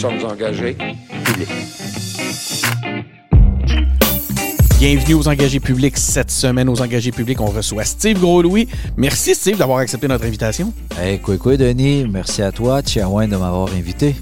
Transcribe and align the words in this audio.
sommes 0.00 0.24
engagés 0.24 0.78
publics. 1.24 1.48
Bienvenue 4.78 5.14
aux 5.14 5.28
engagés 5.28 5.60
publics. 5.60 5.98
Cette 5.98 6.30
semaine, 6.30 6.70
aux 6.70 6.80
engagés 6.80 7.12
publics, 7.12 7.38
on 7.38 7.50
reçoit 7.50 7.84
Steve 7.84 8.18
Gros-Louis. 8.18 8.66
Merci, 8.96 9.34
Steve, 9.34 9.58
d'avoir 9.58 9.80
accepté 9.80 10.08
notre 10.08 10.24
invitation. 10.24 10.72
Hey, 10.98 11.18
quoi, 11.18 11.36
quoi, 11.36 11.58
Denis. 11.58 12.06
Merci 12.10 12.40
à 12.40 12.50
toi, 12.50 12.80
Chiawan, 12.82 13.28
de 13.28 13.36
m'avoir 13.36 13.74
invité. 13.74 14.14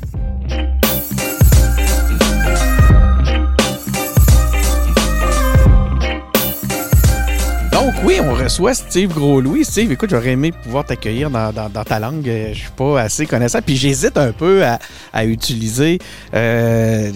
Oui, 8.08 8.20
on 8.22 8.32
reçoit 8.32 8.72
Steve 8.72 9.12
Gros-Louis. 9.12 9.66
Steve, 9.66 9.92
écoute, 9.92 10.08
j'aurais 10.08 10.30
aimé 10.30 10.50
pouvoir 10.50 10.82
t'accueillir 10.82 11.28
dans, 11.28 11.52
ta 11.84 11.98
langue. 11.98 12.26
Euh, 12.26 12.54
Je 12.54 12.60
suis 12.60 12.70
pas 12.70 13.02
assez 13.02 13.26
connaissant. 13.26 13.60
Puis 13.60 13.76
j'hésite 13.76 14.16
un 14.16 14.32
peu 14.32 14.64
à, 14.64 15.26
utiliser 15.26 15.98
euh, 16.32 17.12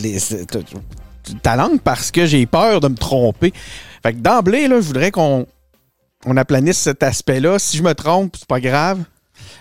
ta 1.42 1.56
langue 1.56 1.80
parce 1.80 2.10
que 2.10 2.26
j'ai 2.26 2.44
peur 2.44 2.80
de 2.80 2.88
me 2.88 2.94
tromper. 2.94 3.54
Fait 4.02 4.12
que 4.12 4.18
d'emblée, 4.18 4.68
là, 4.68 4.82
je 4.82 4.86
voudrais 4.86 5.10
qu'on 5.10 5.46
on 6.26 6.36
aplanisse 6.36 6.76
cet 6.76 7.02
aspect-là. 7.02 7.58
Si 7.58 7.78
je 7.78 7.82
me 7.82 7.94
trompe, 7.94 8.36
c'est 8.36 8.48
pas 8.48 8.60
grave. 8.60 8.98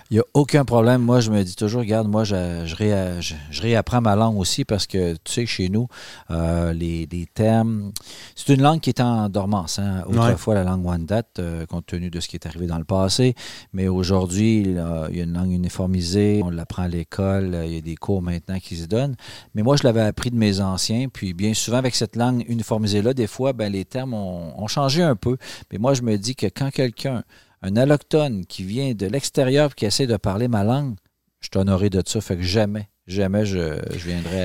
Il 0.10 0.16
n'y 0.16 0.20
a 0.20 0.24
aucun 0.34 0.66
problème. 0.66 1.02
Moi, 1.02 1.20
je 1.22 1.32
me 1.32 1.44
dis 1.44 1.56
toujours, 1.56 1.80
regarde, 1.82 2.08
moi, 2.08 2.24
je, 2.24 2.64
je, 2.66 2.76
réa- 2.76 3.22
je- 3.22 3.36
je 3.50 3.62
réapprends 3.62 4.02
ma 4.02 4.16
langue 4.16 4.38
aussi 4.38 4.66
parce 4.66 4.86
que, 4.88 5.14
tu 5.14 5.32
sais, 5.32 5.46
chez 5.46 5.70
nous, 5.70 5.88
euh, 6.32 6.74
les, 6.74 7.08
les 7.12 7.26
termes. 7.34 7.92
C'est 8.36 8.54
une 8.54 8.62
langue 8.62 8.80
qui 8.82 8.90
est 8.90 9.00
en 9.02 9.30
dormance. 9.30 9.80
Hein. 9.80 10.04
Autrefois, 10.08 10.56
la 10.56 10.64
langue 10.64 10.86
Wendat, 10.86 11.24
euh, 11.40 11.66
compte 11.66 11.86
tenu 11.86 12.10
de 12.10 12.20
ce 12.20 12.28
qui 12.28 12.36
est 12.36 12.46
arrivé 12.46 12.68
dans 12.68 12.78
le 12.78 12.84
passé. 12.84 13.36
Mais 13.74 13.88
aujourd'hui, 13.88 14.62
il 14.62 14.76
y 14.76 15.20
a 15.22 15.24
une 15.24 15.34
langue 15.34 15.52
uniformisée. 15.52 16.42
On 16.44 16.50
l'apprend 16.50 16.84
à 16.84 16.88
l'école. 16.88 17.54
euh, 17.56 17.66
Il 17.66 17.74
y 17.74 17.78
a 17.78 17.82
des 17.82 17.96
cours 17.96 18.22
maintenant 18.22 18.60
qui 18.60 18.76
se 18.76 18.86
donnent. 18.86 19.16
Mais 19.56 19.64
moi, 19.64 19.78
je 19.78 19.84
l'avais 19.84 20.02
appris 20.02 20.30
de 20.32 20.36
mes 20.36 20.60
anciens. 20.62 21.08
Puis, 21.12 21.34
bien 21.34 21.54
souvent, 21.54 21.78
avec 21.78 21.96
cette 21.96 22.16
langue 22.16 22.44
uniformisée-là, 22.48 23.14
des 23.14 23.28
fois, 23.28 23.54
ben, 23.54 23.72
les 23.72 23.86
termes 23.86 24.14
ont, 24.14 24.62
ont 24.62 24.68
changé 24.68 25.02
un 25.04 25.16
peu. 25.16 25.38
Mais 25.72 25.78
moi, 25.78 25.94
je 25.94 26.02
me 26.02 26.18
dis 26.18 26.36
que 26.36 26.48
quand 26.48 26.70
quelqu'un 26.72 27.24
un 27.62 27.76
allochtone 27.76 28.46
qui 28.46 28.64
vient 28.64 28.94
de 28.94 29.06
l'extérieur 29.06 29.72
et 29.72 29.74
qui 29.74 29.86
essaie 29.86 30.08
de 30.08 30.18
parler 30.18 30.48
ma 30.48 30.64
langue, 30.64 30.96
je 31.40 31.50
suis 31.52 31.60
honoré 31.60 31.90
de 31.90 32.02
ça. 32.06 32.22
Fait 32.22 32.38
que 32.38 32.44
jamais, 32.44 32.90
jamais 33.08 33.46
je, 33.46 33.80
je 33.92 34.08
viendrai 34.08 34.44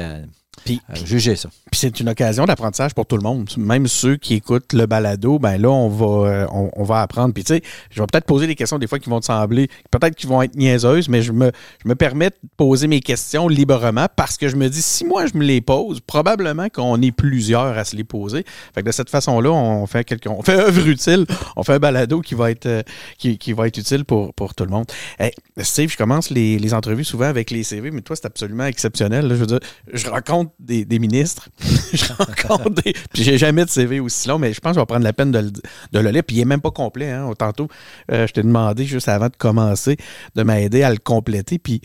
à 0.89 0.95
juger 1.05 1.37
ça. 1.37 1.51
C'est 1.77 2.01
une 2.01 2.09
occasion 2.09 2.47
d'apprentissage 2.47 2.95
pour 2.95 3.05
tout 3.05 3.19
le 3.19 3.23
monde. 3.23 3.51
Même 3.59 3.87
ceux 3.87 4.17
qui 4.17 4.33
écoutent 4.33 4.73
le 4.73 4.87
balado, 4.87 5.39
ben 5.39 5.61
là, 5.61 5.69
on 5.69 5.91
va, 5.91 6.07
euh, 6.27 6.47
on, 6.51 6.85
va 6.85 7.03
apprendre. 7.03 7.35
Puis 7.35 7.45
tu 7.45 7.53
sais, 7.53 7.63
je 7.91 8.01
vais 8.01 8.07
peut-être 8.11 8.25
poser 8.25 8.47
des 8.47 8.55
questions 8.55 8.79
des 8.79 8.87
fois 8.87 8.99
qui 8.99 9.11
vont 9.11 9.21
te 9.21 9.27
sembler, 9.27 9.69
peut-être 9.91 10.15
qui 10.15 10.27
vont 10.27 10.41
être 10.41 10.55
niaiseuses, 10.57 11.11
mais 11.11 11.21
je 11.21 11.33
me, 11.33 11.53
je 11.85 11.89
me 11.89 11.95
permets 11.95 12.31
de 12.31 12.37
poser 12.57 12.87
mes 12.87 13.01
questions 13.01 13.47
librement 13.47 14.07
parce 14.17 14.39
que 14.39 14.49
je 14.49 14.57
me 14.57 14.71
dis, 14.71 14.81
si 14.81 15.05
moi 15.05 15.27
je 15.27 15.37
me 15.37 15.45
les 15.45 15.61
pose, 15.61 16.01
probablement 16.01 16.71
qu'on 16.71 17.03
est 17.03 17.13
plusieurs 17.13 17.77
à 17.77 17.85
se 17.85 17.95
les 17.95 18.05
poser. 18.05 18.47
Fait 18.75 18.81
que 18.81 18.87
de 18.87 18.93
cette 18.93 19.11
façon-là, 19.11 19.53
on 19.53 19.87
fait 19.87 20.05
quelque, 20.05 20.31
on 20.31 20.41
fait 20.41 20.59
œuvre 20.59 20.89
utile, 20.89 21.27
on 21.57 21.63
fait 21.63 21.75
un 21.75 21.79
balado 21.79 22.23
qui 22.23 22.35
va 22.35 22.51
être, 22.51 22.65
euh, 22.65 22.83
qui, 23.19 23.37
qui 23.37 23.53
va 23.53 23.69
être 23.69 23.77
utile 23.77 24.07
pour, 24.07 24.33
pour 24.33 24.55
tout 24.55 24.65
le 24.65 24.71
monde. 24.71 24.87
Hey, 25.19 25.33
Steve, 25.59 25.91
je 25.91 25.99
commence 25.99 26.31
les, 26.31 26.59
les 26.59 26.73
entrevues 26.73 27.05
souvent 27.05 27.27
avec 27.27 27.51
les 27.51 27.65
CV, 27.65 27.91
mais 27.91 28.01
toi, 28.01 28.17
c'est 28.17 28.27
absolument 28.27 28.65
exceptionnel. 28.65 29.29
Je 29.29 29.35
veux 29.35 29.47
dire, 29.47 29.61
je 29.93 30.09
rencontre 30.09 30.53
des, 30.59 30.87
des 30.87 30.99
ministres, 30.99 31.51
je 31.93 32.13
rencontre 32.13 32.83
des. 32.83 32.93
Puis 33.13 33.23
j'ai 33.23 33.39
jamais 33.39 33.65
de 33.65 33.71
CV 33.71 34.01
aussi 34.01 34.29
long, 34.29 34.39
mais 34.39 34.53
je 34.53 34.61
pense 34.61 34.73
que 34.73 34.77
je 34.77 34.81
vais 34.81 34.87
prendre 34.87 35.05
la 35.05 35.13
peine 35.13 35.33
de 35.33 35.39
le, 35.39 35.51
de 35.51 35.99
le 35.99 36.11
lire. 36.11 36.23
Puis 36.25 36.37
il 36.37 36.41
est 36.41 36.47
même 36.47 36.61
pas 36.61 36.71
complet. 36.71 37.11
Hein. 37.11 37.31
Tantôt, 37.39 37.69
euh, 38.11 38.27
je 38.27 38.33
t'ai 38.33 38.43
demandé 38.43 38.85
juste 38.85 39.09
avant 39.09 39.27
de 39.27 39.37
commencer 39.37 39.97
de 40.35 40.43
m'aider 40.43 40.83
à 40.83 40.91
le 40.91 40.99
compléter. 40.99 41.59
Puis 41.59 41.81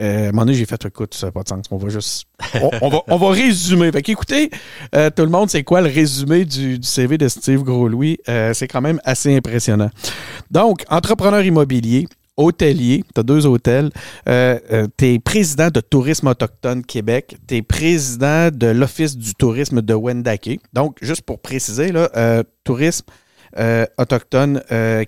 euh, 0.00 0.26
à 0.26 0.28
un 0.28 0.32
moment 0.32 0.42
donné, 0.46 0.54
j'ai 0.54 0.66
fait 0.66 0.84
écoute, 0.84 1.14
ça 1.14 1.26
n'a 1.26 1.32
pas 1.32 1.42
de 1.42 1.48
sens. 1.48 1.66
On 1.70 1.76
va 1.76 1.88
juste. 1.88 2.26
On, 2.80 2.88
va, 2.88 3.02
on 3.08 3.16
va 3.16 3.30
résumer. 3.30 3.92
Fait 3.92 4.02
qu'écoutez, 4.02 4.50
euh, 4.94 5.10
tout 5.10 5.22
le 5.22 5.30
monde, 5.30 5.50
c'est 5.50 5.64
quoi 5.64 5.80
le 5.80 5.88
résumé 5.88 6.44
du, 6.44 6.78
du 6.78 6.86
CV 6.86 7.18
de 7.18 7.28
Steve 7.28 7.62
Gros-Louis? 7.62 8.18
C'est 8.26 8.68
quand 8.68 8.80
même 8.80 9.00
assez 9.04 9.34
impressionnant. 9.36 9.90
Donc, 10.50 10.84
entrepreneur 10.88 11.42
immobilier, 11.42 12.08
hôtelier, 12.36 13.04
tu 13.14 13.20
as 13.20 13.22
deux 13.22 13.46
hôtels, 13.46 13.90
euh, 14.28 14.58
euh, 14.72 14.86
tu 14.96 15.06
es 15.06 15.18
président 15.18 15.68
de 15.68 15.80
Tourisme 15.80 16.28
Autochtone 16.28 16.84
Québec, 16.84 17.36
tu 17.46 17.56
es 17.56 17.62
président 17.62 18.50
de 18.50 18.68
l'Office 18.68 19.16
du 19.16 19.34
tourisme 19.34 19.82
de 19.82 19.94
Wendake. 19.94 20.60
Donc, 20.72 20.98
juste 21.02 21.22
pour 21.22 21.40
préciser, 21.40 21.92
là, 21.92 22.10
euh, 22.16 22.42
Tourisme 22.64 23.06
Autochtone 23.98 24.62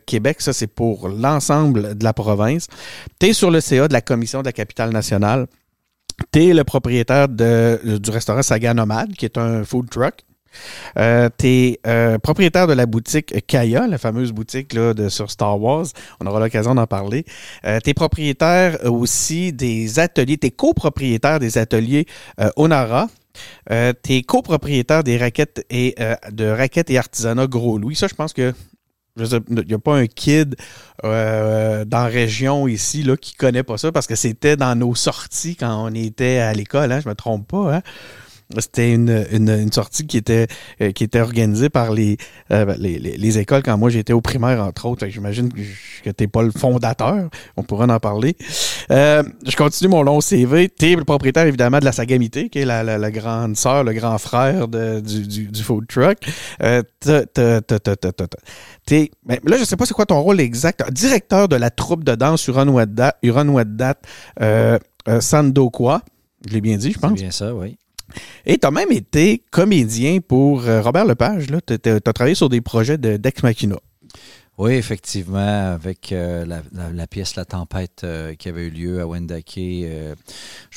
Québec, 0.05 0.43
ça 0.43 0.53
c'est 0.53 0.67
pour 0.67 1.09
l'ensemble 1.09 1.97
de 1.97 2.05
la 2.05 2.13
province. 2.13 2.67
Tu 3.19 3.29
es 3.29 3.33
sur 3.33 3.51
le 3.51 3.63
CA 3.63 3.89
de 3.89 3.95
la 3.95 4.03
Commission 4.03 4.41
de 4.41 4.45
la 4.45 4.53
capitale 4.53 4.91
nationale. 4.91 5.47
Tu 6.31 6.51
es 6.51 6.53
le 6.53 6.63
propriétaire 6.63 7.31
du 7.31 8.11
restaurant 8.11 8.43
Saga 8.43 8.75
Nomade, 8.75 9.15
qui 9.15 9.25
est 9.25 9.39
un 9.39 9.65
food 9.65 9.89
truck. 9.89 10.17
Euh, 10.97 11.29
tu 11.39 11.47
es 11.47 12.19
propriétaire 12.23 12.67
de 12.67 12.73
la 12.73 12.87
boutique 12.87 13.47
Kaya, 13.47 13.87
la 13.87 13.99
fameuse 13.99 14.33
boutique 14.33 14.75
de, 14.75 15.09
sur 15.09 15.31
Star 15.31 15.61
Wars. 15.61 15.87
On 16.21 16.27
aura 16.27 16.41
l'occasion 16.41 16.75
d'en 16.75 16.87
parler. 16.87 17.25
Euh, 17.65 17.79
tu 17.83 17.91
es 17.91 17.95
propriétaire 17.95 18.79
aussi 18.85 19.53
des 19.53 19.99
ateliers, 19.99 20.39
tu 20.39 20.49
es 20.49 20.51
copropriétaire 20.51 21.39
des 21.39 21.59
ateliers 21.59 22.07
euh, 22.41 22.51
Onara. 22.57 23.09
Euh, 23.73 23.93
tu 24.03 24.15
es 24.15 24.23
copropriétaire 24.23 25.03
des 25.03 25.19
raquettes 25.19 25.67
et 25.69 25.95
euh, 25.99 26.15
de 26.31 26.47
raquettes 26.47 26.91
et 26.91 26.99
artisanat 26.99 27.49
Gros 27.49 27.79
Louis. 27.79 27.97
Ça, 27.97 28.07
je 28.07 28.15
pense 28.15 28.33
que 28.33 28.55
il 29.17 29.65
n'y 29.69 29.75
a 29.75 29.79
pas 29.79 29.95
un 29.95 30.07
kid 30.07 30.57
euh, 31.05 31.85
dans 31.85 32.03
la 32.03 32.07
région 32.07 32.67
ici 32.67 33.05
là, 33.05 33.17
qui 33.17 33.35
connaît 33.35 33.63
pas 33.63 33.79
ça 33.79 33.93
parce 33.93 34.09
que 34.09 34.17
c'était 34.17 34.57
dans 34.57 34.75
nos 34.75 34.97
sorties 34.97 35.55
quand 35.55 35.85
on 35.85 35.95
était 35.95 36.39
à 36.39 36.53
l'école, 36.53 36.91
hein, 36.91 37.01
je 37.01 37.09
me 37.09 37.15
trompe 37.15 37.47
pas. 37.47 37.77
Hein? 37.77 37.83
C'était 38.61 38.93
une, 38.93 39.27
une, 39.33 39.49
une 39.49 39.73
sortie 39.73 40.07
qui 40.07 40.17
était, 40.17 40.47
euh, 40.81 40.93
qui 40.93 41.05
était 41.05 41.21
organisée 41.21 41.69
par 41.69 41.93
les, 41.93 42.17
euh, 42.51 42.75
les, 42.79 42.99
les, 42.99 43.17
les 43.17 43.39
écoles 43.39 43.63
quand 43.63 43.77
moi 43.79 43.91
j'étais 43.91 44.13
au 44.13 44.21
primaire, 44.21 44.63
entre 44.63 44.87
autres. 44.87 45.07
J'imagine 45.07 45.51
que, 46.05 46.11
t'es 46.11 46.27
pas 46.27 46.43
le 46.43 46.51
fondateur. 46.51 47.29
On 47.57 47.63
pourra 47.63 47.87
en 47.87 47.99
parler. 48.01 48.37
Euh, 48.91 49.23
je 49.47 49.57
continue 49.57 49.89
mon 49.91 50.03
long 50.03 50.21
CV. 50.21 50.69
T'es 50.69 50.95
le 50.95 51.05
propriétaire, 51.05 51.47
évidemment, 51.47 51.79
de 51.79 51.85
la 51.85 51.93
Sagamité, 51.93 52.49
qui 52.49 52.61
est 52.61 52.65
la, 52.65 52.83
la, 52.83 52.99
la 52.99 53.11
grande 53.11 53.57
sœur, 53.57 53.85
le 53.85 53.93
grand 53.93 54.19
frère 54.19 54.69
de, 54.69 55.01
du, 55.01 55.27
du, 55.27 55.47
du 55.49 55.63
food 55.63 55.87
truck. 55.87 56.19
Euh, 56.63 56.83
T'es, 58.87 59.11
ben, 59.25 59.39
là, 59.45 59.57
je 59.57 59.65
sais 59.65 59.77
pas 59.77 59.87
c'est 59.87 59.95
quoi 59.95 60.07
ton 60.07 60.21
rôle 60.21 60.41
exact. 60.41 60.91
Directeur 60.93 61.49
de 61.49 61.57
la 61.57 61.71
troupe 61.71 62.05
de 62.05 62.15
danse 62.15 62.47
Huron-Wendat, 62.47 63.17
Huron-Wendat, 63.23 63.95
euh, 64.43 64.79
euh, 65.09 65.21
Sandoqua. 65.21 66.03
Je 66.47 66.53
l'ai 66.53 66.61
bien 66.61 66.77
dit, 66.77 66.89
je 66.89 66.95
C'est 66.95 67.01
pense. 67.01 67.15
bien 67.15 67.31
ça, 67.31 67.55
oui. 67.55 67.79
Et 68.47 68.59
tu 68.59 68.67
as 68.67 68.71
même 68.71 68.93
été 68.93 69.43
comédien 69.51 70.19
pour 70.21 70.65
euh, 70.65 70.83
Robert 70.83 71.07
Lepage. 71.07 71.47
Tu 71.67 71.91
as, 71.91 72.01
travaillé 72.01 72.35
sur 72.35 72.49
des 72.49 72.61
projets 72.61 72.99
de 72.99 73.17
d'Ex 73.17 73.43
Machina. 73.43 73.77
Oui, 74.57 74.75
effectivement, 74.75 75.73
avec 75.73 76.13
euh, 76.13 76.47
la, 76.47 77.07
pièce 77.09 77.35
La 77.35 77.45
Tempête 77.45 78.03
euh, 78.05 78.37
qui 78.37 78.49
avait 78.49 78.69
eu 78.69 78.71
lieu 78.71 79.01
à 79.01 79.07
Wendake, 79.07 79.53
je 79.57 80.15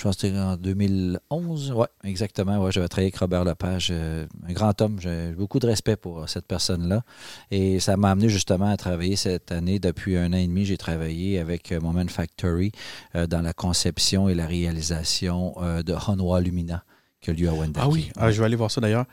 pense 0.01 0.15
que 0.15 0.21
c'était 0.21 0.39
en 0.39 0.57
2011. 0.57 1.73
Oui, 1.75 1.85
exactement. 2.03 2.71
J'avais 2.71 2.87
travaillé 2.87 3.07
avec 3.09 3.17
Robert 3.17 3.43
Lepage, 3.43 3.91
un 3.91 4.53
grand 4.53 4.81
homme. 4.81 4.97
J'ai 4.99 5.31
beaucoup 5.33 5.59
de 5.59 5.67
respect 5.67 5.95
pour 5.95 6.27
cette 6.27 6.47
personne-là. 6.47 7.03
Et 7.51 7.79
ça 7.79 7.97
m'a 7.97 8.09
amené 8.09 8.29
justement 8.29 8.71
à 8.71 8.77
travailler 8.77 9.15
cette 9.15 9.51
année. 9.51 9.77
Depuis 9.77 10.17
un 10.17 10.33
an 10.33 10.37
et 10.37 10.47
demi, 10.47 10.65
j'ai 10.65 10.77
travaillé 10.77 11.37
avec 11.37 11.71
Moment 11.71 12.07
Factory 12.07 12.71
dans 13.13 13.43
la 13.43 13.53
conception 13.53 14.27
et 14.27 14.33
la 14.33 14.47
réalisation 14.47 15.53
de 15.85 15.93
Honwa 15.93 16.41
Lumina 16.41 16.83
qui 17.21 17.29
a 17.31 17.33
lieu 17.33 17.49
à 17.49 17.53
Wendake. 17.53 17.83
Ah 17.83 17.89
oui, 17.89 18.09
ah, 18.17 18.31
je 18.31 18.39
vais 18.39 18.45
aller 18.45 18.55
voir 18.55 18.71
ça 18.71 18.81
d'ailleurs. 18.81 19.05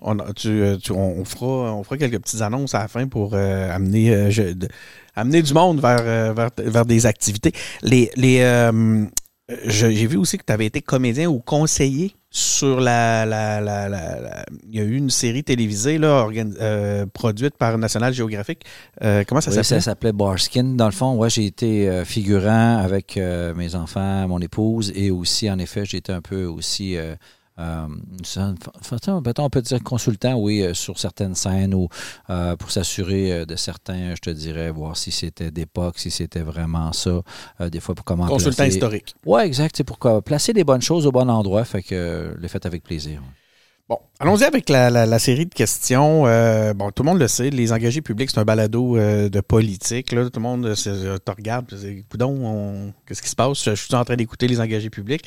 On, 0.00 0.16
tu, 0.36 0.48
euh, 0.48 0.76
tu- 0.76 0.92
on, 0.92 1.24
fera, 1.24 1.74
on 1.74 1.82
fera 1.82 1.96
quelques 1.98 2.20
petites 2.20 2.40
annonces 2.40 2.74
à 2.74 2.80
la 2.80 2.88
fin 2.88 3.08
pour 3.08 3.34
euh, 3.34 3.70
amener, 3.74 4.10
euh, 4.14 4.30
je- 4.30 4.52
de- 4.52 4.68
amener 5.16 5.42
du 5.42 5.52
monde 5.54 5.80
vers, 5.80 6.34
vers, 6.34 6.50
vers 6.56 6.86
des 6.86 7.06
activités. 7.06 7.52
Les, 7.82 8.10
les, 8.16 8.40
euh, 8.42 9.04
J'ai 9.66 10.06
vu 10.06 10.16
aussi 10.16 10.38
que 10.38 10.44
tu 10.46 10.52
avais 10.52 10.66
été 10.66 10.80
comédien 10.80 11.28
ou 11.28 11.40
conseiller 11.40 12.14
sur 12.30 12.80
la, 12.80 13.26
la, 13.26 13.60
la, 13.60 14.44
Il 14.70 14.76
y 14.76 14.80
a 14.80 14.84
eu 14.84 14.94
une 14.96 15.10
série 15.10 15.42
télévisée 15.44 15.98
là, 15.98 16.26
produite 17.12 17.56
par 17.58 17.76
National 17.76 18.14
Geographic. 18.14 18.64
Comment 19.00 19.40
ça 19.40 19.50
Oui, 19.50 19.56
s'appelle? 19.56 19.64
ça 19.64 19.80
s'appelait 19.80 20.12
Barskin. 20.12 20.64
Dans 20.76 20.86
le 20.86 20.92
fond, 20.92 21.16
ouais, 21.16 21.28
j'ai 21.28 21.44
été 21.44 22.02
figurant 22.06 22.78
avec 22.78 23.16
mes 23.56 23.74
enfants, 23.74 24.26
mon 24.28 24.38
épouse, 24.38 24.92
et 24.94 25.10
aussi, 25.10 25.50
en 25.50 25.58
effet, 25.58 25.84
j'ai 25.84 25.98
été 25.98 26.12
un 26.12 26.22
peu 26.22 26.44
aussi, 26.46 26.96
euh, 27.58 27.86
on 29.38 29.50
peut 29.50 29.62
dire 29.62 29.82
consultant, 29.82 30.34
oui, 30.38 30.62
euh, 30.62 30.74
sur 30.74 30.98
certaines 30.98 31.34
scènes 31.34 31.74
ou 31.74 31.88
euh, 32.30 32.56
pour 32.56 32.70
s'assurer 32.70 33.44
de 33.46 33.56
certains, 33.56 34.14
je 34.14 34.20
te 34.20 34.30
dirais, 34.30 34.70
voir 34.70 34.96
si 34.96 35.10
c'était 35.10 35.50
d'époque, 35.50 35.98
si 35.98 36.10
c'était 36.10 36.40
vraiment 36.40 36.92
ça, 36.92 37.20
euh, 37.60 37.70
des 37.70 37.80
fois 37.80 37.94
pour 37.94 38.04
comment 38.04 38.26
Consultant 38.26 38.64
placer- 38.64 38.74
historique. 38.76 39.14
Ouais, 39.26 39.46
exact. 39.46 39.76
C'est 39.76 39.84
pour 39.84 39.98
placer 40.22 40.52
les 40.52 40.64
bonnes 40.64 40.82
choses 40.82 41.06
au 41.06 41.12
bon 41.12 41.28
endroit, 41.28 41.64
fait 41.64 41.82
que 41.82 42.34
le 42.38 42.48
fait 42.48 42.64
avec 42.66 42.82
plaisir. 42.82 43.22
Bon, 43.88 43.98
allons-y 44.20 44.44
avec 44.44 44.68
la, 44.68 44.88
la- 44.90 45.06
la 45.06 45.18
série 45.18 45.44
de 45.44 45.52
questions. 45.52 46.26
Euh, 46.26 46.72
bon, 46.72 46.90
tout 46.92 47.02
le 47.02 47.08
monde 47.10 47.18
le 47.18 47.28
sait, 47.28 47.50
les 47.50 47.72
engagés 47.72 48.00
publics, 48.00 48.30
c'est 48.30 48.38
un 48.38 48.44
balado 48.44 48.96
euh, 48.96 49.28
de 49.28 49.40
politique. 49.40 50.12
Là. 50.12 50.24
Tout 50.30 50.38
le 50.38 50.42
monde 50.42 50.72
te 50.74 51.30
regarde, 51.30 51.66
Coudon, 52.08 52.30
on- 52.46 52.92
qu'est-ce 53.06 53.20
qui 53.20 53.28
se 53.28 53.34
passe? 53.36 53.62
Je, 53.64 53.74
je 53.74 53.84
suis 53.84 53.94
en 53.94 54.04
train 54.04 54.16
d'écouter 54.16 54.46
les 54.48 54.60
engagés 54.60 54.88
publics. 54.88 55.24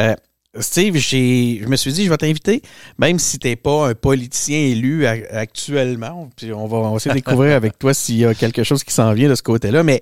Euh, 0.00 0.14
Steve, 0.60 0.96
je 0.96 1.66
me 1.66 1.76
suis 1.76 1.92
dit, 1.92 2.04
je 2.04 2.10
vais 2.10 2.16
t'inviter, 2.16 2.62
même 2.98 3.18
si 3.18 3.38
tu 3.38 3.48
n'es 3.48 3.56
pas 3.56 3.88
un 3.88 3.94
politicien 3.94 4.58
élu 4.58 5.06
actuellement. 5.06 6.30
Puis 6.36 6.52
on 6.52 6.66
va, 6.66 6.78
on 6.78 6.96
essayer 6.96 7.10
de 7.10 7.16
découvrir 7.16 7.54
avec 7.56 7.78
toi 7.78 7.92
s'il 7.92 8.16
y 8.16 8.24
a 8.24 8.34
quelque 8.34 8.62
chose 8.62 8.84
qui 8.84 8.92
s'en 8.92 9.12
vient 9.12 9.28
de 9.28 9.34
ce 9.34 9.42
côté-là. 9.42 9.82
Mais 9.82 10.00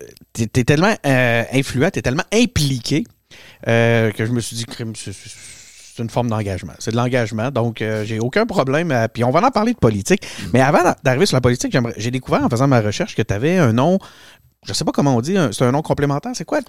euh, 0.00 0.06
tu 0.32 0.42
es, 0.42 0.64
tellement 0.64 0.94
euh, 1.06 1.44
influent, 1.52 1.90
tu 1.90 1.98
es 1.98 2.02
tellement 2.02 2.24
impliqué 2.32 3.04
euh, 3.68 4.10
que 4.12 4.24
je 4.24 4.32
me 4.32 4.40
suis 4.40 4.56
dit, 4.56 4.64
c'est 4.94 6.02
une 6.02 6.10
forme 6.10 6.28
d'engagement. 6.28 6.72
C'est 6.78 6.92
de 6.92 6.96
l'engagement. 6.96 7.50
Donc, 7.50 7.84
j'ai 8.04 8.18
aucun 8.18 8.46
problème. 8.46 9.08
puis 9.12 9.24
on 9.24 9.30
va 9.30 9.46
en 9.46 9.50
parler 9.50 9.74
de 9.74 9.78
politique. 9.78 10.26
Mais 10.54 10.60
avant 10.60 10.78
d'arriver 11.04 11.26
sur 11.26 11.36
la 11.36 11.42
politique, 11.42 11.76
j'ai 11.98 12.10
découvert 12.10 12.42
en 12.42 12.48
faisant 12.48 12.68
ma 12.68 12.80
recherche 12.80 13.14
que 13.14 13.22
tu 13.22 13.34
avais 13.34 13.58
un 13.58 13.74
nom 13.74 13.98
je 14.66 14.72
sais 14.72 14.84
pas 14.84 14.92
comment 14.92 15.16
on 15.16 15.20
dit, 15.20 15.36
c'est 15.52 15.64
un 15.64 15.72
nom 15.72 15.82
complémentaire. 15.82 16.32
C'est 16.34 16.44
quoi? 16.44 16.60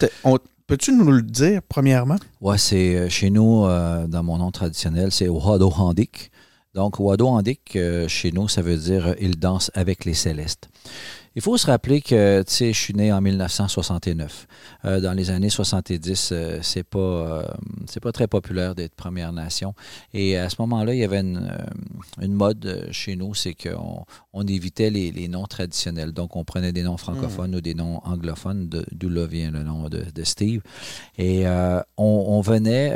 Peux-tu 0.68 0.94
nous 0.94 1.12
le 1.12 1.22
dire, 1.22 1.62
premièrement? 1.68 2.16
Oui, 2.40 2.58
c'est 2.58 2.96
euh, 2.96 3.10
chez 3.10 3.30
nous, 3.30 3.66
euh, 3.66 4.08
dans 4.08 4.24
mon 4.24 4.38
nom 4.38 4.52
traditionnel, 4.52 5.12
c'est 5.12 5.28
Wado 5.28 5.70
Handik. 5.70 6.32
Donc, 6.74 6.98
Wado 6.98 7.28
Handik, 7.28 7.76
euh, 7.76 8.08
chez 8.08 8.32
nous, 8.32 8.48
ça 8.48 8.62
veut 8.62 8.78
dire 8.78 9.16
il 9.20 9.38
danse 9.38 9.70
avec 9.74 10.06
les 10.06 10.14
célestes. 10.14 10.70
Il 11.36 11.42
faut 11.42 11.58
se 11.58 11.66
rappeler 11.66 12.02
que, 12.02 12.44
tu 12.44 12.54
sais, 12.54 12.74
je 12.74 12.80
suis 12.80 12.94
né 12.94 13.14
en 13.14 13.22
1969. 13.22 14.48
Euh, 14.84 15.00
dans 15.00 15.14
les 15.14 15.30
années 15.30 15.50
70, 15.50 16.30
euh, 16.32 16.60
c'est 16.62 16.84
pas, 16.84 17.00
euh, 17.00 17.44
c'est 17.88 18.02
pas 18.02 18.12
très 18.12 18.28
populaire 18.28 18.76
d'être 18.76 18.94
Première 18.96 19.32
Nation. 19.32 19.74
Et 20.14 20.38
à 20.38 20.50
ce 20.50 20.58
moment-là, 20.60 20.94
il 20.94 21.00
y 21.00 21.06
avait 21.06 21.22
une, 21.22 21.54
mode 22.22 22.90
chez 22.92 23.16
nous, 23.16 23.34
c'est 23.34 23.54
qu'on 23.54 24.06
on 24.34 24.46
évitait 24.46 24.90
les, 24.90 25.28
noms 25.30 25.46
traditionnels. 25.46 26.12
Donc, 26.12 26.36
on 26.36 26.44
prenait 26.44 26.74
des 26.74 26.84
noms 26.84 26.98
francophones 26.98 27.56
ou 27.56 27.62
des 27.62 27.76
noms 27.76 28.02
anglophones, 28.04 28.70
d'où 28.92 29.10
là 29.10 29.26
vient 29.26 29.52
le 29.52 29.64
nom 29.64 29.88
de, 29.88 30.24
Steve. 30.24 30.62
Et 31.18 31.46
on, 31.98 32.42
venait 32.42 32.94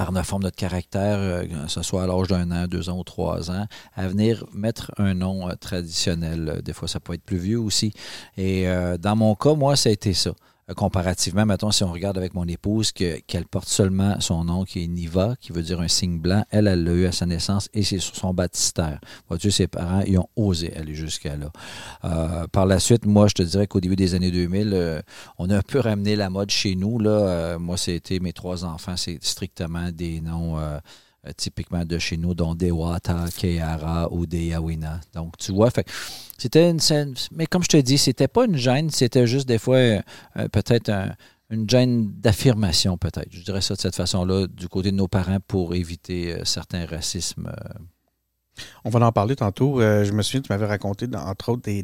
par 0.00 0.12
la 0.12 0.22
forme 0.22 0.44
de 0.44 0.46
notre 0.46 0.56
caractère, 0.56 1.18
euh, 1.18 1.44
que 1.44 1.68
ce 1.68 1.82
soit 1.82 2.04
à 2.04 2.06
l'âge 2.06 2.28
d'un 2.28 2.50
an, 2.52 2.66
deux 2.66 2.88
ans 2.88 2.98
ou 2.98 3.04
trois 3.04 3.50
ans, 3.50 3.66
à 3.94 4.08
venir 4.08 4.46
mettre 4.54 4.90
un 4.96 5.12
nom 5.12 5.46
euh, 5.46 5.52
traditionnel. 5.56 6.62
Des 6.64 6.72
fois, 6.72 6.88
ça 6.88 7.00
peut 7.00 7.12
être 7.12 7.22
plus 7.22 7.36
vieux 7.36 7.60
aussi. 7.60 7.92
Et 8.38 8.66
euh, 8.66 8.96
dans 8.96 9.14
mon 9.14 9.34
cas, 9.34 9.52
moi, 9.52 9.76
ça 9.76 9.90
a 9.90 9.92
été 9.92 10.14
ça. 10.14 10.30
Euh, 10.70 10.74
comparativement, 10.74 11.46
mettons, 11.46 11.70
si 11.70 11.84
on 11.84 11.92
regarde 11.92 12.18
avec 12.18 12.34
mon 12.34 12.46
épouse, 12.46 12.92
qu'elle 12.92 13.46
porte 13.50 13.68
seulement 13.68 14.20
son 14.20 14.44
nom 14.44 14.64
qui 14.64 14.84
est 14.84 14.86
Niva, 14.86 15.34
qui 15.40 15.52
veut 15.52 15.62
dire 15.62 15.80
un 15.80 15.88
signe 15.88 16.18
blanc, 16.18 16.44
elle, 16.50 16.66
elle 16.66 16.84
l'a 16.84 16.92
eu 16.92 17.06
à 17.06 17.12
sa 17.12 17.26
naissance 17.26 17.68
et 17.74 17.82
c'est 17.82 17.98
sur 17.98 18.16
son 18.16 18.34
baptistère. 18.34 19.00
Vois-tu, 19.28 19.50
ses 19.50 19.66
parents, 19.66 20.02
ils 20.06 20.18
ont 20.18 20.28
osé 20.36 20.74
aller 20.76 20.94
jusqu'à 20.94 21.36
là. 21.36 21.50
Euh, 22.04 22.46
par 22.48 22.66
la 22.66 22.78
suite, 22.78 23.06
moi, 23.06 23.26
je 23.28 23.34
te 23.34 23.42
dirais 23.42 23.66
qu'au 23.66 23.80
début 23.80 23.96
des 23.96 24.14
années 24.14 24.30
2000, 24.30 24.70
euh, 24.72 25.02
on 25.38 25.50
a 25.50 25.56
un 25.58 25.62
peu 25.62 25.80
ramené 25.80 26.16
la 26.16 26.30
mode 26.30 26.50
chez 26.50 26.74
nous. 26.74 26.98
Là. 26.98 27.58
moi, 27.58 27.76
c'était 27.76 28.20
mes 28.20 28.32
trois 28.32 28.64
enfants, 28.64 28.96
c'est 28.96 29.22
strictement 29.22 29.90
des 29.92 30.20
noms 30.20 30.58
euh, 31.26 31.32
typiquement 31.36 31.84
de 31.84 31.98
chez 31.98 32.16
nous, 32.16 32.32
dont 32.32 32.54
Dewata, 32.54 33.26
Keara 33.36 34.10
ou 34.10 34.24
Deyawina. 34.24 35.00
Donc, 35.14 35.36
tu 35.36 35.52
vois, 35.52 35.70
c'était 36.38 36.70
une 36.70 36.80
scène. 36.80 37.14
Mais 37.32 37.44
comme 37.46 37.62
je 37.62 37.68
te 37.68 37.76
dis, 37.76 37.98
c'était 37.98 38.28
pas 38.28 38.46
une 38.46 38.56
gêne, 38.56 38.88
c'était 38.88 39.26
juste 39.26 39.46
des 39.46 39.58
fois 39.58 39.76
euh, 39.76 40.00
peut-être 40.50 40.90
une 41.50 41.68
gêne 41.68 42.10
d'affirmation, 42.12 42.96
peut-être. 42.96 43.28
Je 43.30 43.42
dirais 43.42 43.60
ça 43.60 43.74
de 43.74 43.80
cette 43.80 43.96
façon-là, 43.96 44.46
du 44.46 44.68
côté 44.68 44.92
de 44.92 44.96
nos 44.96 45.08
parents 45.08 45.40
pour 45.46 45.74
éviter 45.74 46.32
euh, 46.32 46.44
certains 46.44 46.86
racismes. 46.86 47.52
On 48.84 48.90
va 48.90 49.04
en 49.04 49.12
parler 49.12 49.36
tantôt. 49.36 49.80
je 49.80 50.12
me 50.12 50.22
souviens, 50.22 50.40
tu 50.40 50.52
m'avais 50.52 50.66
raconté, 50.66 51.06
entre 51.14 51.50
autres, 51.50 51.62
des, 51.62 51.82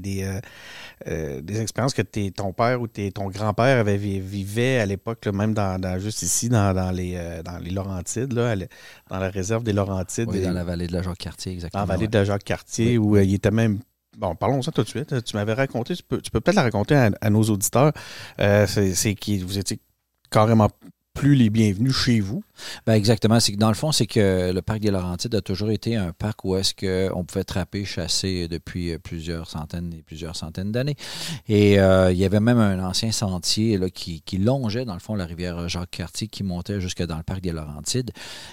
euh, 1.07 1.43
des 1.43 1.61
expériences 1.61 1.93
que 1.93 2.01
ton 2.31 2.55
père 2.55 2.81
ou 2.81 2.89
ton 2.89 3.29
grand-père 3.29 3.79
avait 3.79 3.99
vivait 3.99 4.79
à 4.79 4.87
l'époque, 4.87 5.27
même 5.27 5.53
dans, 5.53 5.99
juste 5.99 6.23
ici, 6.23 6.49
dans, 6.49 6.91
les, 6.91 7.15
euh, 7.17 7.43
dans 7.43 7.59
les 7.59 7.71
Laurentides, 7.71 8.33
là, 8.33 8.57
dans 8.57 9.19
la 9.19 9.29
réserve 9.29 9.63
des 9.63 9.75
Laurentides. 9.75 10.31
Oui, 10.31 10.41
dans 10.41 10.53
la 10.53 10.65
vallée 10.65 10.87
de 10.87 10.95
la 10.95 11.03
Jacques-Cartier, 11.03 11.53
exactement. 11.53 11.83
Dans 11.83 11.89
la 11.89 11.97
vallée 11.97 12.09
de 12.09 12.17
la 12.17 12.25
Jacques-Cartier, 12.25 12.97
où 12.97 13.17
euh, 13.17 13.25
il 13.25 13.35
était 13.35 13.51
même 13.51 13.81
Bon, 14.17 14.35
parlons 14.35 14.63
ça 14.63 14.73
tout 14.73 14.83
de 14.83 14.89
suite. 14.89 15.23
Tu 15.25 15.37
m'avais 15.37 15.53
raconté, 15.53 15.95
tu 15.95 16.03
peux, 16.03 16.19
peut-être 16.19 16.55
la 16.55 16.63
raconter 16.63 17.11
à, 17.21 17.29
nos 17.29 17.43
auditeurs. 17.43 17.93
c'est 18.39 19.15
que 19.15 19.45
vous 19.45 19.59
étiez 19.59 19.79
carrément 20.31 20.71
plus 21.13 21.35
les 21.35 21.51
bienvenus 21.51 21.95
chez 21.95 22.21
vous. 22.21 22.43
Ben 22.87 22.95
exactement. 22.95 23.41
C'est 23.41 23.53
que 23.53 23.59
dans 23.59 23.69
le 23.69 23.75
fond, 23.75 23.93
c'est 23.93 24.07
que 24.07 24.53
le 24.53 24.63
parc 24.63 24.81
des 24.81 24.91
Laurentides 24.91 25.35
a 25.35 25.41
toujours 25.41 25.71
été 25.71 25.97
un 25.97 26.13
parc 26.13 26.45
où 26.45 26.57
est-ce 26.57 26.75
qu'on 26.75 27.25
pouvait 27.25 27.45
trapper, 27.45 27.85
chasser 27.85 28.49
depuis 28.49 28.93
euh, 28.93 28.99
plusieurs 28.99 29.49
centaines 29.49 29.93
et 29.93 30.03
plusieurs 30.03 30.37
centaines 30.37 30.73
d'années. 30.73 30.97
Et 31.49 31.79
euh, 31.79 32.13
il 32.13 32.19
y 32.19 32.25
avait 32.25 32.41
même 32.41 32.59
un 32.59 32.85
ancien 32.85 33.13
sentier 33.13 33.79
là, 33.79 33.89
qui, 33.91 34.23
longeait, 34.39 34.85
dans 34.85 34.95
le 34.95 35.01
fond, 35.01 35.15
la 35.15 35.27
rivière 35.27 35.69
Jacques-Cartier 35.69 36.29
qui 36.29 36.43
montait 36.43 36.81
jusque 36.81 37.05
dans 37.05 37.17
le 37.17 37.23
parc 37.23 37.41
des 37.41 37.53
Laurentides. 37.53 38.11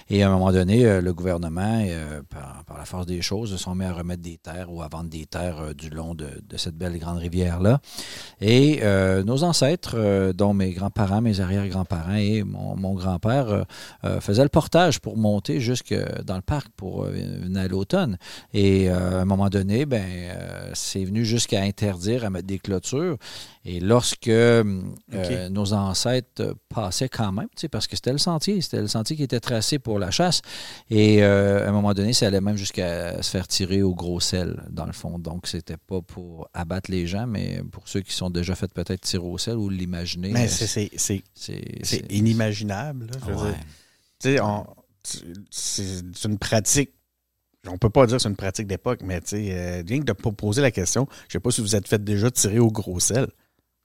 Et 0.08 0.22
à 0.22 0.28
un 0.28 0.32
moment 0.32 0.52
donné, 0.52 0.86
euh, 0.86 1.00
le 1.00 1.12
gouvernement, 1.12 1.84
par, 2.30 2.78
la 2.78 2.84
force 2.84 3.06
des 3.06 3.22
choses, 3.22 3.50
se 3.50 3.56
sont 3.56 3.74
mis 3.74 3.84
à 3.84 3.92
remettre 3.92 4.22
des 4.22 4.36
terres 4.36 4.72
ou 4.72 4.82
à 4.82 4.88
vendre 4.88 5.10
des 5.10 5.26
terres 5.26 5.74
du 5.74 5.90
long 5.90 6.14
de, 6.14 6.28
cette 6.56 6.76
belle 6.76 6.98
grande 6.98 7.18
rivière-là. 7.18 7.80
Et 8.40 8.80
nos 9.24 9.42
ancêtres, 9.42 10.32
dont 10.32 10.54
mes 10.54 10.72
grands-parents, 10.72 11.20
mes 11.20 11.40
arrière-grands-parents 11.40 12.14
et 12.14 12.42
mon, 12.42 12.94
grand-père 12.94 13.64
euh, 14.04 14.14
euh, 14.14 14.20
faisait 14.20 14.42
le 14.42 14.48
portage 14.48 15.00
pour 15.00 15.16
monter 15.16 15.60
jusque 15.60 15.94
dans 16.24 16.36
le 16.36 16.42
parc 16.42 16.68
pour 16.76 17.04
euh, 17.04 17.10
venir 17.10 17.62
à 17.62 17.68
l'automne. 17.68 18.18
Et 18.52 18.88
à 18.88 19.20
un 19.20 19.24
moment 19.24 19.48
donné, 19.48 19.86
ben, 19.86 20.04
c'est 20.74 21.04
venu 21.04 21.24
jusqu'à 21.24 21.62
interdire 21.62 22.24
à 22.24 22.30
mettre 22.30 22.46
des 22.46 22.58
clôtures. 22.58 23.16
Et 23.64 23.80
lorsque 23.80 24.28
nos 24.28 25.72
ancêtres 25.72 26.54
passaient 26.68 27.08
quand 27.08 27.32
même, 27.32 27.48
parce 27.70 27.86
que 27.86 27.96
c'était 27.96 28.12
le 28.12 28.18
sentier, 28.18 28.60
c'était 28.60 28.80
le 28.80 28.88
sentier 28.88 29.16
qui 29.16 29.22
était 29.22 29.40
tracé 29.40 29.78
pour 29.78 29.98
la 29.98 30.10
chasse. 30.10 30.42
Et 30.90 31.22
à 31.22 31.68
un 31.68 31.72
moment 31.72 31.94
donné, 31.94 32.12
ça 32.12 32.26
allait 32.26 32.40
même 32.40 32.56
jusqu'à 32.56 33.22
se 33.22 33.30
faire 33.30 33.48
tirer 33.48 33.82
au 33.82 33.94
gros 33.94 34.20
sel, 34.20 34.62
dans 34.70 34.86
le 34.86 34.92
fond. 34.92 35.18
Donc, 35.18 35.46
c'était 35.46 35.78
pas 35.78 36.02
pour 36.02 36.48
abattre 36.52 36.90
les 36.90 37.06
gens, 37.06 37.26
mais 37.26 37.62
pour 37.72 37.88
ceux 37.88 38.00
qui 38.00 38.12
sont 38.12 38.30
déjà 38.30 38.54
fait 38.54 38.72
peut-être 38.72 39.00
tirer 39.00 39.24
au 39.24 39.38
sel 39.38 39.56
ou 39.56 39.70
l'imaginer. 39.70 40.30
Mais 40.30 40.48
c'est 40.48 40.90
inimaginable. 42.10 43.06
C'est 45.50 46.24
une 46.24 46.38
pratique. 46.38 46.92
On 47.66 47.78
peut 47.78 47.90
pas 47.90 48.06
dire 48.06 48.16
que 48.16 48.22
c'est 48.22 48.28
une 48.28 48.36
pratique 48.36 48.66
d'époque, 48.66 49.00
mais 49.02 49.20
euh, 49.32 49.82
rien 49.86 50.00
que 50.00 50.04
de 50.04 50.12
poser 50.12 50.60
la 50.60 50.70
question, 50.70 51.08
je 51.28 51.32
sais 51.32 51.40
pas 51.40 51.50
si 51.50 51.62
vous 51.62 51.74
êtes 51.74 51.88
fait 51.88 52.02
déjà 52.02 52.30
tirer 52.30 52.58
au 52.58 52.70
gros 52.70 53.00
sel. 53.00 53.28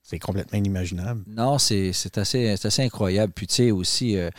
C'est 0.02 0.18
complètement 0.18 0.58
inimaginable. 0.58 1.24
Non, 1.28 1.60
c'est 1.60 1.92
assez, 2.16 2.50
assez 2.50 2.82
incroyable. 2.82 3.32
Puis, 3.32 3.46
tu 3.46 3.56
sais, 3.56 3.72
aussi, 3.72 4.18
euh, 4.18 4.32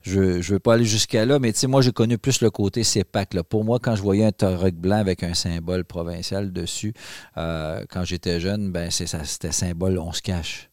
je 0.00 0.20
ne 0.20 0.42
veux 0.42 0.58
pas 0.58 0.74
aller 0.74 0.86
jusqu'à 0.86 1.26
là, 1.26 1.38
mais 1.38 1.52
tu 1.52 1.58
sais, 1.58 1.66
moi, 1.66 1.82
j'ai 1.82 1.92
connu 1.92 2.16
plus 2.16 2.40
le 2.40 2.50
côté 2.50 2.82
CEPAC. 2.82 3.34
Là. 3.34 3.44
Pour 3.44 3.62
moi, 3.62 3.78
quand 3.78 3.94
je 3.94 4.00
voyais 4.00 4.24
un 4.24 4.32
torrec 4.32 4.76
blanc 4.76 4.96
avec 4.96 5.22
un 5.22 5.34
symbole 5.34 5.84
provincial 5.84 6.50
dessus, 6.50 6.94
euh, 7.36 7.84
quand 7.90 8.04
j'étais 8.04 8.40
jeune, 8.40 8.72
ben 8.72 8.90
c'était 8.90 9.52
symbole 9.52 9.98
on 9.98 10.12
se 10.12 10.22
cache. 10.22 10.69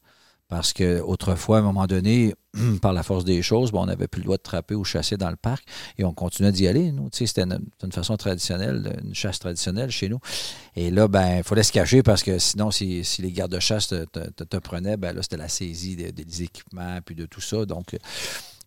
Parce 0.50 0.72
qu'autrefois, 0.72 1.58
à 1.58 1.60
un 1.60 1.64
moment 1.64 1.88
donné, 1.88 2.34
par 2.82 2.94
la 2.94 3.04
force 3.04 3.26
des 3.26 3.42
choses, 3.42 3.72
on 3.74 3.86
n'avait 3.86 4.08
plus 4.08 4.20
le 4.20 4.26
droit 4.26 4.38
de 4.38 4.42
trapper 4.42 4.76
ou 4.76 4.84
chasser 4.84 5.18
dans 5.18 5.30
le 5.30 5.36
parc 5.36 5.66
et 5.98 6.06
on 6.06 6.14
continuait 6.14 6.52
d'y 6.52 6.68
aller. 6.68 6.92
Nous, 6.92 7.10
c'était 7.12 7.44
une, 7.44 7.92
façon 7.92 8.16
traditionnelle, 8.16 8.98
une 9.04 9.14
chasse 9.14 9.40
traditionnelle 9.40 9.92
chez 9.92 10.08
nous. 10.08 10.20
Et 10.76 10.90
là, 10.90 11.08
ben, 11.08 11.38
il 11.38 11.44
fallait 11.44 11.64
se 11.64 11.72
cacher 11.72 12.02
parce 12.02 12.24
que 12.24 12.40
sinon, 12.40 12.72
si, 12.72 13.04
les 13.20 13.32
gardes 13.32 13.52
de 13.52 13.60
chasse 13.60 13.88
te, 13.88 14.58
prenaient, 14.58 14.98
ben 14.98 15.14
là, 15.14 15.22
c'était 15.22 15.38
la 15.38 15.50
saisie 15.50 15.96
des, 15.96 16.44
équipements 16.44 17.00
puis 17.04 17.16
de 17.16 17.26
tout 17.26 17.42
ça. 17.42 17.66
Donc, 17.66 17.98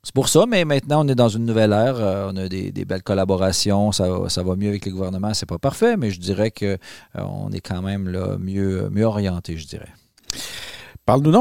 c'est 0.02 0.14
pour 0.14 0.28
ça, 0.28 0.44
mais 0.46 0.64
maintenant, 0.64 1.04
on 1.04 1.08
est 1.08 1.14
dans 1.14 1.28
une 1.28 1.44
nouvelle 1.44 1.72
ère. 1.72 1.96
Euh, 1.96 2.30
on 2.32 2.36
a 2.36 2.48
des, 2.48 2.72
belles 2.84 3.02
collaborations. 3.02 3.92
Ça, 3.92 4.42
va 4.42 4.56
mieux 4.56 4.68
avec 4.68 4.84
les 4.84 4.90
gouvernements. 4.90 5.34
C'est 5.34 5.46
pas 5.46 5.58
parfait, 5.58 5.96
mais 5.96 6.10
je 6.10 6.20
dirais 6.20 6.50
qu'on 6.50 6.76
euh, 7.16 7.50
est 7.52 7.60
quand 7.60 7.82
même 7.82 8.04
mieux, 8.38 8.88
mieux 8.90 9.04
orienté, 9.04 9.56
je 9.56 9.66
dirais. 9.66 9.92
Parle-nous 11.10 11.34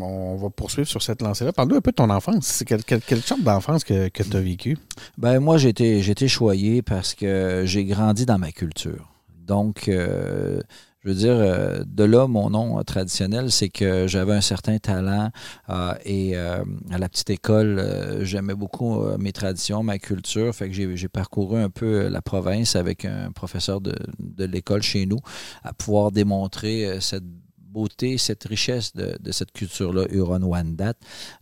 on 0.00 0.36
va 0.36 0.48
poursuivre 0.48 0.88
sur 0.88 1.02
cette 1.02 1.20
lancée-là. 1.20 1.52
Parle-nous 1.52 1.76
un 1.76 1.82
peu 1.82 1.90
de 1.90 1.96
ton 1.96 2.08
enfance. 2.08 2.64
Quelle, 2.66 2.82
quelle, 2.82 3.20
sorte 3.20 3.42
d'enfance 3.42 3.84
que, 3.84 4.08
tu 4.08 4.34
as 4.34 4.40
vécu? 4.40 4.78
Ben 5.18 5.40
moi, 5.40 5.58
j'ai 5.58 5.68
été, 5.68 6.26
choyé 6.26 6.80
parce 6.80 7.14
que 7.14 7.64
j'ai 7.66 7.84
grandi 7.84 8.24
dans 8.24 8.38
ma 8.38 8.50
culture. 8.50 9.12
Donc, 9.46 9.88
euh, 9.88 10.62
je 11.04 11.10
veux 11.10 11.14
dire, 11.14 11.34
euh, 11.34 11.82
de 11.86 12.04
là, 12.04 12.28
mon 12.28 12.48
nom 12.48 12.82
traditionnel, 12.82 13.50
c'est 13.52 13.68
que 13.68 14.06
j'avais 14.06 14.32
un 14.32 14.40
certain 14.40 14.78
talent 14.78 15.28
euh, 15.68 15.92
et 16.06 16.38
à 16.38 16.64
la 16.98 17.08
petite 17.10 17.28
école, 17.28 17.84
j'aimais 18.22 18.54
beaucoup 18.54 19.02
mes 19.18 19.32
traditions, 19.32 19.82
ma 19.82 19.98
culture. 19.98 20.54
Fait 20.54 20.70
que 20.70 20.96
j'ai 20.96 21.08
parcouru 21.08 21.60
un 21.60 21.68
peu 21.68 22.08
la 22.08 22.22
province 22.22 22.74
avec 22.74 23.04
un 23.04 23.32
professeur 23.32 23.82
de, 23.82 23.94
de 24.18 24.44
l'école 24.46 24.80
chez 24.80 25.04
nous 25.04 25.20
à 25.62 25.74
pouvoir 25.74 26.10
démontrer 26.10 27.02
cette 27.02 27.24
beauté, 27.70 28.18
cette 28.18 28.44
richesse 28.44 28.94
de, 28.94 29.32
cette 29.32 29.52
culture-là, 29.52 30.06
Huron-Wendat. 30.10 30.94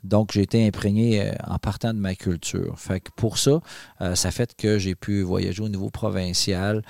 Donc, 0.04 0.32
j'ai 0.32 0.42
été 0.42 0.66
imprégné 0.66 1.23
euh, 1.23 1.32
en 1.47 1.58
partant 1.58 1.94
de 1.94 1.99
ma 1.99 2.14
culture. 2.14 2.78
Fait 2.78 3.00
que 3.00 3.11
pour 3.16 3.38
ça, 3.38 3.61
euh, 4.00 4.14
ça 4.14 4.30
fait 4.30 4.54
que 4.54 4.78
j'ai 4.78 4.94
pu 4.94 5.23
voyager 5.23 5.62
au 5.62 5.68
niveau 5.68 5.90
provincial. 5.90 6.82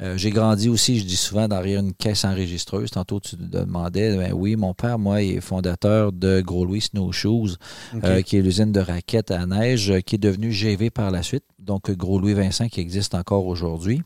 Euh, 0.00 0.16
j'ai 0.16 0.30
grandi 0.30 0.68
aussi, 0.68 1.00
je 1.00 1.04
dis 1.04 1.16
souvent, 1.16 1.48
derrière 1.48 1.80
une 1.80 1.92
caisse 1.92 2.24
enregistreuse. 2.24 2.90
Tantôt, 2.90 3.18
tu 3.20 3.36
te 3.36 3.42
demandais, 3.42 4.16
ben 4.16 4.32
oui, 4.32 4.54
mon 4.54 4.74
père, 4.74 4.98
moi, 4.98 5.22
est 5.22 5.40
fondateur 5.40 6.12
de 6.12 6.40
Gros 6.40 6.64
Louis 6.64 6.82
Snowshoes, 6.82 7.56
OK. 7.94 8.04
euh, 8.04 8.22
qui 8.22 8.36
est 8.36 8.42
l'usine 8.42 8.70
de 8.70 8.80
raquettes 8.80 9.30
à 9.30 9.44
neige, 9.46 9.92
qui 10.06 10.14
est 10.14 10.18
devenue 10.18 10.52
GV 10.52 10.90
par 10.90 11.10
la 11.10 11.22
suite. 11.22 11.44
Donc, 11.58 11.90
Gros 11.90 12.20
Louis 12.20 12.34
Vincent, 12.34 12.68
qui 12.68 12.80
existe 12.80 13.14
encore 13.14 13.46
aujourd'hui. 13.46 14.02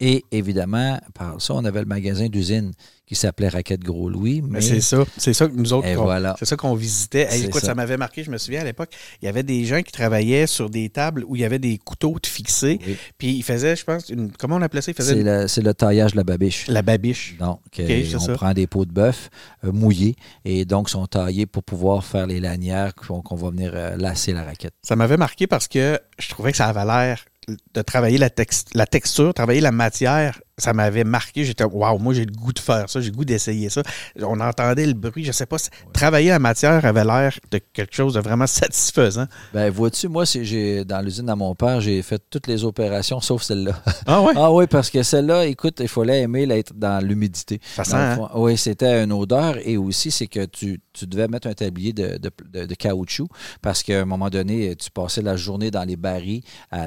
Et 0.00 0.24
évidemment, 0.30 0.98
par 1.14 1.40
ça, 1.40 1.54
on 1.54 1.64
avait 1.64 1.80
le 1.80 1.86
magasin 1.86 2.28
d'usine 2.28 2.72
qui 3.04 3.14
s'appelait 3.16 3.48
Raquette 3.48 3.80
Gros 3.80 4.08
Louis. 4.08 4.42
Mais 4.42 4.48
Mais, 4.58 4.60
c'est 4.60 4.80
ça. 4.80 5.04
C'est 5.16 5.32
ça 5.32 5.48
que 5.48 5.54
nous 5.54 5.72
autres, 5.72 5.88
voilà. 5.94 6.36
c'est 6.38 6.44
ça 6.44 6.56
qu'on 6.56 6.74
visitait. 6.74 7.26
Hey, 7.30 7.44
écoute, 7.46 7.62
ça, 7.62 7.68
ça. 7.68 7.74
m'avait 7.74 7.96
marqué, 7.96 8.22
je 8.22 8.30
me 8.30 8.38
souviens 8.38 8.60
à 8.60 8.64
l'époque, 8.64 8.90
il 9.20 9.24
y 9.24 9.28
avait 9.28 9.42
des 9.42 9.64
gens 9.64 9.82
qui 9.82 9.90
travaillaient 9.90 10.46
sur 10.46 10.70
des 10.70 10.88
tables 10.90 11.24
où 11.26 11.34
il 11.34 11.40
y 11.40 11.44
avait 11.44 11.58
des 11.58 11.78
couteaux 11.78 12.16
de 12.22 12.26
fixés. 12.28 12.78
Oui. 12.86 12.96
Puis 13.16 13.30
ils 13.38 13.42
faisaient, 13.42 13.74
je 13.74 13.84
pense, 13.84 14.08
une, 14.10 14.30
comment 14.30 14.56
on 14.56 14.62
appelait 14.62 14.82
ça? 14.82 14.92
Ils 14.92 14.94
faisaient 14.94 15.14
c'est 15.14 15.20
une- 15.20 15.62
le, 15.64 15.68
le 15.70 15.74
taillage 15.74 16.12
de 16.12 16.16
la 16.18 16.24
babiche. 16.24 16.66
la 16.68 16.82
babiche. 16.82 17.36
Donc, 17.38 17.60
euh, 17.80 18.04
on 18.14 18.18
ça. 18.20 18.34
prend 18.34 18.52
des 18.52 18.66
pots 18.68 18.84
de 18.84 18.92
bœuf 18.92 19.30
euh, 19.64 19.72
mouillés 19.72 20.14
et 20.44 20.64
donc 20.64 20.90
sont 20.90 21.06
taillés 21.06 21.46
pour 21.46 21.64
pouvoir 21.64 22.04
faire 22.04 22.26
les 22.28 22.38
lanières 22.40 22.94
qu'on 22.94 23.20
qu'on 23.22 23.36
va 23.36 23.50
venir 23.50 23.72
euh, 23.74 23.96
lasser 23.96 24.32
la 24.32 24.44
raquette. 24.44 24.74
Ça 24.82 24.94
m'avait 24.96 25.16
marqué 25.16 25.46
parce 25.48 25.66
que 25.66 25.98
je 26.20 26.28
trouvais 26.28 26.52
que 26.52 26.58
ça 26.58 26.66
avait 26.66 26.84
l'air 26.84 27.24
de 27.74 27.82
travailler 27.82 28.18
la, 28.18 28.30
tex- 28.30 28.64
la 28.74 28.86
texture, 28.86 29.34
travailler 29.34 29.60
la 29.60 29.72
matière. 29.72 30.40
Ça 30.58 30.72
m'avait 30.72 31.04
marqué. 31.04 31.44
J'étais, 31.44 31.64
waouh, 31.64 31.98
moi 31.98 32.12
j'ai 32.14 32.24
le 32.24 32.32
goût 32.32 32.52
de 32.52 32.58
faire 32.58 32.90
ça, 32.90 33.00
j'ai 33.00 33.10
le 33.10 33.16
goût 33.16 33.24
d'essayer 33.24 33.68
ça. 33.70 33.82
On 34.20 34.38
entendait 34.40 34.86
le 34.86 34.92
bruit, 34.94 35.24
je 35.24 35.32
sais 35.32 35.46
pas. 35.46 35.56
Travailler 35.92 36.30
la 36.30 36.38
matière 36.38 36.84
avait 36.84 37.04
l'air 37.04 37.38
de 37.50 37.58
quelque 37.72 37.94
chose 37.94 38.14
de 38.14 38.20
vraiment 38.20 38.46
satisfaisant. 38.68 39.26
Ben, 39.54 39.70
vois-tu, 39.70 40.08
moi, 40.08 40.24
j'ai 40.24 40.84
dans 40.84 41.00
l'usine 41.00 41.28
à 41.30 41.36
mon 41.36 41.54
père, 41.54 41.80
j'ai 41.80 42.02
fait 42.02 42.20
toutes 42.30 42.46
les 42.46 42.64
opérations 42.64 43.20
sauf 43.20 43.42
celle-là. 43.42 43.80
Ah 44.06 44.22
ouais? 44.22 44.32
ah 44.36 44.52
oui, 44.52 44.66
parce 44.66 44.90
que 44.90 45.02
celle-là, 45.02 45.46
écoute, 45.46 45.78
il 45.80 45.88
fallait 45.88 46.22
aimer 46.22 46.44
l'être 46.46 46.74
dans 46.74 47.02
l'humidité. 47.04 47.60
Ça 47.76 47.84
sent, 47.84 47.94
hein? 47.96 48.28
Oui, 48.34 48.56
c'était 48.56 49.02
une 49.04 49.12
odeur 49.12 49.56
et 49.64 49.76
aussi, 49.76 50.10
c'est 50.10 50.26
que 50.26 50.44
tu, 50.44 50.80
tu 50.92 51.06
devais 51.06 51.28
mettre 51.28 51.46
un 51.48 51.54
tablier 51.54 51.92
de, 51.92 52.18
de- 52.18 52.30
de- 52.52 52.66
de 52.66 52.74
caoutchouc 52.74 53.28
parce 53.62 53.82
qu'à 53.82 54.00
un 54.00 54.04
moment 54.04 54.28
donné, 54.30 54.74
tu 54.76 54.90
passais 54.90 55.22
la 55.22 55.36
journée 55.36 55.70
dans 55.70 55.84
les 55.84 55.96
barils, 55.96 56.42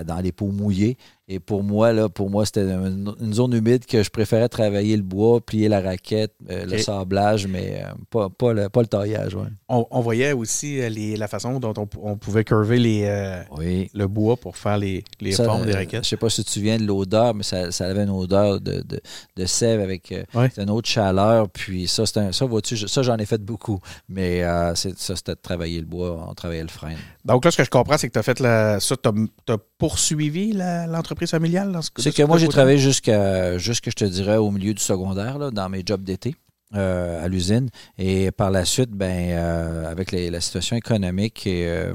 dans 0.06 0.20
les 0.22 0.32
pots 0.32 0.52
mouillés. 0.52 0.98
Et 1.34 1.40
pour 1.40 1.64
moi, 1.64 1.94
là, 1.94 2.10
pour 2.10 2.30
moi, 2.30 2.46
c'était 2.46 2.64
une, 2.64 3.16
zone 3.34 3.54
humide 3.54 3.86
que 3.86 4.04
je 4.04 4.10
préférais 4.10 4.50
travailler 4.50 4.98
le 4.98 5.02
bois, 5.02 5.40
plier 5.40 5.70
la 5.70 5.80
raquette, 5.80 6.34
euh, 6.50 6.66
le 6.66 6.78
sablage, 6.78 7.48
mais 7.48 7.84
euh, 7.86 7.94
pas, 8.10 8.28
pas, 8.30 8.52
le, 8.52 8.68
pas 8.68 8.82
le 8.82 8.88
taillage. 8.88 9.34
ouais. 9.36 9.48
On, 9.70 9.86
on 9.92 10.02
voyait 10.02 10.34
aussi 10.34 10.82
euh, 10.82 10.90
les, 10.90 11.16
la 11.16 11.30
façon 11.30 11.58
dont 11.62 11.74
on, 11.78 11.88
on 12.04 12.18
pouvait 12.18 12.44
curver 12.44 12.80
les, 12.80 13.04
euh, 13.06 13.42
Oui. 13.58 13.90
le 13.94 14.08
bois 14.10 14.36
pour 14.36 14.58
faire 14.58 14.78
les, 14.78 15.06
les 15.22 15.32
Ça, 15.32 15.46
formes 15.46 15.66
des 15.66 15.72
raquettes. 15.74 16.04
Je 16.04 16.10
sais 16.10 16.18
pas 16.18 16.30
si 16.30 16.42
tu 16.44 16.48
te 16.48 16.52
souviens 16.52 16.78
de 16.78 16.84
l'odeur, 16.84 17.34
mais 17.34 17.44
ça, 17.44 17.72
ça 17.72 17.86
avait 17.88 18.04
une 18.04 18.10
odeur 18.10 18.60
de, 18.60 18.82
de, 18.82 19.00
de 19.38 19.46
sève 19.46 19.80
avec 19.80 20.14
Ouais. 20.34 20.50
une 20.58 20.70
autre 20.70 20.90
chaleur. 20.90 21.48
Puis 21.48 21.88
ça, 21.88 22.04
un- 22.18 22.34
ça, 22.34 22.46
vois-tu, 22.46 22.76
ça, 22.76 23.04
j'en 23.04 23.16
ai 23.18 23.26
fait 23.26 23.42
beaucoup. 23.42 23.80
Mais 24.10 24.42
ça, 24.76 24.76
c'était 25.16 25.36
de 25.36 25.40
travailler 25.42 25.80
le 25.80 25.86
bois, 25.86 26.26
on 26.30 26.34
travaillait 26.34 26.62
le 26.64 26.68
frein. 26.68 26.96
Donc 27.26 27.46
là, 27.46 27.52
ce 27.52 27.58
que 27.58 27.64
je 27.64 27.70
comprends, 27.70 27.98
c'est 27.98 28.08
que 28.08 28.14
tu 28.14 28.20
as 28.20 28.24
fait 28.24 28.40
la, 28.40 28.80
ça, 28.80 28.96
tu 28.98 29.52
as, 29.52 29.58
poursuivi 29.78 30.54
l'entreprise 30.54 31.30
familiale 31.30 31.72
dans 31.72 31.82
ce 31.82 31.90
C'est 31.98 32.14
que 32.14 32.24
moi, 32.24 32.38
j'ai 32.38 32.48
travaillé 32.48 32.78
jusqu'à, 32.78 33.58
jusque, 33.58 33.90
je 33.90 33.96
te 33.96 34.06
dirais, 34.06 34.38
au 34.38 34.52
milieu 34.52 34.74
du 34.74 34.82
secondaire, 34.82 35.38
là, 35.38 35.52
dans 35.52 35.70
mes 35.70 35.84
jobs 35.86 36.04
d'été. 36.04 36.36
Euh, 36.76 37.24
à 37.24 37.28
l'usine 37.28 37.70
et 37.98 38.32
par 38.32 38.50
la 38.52 38.64
suite 38.66 38.92
ben 38.92 39.32
euh, 39.32 39.90
avec 39.92 40.12
les- 40.12 40.30
la 40.30 40.40
situation 40.42 40.76
économique 40.76 41.46
et 41.46 41.68
euh, 41.68 41.94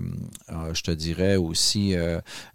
je 0.74 0.82
te 0.82 0.90
dirais 0.90 1.36
aussi 1.36 1.94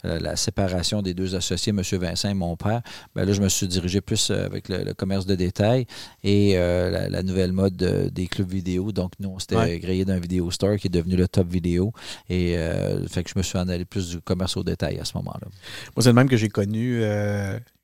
la 0.03 0.35
séparation 0.35 1.01
des 1.01 1.13
deux 1.13 1.35
associés 1.35 1.71
M. 1.71 1.81
Vincent 1.99 2.29
et 2.29 2.33
mon 2.33 2.55
père 2.55 2.81
ben 3.15 3.25
là 3.25 3.33
je 3.33 3.41
me 3.41 3.49
suis 3.49 3.67
dirigé 3.67 4.01
plus 4.01 4.29
avec 4.31 4.69
le, 4.69 4.83
le 4.83 4.93
commerce 4.93 5.25
de 5.25 5.35
détail 5.35 5.85
et 6.23 6.53
la, 6.55 7.09
la 7.09 7.23
nouvelle 7.23 7.51
mode 7.53 7.75
de- 7.75 8.09
des 8.09 8.27
clubs 8.27 8.49
vidéo 8.49 8.91
donc 8.91 9.13
nous 9.19 9.29
on 9.29 9.39
s'était 9.39 9.55
Ouais. 9.55 9.79
grillé 9.79 10.05
d'un 10.05 10.19
vidéo 10.19 10.49
store 10.51 10.77
qui 10.77 10.87
est 10.87 10.91
devenu 10.91 11.15
le 11.15 11.27
top 11.27 11.47
vidéo 11.47 11.91
et 12.29 12.55
fait 13.09 13.23
que 13.23 13.29
je 13.29 13.37
me 13.37 13.43
suis 13.43 13.57
en 13.57 13.67
allé 13.67 13.85
plus 13.85 14.09
du 14.09 14.21
commerce 14.21 14.57
au 14.57 14.63
détail 14.63 14.99
à 14.99 15.05
ce 15.05 15.17
moment-là 15.17 15.47
Moi, 15.95 16.03
c'est 16.03 16.09
le 16.09 16.13
même 16.13 16.29
que 16.29 16.37
j'ai 16.37 16.49
connu 16.49 17.01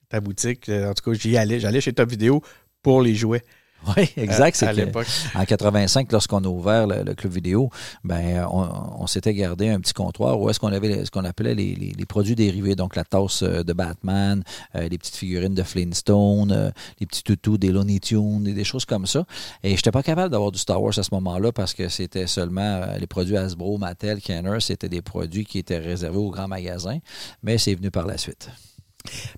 ta 0.10 0.20
boutique. 0.22 0.70
En 0.70 0.94
tout 0.94 1.12
cas, 1.12 1.18
j'y 1.20 1.36
allais. 1.38 1.60
J'allais 1.60 1.82
chez 1.82 1.92
Top 1.94 2.10
Vidéo 2.10 2.42
pour 2.82 3.02
les 3.02 3.14
jouets. 3.16 3.44
oui 3.98 4.10
exact 4.18 4.62
À, 4.64 4.70
à 4.70 4.72
que- 4.74 4.78
l'époque. 4.78 5.08
En 5.36 5.46
85, 5.46 6.12
lorsqu'on 6.12 6.44
a 6.44 6.48
ouvert 6.48 6.88
le, 6.88 7.04
le 7.04 7.14
club 7.14 7.32
vidéo, 7.34 7.70
ben 8.04 8.46
on, 8.52 8.68
on 9.00 9.08
s'était 9.08 9.34
gardé 9.34 9.70
un 9.70 9.80
petit 9.80 9.94
comptoir 9.94 10.40
où 10.40 10.50
est-ce 10.50 10.60
qu'on 10.60 10.74
avait 10.74 11.06
ce 11.06 11.12
qu'on 11.12 11.24
appelait 11.26 11.56
les, 11.56 11.76
les- 11.76 11.94
les 11.98 12.06
produits 12.06 12.36
dérivés, 12.36 12.76
donc 12.76 12.96
la 12.96 13.04
tasse 13.04 13.44
euh, 13.44 13.64
de 13.64 13.74
Batman, 13.74 14.44
euh, 14.76 14.88
les 14.90 14.98
petites 14.98 15.16
figurines 15.16 15.54
de 15.56 15.64
Flintstone, 15.64 16.52
euh, 16.52 16.72
les 17.00 17.06
petits 17.06 17.24
toutous 17.24 17.58
des 17.58 17.72
Looney 17.72 18.00
Tunes, 18.00 18.44
des, 18.44 18.54
des 18.54 18.64
choses 18.64 18.86
comme 18.86 19.06
ça. 19.06 19.26
Et 19.64 19.76
j'étais 19.76 19.92
pas 19.92 20.04
capable 20.04 20.32
d'avoir 20.32 20.52
du 20.52 20.60
Star 20.60 20.82
Wars 20.82 20.98
à 20.98 21.04
ce 21.04 21.10
moment-là 21.14 21.52
parce 21.52 21.74
que 21.74 21.88
c'était 21.90 22.28
seulement 22.28 22.86
les 23.00 23.08
produits 23.08 23.38
Hasbro, 23.38 23.78
Mattel, 23.78 24.22
Kenner, 24.22 24.58
c'était 24.60 24.90
des 24.90 25.02
produits 25.02 25.46
qui 25.46 25.60
étaient 25.60 25.78
réservés 25.78 26.18
aux 26.18 26.32
grands 26.32 26.48
magasins, 26.48 26.98
mais 27.44 27.58
c'est 27.58 27.76
venu 27.76 27.92
par 27.92 28.06
la 28.08 28.18
suite. 28.18 28.50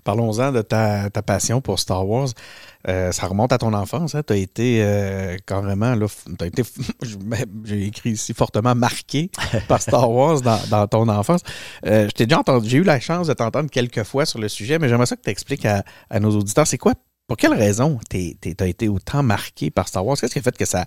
Parlons-en 0.04 0.52
de 0.52 0.62
ta, 0.62 1.10
ta 1.10 1.22
passion 1.22 1.60
pour 1.60 1.78
Star 1.78 2.06
Wars. 2.06 2.28
Euh, 2.88 3.12
ça 3.12 3.26
remonte 3.26 3.52
à 3.52 3.58
ton 3.58 3.74
enfance. 3.74 4.14
Hein? 4.14 4.22
Tu 4.26 4.32
as 4.32 4.36
été 4.36 4.82
euh, 4.82 5.36
carrément, 5.46 5.94
là, 5.94 6.06
été, 6.44 6.62
j'ai 7.64 7.86
écrit 7.86 8.10
ici, 8.10 8.32
fortement 8.32 8.74
marqué 8.74 9.30
par 9.68 9.82
Star 9.82 10.10
Wars 10.12 10.40
dans, 10.40 10.60
dans 10.70 10.86
ton 10.86 11.08
enfance. 11.08 11.42
Euh, 11.86 12.06
je 12.08 12.12
t'ai 12.12 12.26
déjà 12.26 12.40
entendu, 12.40 12.68
j'ai 12.68 12.78
eu 12.78 12.84
la 12.84 13.00
chance 13.00 13.26
de 13.26 13.34
t'entendre 13.34 13.70
quelques 13.70 14.04
fois 14.04 14.24
sur 14.24 14.38
le 14.38 14.48
sujet, 14.48 14.78
mais 14.78 14.88
j'aimerais 14.88 15.06
ça 15.06 15.16
que 15.16 15.22
tu 15.22 15.30
expliques 15.30 15.66
à, 15.66 15.84
à 16.08 16.20
nos 16.20 16.30
auditeurs, 16.30 16.66
c'est 16.66 16.78
quoi, 16.78 16.94
pour 17.26 17.36
quelle 17.36 17.54
raison 17.54 17.98
tu 18.08 18.36
as 18.58 18.66
été 18.66 18.88
autant 18.88 19.22
marqué 19.22 19.70
par 19.70 19.86
Star 19.86 20.04
Wars? 20.04 20.16
Qu'est-ce 20.18 20.32
qui 20.32 20.38
a 20.38 20.42
fait 20.42 20.56
que 20.56 20.64
ça 20.64 20.84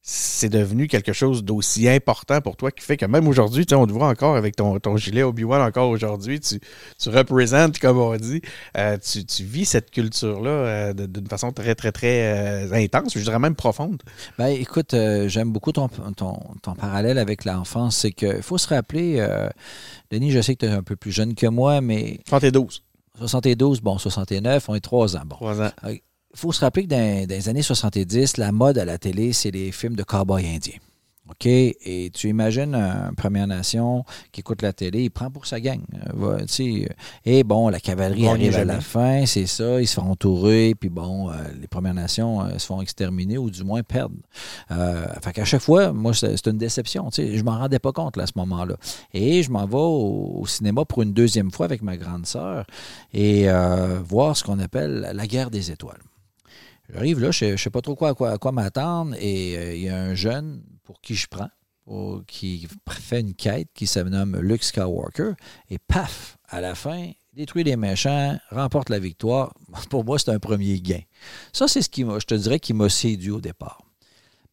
c'est 0.00 0.48
devenu 0.48 0.86
quelque 0.86 1.12
chose 1.12 1.44
d'aussi 1.44 1.88
important 1.88 2.40
pour 2.40 2.56
toi 2.56 2.70
qui 2.70 2.82
fait 2.82 2.96
que 2.96 3.04
même 3.04 3.28
aujourd'hui, 3.28 3.66
on 3.72 3.86
te 3.86 3.92
voit 3.92 4.08
encore 4.08 4.36
avec 4.36 4.56
ton, 4.56 4.78
ton 4.78 4.96
gilet 4.96 5.22
Obi-Wan 5.22 5.60
encore 5.60 5.90
aujourd'hui, 5.90 6.40
tu, 6.40 6.60
tu 6.98 7.08
représentes, 7.10 7.78
comme 7.78 7.98
on 7.98 8.16
dit, 8.16 8.40
euh, 8.76 8.96
tu, 8.96 9.26
tu 9.26 9.44
vis 9.44 9.66
cette 9.66 9.90
culture-là 9.90 10.50
euh, 10.50 10.92
d'une 10.94 11.26
façon 11.26 11.52
très, 11.52 11.74
très, 11.74 11.92
très 11.92 12.22
euh, 12.22 12.72
intense, 12.72 13.12
je 13.18 13.22
dirais 13.22 13.38
même 13.38 13.54
profonde. 13.54 14.02
Ben, 14.38 14.46
écoute, 14.46 14.94
j'aime 15.26 15.52
beaucoup 15.52 15.72
ton, 15.72 15.88
ton, 15.88 16.38
ton 16.62 16.74
parallèle 16.74 17.18
avec 17.18 17.44
l'enfance. 17.44 17.96
C'est 17.98 18.12
qu'il 18.12 18.42
faut 18.42 18.58
se 18.58 18.68
rappeler, 18.68 19.26
Denis, 20.10 20.30
je 20.30 20.40
sais 20.40 20.54
que 20.54 20.64
tu 20.64 20.72
es 20.72 20.74
un 20.74 20.82
peu 20.82 20.96
plus 20.96 21.12
jeune 21.12 21.34
que 21.34 21.46
moi, 21.46 21.80
mais 21.80 22.20
72, 22.28 22.82
72, 23.18 23.80
bon, 23.80 23.98
69, 23.98 24.68
on 24.68 24.74
est 24.74 24.80
trois 24.80 25.16
ans. 25.16 25.22
Bon, 25.26 25.36
trois 25.36 25.60
ans. 25.60 25.70
Il 26.32 26.38
faut 26.38 26.52
se 26.52 26.60
rappeler 26.60 26.84
que 26.84 26.88
dans, 26.88 27.26
dans 27.26 27.34
les 27.34 27.48
années 27.48 27.62
70, 27.62 28.36
la 28.36 28.52
mode 28.52 28.78
à 28.78 28.84
la 28.84 28.98
télé, 28.98 29.32
c'est 29.32 29.50
les 29.50 29.72
films 29.72 29.96
de 29.96 30.02
cow-boys 30.02 30.40
indiens. 30.40 30.78
OK? 31.30 31.46
Et 31.46 32.10
tu 32.14 32.28
imagines 32.28 32.74
un 32.74 33.12
Première 33.14 33.46
Nation 33.46 34.04
qui 34.32 34.40
écoute 34.40 34.62
la 34.62 34.72
télé, 34.72 35.04
il 35.04 35.10
prend 35.10 35.30
pour 35.30 35.46
sa 35.46 35.60
gang. 35.60 35.80
Euh, 35.94 36.12
va, 36.14 36.38
tu 36.40 36.48
sais, 36.48 36.88
et 37.24 37.44
bon, 37.44 37.68
la 37.68 37.80
cavalerie 37.80 38.22
Bon, 38.22 38.30
arrive 38.30 38.56
à 38.56 38.64
la 38.64 38.80
fin, 38.80 39.26
c'est 39.26 39.46
ça, 39.46 39.80
ils 39.80 39.86
se 39.86 39.94
font 39.94 40.10
entourer, 40.10 40.74
puis 40.74 40.88
bon, 40.88 41.30
euh, 41.30 41.34
les 41.60 41.66
Premières 41.66 41.94
Nations 41.94 42.42
euh, 42.42 42.56
se 42.58 42.66
font 42.66 42.80
exterminer 42.80 43.36
ou 43.38 43.50
du 43.50 43.62
moins 43.62 43.82
perdre. 43.82 44.16
Euh, 44.70 45.06
fait 45.22 45.32
qu'à 45.32 45.44
chaque 45.44 45.60
fois, 45.60 45.92
moi, 45.92 46.14
c'est 46.14 46.46
une 46.46 46.58
déception. 46.58 47.10
Tu 47.10 47.22
sais, 47.22 47.36
je 47.36 47.44
m'en 47.44 47.58
rendais 47.58 47.78
pas 47.78 47.92
compte 47.92 48.16
là, 48.16 48.24
à 48.24 48.26
ce 48.26 48.32
moment-là. 48.36 48.76
Et 49.12 49.42
je 49.42 49.50
m'en 49.50 49.66
vais 49.66 49.76
au, 49.76 50.40
au 50.40 50.46
cinéma 50.46 50.84
pour 50.84 51.02
une 51.02 51.12
deuxième 51.12 51.50
fois 51.50 51.66
avec 51.66 51.82
ma 51.82 51.96
grande 51.96 52.26
sœur 52.26 52.64
et 53.12 53.50
euh, 53.50 54.00
voir 54.02 54.36
ce 54.36 54.44
qu'on 54.44 54.58
appelle 54.58 55.10
la 55.12 55.26
guerre 55.26 55.50
des 55.50 55.70
étoiles. 55.70 56.00
J'arrive 56.92 57.20
là, 57.20 57.30
je 57.30 57.44
ne 57.46 57.56
sais 57.56 57.70
pas 57.70 57.80
trop 57.82 57.94
quoi, 57.96 58.10
à 58.30 58.38
quoi, 58.38 58.52
m'attendre 58.52 59.14
et 59.18 59.56
euh, 59.58 59.74
il 59.74 59.82
y 59.82 59.88
a 59.88 60.00
un 60.00 60.14
jeune 60.14 60.62
pour 60.84 61.00
qui 61.00 61.14
je 61.14 61.26
prends, 61.28 61.50
qui 62.26 62.66
fait 62.90 63.20
une 63.20 63.34
quête 63.34 63.68
qui 63.74 63.86
se 63.86 64.00
nomme 64.00 64.38
Luke 64.40 64.62
Skywalker 64.64 65.32
et 65.70 65.78
paf, 65.78 66.38
à 66.48 66.60
la 66.60 66.74
fin, 66.74 67.10
détruit 67.34 67.64
les 67.64 67.76
méchants, 67.76 68.38
remporte 68.50 68.88
la 68.88 68.98
victoire. 68.98 69.52
Pour 69.90 70.04
moi, 70.04 70.18
c'est 70.18 70.30
un 70.30 70.38
premier 70.38 70.80
gain. 70.80 71.00
Ça, 71.52 71.68
c'est 71.68 71.82
ce 71.82 71.88
qui 71.88 72.02
je 72.02 72.24
te 72.26 72.34
dirais, 72.34 72.58
qui 72.58 72.72
m'a 72.72 72.88
séduit 72.88 73.30
au 73.30 73.40
départ. 73.40 73.82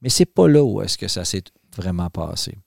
Mais 0.02 0.10
c'est 0.10 0.26
pas 0.26 0.48
là 0.48 0.64
où 0.64 0.82
est-ce 0.82 0.98
que 0.98 1.08
ça 1.08 1.26
s'est 1.26 1.44
vraiment 1.76 2.10
passé. 2.10 2.58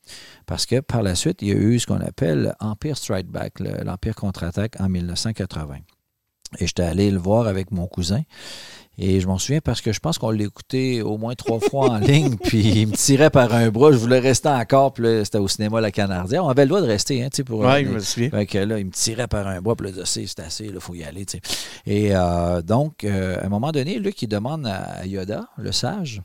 Parce 0.46 0.66
que 0.66 0.80
par 0.80 1.02
la 1.02 1.14
suite, 1.14 1.40
il 1.42 1.48
y 1.48 1.52
a 1.52 1.54
eu 1.54 1.78
ce 1.78 1.86
qu'on 1.86 2.00
appelle 2.00 2.54
Empire 2.60 2.96
Strike 2.96 3.28
Back, 3.28 3.60
le- 3.60 3.84
l'Empire 3.84 4.14
contre-attaque 4.14 4.78
en 4.80 4.88
1980. 4.88 5.76
Et 6.58 6.66
j'étais 6.66 6.82
allé 6.82 7.10
le 7.10 7.18
voir 7.18 7.46
avec 7.46 7.70
mon 7.70 7.86
cousin. 7.86 8.22
Et 8.98 9.20
je 9.20 9.26
m'en 9.28 9.38
souviens 9.38 9.60
parce 9.60 9.80
que 9.80 9.92
je 9.92 10.00
pense 10.00 10.18
qu'on 10.18 10.30
l'a 10.30 10.44
écouté 10.44 11.02
au 11.02 11.18
moins 11.18 11.34
trois 11.34 11.60
fois 11.60 11.90
en 11.90 11.98
ligne, 11.98 12.36
puis 12.36 12.60
il 12.60 12.88
me 12.88 12.92
tirait 12.94 13.30
par 13.30 13.54
un 13.54 13.70
bras. 13.70 13.92
Je 13.92 13.96
voulais 13.96 14.18
rester 14.18 14.48
encore, 14.48 14.92
puis 14.92 15.04
là, 15.04 15.24
c'était 15.24 15.38
au 15.38 15.46
cinéma 15.48 15.80
La 15.80 15.90
Canardière. 15.92 16.44
On 16.44 16.48
avait 16.48 16.62
le 16.64 16.68
droit 16.68 16.80
de 16.80 16.86
rester, 16.86 17.22
hein, 17.22 17.28
tu 17.30 17.36
sais, 17.36 17.44
pour... 17.44 17.60
Ouais, 17.60 17.84
je 17.84 17.90
me 17.90 17.98
souviens. 18.00 18.30
Fait 18.30 18.46
que 18.46 18.58
là, 18.58 18.78
il 18.78 18.86
me 18.86 18.90
tirait 18.90 19.28
par 19.28 19.46
un 19.46 19.60
bras, 19.60 19.76
puis 19.76 19.92
là, 19.92 20.02
c'est 20.04 20.26
c'est 20.26 20.40
assez, 20.40 20.64
il 20.66 20.80
faut 20.80 20.94
y 20.94 21.04
aller, 21.04 21.24
tu 21.24 21.38
sais. 21.38 21.42
Et 21.86 22.10
euh, 22.14 22.60
donc, 22.60 23.04
euh, 23.04 23.40
à 23.40 23.46
un 23.46 23.48
moment 23.48 23.70
donné, 23.70 23.98
Luc, 23.98 24.20
il 24.22 24.28
demande 24.28 24.66
à 24.66 25.06
Yoda, 25.06 25.48
le 25.56 25.72
sage, 25.72 26.22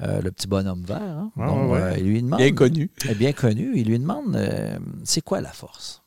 euh, 0.00 0.20
le 0.22 0.30
petit 0.30 0.46
bonhomme 0.48 0.84
vert, 0.84 0.98
hein, 0.98 1.30
ouais, 1.36 1.80
euh, 1.80 1.94
il 1.98 2.04
lui 2.04 2.22
demande... 2.22 2.40
Bien 2.40 2.52
connu. 2.52 2.90
Eh 3.08 3.14
bien 3.14 3.32
connu, 3.32 3.72
il 3.74 3.88
lui 3.88 3.98
demande, 3.98 4.34
euh, 4.34 4.78
c'est 5.04 5.20
quoi 5.20 5.40
la 5.40 5.52
force? 5.52 6.02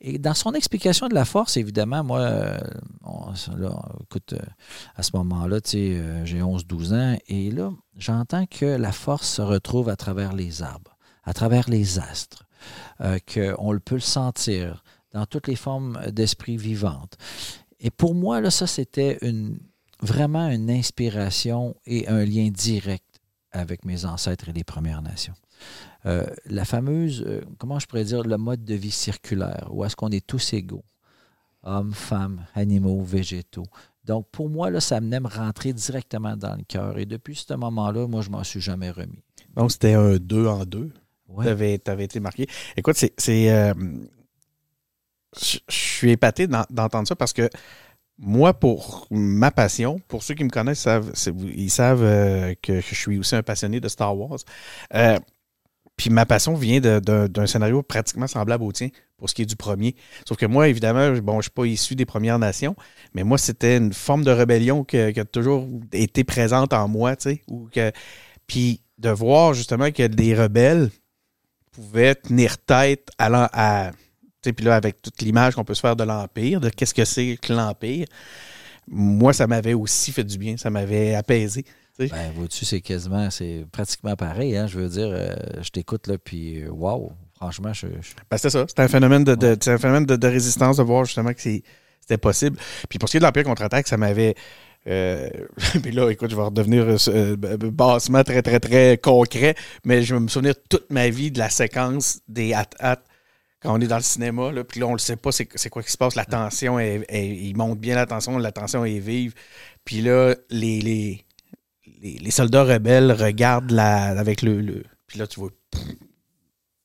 Et 0.00 0.18
dans 0.18 0.34
son 0.34 0.52
explication 0.52 1.08
de 1.08 1.14
la 1.14 1.24
force, 1.24 1.56
évidemment, 1.56 2.04
moi, 2.04 2.20
euh, 2.20 2.58
là, 3.56 3.82
écoute, 4.02 4.32
euh, 4.32 4.38
à 4.94 5.02
ce 5.02 5.16
moment-là, 5.16 5.58
euh, 5.74 6.24
j'ai 6.24 6.40
11-12 6.40 6.94
ans, 6.94 7.18
et 7.26 7.50
là, 7.50 7.72
j'entends 7.96 8.46
que 8.46 8.64
la 8.64 8.92
force 8.92 9.28
se 9.28 9.42
retrouve 9.42 9.88
à 9.88 9.96
travers 9.96 10.34
les 10.34 10.62
arbres, 10.62 10.96
à 11.24 11.34
travers 11.34 11.68
les 11.68 11.98
astres, 11.98 12.44
qu'on 13.00 13.78
peut 13.84 13.94
le 13.96 14.00
sentir 14.00 14.82
dans 15.12 15.26
toutes 15.26 15.48
les 15.48 15.56
formes 15.56 15.98
d'esprit 16.10 16.56
vivantes. 16.56 17.16
Et 17.80 17.90
pour 17.90 18.14
moi, 18.14 18.40
là, 18.40 18.50
ça, 18.50 18.66
c'était 18.66 19.18
une, 19.22 19.58
vraiment 20.00 20.48
une 20.48 20.70
inspiration 20.70 21.74
et 21.86 22.08
un 22.08 22.24
lien 22.24 22.50
direct 22.50 23.07
avec 23.52 23.84
mes 23.84 24.04
ancêtres 24.04 24.48
et 24.48 24.52
les 24.52 24.64
Premières 24.64 25.02
Nations. 25.02 25.34
Euh, 26.06 26.26
la 26.46 26.64
fameuse, 26.64 27.24
euh, 27.26 27.40
comment 27.58 27.78
je 27.78 27.86
pourrais 27.86 28.04
dire, 28.04 28.22
le 28.22 28.36
mode 28.36 28.64
de 28.64 28.74
vie 28.74 28.90
circulaire, 28.90 29.68
où 29.70 29.84
est-ce 29.84 29.96
qu'on 29.96 30.10
est 30.10 30.24
tous 30.26 30.52
égaux, 30.52 30.84
hommes, 31.62 31.92
femmes, 31.92 32.44
animaux, 32.54 33.02
végétaux. 33.02 33.66
Donc, 34.04 34.28
pour 34.30 34.48
moi, 34.48 34.70
là, 34.70 34.80
ça 34.80 35.00
venait 35.00 35.20
me 35.20 35.28
rentrer 35.28 35.72
directement 35.72 36.36
dans 36.36 36.54
le 36.54 36.62
cœur. 36.62 36.98
Et 36.98 37.04
depuis 37.06 37.34
ce 37.34 37.52
moment-là, 37.54 38.06
moi, 38.06 38.22
je 38.22 38.30
m'en 38.30 38.44
suis 38.44 38.60
jamais 38.60 38.90
remis. 38.90 39.22
Donc, 39.54 39.72
c'était 39.72 39.94
un 39.94 40.16
deux 40.16 40.46
en 40.46 40.64
deux. 40.64 40.92
Ouais. 41.28 41.44
T'avais, 41.44 41.78
t'avais 41.78 42.04
été 42.04 42.20
marqué. 42.20 42.46
Écoute, 42.76 42.96
c'est. 42.96 43.50
euh, 43.52 43.74
je 45.38 45.58
suis 45.68 46.10
épaté 46.10 46.46
d'en- 46.46 46.64
d'entendre 46.70 47.06
ça 47.06 47.14
parce 47.14 47.34
que 47.34 47.50
moi, 48.18 48.52
pour 48.52 49.06
ma 49.10 49.50
passion, 49.50 50.00
pour 50.08 50.22
ceux 50.22 50.34
qui 50.34 50.44
me 50.44 50.50
connaissent, 50.50 50.80
savent, 50.80 51.12
ils 51.56 51.70
savent 51.70 52.02
euh, 52.02 52.54
que 52.60 52.80
je 52.80 52.94
suis 52.94 53.18
aussi 53.18 53.36
un 53.36 53.42
passionné 53.42 53.80
de 53.80 53.88
Star 53.88 54.16
Wars. 54.16 54.38
Euh, 54.94 55.18
puis 55.96 56.10
ma 56.10 56.26
passion 56.26 56.54
vient 56.54 56.80
d'un 56.80 57.46
scénario 57.46 57.82
pratiquement 57.82 58.26
semblable 58.28 58.62
au 58.64 58.70
tien 58.72 58.88
pour 59.16 59.28
ce 59.28 59.34
qui 59.34 59.42
est 59.42 59.46
du 59.46 59.56
premier. 59.56 59.96
Sauf 60.28 60.36
que 60.38 60.46
moi, 60.46 60.68
évidemment, 60.68 61.10
bon, 61.20 61.32
je 61.34 61.36
ne 61.38 61.42
suis 61.42 61.50
pas 61.50 61.64
issu 61.64 61.96
des 61.96 62.06
Premières 62.06 62.38
Nations, 62.38 62.76
mais 63.14 63.24
moi, 63.24 63.36
c'était 63.36 63.76
une 63.76 63.92
forme 63.92 64.22
de 64.22 64.30
rébellion 64.30 64.84
qui 64.84 64.96
a 64.96 65.24
toujours 65.24 65.66
été 65.92 66.22
présente 66.22 66.72
en 66.72 66.86
moi, 66.86 67.16
tu 67.16 67.30
sais. 67.30 67.42
que- 67.72 67.92
Puis 68.46 68.80
de 68.98 69.10
voir 69.10 69.54
justement 69.54 69.90
que 69.90 70.06
des 70.06 70.34
rebelles 70.36 70.90
pouvaient 71.72 72.14
tenir 72.14 72.58
tête 72.58 73.10
à, 73.18 73.28
à 73.88 73.90
puis 74.52 74.64
là, 74.64 74.76
avec 74.76 75.00
toute 75.02 75.20
l'image 75.22 75.54
qu'on 75.54 75.64
peut 75.64 75.74
se 75.74 75.80
faire 75.80 75.96
de 75.96 76.04
l'Empire, 76.04 76.60
de 76.60 76.68
qu'est-ce 76.70 76.94
que 76.94 77.04
c'est 77.04 77.38
que 77.40 77.52
l'Empire, 77.52 78.06
moi, 78.86 79.32
ça 79.32 79.46
m'avait 79.46 79.74
aussi 79.74 80.12
fait 80.12 80.24
du 80.24 80.38
bien, 80.38 80.56
ça 80.56 80.70
m'avait 80.70 81.14
apaisé. 81.14 81.64
Ben, 81.98 82.30
vois-tu, 82.34 82.64
c'est 82.64 82.80
quasiment, 82.80 83.28
c'est 83.30 83.64
pratiquement 83.72 84.14
pareil. 84.14 84.56
Hein? 84.56 84.66
Je 84.68 84.78
veux 84.78 84.88
dire, 84.88 85.08
euh, 85.10 85.34
je 85.60 85.68
t'écoute, 85.70 86.06
là, 86.06 86.16
puis 86.16 86.62
euh, 86.62 86.70
wow, 86.70 87.10
franchement, 87.36 87.72
je, 87.72 87.86
je- 88.00 88.12
Ben, 88.30 88.36
c'était 88.36 88.50
ça. 88.50 88.64
C'était 88.68 88.82
un 88.82 88.88
phénomène 88.88 89.24
de, 89.24 89.34
de- 89.34 89.56
c'est 89.60 89.72
un 89.72 89.78
phénomène 89.78 90.06
de, 90.06 90.14
de 90.16 90.28
résistance 90.28 90.76
de 90.76 90.82
voir 90.84 91.04
justement 91.04 91.32
que 91.32 91.40
c'est- 91.40 91.64
c'était 92.00 92.16
possible. 92.18 92.56
Puis 92.88 92.98
pour 93.00 93.08
ce 93.08 93.12
qui 93.12 93.16
est 93.16 93.20
de 93.20 93.24
l'Empire 93.24 93.42
contre-attaque, 93.44 93.88
ça 93.88 93.96
m'avait. 93.96 94.36
Euh, 94.86 95.28
puis 95.82 95.90
là, 95.90 96.08
écoute, 96.08 96.30
je 96.30 96.36
vais 96.36 96.42
redevenir 96.42 96.84
euh, 96.86 97.36
b- 97.36 97.56
bassement 97.70 98.22
très, 98.22 98.42
très, 98.42 98.60
très 98.60 98.96
concret, 98.96 99.56
mais 99.84 100.02
je 100.02 100.14
vais 100.14 100.20
me 100.20 100.28
souvenir 100.28 100.54
toute 100.70 100.90
ma 100.92 101.08
vie 101.10 101.32
de 101.32 101.40
la 101.40 101.50
séquence 101.50 102.20
des 102.28 102.54
hat-hat 102.54 103.00
quand 103.60 103.76
on 103.76 103.80
est 103.80 103.86
dans 103.88 103.96
le 103.96 104.02
cinéma. 104.02 104.52
Là, 104.52 104.64
puis 104.64 104.80
là, 104.80 104.86
on 104.86 104.92
le 104.92 104.98
sait 104.98 105.16
pas, 105.16 105.32
c'est 105.32 105.46
quoi 105.70 105.82
qui 105.82 105.90
se 105.90 105.96
passe. 105.98 106.14
La 106.14 106.24
tension, 106.24 106.78
est- 106.78 107.04
est- 107.08 107.26
il 107.36 107.56
monte 107.56 107.78
bien 107.80 107.94
la 107.96 108.06
tension, 108.06 108.38
la 108.38 108.52
tension 108.52 108.84
est 108.84 108.98
vive. 109.00 109.34
Puis 109.84 110.00
là, 110.00 110.34
les, 110.50 110.80
les, 110.80 111.24
les, 112.02 112.18
les 112.18 112.30
soldats 112.30 112.64
rebelles 112.64 113.12
regardent 113.12 113.70
la, 113.72 114.04
avec 114.18 114.42
le, 114.42 114.60
le- 114.60 114.84
Puis 115.06 115.18
là, 115.18 115.26
tu 115.26 115.40
vois, 115.40 115.50
tu 115.72 115.78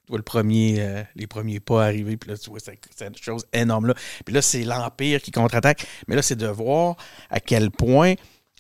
vois 0.10 0.18
le 0.18 0.24
premier, 0.24 0.78
euh, 0.80 1.04
les 1.16 1.28
premiers 1.28 1.60
pas 1.60 1.86
arriver. 1.86 2.18
Puis 2.18 2.30
là, 2.32 2.38
tu 2.38 2.50
vois 2.50 2.60
cette, 2.60 3.18
chose 3.22 3.46
énorme-là. 3.54 3.94
Puis 4.26 4.34
là, 4.34 4.42
c'est 4.42 4.64
l'Empire 4.64 5.22
qui 5.22 5.32
contre-attaque. 5.32 5.86
Mais 6.08 6.16
là, 6.16 6.22
c'est 6.22 6.36
de 6.36 6.48
voir 6.48 6.96
à 7.30 7.40
quel 7.40 7.72
point 7.72 8.16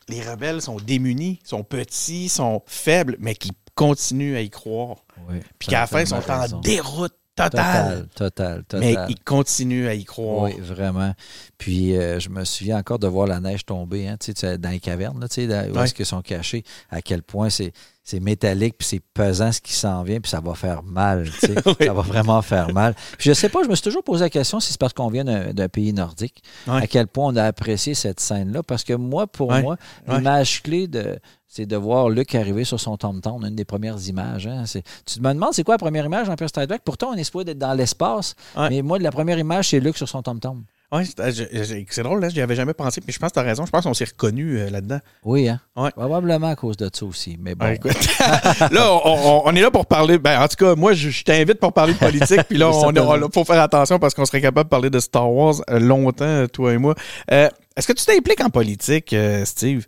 les 0.10 0.22
rebelles 0.22 0.62
sont 0.62 0.77
démunis, 0.77 1.39
sont 1.43 1.63
petits, 1.63 2.29
sont 2.29 2.62
faibles, 2.67 3.15
mais 3.20 3.36
qui 3.36 3.51
continuent 3.75 4.36
à 4.36 4.41
y 4.41 4.50
croire. 4.50 4.98
oui, 5.29 5.40
Puis 5.57 5.70
qu'à 5.70 5.81
la 5.81 5.88
fin, 5.88 6.01
ils 6.01 6.07
sont 6.07 6.29
en 6.29 6.42
raison. 6.42 6.59
déroute 6.59 7.16
Total, 7.35 8.07
total, 8.15 8.63
total. 8.63 8.79
Mais 8.79 8.96
ils 9.09 9.19
continuent 9.19 9.87
à 9.87 9.96
y 9.96 10.03
croire. 10.03 10.43
Oui, 10.43 10.53
vraiment. 10.59 11.13
Puis 11.57 11.98
euh, 11.98 12.19
je 12.19 12.29
me 12.29 12.43
souviens 12.43 12.77
encore 12.77 13.00
de 13.00 13.07
voir 13.07 13.25
la 13.25 13.39
neige 13.39 13.65
tomber 13.65 14.07
hein, 14.07 14.17
tu 14.19 14.33
sais, 14.35 14.57
dans 14.59 14.69
les 14.69 14.79
cavernes, 14.79 15.19
là, 15.19 15.27
tu 15.27 15.48
sais, 15.48 15.69
où 15.69 15.75
Ouais. 15.75 15.83
est-ce 15.85 15.93
qu'ils 15.96 16.05
sont 16.05 16.22
cachés, 16.22 16.63
à 16.91 17.01
quel 17.01 17.24
point 17.24 17.50
c'est 17.50 17.74
c'est 18.03 18.20
métallique, 18.20 18.77
puis 18.77 18.87
c'est 18.87 19.00
pesant 19.13 19.51
ce 19.51 19.61
qui 19.61 19.74
s'en 19.74 20.03
vient, 20.03 20.20
puis 20.20 20.29
ça 20.29 20.42
va 20.42 20.53
faire 20.55 20.83
mal. 20.83 21.25
Oui. 21.66 21.85
Ça 21.87 21.94
va 21.94 22.01
vraiment 22.01 22.42
faire 22.42 22.74
mal. 22.74 22.94
Puis 23.18 23.29
je 23.29 23.33
sais 23.33 23.50
pas, 23.50 23.63
je 23.63 23.70
me 23.70 23.75
suis 23.75 23.83
toujours 23.83 24.03
posé 24.03 24.25
la 24.25 24.29
question 24.29 24.59
si 24.59 24.72
c'est 24.72 24.79
parce 24.79 24.94
qu'on 24.94 25.07
vient 25.09 25.24
d'un 25.24 25.70
pays 25.70 25.94
nordique, 25.94 26.44
à 26.68 26.87
quel 26.87 27.07
point 27.07 27.27
on 27.31 27.35
a 27.35 27.44
apprécié 27.46 27.94
cette 27.94 28.20
scène-là. 28.20 28.61
Parce 28.63 28.83
que 28.83 28.94
moi, 28.94 29.27
pour 29.27 29.51
moi, 29.61 29.77
l'image 30.18 30.61
clé 30.63 30.87
de. 30.87 31.18
C'est 31.48 31.68
de 31.68 31.75
voir 31.75 32.09
Luc 32.09 32.33
arriver 32.33 32.63
sur 32.63 32.79
son 32.79 32.98
tom-tom, 32.98 33.46
une 33.46 33.55
des 33.55 33.63
premières 33.63 34.00
images. 34.07 34.48
hein. 34.48 34.63
Tu 34.66 34.81
te 34.81 35.20
me 35.22 35.31
demandes 35.35 35.53
c'est 35.53 35.63
quoi 35.63 35.75
la 35.75 35.79
première 35.79 36.03
image 36.05 36.27
en 36.27 36.35
Trek? 36.35 36.48
Pourtant, 36.83 37.11
on 37.11 37.13
est 37.13 37.24
supposé 37.24 37.46
d'être 37.46 37.59
dans 37.59 37.74
l'espace. 37.75 38.33
Mais 38.72 38.81
moi, 38.81 38.98
la 38.98 39.11
première 39.11 39.37
image, 39.37 39.70
c'est 39.70 39.79
Luc 39.79 39.96
sur 39.96 40.09
son 40.09 40.24
tom-tom. 40.24 40.63
Ouais, 40.94 41.03
c'est 41.06 41.32
je- 41.34 41.84
c'est 41.90 42.03
drôle, 42.03 42.20
là, 42.22 42.29
j'y 42.29 42.40
avais 42.42 42.56
jamais 42.56 42.74
pensé, 42.74 43.01
mais 43.06 43.12
je 43.12 43.18
pense 43.20 43.29
que 43.29 43.34
tu 43.34 43.40
as 43.40 43.44
raison. 43.44 43.66
Je 43.66 43.72
pense 43.72 43.84
qu'on 43.84 43.94
s'est 43.94 44.06
reconnus 44.06 44.60
euh, 44.60 44.70
là-dedans. 44.70 45.00
Oui, 45.24 45.50
hein? 45.50 45.60
Ouais. 45.75 45.90
Probablement 45.92 46.48
à 46.50 46.56
cause 46.56 46.77
de 46.77 46.90
ça 46.94 47.06
aussi. 47.06 47.38
Mais 47.42 47.56
bon. 47.56 47.66
Écoute. 47.72 47.94
là, 48.72 49.00
on, 49.06 49.56
est 49.56 49.62
là 49.62 49.72
pour 49.72 49.86
parler. 49.88 50.18
Ben, 50.20 50.40
en 50.42 50.48
tout 50.48 50.58
cas, 50.58 50.75
moi, 50.75 50.94
je, 50.94 51.10
je 51.10 51.24
t'invite 51.24 51.60
pour 51.60 51.74
parler 51.74 51.94
de 51.94 51.98
politique. 52.00 52.44
Puis 52.48 52.58
là, 52.58 52.70
on, 52.74 52.96
on- 52.96 53.29
faut 53.32 53.44
faire 53.44 53.62
attention 53.62 53.98
parce 53.98 54.14
qu'on 54.14 54.25
serait 54.25 54.42
capable 54.42 54.68
de 54.68 54.70
parler 54.70 54.90
de 54.90 55.00
Star 55.00 55.32
Wars 55.32 55.56
euh, 55.70 55.79
longtemps, 55.79 56.25
euh, 56.25 56.48
toi 56.48 56.74
et 56.74 56.77
moi. 56.77 56.94
Euh, 57.32 57.50
Est-ce 57.75 57.88
que 57.88 57.94
tu 57.94 58.06
t'impliques 58.06 58.42
en 58.44 58.50
politique, 58.50 59.14
euh, 59.14 59.46
Steve? 59.46 59.86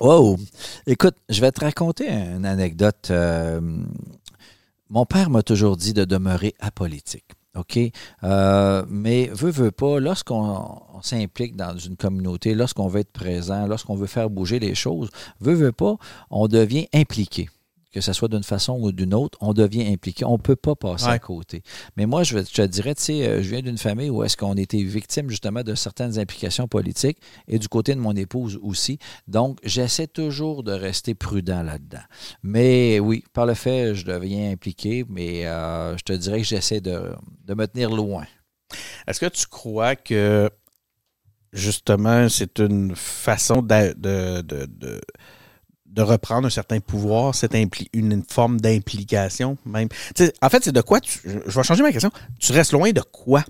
Wow! 0.00 0.36
Écoute, 0.86 1.14
je 1.30 1.40
vais 1.40 1.50
te 1.50 1.60
raconter 1.64 2.08
une 2.10 2.44
anecdote. 2.44 3.08
Euh, 3.10 3.60
mon 4.90 5.06
père 5.06 5.30
m'a 5.30 5.42
toujours 5.42 5.76
dit 5.78 5.94
de 5.94 6.04
demeurer 6.04 6.54
apolitique. 6.60 7.24
OK? 7.56 7.78
Euh, 8.24 8.84
mais 8.88 9.26
veut, 9.32 9.50
veut 9.50 9.70
pas, 9.70 9.98
lorsqu'on 10.00 10.80
on 10.94 11.02
s'implique 11.02 11.56
dans 11.56 11.76
une 11.76 11.96
communauté, 11.96 12.54
lorsqu'on 12.54 12.88
veut 12.88 13.00
être 13.00 13.12
présent, 13.12 13.66
lorsqu'on 13.66 13.96
veut 13.96 14.06
faire 14.06 14.30
bouger 14.30 14.58
les 14.58 14.74
choses, 14.74 15.10
veut, 15.40 15.54
veut 15.54 15.72
pas, 15.72 15.96
on 16.30 16.48
devient 16.48 16.86
impliqué. 16.94 17.48
Que 17.96 18.02
ce 18.02 18.12
soit 18.12 18.28
d'une 18.28 18.42
façon 18.42 18.74
ou 18.78 18.92
d'une 18.92 19.14
autre, 19.14 19.38
on 19.40 19.54
devient 19.54 19.86
impliqué. 19.90 20.26
On 20.26 20.32
ne 20.32 20.36
peut 20.42 20.54
pas 20.54 20.74
passer 20.74 21.06
Ouais. 21.06 21.12
à 21.12 21.18
côté. 21.18 21.62
Mais 21.96 22.04
moi, 22.04 22.24
je, 22.24 22.36
te 22.40 22.60
dirais, 22.60 22.94
tu 22.94 23.02
sais, 23.04 23.26
euh, 23.26 23.42
je 23.42 23.48
viens 23.48 23.62
d'une 23.62 23.78
famille 23.78 24.10
où 24.10 24.22
est-ce 24.22 24.36
qu'on 24.36 24.52
était 24.58 24.82
victime 24.82 25.30
justement 25.30 25.62
de 25.62 25.74
certaines 25.74 26.18
implications 26.18 26.68
politiques 26.68 27.16
et 27.48 27.58
du 27.58 27.68
côté 27.68 27.94
de 27.94 28.00
mon 28.00 28.14
épouse 28.14 28.58
aussi. 28.62 28.98
Donc, 29.28 29.60
j'essaie 29.62 30.08
toujours 30.08 30.62
de 30.62 30.72
rester 30.72 31.14
prudent 31.14 31.62
là-dedans. 31.62 32.02
Mais 32.42 33.00
oui, 33.00 33.24
par 33.32 33.46
le 33.46 33.54
fait, 33.54 33.94
je 33.94 34.04
deviens 34.04 34.50
impliqué, 34.50 35.06
mais 35.08 35.46
euh, 35.46 35.96
je 35.96 36.02
te 36.02 36.12
dirais 36.12 36.40
que 36.42 36.46
j'essaie 36.46 36.82
de, 36.82 37.14
de 37.46 37.54
me 37.54 37.66
tenir 37.66 37.88
loin. 37.88 38.26
Est-ce 39.06 39.20
que 39.20 39.26
tu 39.30 39.46
crois 39.46 39.96
que 39.96 40.50
justement 41.54 42.28
c'est 42.28 42.58
une 42.58 42.94
façon 42.94 43.62
de, 43.62 43.94
de, 43.96 44.42
de, 44.42 45.00
de 45.96 46.02
reprendre 46.02 46.46
un 46.46 46.50
certain 46.50 46.78
pouvoir, 46.80 47.34
cette 47.34 47.54
impli- 47.54 47.88
une, 47.92 48.12
une 48.12 48.22
forme 48.22 48.60
d'implication 48.60 49.56
même? 49.64 49.88
En 50.42 50.48
fait, 50.50 50.62
c'est 50.64 50.72
de 50.72 50.80
quoi 50.82 51.00
tu. 51.00 51.20
Je 51.24 51.56
vais 51.58 51.62
changer 51.64 51.82
ma 51.82 51.90
question. 51.90 52.10
Tu 52.38 52.52
restes 52.52 52.72
loin 52.72 52.92
de 52.92 53.00
quoi? 53.00 53.42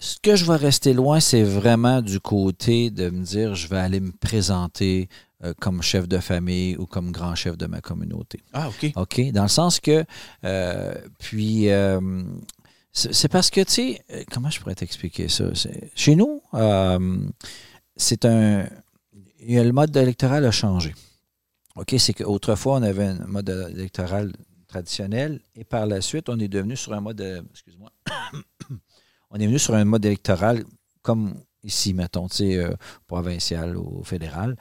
Ce 0.00 0.16
que 0.20 0.36
je 0.36 0.44
vais 0.44 0.56
rester 0.56 0.92
loin, 0.92 1.20
c'est 1.20 1.44
vraiment 1.44 2.02
du 2.02 2.18
côté 2.20 2.90
de 2.90 3.08
me 3.10 3.24
dire, 3.24 3.54
je 3.54 3.68
vais 3.68 3.78
aller 3.78 4.00
me 4.00 4.10
présenter 4.12 5.08
euh, 5.44 5.54
comme 5.60 5.82
chef 5.82 6.08
de 6.08 6.18
famille 6.18 6.76
ou 6.76 6.86
comme 6.86 7.10
grand 7.12 7.34
chef 7.34 7.56
de 7.56 7.66
ma 7.66 7.80
communauté. 7.80 8.40
Ah, 8.52 8.68
OK. 8.68 8.92
OK? 8.96 9.32
Dans 9.32 9.42
le 9.44 9.48
sens 9.48 9.80
que, 9.80 10.04
euh, 10.44 10.94
puis, 11.20 11.70
euh, 11.70 12.00
c'est 12.92 13.14
c'est 13.14 13.28
parce 13.28 13.50
que, 13.50 13.60
tu 13.62 13.72
sais, 13.72 14.04
comment 14.30 14.50
je 14.50 14.60
pourrais 14.60 14.74
t'expliquer 14.74 15.28
ça? 15.28 15.44
C'est- 15.54 15.90
Chez 15.94 16.16
nous, 16.16 16.42
c'est 17.96 18.24
un. 18.24 18.66
il 19.40 19.52
y 19.54 19.58
a- 19.58 19.64
Le 19.64 19.72
mode 19.72 19.96
électoral 19.96 20.44
a 20.44 20.50
changé. 20.50 20.94
OK? 21.76 21.94
C'est 21.98 22.14
qu'autrefois, 22.14 22.76
on 22.76 22.82
avait 22.82 23.06
un 23.06 23.26
mode 23.26 23.50
électoral 23.72 24.32
traditionnel 24.66 25.40
et 25.54 25.64
par 25.64 25.86
la 25.86 26.00
suite, 26.00 26.28
on 26.28 26.38
est 26.38 26.48
devenu 26.48 26.76
sur 26.76 26.92
un 26.92 27.00
mode. 27.00 27.44
Excuse-moi. 27.50 27.90
on 29.30 29.36
est 29.38 29.46
venu 29.46 29.58
sur 29.58 29.74
un 29.74 29.84
mode 29.84 30.04
électoral 30.04 30.64
comme 31.02 31.34
ici, 31.64 31.94
mettons, 31.94 32.28
tu 32.28 32.36
sais, 32.36 32.56
euh, 32.56 32.74
provincial 33.06 33.76
ou 33.76 34.02
fédéral. 34.04 34.56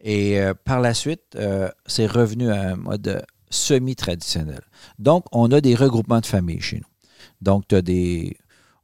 Et 0.00 0.40
euh, 0.40 0.54
par 0.54 0.80
la 0.80 0.94
suite, 0.94 1.22
euh, 1.36 1.70
c'est 1.86 2.06
revenu 2.06 2.50
à 2.50 2.72
un 2.72 2.76
mode 2.76 3.24
semi-traditionnel. 3.50 4.62
Donc, 4.98 5.24
on 5.32 5.50
a 5.52 5.60
des 5.60 5.74
regroupements 5.74 6.20
de 6.20 6.26
familles 6.26 6.60
chez 6.60 6.76
nous. 6.76 7.08
Donc, 7.40 7.68
tu 7.68 7.76
as 7.76 7.82
des, 7.82 8.36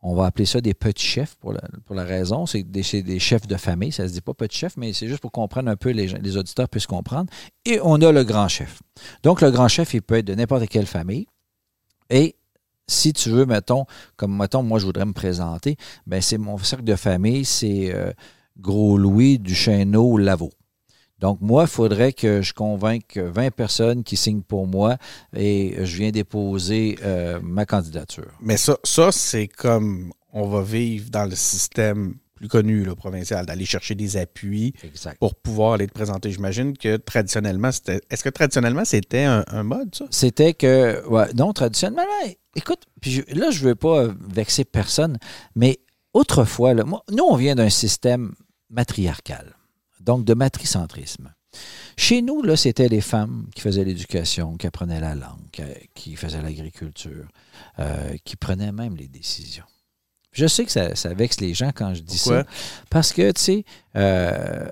on 0.02 0.14
va 0.14 0.26
appeler 0.26 0.46
ça 0.46 0.60
des 0.60 0.74
petits 0.74 1.04
chefs 1.06 1.34
pour 1.36 1.52
la, 1.52 1.60
pour 1.84 1.94
la 1.94 2.04
raison. 2.04 2.46
C'est 2.46 2.62
des, 2.62 3.02
des 3.02 3.18
chefs 3.18 3.46
de 3.46 3.56
famille. 3.56 3.92
Ça 3.92 4.04
ne 4.04 4.08
se 4.08 4.14
dit 4.14 4.20
pas 4.20 4.32
petit 4.32 4.56
chef, 4.56 4.76
mais 4.76 4.92
c'est 4.92 5.08
juste 5.08 5.20
pour 5.20 5.32
comprendre 5.32 5.70
un 5.70 5.76
peu, 5.76 5.90
les, 5.90 6.06
les 6.06 6.36
auditeurs 6.36 6.68
puissent 6.68 6.86
comprendre. 6.86 7.30
Et 7.66 7.80
on 7.82 8.00
a 8.00 8.10
le 8.10 8.24
grand 8.24 8.48
chef. 8.48 8.80
Donc, 9.22 9.42
le 9.42 9.50
grand 9.50 9.68
chef, 9.68 9.92
il 9.92 10.02
peut 10.02 10.16
être 10.16 10.26
de 10.26 10.34
n'importe 10.34 10.68
quelle 10.68 10.86
famille. 10.86 11.26
Et 12.08 12.36
si 12.90 13.12
tu 13.12 13.30
veux, 13.30 13.46
mettons, 13.46 13.84
comme 14.16 14.36
mettons, 14.36 14.62
moi 14.62 14.78
je 14.78 14.86
voudrais 14.86 15.06
me 15.06 15.12
présenter, 15.12 15.76
ben 16.06 16.20
c'est 16.20 16.38
mon 16.38 16.58
cercle 16.58 16.84
de 16.84 16.96
famille, 16.96 17.44
c'est 17.44 17.94
euh, 17.94 18.12
Gros 18.58 18.98
Louis, 18.98 19.38
Duchesneau, 19.38 20.18
Lavaux. 20.18 20.50
Donc, 21.20 21.38
moi, 21.40 21.64
il 21.64 21.68
faudrait 21.68 22.12
que 22.12 22.42
je 22.42 22.52
convainque 22.54 23.16
20 23.18 23.50
personnes 23.50 24.02
qui 24.04 24.16
signent 24.16 24.42
pour 24.42 24.66
moi 24.66 24.96
et 25.36 25.76
je 25.84 25.96
viens 25.96 26.10
déposer 26.10 26.98
euh, 27.04 27.38
ma 27.42 27.66
candidature. 27.66 28.30
Mais 28.40 28.56
ça, 28.56 28.76
ça 28.84 29.12
c'est 29.12 29.46
comme 29.48 30.12
on 30.32 30.48
va 30.48 30.62
vivre 30.62 31.10
dans 31.10 31.24
le 31.26 31.36
système 31.36 32.14
plus 32.34 32.48
connu, 32.48 32.84
le 32.84 32.94
provincial, 32.94 33.44
d'aller 33.44 33.66
chercher 33.66 33.94
des 33.94 34.16
appuis 34.16 34.72
Exact. 34.82 35.18
pour 35.18 35.34
pouvoir 35.34 35.74
aller 35.74 35.86
te 35.86 35.92
présenter. 35.92 36.30
J'imagine 36.30 36.74
que 36.74 36.96
traditionnellement, 36.96 37.70
c'était. 37.70 38.00
Est-ce 38.08 38.24
que 38.24 38.30
traditionnellement, 38.30 38.86
c'était 38.86 39.24
un, 39.24 39.44
un 39.48 39.62
mode, 39.62 39.94
ça? 39.94 40.06
C'était 40.10 40.54
que, 40.54 41.06
ouais, 41.06 41.26
non, 41.34 41.52
traditionnellement, 41.52 42.00
là, 42.24 42.30
écoute, 42.56 42.84
puis 43.02 43.10
je- 43.10 43.38
là, 43.38 43.50
je 43.50 43.62
veux 43.62 43.74
pas 43.74 44.06
vexer 44.26 44.64
personne, 44.64 45.18
mais 45.54 45.80
autrefois, 46.14 46.72
là, 46.72 46.84
moi, 46.84 47.02
nous, 47.10 47.24
on 47.28 47.36
vient 47.36 47.54
d'un 47.56 47.68
système 47.68 48.32
matriarcal, 48.70 49.54
donc 50.00 50.24
de 50.24 50.34
matricentrisme. 50.34 51.32
Chez 51.96 52.22
nous, 52.22 52.42
là, 52.42 52.56
c'était 52.56 52.88
les 52.88 53.00
femmes 53.00 53.46
qui 53.54 53.60
faisaient 53.60 53.84
l'éducation, 53.84 54.56
qui 54.56 54.66
apprenaient 54.66 55.00
la 55.00 55.14
langue, 55.14 55.76
qui, 55.94 56.16
faisaient 56.16 56.42
l'agriculture, 56.42 57.26
euh, 57.78 58.16
qui 58.24 58.36
prenaient 58.36 58.72
même 58.72 58.96
les 58.96 59.08
décisions. 59.08 59.64
Je 60.32 60.46
sais 60.46 60.64
que 60.64 60.72
ça, 60.72 60.94
ça 60.94 61.12
vexe 61.12 61.40
les 61.40 61.54
gens 61.54 61.72
quand 61.74 61.92
je 61.92 62.02
dis 62.02 62.18
Pourquoi? 62.18 62.42
ça, 62.42 62.48
parce 62.88 63.12
que, 63.12 63.32
tu 63.32 63.40
sais, 63.40 63.64
euh, 63.96 64.68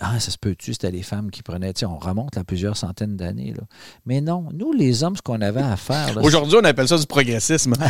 ah, 0.00 0.18
ça 0.18 0.30
se 0.30 0.38
peut-tu, 0.38 0.72
c'était 0.72 0.90
les 0.90 1.02
femmes 1.02 1.30
qui 1.30 1.42
prenaient, 1.42 1.72
tu 1.74 1.80
sais, 1.80 1.86
on 1.86 1.98
remonte 1.98 2.38
à 2.38 2.44
plusieurs 2.44 2.76
centaines 2.76 3.16
d'années. 3.16 3.52
là. 3.52 3.64
Mais 4.06 4.20
non, 4.20 4.48
nous, 4.52 4.72
les 4.72 5.02
hommes, 5.02 5.16
ce 5.16 5.22
qu'on 5.22 5.40
avait 5.40 5.60
à 5.60 5.76
faire, 5.76 6.14
là, 6.14 6.22
Aujourd'hui, 6.22 6.56
on 6.60 6.64
appelle 6.64 6.88
ça 6.88 6.96
du 6.96 7.06
progressisme. 7.06 7.74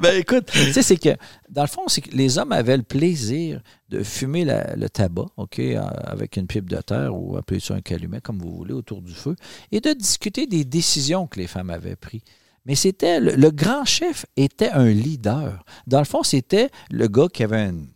ben 0.00 0.18
écoute, 0.18 0.46
tu 0.52 0.72
sais, 0.72 0.82
c'est 0.82 0.96
que, 0.96 1.16
dans 1.48 1.62
le 1.62 1.68
fond, 1.68 1.82
c'est 1.88 2.00
que 2.00 2.10
les 2.14 2.38
hommes 2.38 2.52
avaient 2.52 2.76
le 2.76 2.82
plaisir 2.82 3.60
de 3.88 4.02
fumer 4.02 4.44
le 4.44 4.88
tabac, 4.88 5.26
OK, 5.36 5.58
avec 5.58 6.36
une 6.36 6.46
pipe 6.46 6.68
de 6.68 6.80
terre 6.80 7.14
ou 7.14 7.36
appelez 7.36 7.60
ça 7.60 7.74
un 7.74 7.80
calumet, 7.80 8.20
comme 8.20 8.38
vous 8.38 8.54
voulez, 8.54 8.72
autour 8.72 9.02
du 9.02 9.12
feu, 9.12 9.36
et 9.72 9.80
de 9.80 9.92
discuter 9.92 10.46
des 10.46 10.64
décisions 10.64 11.26
que 11.26 11.38
les 11.38 11.46
femmes 11.46 11.70
avaient 11.70 11.96
prises. 11.96 12.22
Mais 12.66 12.74
c'était, 12.74 13.20
le, 13.20 13.50
grand 13.50 13.84
chef 13.84 14.26
était 14.36 14.70
un 14.70 14.90
leader. 14.90 15.64
Dans 15.86 15.98
le 15.98 16.04
fond, 16.04 16.22
c'était 16.22 16.70
le 16.90 17.08
gars 17.08 17.28
qui 17.32 17.42
avait 17.42 17.68
une- 17.68 17.88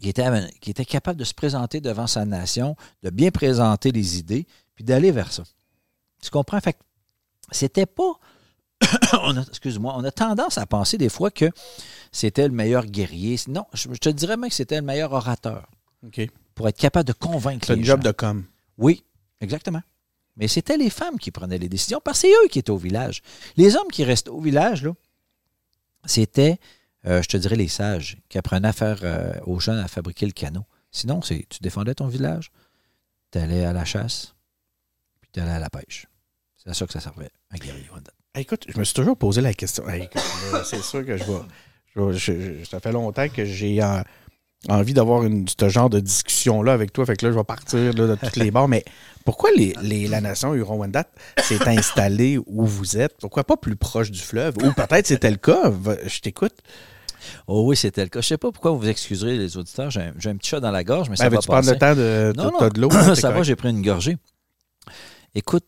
qui 0.00 0.10
était, 0.10 0.26
qui 0.60 0.70
était 0.70 0.84
capable 0.84 1.18
de 1.18 1.24
se 1.24 1.32
présenter 1.32 1.80
devant 1.80 2.06
sa 2.06 2.24
nation, 2.26 2.76
de 3.02 3.10
bien 3.10 3.30
présenter 3.30 3.92
les 3.92 4.18
idées, 4.18 4.46
puis 4.74 4.84
d'aller 4.84 5.10
vers 5.10 5.32
ça. 5.32 5.42
Tu 6.22 6.30
comprends? 6.30 6.60
Fait 6.60 6.74
que 6.74 6.78
c'était 7.50 7.86
pas 7.86 8.18
on 9.22 9.36
a, 9.36 9.42
excuse-moi, 9.42 9.94
on 9.96 10.04
a 10.04 10.10
tendance 10.10 10.58
à 10.58 10.66
penser 10.66 10.98
des 10.98 11.08
fois 11.08 11.30
que 11.30 11.50
c'était 12.12 12.46
le 12.46 12.54
meilleur 12.54 12.86
guerrier. 12.86 13.36
Non, 13.48 13.64
je, 13.72 13.88
je 13.92 13.98
te 13.98 14.08
dirais 14.08 14.36
même 14.36 14.50
que 14.50 14.54
c'était 14.56 14.76
le 14.76 14.82
meilleur 14.82 15.12
orateur 15.12 15.68
OK. 16.04 16.20
pour 16.54 16.68
être 16.68 16.78
capable 16.78 17.06
de 17.06 17.12
convaincre 17.12 17.66
C'est 17.66 17.76
les 17.76 17.82
un 17.82 17.84
job 17.84 18.02
gens. 18.02 18.08
de 18.08 18.12
com. 18.12 18.44
Oui, 18.78 19.04
exactement. 19.40 19.82
Mais 20.36 20.48
c'était 20.48 20.76
les 20.76 20.90
femmes 20.90 21.18
qui 21.18 21.30
prenaient 21.30 21.58
les 21.58 21.68
décisions 21.68 22.00
parce 22.04 22.20
que 22.20 22.28
c'est 22.28 22.34
eux 22.44 22.48
qui 22.48 22.58
étaient 22.58 22.70
au 22.70 22.76
village. 22.76 23.22
Les 23.56 23.74
hommes 23.76 23.88
qui 23.90 24.04
restaient 24.04 24.28
au 24.30 24.40
village, 24.40 24.84
là, 24.84 24.92
c'était, 26.04 26.58
euh, 27.06 27.22
je 27.22 27.28
te 27.28 27.36
dirais, 27.38 27.56
les 27.56 27.68
sages 27.68 28.18
qui 28.28 28.36
apprenaient 28.36 28.68
à 28.68 28.72
faire 28.74 29.00
euh, 29.02 29.32
aux 29.46 29.58
jeunes 29.60 29.78
à 29.78 29.88
fabriquer 29.88 30.26
le 30.26 30.32
canot. 30.32 30.64
Sinon, 30.90 31.22
c'est 31.22 31.46
tu 31.48 31.58
défendais 31.62 31.94
ton 31.94 32.06
village, 32.06 32.52
tu 33.32 33.38
allais 33.38 33.64
à 33.64 33.72
la 33.72 33.84
chasse, 33.84 34.34
puis 35.20 35.30
tu 35.32 35.40
allais 35.40 35.50
à 35.52 35.58
la 35.58 35.70
pêche. 35.70 36.06
C'est 36.56 36.68
à 36.70 36.74
ça 36.74 36.86
que 36.86 36.92
ça 36.92 37.00
servait, 37.00 37.30
un 37.50 37.56
guerrier. 37.56 37.88
Écoute, 38.36 38.64
je 38.68 38.78
me 38.78 38.84
suis 38.84 38.94
toujours 38.94 39.16
posé 39.16 39.40
la 39.40 39.54
question. 39.54 39.84
C'est 40.64 40.82
sûr 40.82 41.04
que 41.04 41.16
je 41.16 41.24
vais. 41.24 41.38
je 41.96 42.12
je- 42.12 42.64
ça 42.68 42.80
fait 42.80 42.92
longtemps 42.92 43.28
que 43.28 43.44
j'ai 43.44 43.82
euh, 43.82 44.02
envie 44.68 44.92
d'avoir 44.94 45.22
ce 45.58 45.68
genre 45.68 45.88
de 45.88 46.00
discussion-là 46.00 46.72
avec 46.72 46.92
toi. 46.92 47.06
Fait 47.06 47.16
que 47.16 47.24
là, 47.26 47.32
je 47.32 47.38
vais 47.38 47.44
partir 47.44 47.78
là, 47.78 48.06
de 48.06 48.14
toutes 48.14 48.36
les 48.36 48.50
bords. 48.50 48.68
Mais 48.68 48.84
pourquoi 49.24 49.50
les, 49.56 49.74
les- 49.82 50.06
la 50.08 50.20
nation 50.20 50.52
Huron-Wendat 50.54 51.06
s'est 51.42 51.66
installée 51.66 52.38
où 52.46 52.66
vous 52.66 52.98
êtes? 52.98 53.16
Pourquoi 53.18 53.44
pas 53.44 53.56
plus 53.56 53.76
proche 53.76 54.10
du 54.10 54.20
fleuve? 54.20 54.54
Ou 54.62 54.72
peut-être 54.72 55.06
c'était 55.06 55.30
le 55.30 55.36
cas. 55.38 55.72
Je 56.06 56.20
t'écoute. 56.20 56.54
Oh 57.46 57.64
oui, 57.66 57.76
c'était 57.76 58.02
le 58.02 58.08
cas. 58.08 58.20
Je 58.20 58.26
sais 58.28 58.38
pas 58.38 58.52
pourquoi 58.52 58.70
vous 58.72 58.78
vous 58.80 58.88
excuserez, 58.88 59.36
les 59.38 59.56
auditeurs. 59.56 59.90
J'ai 59.90 60.00
un, 60.02 60.36
petit 60.36 60.50
chat 60.50 60.60
dans 60.60 60.70
la 60.70 60.84
gorge, 60.84 61.08
mais 61.08 61.16
Ben, 61.16 61.24
ça 61.24 61.28
va 61.30 61.36
Veux-tu 61.36 61.46
prendre 61.48 61.60
passer. 61.62 61.72
le 61.72 61.78
temps 61.78 61.94
de. 61.96 62.32
Non, 62.36 62.52
non. 62.60 62.68
de 62.68 62.80
l'eau? 62.80 62.90
ça 63.14 63.30
va, 63.30 63.42
j'ai 63.42 63.56
pris 63.56 63.70
une 63.70 63.82
gorgée. 63.82 64.16
Écoute, 65.34 65.64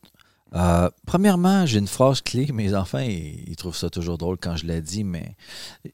euh, 0.55 0.89
premièrement, 1.07 1.67
j'ai 1.67 1.79
une 1.79 1.89
phrase 1.89 2.21
clé. 2.23 2.47
Mes 2.53 2.75
enfants, 2.75 2.99
ils, 2.99 3.57
trouvent 3.57 3.77
ça 3.77 3.91
toujours 3.91 4.19
drôle 4.19 4.39
quand 4.39 4.57
je 4.57 4.67
la 4.67 4.81
dis, 4.81 5.05
mais 5.05 5.37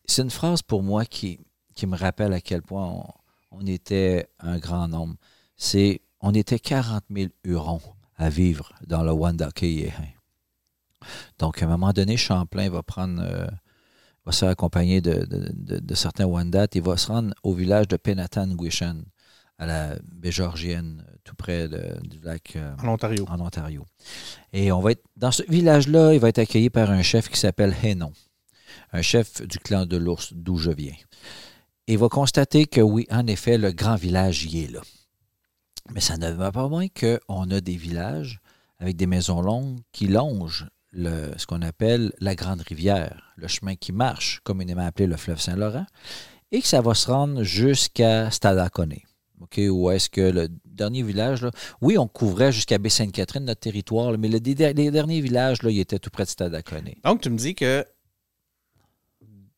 c'est 0.04 0.22
une 0.22 0.30
phrase 0.30 0.62
pour 0.62 0.82
moi 0.82 1.04
qui, 1.04 1.40
me 1.86 1.96
rappelle 1.96 2.32
à 2.32 2.40
quel 2.40 2.62
point 2.62 3.04
on, 3.50 3.66
était 3.66 4.28
un 4.40 4.58
grand 4.58 4.88
nombre. 4.88 5.14
C'est 5.56 6.00
on 6.20 6.32
était 6.32 6.58
40 6.58 7.04
000 7.10 7.30
Hurons 7.44 7.82
à 8.16 8.30
vivre 8.30 8.72
dans 8.86 9.02
le 9.02 9.12
Wandake 9.12 9.92
Donc, 11.38 11.62
à 11.62 11.66
un 11.66 11.68
moment 11.68 11.92
donné, 11.92 12.16
Champlain 12.16 12.70
va 12.70 12.82
prendre, 12.82 13.22
euh, 13.22 13.46
va 14.24 14.32
se 14.32 14.40
faire 14.40 14.48
accompagner 14.48 15.00
de, 15.00 15.94
certains 15.94 16.26
Wendat. 16.26 16.68
Il 16.74 16.82
va 16.82 16.96
se 16.96 17.08
rendre 17.08 17.34
au 17.42 17.54
village 17.54 17.88
de 17.88 17.96
Penatan-Guishan, 17.96 19.02
à 19.58 19.66
la 19.66 19.96
baie 20.12 20.32
Georgienne, 20.32 21.04
tout 21.24 21.34
près 21.36 21.68
de- 21.68 21.96
du 22.02 22.18
lac 22.20 22.54
euh, 22.56 22.74
En 22.82 22.88
Ontario. 22.88 23.24
en 23.28 23.40
Ontario. 23.40 23.84
Et 24.52 24.72
on 24.72 24.80
va 24.80 24.92
être 24.92 25.04
dans 25.16 25.30
ce 25.30 25.42
village-là, 25.48 26.12
il 26.14 26.20
va 26.20 26.28
être 26.28 26.38
accueilli 26.40 26.70
par 26.70 26.90
un 26.90 27.02
chef 27.02 27.28
qui 27.28 27.38
s'appelle 27.38 27.74
Hénon, 27.82 28.12
un 28.92 29.02
chef 29.02 29.42
du 29.46 29.58
clan 29.58 29.86
de 29.86 29.96
l'ours 29.96 30.32
d'où 30.32 30.56
je 30.56 30.70
viens. 30.70 30.94
Et 31.86 31.92
il 31.94 31.98
va 31.98 32.08
constater 32.08 32.66
que 32.66 32.80
oui, 32.80 33.06
en 33.10 33.26
effet, 33.26 33.58
le 33.58 33.70
grand 33.72 33.96
village 33.96 34.44
y 34.46 34.64
est 34.64 34.70
là. 34.72 34.80
Mais 35.92 36.00
ça 36.00 36.16
ne 36.16 36.30
va 36.30 36.50
pas 36.50 36.66
moins 36.68 36.86
qu'on 36.88 37.50
a 37.50 37.60
des 37.60 37.76
villages 37.76 38.40
avec 38.78 38.96
des 38.96 39.06
maisons 39.06 39.42
longues 39.42 39.78
qui 39.92 40.08
longent 40.08 40.66
le, 40.92 41.32
ce 41.36 41.46
qu'on 41.46 41.60
appelle 41.62 42.12
la 42.20 42.34
Grande 42.34 42.62
Rivière, 42.62 43.32
le 43.36 43.48
chemin 43.48 43.74
qui 43.76 43.92
marche, 43.92 44.40
communément 44.44 44.86
appelé 44.86 45.06
le 45.06 45.16
fleuve 45.16 45.40
Saint-Laurent, 45.40 45.86
et 46.52 46.60
que 46.62 46.66
ça 46.68 46.80
va 46.80 46.94
se 46.94 47.10
rendre 47.10 47.42
jusqu'à 47.42 48.30
Stadacone. 48.30 48.94
OK, 49.44 49.60
où 49.70 49.90
est-ce 49.90 50.10
que 50.10 50.20
le 50.20 50.48
dernier 50.64 51.02
village, 51.02 51.42
là, 51.42 51.50
oui, 51.80 51.96
on 51.98 52.08
couvrait 52.08 52.50
jusqu'à 52.52 52.78
Baie-Sainte-Catherine, 52.78 53.44
notre 53.44 53.60
territoire, 53.60 54.10
là, 54.10 54.16
mais 54.18 54.28
le, 54.28 54.38
les 54.38 54.90
derniers 54.90 55.20
villages, 55.20 55.62
là, 55.62 55.70
ils 55.70 55.80
étaient 55.80 55.98
tout 55.98 56.10
près 56.10 56.24
de 56.24 56.28
Stadacone. 56.28 56.90
Donc, 57.04 57.20
tu 57.20 57.30
me 57.30 57.36
dis 57.36 57.54
que 57.54 57.84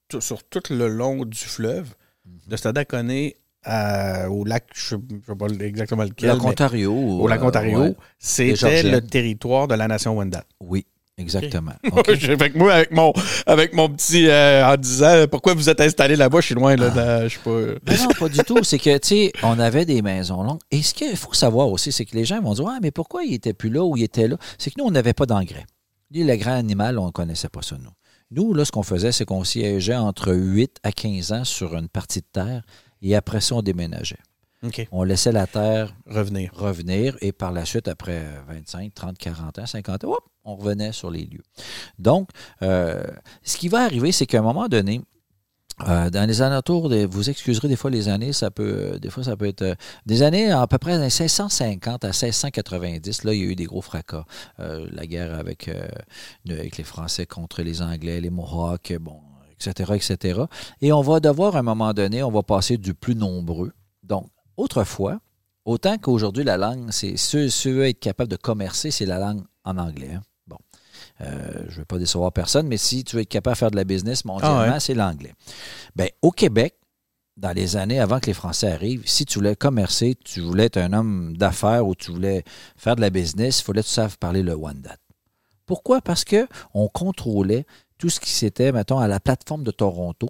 tout- 0.08 0.20
sur 0.20 0.42
tout 0.44 0.62
le 0.70 0.88
long 0.88 1.24
du 1.24 1.38
fleuve, 1.38 1.94
Mhm. 2.24 2.38
de 2.48 2.56
Stadacone 2.56 3.30
à- 3.64 4.30
au 4.30 4.44
lac, 4.44 4.66
je 4.74 4.94
ne 4.96 5.00
sais 5.26 5.34
pas 5.36 5.46
exactement 5.64 6.04
lequel, 6.04 6.28
Lac 6.28 6.44
Ontario. 6.44 6.92
au 6.94 7.26
lac 7.26 7.40
euh, 7.40 7.46
Ontario, 7.46 7.80
ouais. 7.80 7.94
c'était 8.18 8.82
le 8.84 9.00
territoire 9.00 9.66
de 9.68 9.74
la 9.74 9.88
nation 9.88 10.16
Wendat. 10.16 10.44
Oui, 10.60 10.86
exactement. 11.18 11.72
OK. 11.92 12.14
J'ai- 12.14 12.36
fait 12.36 12.50
que 12.50 12.58
moi, 12.58 12.72
avec 12.74 12.90
mon, 12.90 13.12
avec 13.46 13.72
mon 13.74 13.88
petit, 13.88 14.28
euh, 14.28 14.66
en 14.66 14.76
disant 14.76 15.26
pourquoi 15.30 15.54
vous 15.54 15.68
êtes 15.68 15.80
installé 15.80 16.16
là-bas, 16.16 16.40
je 16.40 16.46
suis 16.46 16.54
loin, 16.54 16.76
là, 16.76 17.26
je 17.28 17.34
sais 17.34 17.40
pas. 17.42 17.50
euh, 17.50 17.78
Mais 17.86 17.96
non, 17.98 18.08
pas 18.18 18.28
du 18.28 18.38
tout. 18.38 18.62
C'est 18.62 18.78
que, 18.78 18.98
tu 18.98 19.08
sais, 19.08 19.32
on 19.42 19.58
avait 19.58 19.84
des 19.84 20.02
maisons 20.02 20.42
longues. 20.42 20.60
Et 20.70 20.82
ce 20.82 20.94
qu'il 20.94 21.16
faut 21.16 21.32
savoir 21.34 21.68
aussi, 21.68 21.92
c'est 21.92 22.04
que 22.04 22.14
les 22.16 22.24
gens 22.24 22.40
vont 22.40 22.54
dire 22.54 22.66
Ah, 22.68 22.78
mais 22.82 22.90
pourquoi 22.90 23.24
il 23.24 23.34
était 23.34 23.54
plus 23.54 23.70
là 23.70 23.82
ou 23.84 23.96
il 23.96 24.02
était 24.02 24.28
là? 24.28 24.36
C'est 24.58 24.70
que 24.70 24.74
nous, 24.78 24.84
on 24.86 24.90
n'avait 24.90 25.12
pas 25.14 25.26
d'engrais. 25.26 25.66
Lui, 26.12 26.24
le 26.24 26.36
grand 26.36 26.52
animal, 26.54 26.98
on 26.98 27.06
ne 27.06 27.10
connaissait 27.10 27.48
pas 27.48 27.62
ça, 27.62 27.76
nous. 27.82 27.90
Nous, 28.30 28.54
là, 28.54 28.64
ce 28.64 28.72
qu'on 28.72 28.82
faisait, 28.82 29.12
c'est 29.12 29.24
qu'on 29.24 29.44
siégeait 29.44 29.94
entre 29.96 30.32
8 30.34 30.76
à 30.82 30.92
15 30.92 31.32
ans 31.32 31.44
sur 31.44 31.76
une 31.76 31.88
partie 31.88 32.20
de 32.20 32.26
terre 32.32 32.62
et 33.02 33.14
après 33.14 33.40
ça, 33.40 33.54
on 33.56 33.62
déménageait. 33.62 34.18
On 34.92 35.02
laissait 35.02 35.32
la 35.32 35.46
terre 35.46 35.94
Revenir. 36.06 36.52
revenir 36.54 37.16
et 37.20 37.32
par 37.32 37.52
la 37.52 37.64
suite, 37.64 37.88
après 37.88 38.24
25, 38.48 38.94
30, 38.94 39.18
40 39.18 39.58
ans, 39.58 39.66
50 39.66 40.04
ans, 40.04 40.16
on 40.44 40.56
revenait 40.56 40.92
sur 40.92 41.10
les 41.10 41.24
lieux. 41.24 41.42
Donc, 41.98 42.30
euh, 42.62 43.02
ce 43.42 43.56
qui 43.56 43.68
va 43.68 43.82
arriver, 43.82 44.12
c'est 44.12 44.26
qu'à 44.26 44.38
un 44.38 44.42
moment 44.42 44.68
donné, 44.68 45.00
euh, 45.86 46.08
dans 46.08 46.26
les 46.26 46.40
alentours, 46.40 46.88
de, 46.88 47.04
vous 47.04 47.28
excuserez 47.28 47.68
des 47.68 47.76
fois 47.76 47.90
les 47.90 48.08
années, 48.08 48.32
ça 48.32 48.50
peut, 48.50 48.94
euh, 48.94 48.98
des 48.98 49.10
fois 49.10 49.24
ça 49.24 49.36
peut 49.36 49.46
être 49.46 49.62
euh, 49.62 49.74
des 50.06 50.22
années 50.22 50.50
à 50.50 50.66
peu 50.66 50.78
près 50.78 50.92
dans 50.92 51.04
les 51.04 51.04
1650 51.04 52.04
à 52.04 52.08
1690. 52.08 53.24
Là, 53.24 53.34
il 53.34 53.40
y 53.40 53.42
a 53.42 53.46
eu 53.46 53.56
des 53.56 53.64
gros 53.64 53.82
fracas. 53.82 54.24
La 54.58 55.06
guerre 55.06 55.34
avec, 55.38 55.70
avec 56.48 56.76
les 56.76 56.84
Français 56.84 57.26
contre 57.26 57.62
les 57.62 57.82
Anglais, 57.82 58.20
les 58.20 58.30
Mohawks, 58.30 58.94
bon, 58.98 59.20
etc., 59.60 59.92
etc. 59.94 60.40
Et 60.80 60.92
on 60.92 61.02
va 61.02 61.20
devoir 61.20 61.56
à 61.56 61.58
un 61.58 61.62
moment 61.62 61.92
donné, 61.92 62.22
on 62.22 62.30
va 62.30 62.42
passer 62.42 62.78
du 62.78 62.94
plus 62.94 63.14
nombreux. 63.14 63.72
Donc, 64.02 64.28
autrefois, 64.56 65.18
autant 65.64 65.98
qu'aujourd'hui 65.98 66.44
la 66.44 66.56
langue, 66.56 66.90
c'est 66.90 67.16
ceux, 67.16 67.48
ceux 67.48 67.84
être 67.86 68.00
capable 68.00 68.30
de 68.30 68.36
commercer, 68.36 68.90
c'est 68.90 69.06
la 69.06 69.18
langue 69.18 69.42
en 69.64 69.78
anglais. 69.78 70.12
hein. 70.14 70.22
Bon. 70.46 70.58
Euh, 71.22 71.64
je 71.68 71.74
ne 71.74 71.78
veux 71.80 71.84
pas 71.84 71.98
décevoir 71.98 72.32
personne, 72.32 72.66
mais 72.68 72.76
si 72.76 73.02
tu 73.04 73.16
veux 73.16 73.22
être 73.22 73.28
capable 73.28 73.54
de 73.54 73.58
faire 73.58 73.70
de 73.70 73.76
la 73.76 73.84
business 73.84 74.24
mondialement, 74.24 74.60
Ah 74.60 74.72
ouais. 74.74 74.80
c'est 74.80 74.94
l'anglais. 74.94 75.32
Ben, 75.96 76.08
au 76.22 76.30
Québec, 76.30 76.74
dans 77.36 77.52
les 77.52 77.76
années 77.76 78.00
avant 78.00 78.18
que 78.20 78.26
les 78.26 78.32
Français 78.34 78.70
arrivent, 78.70 79.02
si 79.06 79.26
tu 79.26 79.38
voulais 79.38 79.56
commercer, 79.56 80.14
tu 80.24 80.40
voulais 80.40 80.64
être 80.66 80.78
un 80.78 80.92
homme 80.94 81.36
d'affaires 81.36 81.86
ou 81.86 81.94
tu 81.94 82.10
voulais 82.12 82.44
faire 82.76 82.96
de 82.96 83.00
la 83.02 83.10
business, 83.10 83.60
il 83.60 83.64
fallait 83.64 83.82
que 83.82 83.86
tu 83.86 83.92
saves 83.92 84.16
parler 84.18 84.42
le 84.42 84.54
Wendat. 84.54 84.96
Pourquoi? 85.66 86.00
Parce 86.00 86.24
qu'on 86.24 86.88
contrôlait 86.88 87.66
tout 87.98 88.08
ce 88.08 88.20
qui 88.20 88.30
s'était, 88.30 88.72
mettons, 88.72 88.98
à 88.98 89.08
la 89.08 89.20
plateforme 89.20 89.64
de 89.64 89.70
Toronto, 89.70 90.28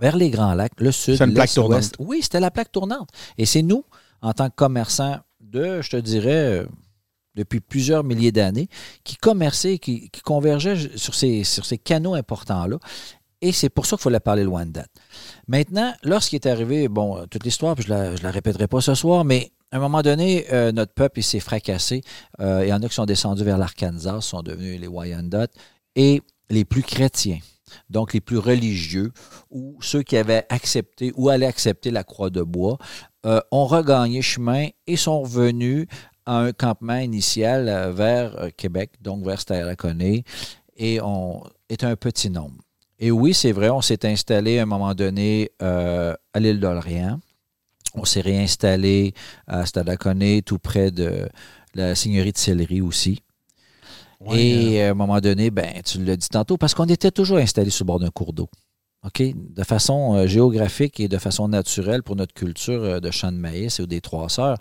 vers 0.00 0.16
les 0.16 0.30
Grands 0.30 0.54
Lacs, 0.54 0.72
le 0.78 0.92
sud, 0.92 1.16
C'est 1.16 1.24
une 1.24 1.34
plaque 1.34 1.48
l'est, 1.48 1.54
tournante. 1.54 1.78
l'ouest. 1.80 1.96
Oui, 1.98 2.20
c'était 2.22 2.40
la 2.40 2.50
plaque 2.50 2.72
tournante. 2.72 3.10
Et 3.38 3.46
c'est 3.46 3.62
nous, 3.62 3.84
en 4.22 4.32
tant 4.32 4.48
que 4.48 4.54
commerçants 4.54 5.18
de, 5.40 5.82
je 5.82 5.90
te 5.90 5.96
dirais, 5.96 6.60
euh, 6.60 6.66
depuis 7.34 7.60
plusieurs 7.60 8.02
milliers 8.04 8.32
d'années, 8.32 8.68
qui 9.04 9.16
commerçaient, 9.16 9.78
qui, 9.78 10.10
qui 10.10 10.20
convergeaient 10.22 10.96
sur 10.96 11.14
ces, 11.14 11.44
sur 11.44 11.64
ces 11.64 11.78
canaux 11.78 12.14
importants-là. 12.14 12.78
Et 13.42 13.52
c'est 13.52 13.70
pour 13.70 13.86
ça 13.86 13.96
qu'il 13.96 14.02
fallait 14.04 14.20
parler 14.20 14.44
loin 14.44 14.66
de 14.66 14.72
date. 14.72 14.90
Maintenant, 15.48 15.94
lorsqu'il 16.02 16.36
est 16.36 16.46
arrivé, 16.46 16.88
bon, 16.88 17.16
euh, 17.18 17.26
toute 17.26 17.44
l'histoire, 17.44 17.74
puis 17.74 17.84
je 17.84 17.88
la, 17.90 18.16
je 18.16 18.22
la 18.22 18.30
répéterai 18.30 18.66
pas 18.68 18.80
ce 18.80 18.94
soir, 18.94 19.24
mais 19.24 19.52
à 19.72 19.76
un 19.76 19.80
moment 19.80 20.02
donné, 20.02 20.46
euh, 20.52 20.72
notre 20.72 20.92
peuple, 20.92 21.22
s'est 21.22 21.40
fracassé. 21.40 22.02
Euh, 22.40 22.62
il 22.64 22.68
y 22.68 22.72
en 22.72 22.82
a 22.82 22.88
qui 22.88 22.94
sont 22.94 23.06
descendus 23.06 23.44
vers 23.44 23.56
l'Arkansas, 23.56 24.20
sont 24.20 24.42
devenus 24.42 24.80
les 24.80 24.88
Wyandottes, 24.88 25.52
et 25.96 26.22
les 26.50 26.64
plus 26.64 26.82
chrétiens, 26.82 27.38
donc 27.88 28.12
les 28.12 28.20
plus 28.20 28.38
religieux, 28.38 29.12
ou 29.50 29.76
ceux 29.80 30.02
qui 30.02 30.16
avaient 30.16 30.46
accepté 30.48 31.12
ou 31.16 31.28
allaient 31.28 31.46
accepter 31.46 31.90
la 31.90 32.04
croix 32.04 32.30
de 32.30 32.42
bois, 32.42 32.78
euh, 33.26 33.40
ont 33.50 33.66
regagné 33.66 34.22
chemin 34.22 34.68
et 34.86 34.96
sont 34.96 35.22
revenus 35.22 35.86
à 36.24 36.38
un 36.38 36.52
campement 36.52 36.96
initial 36.96 37.68
euh, 37.68 37.92
vers 37.92 38.38
euh, 38.38 38.48
Québec, 38.56 38.92
donc 39.00 39.24
vers 39.24 39.40
Staraconnet, 39.40 40.24
et 40.76 41.00
on 41.02 41.42
est 41.68 41.84
un 41.84 41.96
petit 41.96 42.30
nombre. 42.30 42.62
Et 42.98 43.10
oui, 43.10 43.34
c'est 43.34 43.52
vrai, 43.52 43.70
on 43.70 43.80
s'est 43.80 44.06
installé 44.06 44.58
à 44.58 44.62
un 44.62 44.66
moment 44.66 44.94
donné 44.94 45.50
à 45.58 46.16
l'île 46.36 46.60
d'Orléans. 46.60 47.18
On 47.94 48.04
s'est 48.04 48.20
réinstallé 48.20 49.14
à 49.46 49.64
Stadaconé, 49.64 50.42
tout 50.42 50.58
près 50.58 50.90
de 50.90 51.28
la 51.74 51.94
seigneurie 51.94 52.32
de 52.32 52.38
Sillery 52.38 52.82
aussi. 52.82 53.22
Et 54.32 54.82
à 54.82 54.90
un 54.90 54.94
moment 54.94 55.20
donné, 55.20 55.50
ben, 55.50 55.80
tu 55.84 56.02
l'as 56.04 56.16
dit 56.16 56.28
tantôt, 56.28 56.56
parce 56.56 56.74
qu'on 56.74 56.84
était 56.86 57.10
toujours 57.10 57.38
installé 57.38 57.70
sur 57.70 57.84
le 57.84 57.86
bord 57.86 58.00
d'un 58.00 58.10
cours 58.10 58.32
d'eau. 58.32 58.48
OK? 59.06 59.22
De 59.34 59.64
façon 59.64 60.14
euh, 60.14 60.26
géographique 60.26 61.00
et 61.00 61.08
de 61.08 61.16
façon 61.16 61.48
naturelle 61.48 62.02
pour 62.02 62.16
notre 62.16 62.34
culture 62.34 62.82
euh, 62.82 63.00
de 63.00 63.10
champ 63.10 63.32
de 63.32 63.38
maïs 63.38 63.78
ou 63.78 63.86
des 63.86 64.02
trois 64.02 64.28
sœurs, 64.28 64.58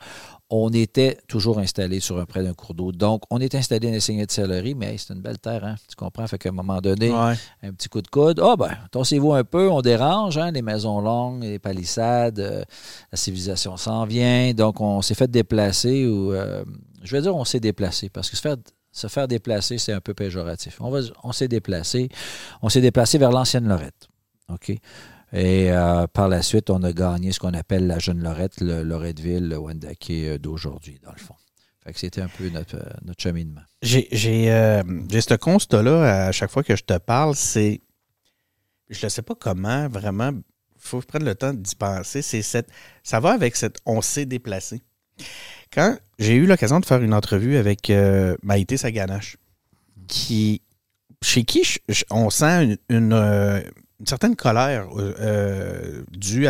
on 0.50 0.70
était 0.72 1.18
toujours 1.28 1.60
installé 1.60 2.00
sur 2.00 2.18
un 2.20 2.26
près 2.26 2.42
d'un 2.42 2.54
cours 2.54 2.74
d'eau. 2.74 2.94
Donc, 2.94 3.24
on 3.32 3.40
est 3.40 3.54
installé 3.54 3.88
dans 3.88 3.94
les 3.94 4.00
seigneuries 4.00 4.28
de 4.28 4.32
Sillery, 4.32 4.76
mais 4.76 4.94
hey, 4.94 4.98
c'est 4.98 5.14
une 5.14 5.20
belle 5.22 5.40
terre, 5.40 5.66
hein? 5.66 5.76
Tu 5.90 5.96
comprends? 5.98 6.26
Fait 6.26 6.38
qu'à 6.38 6.50
un 6.50 6.54
moment 6.54 6.80
donné, 6.80 7.12
Ouais. 7.12 7.36
un 7.64 7.74
petit 7.74 7.90
coup 7.90 8.02
de 8.02 8.08
coude. 8.08 8.40
Ah 8.42 8.56
ben, 8.58 8.72
tassez-vous 8.92 9.34
un 9.34 9.44
peu, 9.44 9.70
on 9.70 9.82
dérange, 9.82 10.38
hein, 10.38 10.52
les 10.52 10.62
maisons 10.62 11.02
longues, 11.02 11.44
les 11.44 11.60
palissades, 11.60 12.40
euh, 12.40 12.64
la 13.12 13.18
civilisation 13.18 13.76
s'en 13.76 14.06
vient. 14.06 14.54
Donc, 14.54 14.80
on 14.80 15.02
s'est 15.02 15.16
fait 15.16 15.30
déplacer 15.30 16.08
ou 16.08 16.32
euh, 16.32 16.64
je 17.04 17.14
vais 17.14 17.22
dire 17.22 17.36
on 17.36 17.44
s'est 17.46 17.60
déplacé 17.60 18.08
parce 18.10 18.30
que 18.30 18.38
se 18.38 18.42
faire, 18.42 18.56
se 19.00 19.08
faire 19.08 19.28
déplacer, 19.28 19.78
c'est 19.78 19.94
un 19.94 20.02
peu 20.02 20.14
péjoratif. 20.14 20.80
On, 20.82 20.92
on 21.24 21.32
s'est 21.32 21.48
déplacé. 21.48 22.10
On 22.62 22.70
s'est 22.70 22.82
déplacé 22.82 23.18
vers 23.18 23.32
l'ancienne 23.32 23.68
Lorette. 23.68 24.08
OK? 24.50 24.70
Et 25.32 25.72
euh, 25.72 26.08
par 26.08 26.28
la 26.28 26.42
suite, 26.42 26.70
on 26.70 26.82
a 26.84 26.92
gagné 26.92 27.32
ce 27.32 27.40
qu'on 27.40 27.54
appelle 27.54 27.86
la 27.86 28.00
jeune 28.00 28.22
Lorette, 28.22 28.62
le 28.62 28.84
Loretteville, 28.84 29.48
le 29.48 29.58
Wendake 29.58 30.10
euh, 30.10 30.38
d'aujourd'hui, 30.40 31.00
dans 31.04 31.12
le 31.12 31.20
fond. 31.20 31.36
Fait 31.84 31.94
que 31.94 32.00
c'était 32.00 32.22
un 32.22 32.28
peu 32.28 32.50
notre, 32.50 32.78
euh, 32.78 32.90
notre 33.04 33.22
cheminement. 33.22 33.62
J'ai 33.82 34.08
ce 34.12 35.36
constat-là 35.36 36.28
à 36.28 36.32
chaque 36.32 36.50
fois 36.50 36.64
que 36.64 36.76
je 36.76 36.84
te 36.84 36.98
parle, 36.98 37.36
c'est. 37.36 37.82
Je 38.90 39.06
ne 39.06 39.10
sais 39.10 39.22
pas 39.22 39.36
comment 39.36 39.88
vraiment. 39.88 40.32
Il 40.32 40.42
faut 40.82 41.00
prenne 41.02 41.26
le 41.26 41.36
temps 41.36 41.54
d'y 41.54 41.76
penser. 41.76 42.22
C'est 42.24 42.42
cette. 42.42 42.70
Ça 43.04 43.20
va 43.20 43.32
avec 43.32 43.56
cette. 43.56 43.78
On 43.86 44.02
s'est 44.02 44.26
déplacé. 44.26 44.82
Quand 45.74 45.98
j'ai 46.18 46.36
eu 46.36 46.46
l'occasion 46.46 46.80
de 46.80 46.86
faire 46.86 47.02
une 47.02 47.14
entrevue 47.14 47.58
avec 47.58 47.90
euh, 47.90 48.36
Maïté 48.44 48.78
Saganache, 48.78 49.38
qui. 50.08 50.62
Chez 51.22 51.44
qui 51.44 51.64
on 52.12 52.30
sent 52.30 52.78
une, 52.88 53.12
euh, 53.12 53.60
certaine 54.06 54.38
colère 54.38 54.88
euh, 54.98 55.14
euh, 55.20 56.04
due 56.12 56.48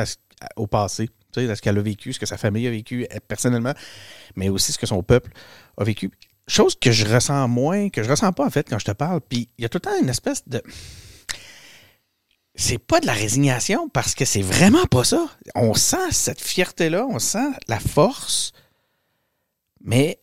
au 0.57 0.67
passé. 0.67 1.09
Tu 1.33 1.41
sais, 1.41 1.49
à 1.49 1.55
ce 1.55 1.61
qu'elle 1.63 1.77
a 1.77 1.81
vécu, 1.81 2.13
ce 2.13 2.19
que 2.19 2.27
sa 2.27 2.37
famille 2.37 2.67
a 2.67 2.69
vécu 2.69 3.07
elle, 3.09 3.21
personnellement, 3.21 3.73
mais 4.35 4.49
aussi 4.49 4.71
ce 4.71 4.77
que 4.77 4.85
son 4.85 5.01
peuple 5.01 5.31
a 5.77 5.83
vécu 5.83 6.11
chose 6.47 6.75
que 6.79 6.91
je 6.91 7.05
ressens 7.05 7.47
moins, 7.47 7.89
que 7.89 8.03
je 8.03 8.09
ressens 8.09 8.31
pas 8.33 8.45
en 8.45 8.49
fait 8.51 8.69
quand 8.69 8.77
je 8.77 8.85
te 8.85 8.91
parle. 8.91 9.21
Puis 9.21 9.49
il 9.57 9.63
y 9.63 9.65
a 9.65 9.69
tout 9.69 9.77
le 9.77 9.89
temps 9.89 9.99
une 9.99 10.09
espèce 10.09 10.47
de. 10.47 10.61
C'est 12.53 12.79
pas 12.79 12.99
de 12.99 13.07
la 13.07 13.13
résignation 13.13 13.89
parce 13.89 14.13
que 14.13 14.25
c'est 14.25 14.41
vraiment 14.41 14.85
pas 14.85 15.03
ça. 15.03 15.25
On 15.55 15.73
sent 15.73 16.11
cette 16.11 16.41
fierté-là, 16.41 17.07
on 17.09 17.17
sent 17.17 17.49
la 17.67 17.79
force, 17.79 18.51
mais 19.81 20.19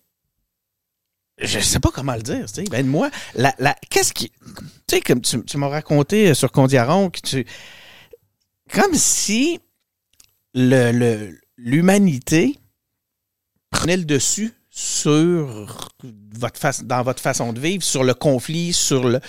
je 1.39 1.59
sais 1.61 1.81
pas 1.81 1.91
comment 1.91 2.15
le 2.15 2.23
dire. 2.23 2.47
Tu 2.47 2.55
sais. 2.55 2.65
Ben, 2.65 2.87
moi, 2.87 3.11
la, 3.35 3.55
la, 3.59 3.75
qu'est-ce 3.91 4.13
qui. 4.15 4.31
Tu 4.87 4.97
sais, 4.97 5.01
comme 5.01 5.21
tu, 5.21 5.45
tu 5.45 5.59
m'as 5.59 5.69
raconté 5.69 6.33
sur 6.35 6.51
Condiaron, 6.51 7.11
que 7.11 7.21
tu. 7.21 7.47
Comme 8.73 8.95
si 8.95 9.61
le, 10.55 10.91
le- 10.93 11.39
l'humanité 11.57 12.59
prenait 13.71 13.97
le 13.99 14.05
dessus 14.05 14.53
sur 14.71 15.67
votre 16.35 16.83
dans 16.85 17.03
votre 17.03 17.21
façon 17.23 17.53
de 17.53 17.61
vivre, 17.61 17.83
sur 17.83 18.03
le 18.05 18.15
conflit, 18.15 18.73
sur 18.73 19.07
le. 19.09 19.21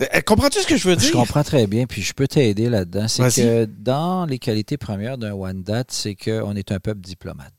Euh, 0.00 0.20
Comprends-tu 0.24 0.60
ce 0.60 0.66
que 0.66 0.76
je 0.76 0.88
veux 0.88 0.96
dire? 0.96 1.08
Je 1.08 1.12
comprends 1.12 1.42
très 1.42 1.66
bien, 1.66 1.86
puis 1.86 2.02
je 2.02 2.12
peux 2.12 2.28
t'aider 2.28 2.68
là-dedans. 2.68 3.08
C'est 3.08 3.22
Vas-y. 3.22 3.42
que 3.42 3.64
dans 3.64 4.26
les 4.26 4.38
qualités 4.38 4.76
premières 4.76 5.18
d'un 5.18 5.32
Wendat, 5.32 5.84
c'est 5.88 6.14
qu'on 6.14 6.54
est 6.54 6.70
un 6.70 6.78
peuple 6.78 7.00
diplomate. 7.00 7.52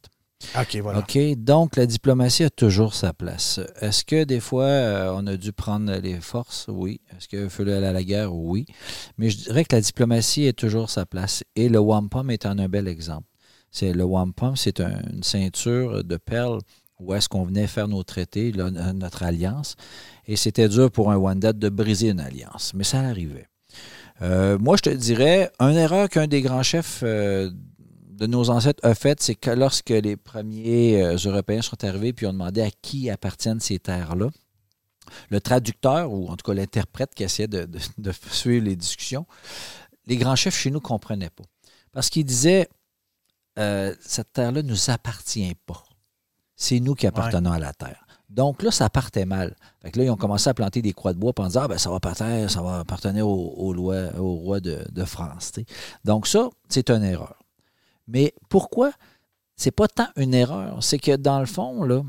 Ok, 0.59 0.77
voilà. 0.81 0.99
OK? 0.99 1.17
Donc, 1.37 1.75
la 1.75 1.85
diplomatie 1.85 2.43
a 2.45 2.49
toujours 2.49 2.93
sa 2.93 3.13
place. 3.13 3.59
Est-ce 3.81 4.05
que 4.05 4.23
des 4.23 4.39
fois, 4.39 4.63
euh, 4.63 5.13
on 5.15 5.27
a 5.27 5.35
dû 5.35 5.51
prendre 5.51 5.93
les 5.97 6.19
forces? 6.21 6.65
Oui. 6.69 7.01
Est-ce 7.11 7.27
qu'il 7.27 7.49
fallait 7.49 7.73
aller 7.73 7.87
à 7.87 7.91
la 7.93 8.03
guerre? 8.03 8.33
Oui. 8.33 8.65
Mais 9.17 9.29
je 9.29 9.37
dirais 9.37 9.65
que 9.65 9.75
la 9.75 9.81
diplomatie 9.81 10.47
a 10.47 10.53
toujours 10.53 10.89
sa 10.89 11.05
place. 11.05 11.43
Et 11.55 11.67
le 11.69 11.79
wampum 11.79 12.31
est 12.31 12.45
un 12.45 12.55
bel 12.67 12.87
exemple. 12.87 13.27
C'est 13.71 13.93
le 13.93 14.03
wampum, 14.03 14.55
c'est 14.55 14.79
un- 14.79 15.01
une 15.11 15.23
ceinture 15.23 16.03
de 16.03 16.17
perles 16.17 16.59
où 16.99 17.13
est-ce 17.13 17.29
qu'on 17.29 17.43
venait 17.43 17.67
faire 17.67 17.87
nos 17.87 18.03
traités, 18.03 18.51
là, 18.51 18.71
notre 18.71 19.23
alliance. 19.23 19.75
Et 20.27 20.35
c'était 20.35 20.67
dur 20.67 20.89
pour 20.91 21.11
un 21.11 21.17
Wendat 21.17 21.53
de 21.53 21.69
briser 21.69 22.09
une 22.09 22.19
alliance. 22.19 22.73
Mais 22.73 22.83
ça 22.83 22.99
arrivait. 23.01 23.47
Euh, 24.21 24.57
moi, 24.57 24.75
je 24.77 24.81
te 24.81 24.89
dirais, 24.89 25.49
une 25.59 25.77
erreur 25.77 26.09
qu'un 26.09 26.27
des 26.27 26.41
grands 26.41 26.63
chefs 26.63 27.01
euh, 27.03 27.51
de 28.19 28.27
nos 28.27 28.49
ancêtres 28.49 28.85
a 28.85 28.93
faite, 28.95 29.21
c'est 29.21 29.35
que 29.35 29.49
lorsque 29.49 29.89
les 29.89 30.17
premiers 30.17 31.01
euh, 31.03 31.17
Européens 31.25 31.61
sont 31.61 31.81
arrivés 31.83 32.13
puis 32.13 32.25
ont 32.27 32.33
demandé 32.33 32.61
à 32.61 32.69
qui 32.69 33.09
appartiennent 33.09 33.59
ces 33.61 33.79
terres-là, 33.79 34.29
le 35.29 35.39
traducteur, 35.41 36.11
ou 36.11 36.27
en 36.27 36.35
tout 36.35 36.45
cas 36.45 36.53
l'interprète 36.53 37.15
qui 37.15 37.23
essayait 37.23 37.47
de, 37.47 37.65
de- 37.65 37.79
de 37.97 38.11
suivre 38.29 38.65
les 38.65 38.75
discussions, 38.75 39.25
les 40.05 40.17
grands 40.17 40.35
chefs 40.35 40.55
chez 40.57 40.69
nous 40.69 40.79
ne 40.79 40.83
comprenaient 40.83 41.29
pas. 41.31 41.45
Parce 41.91 42.09
qu'ils 42.09 42.25
disaient, 42.25 42.67
euh, 43.57 43.95
cette 44.01 44.33
terre-là 44.33 44.61
ne 44.63 44.69
nous 44.69 44.89
appartient 44.89 45.55
pas. 45.65 45.83
C'est 46.55 46.79
nous 46.79 46.93
qui 46.95 47.07
appartenons 47.07 47.51
à 47.51 47.59
la 47.59 47.73
terre. 47.73 48.05
Donc 48.29 48.61
là, 48.61 48.69
ça 48.69 48.89
partait 48.89 49.25
mal. 49.25 49.55
Fait 49.81 49.91
que 49.91 49.97
là, 49.97 50.05
ils 50.05 50.09
ont 50.11 50.15
commencé 50.17 50.49
à 50.49 50.53
planter 50.53 50.81
des 50.83 50.93
croix 50.93 51.13
de 51.13 51.17
bois 51.19 51.31
en 51.37 51.47
disant, 51.47 51.61
ah, 51.63 51.67
ben, 51.67 51.77
ça 51.79 51.89
va 51.89 51.99
partir, 51.99 52.51
ça 52.51 52.61
va 52.61 52.79
appartenir 52.79 53.27
au, 53.27 53.73
au 53.73 54.33
roi 54.35 54.59
de, 54.59 54.85
de 54.91 55.05
France. 55.05 55.53
Donc 56.05 56.27
ça, 56.27 56.49
c'est 56.67 56.91
une 56.91 57.03
erreur. 57.03 57.35
Mais 58.09 58.33
pourquoi? 58.49 58.91
C'est 59.55 59.71
pas 59.71 59.87
tant 59.87 60.07
une 60.15 60.33
erreur? 60.33 60.83
C'est 60.83 60.99
que 60.99 61.15
dans 61.15 61.39
le 61.39 61.45
fond, 61.45 61.83
là, 61.83 62.01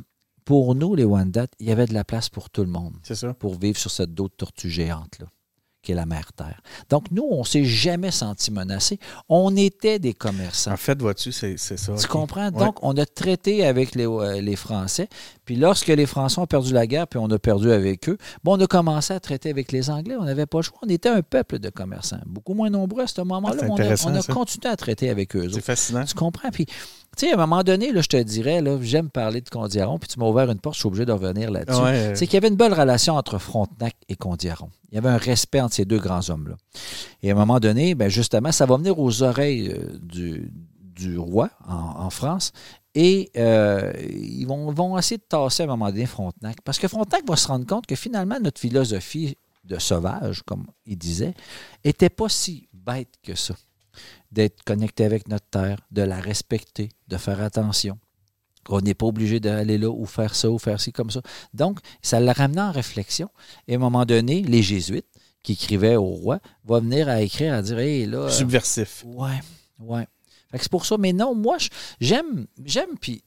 pour 0.44 0.74
nous, 0.74 0.94
les 0.94 1.04
Wendat, 1.04 1.48
il 1.58 1.66
y 1.68 1.72
avait 1.72 1.86
de 1.86 1.94
la 1.94 2.04
place 2.04 2.28
pour 2.28 2.48
tout 2.50 2.62
le 2.62 2.70
monde 2.70 2.96
C'est 3.02 3.14
ça. 3.14 3.34
pour 3.34 3.58
vivre 3.58 3.78
sur 3.78 3.90
cette 3.90 4.14
dos 4.14 4.28
de 4.28 4.34
tortue 4.34 4.70
géante, 4.70 5.18
là, 5.18 5.26
qui 5.82 5.92
est 5.92 5.94
la 5.94 6.06
mer 6.06 6.32
Terre. 6.34 6.60
Donc, 6.88 7.10
nous, 7.10 7.26
on 7.30 7.44
s'est 7.44 7.64
jamais 7.64 8.10
senti 8.10 8.50
menacés. 8.50 8.98
On 9.28 9.56
était 9.56 9.98
des 9.98 10.12
commerçants. 10.14 10.72
En 10.72 10.76
fait, 10.76 11.00
vois-tu, 11.00 11.32
c'est 11.32 11.56
c'est 11.56 11.78
ça. 11.78 11.94
Tu 11.94 12.06
comprends? 12.06 12.50
Ouais. 12.50 12.64
Donc, 12.64 12.76
on 12.82 12.96
a 12.96 13.06
traité 13.06 13.66
avec 13.66 13.94
les, 13.94 14.06
euh, 14.06 14.40
les 14.40 14.56
Français. 14.56 15.08
Puis 15.44 15.56
lorsque 15.56 15.88
les 15.88 16.06
Français 16.06 16.38
ont 16.38 16.46
perdu 16.46 16.72
la 16.72 16.86
guerre, 16.86 17.08
puis 17.08 17.18
on 17.18 17.28
a 17.30 17.38
perdu 17.38 17.72
avec 17.72 18.08
eux, 18.08 18.18
bon, 18.44 18.56
on 18.56 18.60
a 18.60 18.66
commencé 18.66 19.12
à 19.12 19.20
traiter 19.20 19.50
avec 19.50 19.72
les 19.72 19.90
Anglais. 19.90 20.16
On 20.18 20.24
n'avait 20.24 20.46
pas 20.46 20.58
le 20.58 20.62
choix. 20.62 20.78
On 20.82 20.88
était 20.88 21.08
un 21.08 21.22
peuple 21.22 21.58
de 21.58 21.70
commerçants. 21.70 22.20
Beaucoup 22.26 22.54
moins 22.54 22.70
nombreux 22.70 23.02
à 23.02 23.06
ce 23.06 23.20
moment-là. 23.22 23.56
Ah, 23.62 23.66
on 23.68 24.14
a, 24.14 24.18
on 24.18 24.32
continué 24.32 24.68
à 24.72 24.76
traiter 24.76 25.10
avec 25.10 25.34
eux. 25.34 25.48
C'est 25.52 25.64
fascinant. 25.64 26.04
Tu 26.04 26.14
comprends? 26.14 26.50
Puis, 26.50 26.66
tu 26.66 26.74
sais, 27.26 27.32
à 27.32 27.34
un 27.34 27.38
moment 27.38 27.62
donné, 27.64 27.90
là, 27.92 28.00
je 28.02 28.08
te 28.08 28.16
dirais, 28.22 28.62
j'aime 28.82 29.10
parler 29.10 29.40
de 29.40 29.48
Condiaron, 29.50 29.98
puis 29.98 30.08
tu 30.08 30.18
m'as 30.20 30.26
ouvert 30.26 30.48
une 30.50 30.60
porte, 30.60 30.76
je 30.76 30.80
suis 30.80 30.86
obligé 30.86 31.04
de 31.04 31.12
revenir 31.12 31.50
là-dessus. 31.50 31.80
Ouais, 31.80 32.12
C'est 32.14 32.26
qu'il 32.26 32.34
y 32.34 32.36
avait 32.36 32.48
une 32.48 32.56
belle 32.56 32.72
relation 32.72 33.16
entre 33.16 33.38
Frontenac 33.38 33.96
et 34.08 34.14
Condiaron. 34.14 34.68
Il 34.92 34.94
y 34.94 34.98
avait 34.98 35.08
un 35.08 35.16
respect 35.16 35.60
entre 35.60 35.69
ces 35.72 35.84
deux 35.84 35.98
grands 35.98 36.28
hommes-là. 36.28 36.56
Et 37.22 37.30
à 37.30 37.34
un 37.34 37.36
moment 37.36 37.60
donné, 37.60 37.94
ben 37.94 38.08
justement, 38.08 38.52
ça 38.52 38.66
va 38.66 38.76
venir 38.76 38.98
aux 38.98 39.22
oreilles 39.22 39.70
euh, 39.70 39.98
du, 40.00 40.50
du 41.00 41.18
roi 41.18 41.50
en, 41.66 42.10
France. 42.10 42.52
Et 42.94 43.30
euh, 43.36 43.92
ils 44.10 44.46
vont, 44.46 44.72
vont 44.72 44.98
essayer 44.98 45.18
de 45.18 45.22
tasser 45.22 45.62
à 45.62 45.66
un 45.66 45.68
moment 45.68 45.90
donné 45.90 46.06
Frontenac. 46.06 46.58
Parce 46.64 46.78
que 46.78 46.88
Frontenac 46.88 47.26
va 47.26 47.36
se 47.36 47.48
rendre 47.48 47.66
compte 47.66 47.86
que 47.86 47.94
finalement, 47.94 48.38
notre 48.40 48.60
philosophie 48.60 49.36
de 49.64 49.78
sauvage, 49.78 50.42
comme 50.42 50.66
il 50.86 50.98
disait, 50.98 51.34
était 51.84 52.10
pas 52.10 52.28
si 52.28 52.68
bête 52.72 53.14
que 53.22 53.34
ça. 53.34 53.54
D'être 54.32 54.62
connecté 54.64 55.04
avec 55.04 55.28
notre 55.28 55.46
terre, 55.46 55.80
de 55.90 56.02
la 56.02 56.20
respecter, 56.20 56.90
de 57.08 57.16
faire 57.16 57.40
attention. 57.40 57.98
qu'on 58.64 58.80
n'est 58.80 58.94
pas 58.94 59.06
obligé 59.06 59.40
d'aller 59.40 59.78
là 59.78 59.88
ou 59.88 60.04
faire 60.06 60.34
ça 60.34 60.50
ou 60.50 60.58
faire 60.58 60.80
ci 60.80 60.92
comme 60.92 61.10
ça. 61.10 61.22
Donc, 61.54 61.80
ça 62.02 62.20
l'a 62.20 62.32
ramené 62.32 62.60
en 62.60 62.72
réflexion. 62.72 63.28
Et 63.66 63.74
à 63.74 63.76
un 63.76 63.80
moment 63.80 64.04
donné, 64.04 64.42
les 64.42 64.62
jésuites 64.62 65.06
qui 65.42 65.52
écrivaient 65.52 65.96
au 65.96 66.04
roi 66.04 66.40
vont 66.64 66.80
venir 66.80 67.08
à 67.08 67.20
écrire, 67.20 67.54
à 67.54 67.62
dire, 67.62 67.78
hey, 67.78 68.06
là... 68.06 68.18
euh, 68.18 68.30
Subversif. 68.30 69.04
Ouais, 69.06 69.40
ouais. 69.78 70.06
Fait 70.50 70.58
que 70.58 70.64
c'est 70.64 70.70
pour 70.70 70.84
ça. 70.84 70.98
Mais 70.98 71.12
non, 71.12 71.34
moi, 71.34 71.56
j'aime, 72.00 72.46
j'aime, 72.64 72.98
puis 73.00 73.22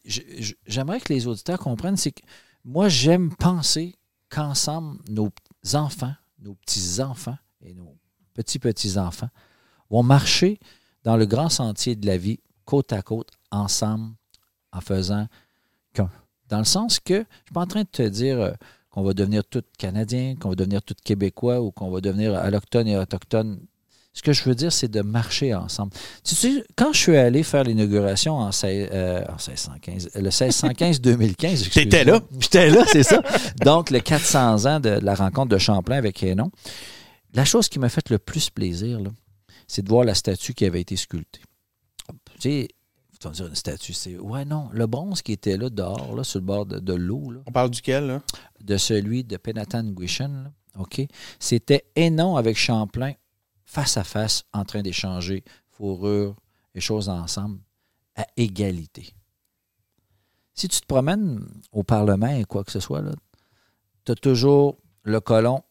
j'aimerais 0.65 0.99
que 0.99 1.13
les 1.13 1.26
auditeurs 1.28 1.60
comprennent, 1.60 1.97
c'est 1.97 2.12
que 2.12 2.21
moi, 2.65 2.89
j'aime 2.89 3.34
penser 3.36 3.95
qu'ensemble, 4.30 4.99
nos 5.10 5.32
enfants, 5.73 6.13
nos 6.39 6.56
petits-enfants 6.56 7.38
et 7.62 7.73
nos 7.73 7.95
petits-petits-enfants 8.34 9.30
vont 9.89 10.04
marcher 10.04 10.60
dans 11.04 11.17
le 11.17 11.26
grand 11.26 11.49
sentier 11.49 11.95
de 11.95 12.06
la 12.06 12.17
vie, 12.17 12.39
côte 12.65 12.93
à 12.93 13.02
côte, 13.02 13.30
ensemble, 13.52 14.15
en 14.71 14.82
faisant 14.82 15.28
qu'un. 15.93 16.10
Dans 16.49 16.60
le 16.60 16.65
sens 16.65 16.99
que 16.99 17.13
je 17.15 17.19
ne 17.19 17.26
suis 17.45 17.54
pas 17.54 17.62
en 17.62 17.67
train 17.67 17.84
de 17.84 17.88
te 17.88 18.08
dire 18.08 18.39
euh, 18.39 18.52
qu'on 18.93 19.01
va 19.03 19.13
devenir 19.13 19.43
tout 19.43 19.63
Canadien, 19.77 20.36
qu'on 20.39 20.49
va 20.49 20.56
devenir 20.56 20.82
tout 20.84 20.93
Québécois 21.03 21.60
ou 21.62 21.71
qu'on 21.71 21.89
va 21.89 21.99
devenir 21.99 22.36
allochtone 22.36 22.88
et 22.88 22.95
autochtone. 22.95 23.60
Ce 24.15 24.21
que 24.21 24.32
je 24.32 24.43
veux 24.43 24.53
dire, 24.53 24.71
c'est 24.71 24.88
de 24.91 25.01
marcher 25.01 25.56
ensemble. 25.56 25.91
Tu 26.23 26.36
sais, 26.36 26.63
quand 26.75 26.93
je 26.93 26.99
suis 26.99 27.17
allé 27.17 27.41
faire 27.41 27.63
l'inauguration 27.63 28.36
en, 28.36 28.51
seize- 28.51 28.88
euh, 28.93 29.23
en 29.27 29.38
1615, 29.38 30.10
le 30.13 30.29
1615-2015, 30.29 31.69
T'étais 31.71 32.03
là? 32.06 32.21
J'étais 32.39 32.69
là, 32.69 32.84
c'est 32.91 33.01
ça. 33.01 33.23
Donc, 33.65 33.89
le 33.89 33.99
400 33.99 34.65
ans 34.67 34.79
de 34.79 34.89
la 34.89 35.15
rencontre 35.15 35.49
de 35.49 35.58
Champlain 35.58 35.95
avec 35.97 36.21
Hénon. 36.21 36.51
La 37.34 37.45
chose 37.45 37.67
qui 37.69 37.79
m'a 37.79 37.89
fait 37.89 38.08
le 38.12 38.19
plus 38.19 38.51
plaisir, 38.51 38.99
c'est 39.67 39.82
de 39.82 39.89
voir 39.89 40.03
la 40.06 40.13
statue 40.13 40.53
qui 40.53 40.65
avait 40.65 40.82
été 40.82 40.95
sculptée. 40.95 41.41
Tu 42.39 42.41
sais, 42.41 42.67
tu 43.23 43.27
vas 43.27 43.31
me 43.31 43.36
dire 43.36 43.47
une 43.47 43.55
statue, 43.55 43.93
c'est. 43.93 44.17
Ouais, 44.17 44.43
non, 44.43 44.69
le 44.73 44.86
bronze 44.86 45.21
qui 45.21 45.31
était 45.31 45.55
là 45.55 45.69
dehors, 45.69 46.13
là, 46.15 46.23
sur 46.23 46.39
le 46.39 46.45
bord 46.45 46.65
de, 46.65 46.79
de 46.79 46.93
l'eau, 46.93 47.31
là, 47.31 47.39
On 47.45 47.51
parle 47.51 47.69
duquel, 47.69 48.07
là? 48.07 48.21
de 48.62 48.77
celui 48.77 49.23
de 49.23 49.38
Penatan 49.38 49.83
Guishan, 49.83 50.51
OK? 50.77 51.01
C'était 51.39 51.86
Hénon 51.95 52.36
avec 52.36 52.57
Champlain 52.57 53.13
face 53.65 53.95
à 53.97 54.03
face 54.03 54.43
en 54.53 54.65
train 54.65 54.81
d'échanger 54.81 55.43
fourrure 55.69 56.36
et 56.75 56.81
choses 56.81 57.07
ensemble 57.07 57.59
à 58.15 58.25
égalité. 58.36 59.13
Si 60.53 60.67
tu 60.67 60.81
te 60.81 60.86
promènes 60.86 61.45
au 61.71 61.83
Parlement 61.83 62.27
et 62.27 62.43
quoi 62.43 62.63
que 62.63 62.71
ce 62.71 62.79
soit, 62.79 63.01
tu 64.05 64.12
as 64.12 64.15
toujours 64.15 64.77
le 65.03 65.19
colon 65.19 65.63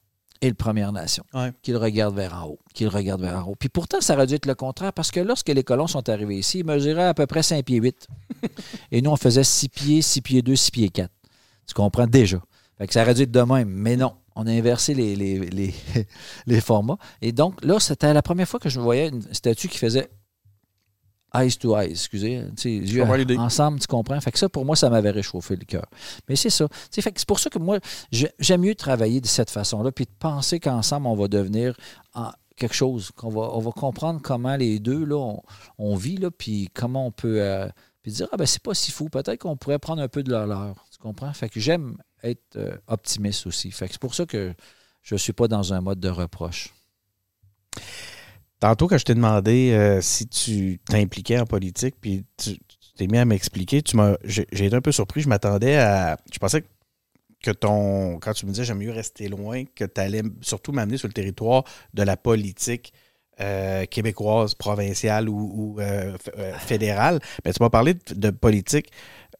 et 0.42 0.48
le 0.48 0.54
Première 0.54 0.92
Nation 0.92 1.24
Ouais. 1.32 1.52
qui 1.62 1.70
le 1.70 1.78
regardent 1.78 2.16
vers 2.16 2.34
en 2.34 2.48
haut, 2.48 2.58
qui 2.74 2.82
le 2.84 2.90
regardent 2.90 3.22
vers 3.22 3.38
en 3.46 3.50
haut. 3.50 3.54
Puis 3.58 3.68
pourtant, 3.70 4.00
ça 4.02 4.14
aurait 4.14 4.26
dû 4.26 4.34
être 4.34 4.44
le 4.46 4.54
contraire 4.54 4.92
parce 4.92 5.10
que 5.10 5.20
lorsque 5.20 5.48
les 5.48 5.62
colons 5.64 5.86
sont 5.86 6.06
arrivés 6.08 6.36
ici, 6.38 6.58
ils 6.58 6.66
mesuraient 6.66 7.06
à 7.06 7.14
peu 7.14 7.26
près 7.26 7.42
5 7.42 7.64
pieds 7.64 7.78
8. 7.78 8.06
et 8.92 9.00
nous, 9.00 9.10
on 9.10 9.16
faisait 9.16 9.44
6 9.44 9.68
pieds, 9.70 10.02
6 10.02 10.20
pieds 10.20 10.42
2, 10.42 10.54
6 10.56 10.70
pieds 10.70 10.88
4. 10.90 11.10
Tu 11.66 11.74
comprends? 11.74 12.06
Déjà. 12.06 12.42
Fait 12.76 12.86
que 12.86 12.92
ça 12.92 13.02
aurait 13.02 13.14
dû 13.14 13.22
être 13.22 13.30
de 13.30 13.40
même. 13.40 13.68
Mais 13.68 13.96
non, 13.96 14.14
on 14.34 14.46
a 14.46 14.50
inversé 14.50 14.94
les, 14.94 15.14
les, 15.14 15.38
les, 15.38 15.74
les 16.46 16.60
formats. 16.60 16.98
Et 17.22 17.32
donc, 17.32 17.64
là, 17.64 17.78
c'était 17.78 18.12
la 18.12 18.22
première 18.22 18.48
fois 18.48 18.58
que 18.60 18.68
je 18.68 18.80
voyais 18.80 19.08
une 19.08 19.22
statue 19.32 19.68
qui 19.68 19.78
faisait 19.78 20.10
eyes 21.34 21.56
to 21.58 21.76
eyes, 21.78 21.90
excusez, 21.90 22.44
les 22.64 22.94
yeux 22.94 23.02
ensemble, 23.38 23.80
tu 23.80 23.86
comprends? 23.86 24.20
Fait 24.20 24.32
que 24.32 24.38
ça, 24.38 24.48
pour 24.48 24.64
moi, 24.64 24.76
ça 24.76 24.90
m'avait 24.90 25.10
réchauffé 25.10 25.56
le 25.56 25.64
cœur. 25.64 25.86
Mais 26.28 26.36
c'est 26.36 26.50
ça. 26.50 26.66
Fait 26.90 27.10
que 27.12 27.18
c'est 27.20 27.28
pour 27.28 27.38
ça 27.40 27.48
que 27.50 27.58
moi, 27.58 27.78
j'aime 28.10 28.60
mieux 28.60 28.74
travailler 28.74 29.20
de 29.20 29.26
cette 29.26 29.50
façon-là, 29.50 29.92
puis 29.92 30.04
de 30.04 30.10
penser 30.18 30.60
qu'ensemble, 30.60 31.06
on 31.06 31.14
va 31.16 31.28
devenir 31.28 31.74
en- 32.14 32.32
quelque 32.56 32.74
chose, 32.74 33.10
qu'on 33.16 33.30
va, 33.30 33.50
on 33.54 33.60
va 33.60 33.70
comprendre 33.72 34.20
comment 34.22 34.56
les 34.56 34.78
deux, 34.78 35.04
là, 35.04 35.16
on, 35.16 35.42
on 35.78 35.96
vit, 35.96 36.16
là, 36.16 36.30
puis 36.30 36.68
comment 36.74 37.06
on 37.06 37.10
peut... 37.10 37.40
euh, 37.40 37.68
puis 38.02 38.10
dire, 38.12 38.26
ah 38.32 38.36
ben 38.36 38.46
c'est 38.46 38.62
pas 38.62 38.74
si 38.74 38.90
fou, 38.90 39.08
peut-être 39.08 39.38
qu'on 39.38 39.56
pourrait 39.56 39.78
prendre 39.78 40.02
un 40.02 40.08
peu 40.08 40.22
de 40.24 40.30
leur 40.30 40.46
leur. 40.46 40.74
Tu 40.90 40.98
comprends? 40.98 41.32
Fait 41.32 41.48
que 41.48 41.60
j'aime 41.60 41.96
être 42.24 42.56
euh, 42.56 42.76
optimiste 42.88 43.46
aussi. 43.46 43.70
Fait 43.70 43.86
que 43.86 43.92
c'est 43.92 44.00
pour 44.00 44.14
ça 44.16 44.26
que 44.26 44.52
je 45.02 45.14
suis 45.14 45.32
pas 45.32 45.46
dans 45.46 45.72
un 45.72 45.80
mode 45.80 46.00
de 46.00 46.08
reproche. 46.08 46.74
Tantôt, 48.62 48.86
quand 48.86 48.96
je 48.96 49.04
t'ai 49.04 49.16
demandé 49.16 49.72
euh, 49.72 50.00
si 50.00 50.28
tu 50.28 50.78
t'impliquais 50.84 51.36
en 51.36 51.46
politique, 51.46 51.96
puis 52.00 52.24
tu 52.36 52.56
t'es 52.96 53.08
mis 53.08 53.18
à 53.18 53.24
m'expliquer, 53.24 53.82
tu 53.82 53.96
m'as, 53.96 54.14
j'ai, 54.22 54.46
été 54.52 54.72
un 54.72 54.80
peu 54.80 54.92
surpris. 54.92 55.20
Je 55.20 55.28
m'attendais 55.28 55.78
à. 55.78 56.16
Je 56.32 56.38
pensais 56.38 56.62
que 57.42 57.50
ton. 57.50 58.20
Quand 58.20 58.32
tu 58.34 58.46
me 58.46 58.52
disais 58.52 58.62
j'aime 58.62 58.78
mieux 58.78 58.92
rester 58.92 59.26
loin, 59.26 59.64
que 59.74 59.84
tu 59.84 60.00
allais 60.00 60.22
surtout 60.42 60.70
m'amener 60.70 60.96
sur 60.96 61.08
le 61.08 61.12
territoire 61.12 61.64
de 61.92 62.04
la 62.04 62.16
politique 62.16 62.92
euh, 63.40 63.84
québécoise, 63.86 64.54
provinciale 64.54 65.28
ou, 65.28 65.80
euh, 65.80 66.16
fédérale. 66.60 67.18
Mais 67.44 67.52
tu 67.52 67.60
m'as 67.60 67.68
parlé 67.68 67.94
de, 68.14 68.30
politique, 68.30 68.92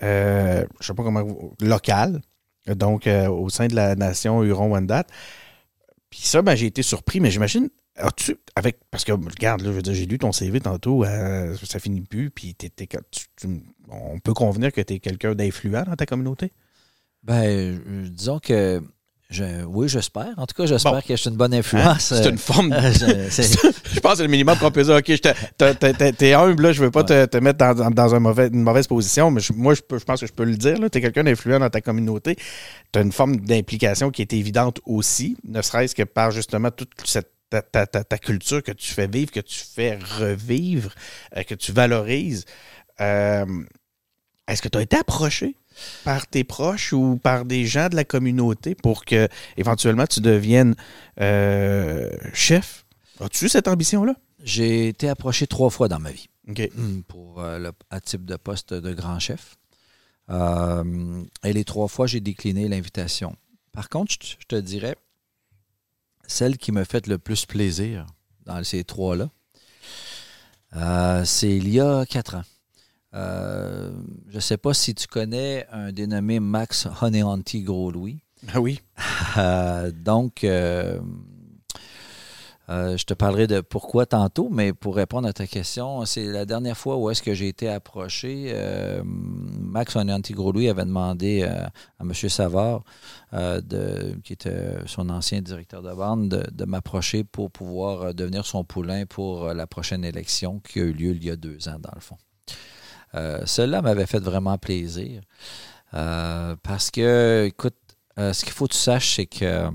euh, 0.02 0.64
je 0.80 0.86
sais 0.88 0.94
pas 0.94 1.04
comment, 1.04 1.54
locale, 1.60 2.22
donc 2.66 3.06
au 3.06 3.48
sein 3.50 3.68
de 3.68 3.76
la 3.76 3.94
nation 3.94 4.42
Huron-Wendat. 4.42 5.04
Puis 6.10 6.22
ça, 6.22 6.42
ben, 6.42 6.56
j'ai 6.56 6.66
été 6.66 6.82
surpris, 6.82 7.20
mais 7.20 7.30
j'imagine 7.30 7.70
As-tu, 7.96 8.36
avec, 8.56 8.78
parce 8.90 9.04
que, 9.04 9.12
regarde, 9.12 9.60
là, 9.60 9.66
je 9.68 9.72
veux 9.76 9.82
dire, 9.82 9.92
j'ai 9.94 10.06
lu 10.06 10.18
ton 10.18 10.32
CV 10.32 10.60
tantôt, 10.60 11.04
euh, 11.04 11.54
ça 11.62 11.78
finit 11.78 12.00
plus, 12.00 12.30
puis 12.30 12.54
t'es- 12.54 12.70
t'es- 12.70 12.86
tu- 13.10 13.26
tu- 13.36 13.62
on 13.90 14.18
peut 14.18 14.32
convenir 14.32 14.72
que 14.72 14.80
tu 14.80 14.94
es 14.94 14.98
quelqu'un 14.98 15.34
d'influent 15.34 15.84
dans 15.86 15.94
ta 15.96 16.06
communauté? 16.06 16.52
Ben, 17.22 17.44
euh, 17.44 18.08
disons 18.08 18.38
que 18.38 18.82
je, 19.28 19.64
oui, 19.66 19.88
j'espère. 19.88 20.32
En 20.38 20.46
tout 20.46 20.54
cas, 20.56 20.64
j'espère 20.66 20.92
Bon. 20.92 21.00
que 21.00 21.06
je 21.14 21.16
suis 21.20 21.30
une 21.30 21.36
bonne 21.36 21.52
Hein? 21.52 21.58
influence. 21.58 22.14
C'est 22.14 22.28
une 22.30 22.38
forme. 22.38 22.72
Euh, 22.72 22.80
je- 22.92 24.00
pense 24.00 24.12
que 24.12 24.16
c'est 24.16 24.22
le 24.22 24.28
minimum 24.28 24.56
qu'on 24.58 24.70
peut 24.70 24.82
dire. 24.84 24.94
OK, 24.96 25.20
t'es- 26.18 26.32
humble, 26.32 26.62
là, 26.62 26.72
je 26.72 26.82
veux 26.82 26.90
pas 26.90 27.04
te, 27.04 27.26
te 27.26 27.36
mettre 27.36 27.58
dans, 27.58 27.74
dans- 27.74 27.90
dans 27.90 28.14
un 28.14 28.20
mauvais- 28.20 28.48
une 28.48 28.62
mauvaise 28.62 28.86
position, 28.86 29.30
mais 29.30 29.40
je- 29.42 29.52
moi, 29.52 29.74
je, 29.74 29.82
peux- 29.82 29.98
je 29.98 30.04
pense 30.04 30.20
que 30.20 30.26
je 30.26 30.32
peux 30.32 30.44
le 30.44 30.56
dire. 30.56 30.76
Tu 30.90 30.98
es 30.98 31.00
quelqu'un 31.02 31.24
d'influent 31.24 31.58
dans 31.60 31.70
ta 31.70 31.82
communauté. 31.82 32.36
Tu 32.90 32.98
as 32.98 33.02
une 33.02 33.12
forme 33.12 33.36
d'implication 33.36 34.10
qui 34.10 34.22
est 34.22 34.32
évidente 34.32 34.80
aussi, 34.86 35.36
ne 35.44 35.60
serait-ce 35.60 35.94
que 35.94 36.02
par 36.04 36.30
justement 36.30 36.70
toute 36.70 36.90
cette 37.04 37.30
ta, 37.52 37.60
ta- 37.62 37.86
ta- 37.86 38.04
ta 38.04 38.18
culture 38.18 38.62
que 38.62 38.72
tu 38.72 38.90
fais 38.96 39.06
vivre, 39.06 39.30
que 39.30 39.40
tu 39.40 39.60
fais 39.76 39.96
revivre, 40.20 40.90
euh, 41.36 41.42
que 41.42 41.54
tu 41.54 41.70
valorises. 41.72 42.44
Euh, 43.00 43.44
Est-ce 44.48 44.62
que 44.62 44.68
tu 44.68 44.78
as 44.78 44.82
été 44.82 44.96
approché 44.96 45.54
par 46.04 46.26
tes 46.26 46.44
proches 46.44 46.92
ou 46.92 47.18
par 47.22 47.44
des 47.44 47.64
gens 47.66 47.88
de 47.90 47.96
la 47.96 48.04
communauté 48.04 48.74
pour 48.74 49.04
que 49.04 49.28
éventuellement 49.56 50.06
tu 50.06 50.20
deviennes 50.20 50.74
euh, 51.20 52.10
chef? 52.32 52.84
As-tu 53.20 53.44
eu 53.44 53.48
cette 53.50 53.68
ambition-là? 53.68 54.14
J'ai 54.42 54.88
été 54.88 55.08
approché 55.08 55.46
trois 55.46 55.70
fois 55.70 55.88
dans 55.88 56.00
ma 56.00 56.10
vie 56.10 56.28
hum, 56.76 57.02
pour 57.06 57.42
le 57.42 57.70
à 57.90 58.00
type 58.00 58.24
de 58.24 58.36
poste 58.36 58.72
de 58.74 58.92
grand 58.94 59.18
chef. 59.20 59.56
Et 61.44 61.52
les 61.52 61.64
trois 61.64 61.88
fois, 61.88 62.06
j'ai 62.06 62.20
décliné 62.20 62.66
l'invitation. 62.68 63.36
Par 63.72 63.88
contre, 63.88 64.14
je 64.20 64.46
te 64.48 64.56
dirais, 64.56 64.96
celle 66.32 66.56
qui 66.56 66.72
me 66.72 66.84
fait 66.84 67.06
le 67.06 67.18
plus 67.18 67.44
plaisir 67.46 68.06
dans 68.46 68.64
ces 68.64 68.84
trois-là, 68.84 69.28
euh, 70.74 71.24
c'est 71.24 71.54
il 71.54 71.68
y 71.68 71.78
a 71.78 72.06
quatre 72.06 72.36
ans. 72.36 72.44
Euh, 73.14 73.92
je 74.30 74.36
ne 74.36 74.40
sais 74.40 74.56
pas 74.56 74.72
si 74.72 74.94
tu 74.94 75.06
connais 75.06 75.66
un 75.70 75.92
dénommé 75.92 76.40
Max 76.40 76.88
Honeyanti 77.02 77.62
Gros-Louis. 77.62 78.22
Ah 78.52 78.60
oui. 78.60 78.80
Euh, 79.38 79.90
donc, 79.90 80.44
euh, 82.68 82.96
je 82.96 83.04
te 83.04 83.12
parlerai 83.12 83.48
de 83.48 83.60
pourquoi 83.60 84.06
tantôt, 84.06 84.48
mais 84.48 84.72
pour 84.72 84.94
répondre 84.94 85.26
à 85.26 85.32
ta 85.32 85.46
question, 85.46 86.04
c'est 86.04 86.26
la 86.26 86.44
dernière 86.44 86.76
fois 86.76 86.96
où 86.96 87.10
est-ce 87.10 87.22
que 87.22 87.34
j'ai 87.34 87.48
été 87.48 87.68
approché. 87.68 88.52
euh, 88.54 89.02
Max 89.04 89.96
Onanti-Gros-Louis 89.96 90.68
avait 90.68 90.84
demandé 90.84 91.42
euh, 91.42 91.64
à 91.64 92.02
M. 92.02 92.14
Savard, 92.14 92.84
qui 94.22 94.32
était 94.32 94.76
son 94.86 95.10
ancien 95.10 95.40
directeur 95.40 95.82
de 95.82 95.92
bande, 95.92 96.46
de, 96.52 96.64
m'approcher 96.64 97.24
pour 97.24 97.50
pouvoir 97.50 98.14
devenir 98.14 98.46
son 98.46 98.62
poulain 98.62 99.06
pour 99.06 99.52
la 99.52 99.66
prochaine 99.66 100.04
élection 100.04 100.60
qui 100.60 100.80
a 100.80 100.84
eu 100.84 100.92
lieu 100.92 101.10
il 101.16 101.24
y 101.24 101.30
a 101.30 101.36
deux 101.36 101.68
ans, 101.68 101.78
dans 101.80 101.92
le 101.94 102.00
fond. 102.00 102.16
Cela 103.46 103.82
m'avait 103.82 104.06
fait 104.06 104.20
vraiment 104.20 104.56
plaisir. 104.58 105.22
Parce 105.90 106.90
que, 106.90 107.46
écoute, 107.46 107.76
ce 108.16 108.44
qu'il 108.44 108.52
faut 108.52 108.66
que 108.66 108.72
tu 108.72 108.78
saches, 108.78 109.16
c'est 109.16 109.26
que 109.26 109.68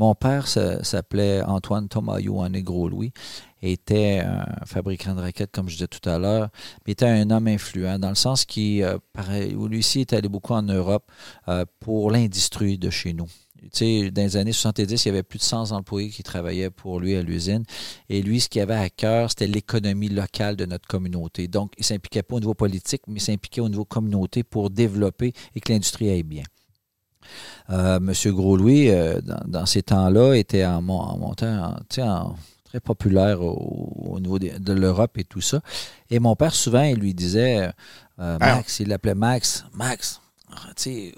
mon 0.00 0.14
père 0.14 0.48
s'appelait 0.48 1.42
Antoine 1.42 1.86
Tomayo 1.86 2.40
Ané 2.40 2.62
Gros-Louis, 2.62 3.12
était 3.60 4.20
un 4.24 4.64
fabricant 4.64 5.14
de 5.14 5.20
raquettes, 5.20 5.52
comme 5.52 5.68
je 5.68 5.74
disais 5.74 5.88
tout 5.88 6.08
à 6.08 6.18
l'heure, 6.18 6.48
mais 6.86 6.92
était 6.92 7.04
un 7.04 7.30
homme 7.30 7.48
influent, 7.48 7.98
dans 7.98 8.08
le 8.08 8.14
sens 8.14 8.46
qu'il, 8.46 8.82
euh, 8.82 8.96
lui 9.68 9.80
aussi 9.80 10.00
est 10.00 10.14
allé 10.14 10.30
beaucoup 10.30 10.54
en 10.54 10.62
Europe 10.62 11.04
euh, 11.48 11.66
pour 11.80 12.10
l'industrie 12.10 12.78
de 12.78 12.88
chez 12.88 13.12
nous. 13.12 13.28
Dans 13.62 14.22
les 14.22 14.36
années 14.38 14.52
70, 14.52 15.04
il 15.04 15.08
y 15.08 15.10
avait 15.10 15.22
plus 15.22 15.38
de 15.38 15.44
100 15.44 15.72
employés 15.72 16.08
qui 16.08 16.22
travaillaient 16.22 16.70
pour 16.70 16.98
lui 16.98 17.14
à 17.14 17.20
l'usine. 17.20 17.64
Et 18.08 18.22
lui, 18.22 18.40
ce 18.40 18.48
qu'il 18.48 18.62
avait 18.62 18.72
à 18.72 18.88
cœur, 18.88 19.28
c'était 19.28 19.46
l'économie 19.46 20.08
locale 20.08 20.56
de 20.56 20.64
notre 20.64 20.88
communauté. 20.88 21.46
Donc, 21.46 21.74
il 21.76 21.82
ne 21.82 21.84
s'impliquait 21.84 22.22
pas 22.22 22.36
au 22.36 22.40
niveau 22.40 22.54
politique, 22.54 23.02
mais 23.06 23.16
il 23.16 23.20
s'impliquait 23.20 23.60
au 23.60 23.68
niveau 23.68 23.84
communauté 23.84 24.44
pour 24.44 24.70
développer 24.70 25.34
et 25.54 25.60
que 25.60 25.70
l'industrie 25.70 26.08
aille 26.08 26.22
bien. 26.22 26.44
Euh, 27.70 28.00
Monsieur 28.00 28.32
Gros-Louis, 28.32 28.90
euh, 28.90 29.20
dans, 29.20 29.42
dans 29.46 29.66
ces 29.66 29.82
temps-là, 29.82 30.34
était 30.34 30.64
en, 30.64 30.86
en 30.88 31.18
montant, 31.18 31.76
en, 31.98 32.02
en 32.02 32.34
très 32.64 32.80
populaire 32.80 33.42
au, 33.42 34.18
niveau 34.20 34.38
de, 34.38 34.72
l'Europe 34.72 35.18
et 35.18 35.24
tout 35.24 35.40
ça. 35.40 35.60
Et 36.10 36.18
mon 36.18 36.36
père, 36.36 36.54
souvent, 36.54 36.82
il 36.82 36.98
lui 36.98 37.14
disait, 37.14 37.66
euh, 37.66 37.70
ah. 38.40 38.56
Max, 38.56 38.80
il 38.80 38.88
l'appelait 38.88 39.14
Max, 39.14 39.64
Max, 39.74 40.20
tu 40.76 41.12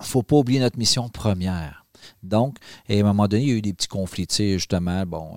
faut 0.00 0.22
pas 0.22 0.36
oublier 0.36 0.60
notre 0.60 0.78
mission 0.78 1.08
première. 1.08 1.86
Donc, 2.22 2.58
et 2.88 2.98
à 2.98 3.00
un 3.00 3.06
moment 3.06 3.28
donné, 3.28 3.44
il 3.44 3.48
y 3.48 3.52
a 3.52 3.56
eu 3.56 3.62
des 3.62 3.72
petits 3.72 3.88
conflits, 3.88 4.26
tu 4.26 4.34
sais, 4.34 4.52
justement, 4.54 5.06
bon, 5.06 5.36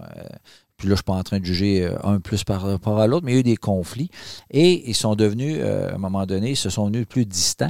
puis 0.75 0.87
là, 0.87 0.89
je 0.89 0.89
ne 0.89 0.95
suis 0.95 1.03
pas 1.03 1.13
en 1.13 1.23
train 1.23 1.39
de 1.39 1.45
juger 1.45 1.89
un 2.03 2.19
plus 2.19 2.43
par 2.43 2.61
rapport 2.61 2.99
à 2.99 3.07
l'autre, 3.07 3.25
mais 3.25 3.31
il 3.31 3.35
y 3.35 3.37
a 3.37 3.39
eu 3.39 3.43
des 3.43 3.57
conflits. 3.57 4.09
Et 4.51 4.89
ils 4.89 4.95
sont 4.95 5.15
devenus, 5.15 5.61
à 5.63 5.95
un 5.95 5.97
moment 5.97 6.25
donné, 6.25 6.51
ils 6.51 6.57
se 6.57 6.69
sont 6.69 6.87
venus 6.87 7.05
plus 7.07 7.25
distants. 7.25 7.69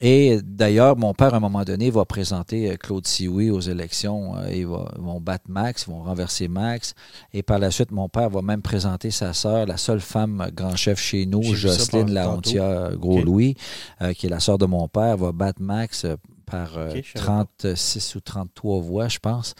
Et 0.00 0.38
d'ailleurs, 0.42 0.96
mon 0.96 1.12
père, 1.12 1.34
à 1.34 1.38
un 1.38 1.40
moment 1.40 1.64
donné, 1.64 1.90
va 1.90 2.04
présenter 2.04 2.70
euh, 2.70 2.76
Claude 2.76 3.06
Sioui 3.06 3.50
aux 3.50 3.60
élections. 3.60 4.36
Euh, 4.36 4.52
ils 4.54 4.66
vont 4.66 5.20
battre 5.20 5.46
Max, 5.48 5.86
ils 5.86 5.90
vont 5.90 6.02
renverser 6.02 6.46
Max. 6.46 6.94
Et 7.32 7.42
par 7.42 7.58
la 7.58 7.72
suite, 7.72 7.90
mon 7.90 8.08
père 8.08 8.30
va 8.30 8.40
même 8.40 8.62
présenter 8.62 9.10
sa 9.10 9.32
sœur, 9.32 9.66
la 9.66 9.76
seule 9.76 10.00
femme 10.00 10.50
grand 10.54 10.76
chef 10.76 11.00
chez 11.00 11.26
nous, 11.26 11.42
Jocelyne 11.42 12.12
Laontia 12.12 12.90
Gros-Louis, 12.94 13.56
euh, 14.02 14.12
qui 14.12 14.26
est 14.26 14.30
la 14.30 14.40
sœur 14.40 14.56
de 14.56 14.66
mon 14.66 14.86
père, 14.86 15.16
va 15.16 15.32
battre 15.32 15.60
Max 15.60 16.06
par 16.46 16.78
36 17.14 18.14
ou 18.14 18.20
33 18.20 18.80
voix, 18.80 19.08
je 19.08 19.18
pense. 19.18 19.54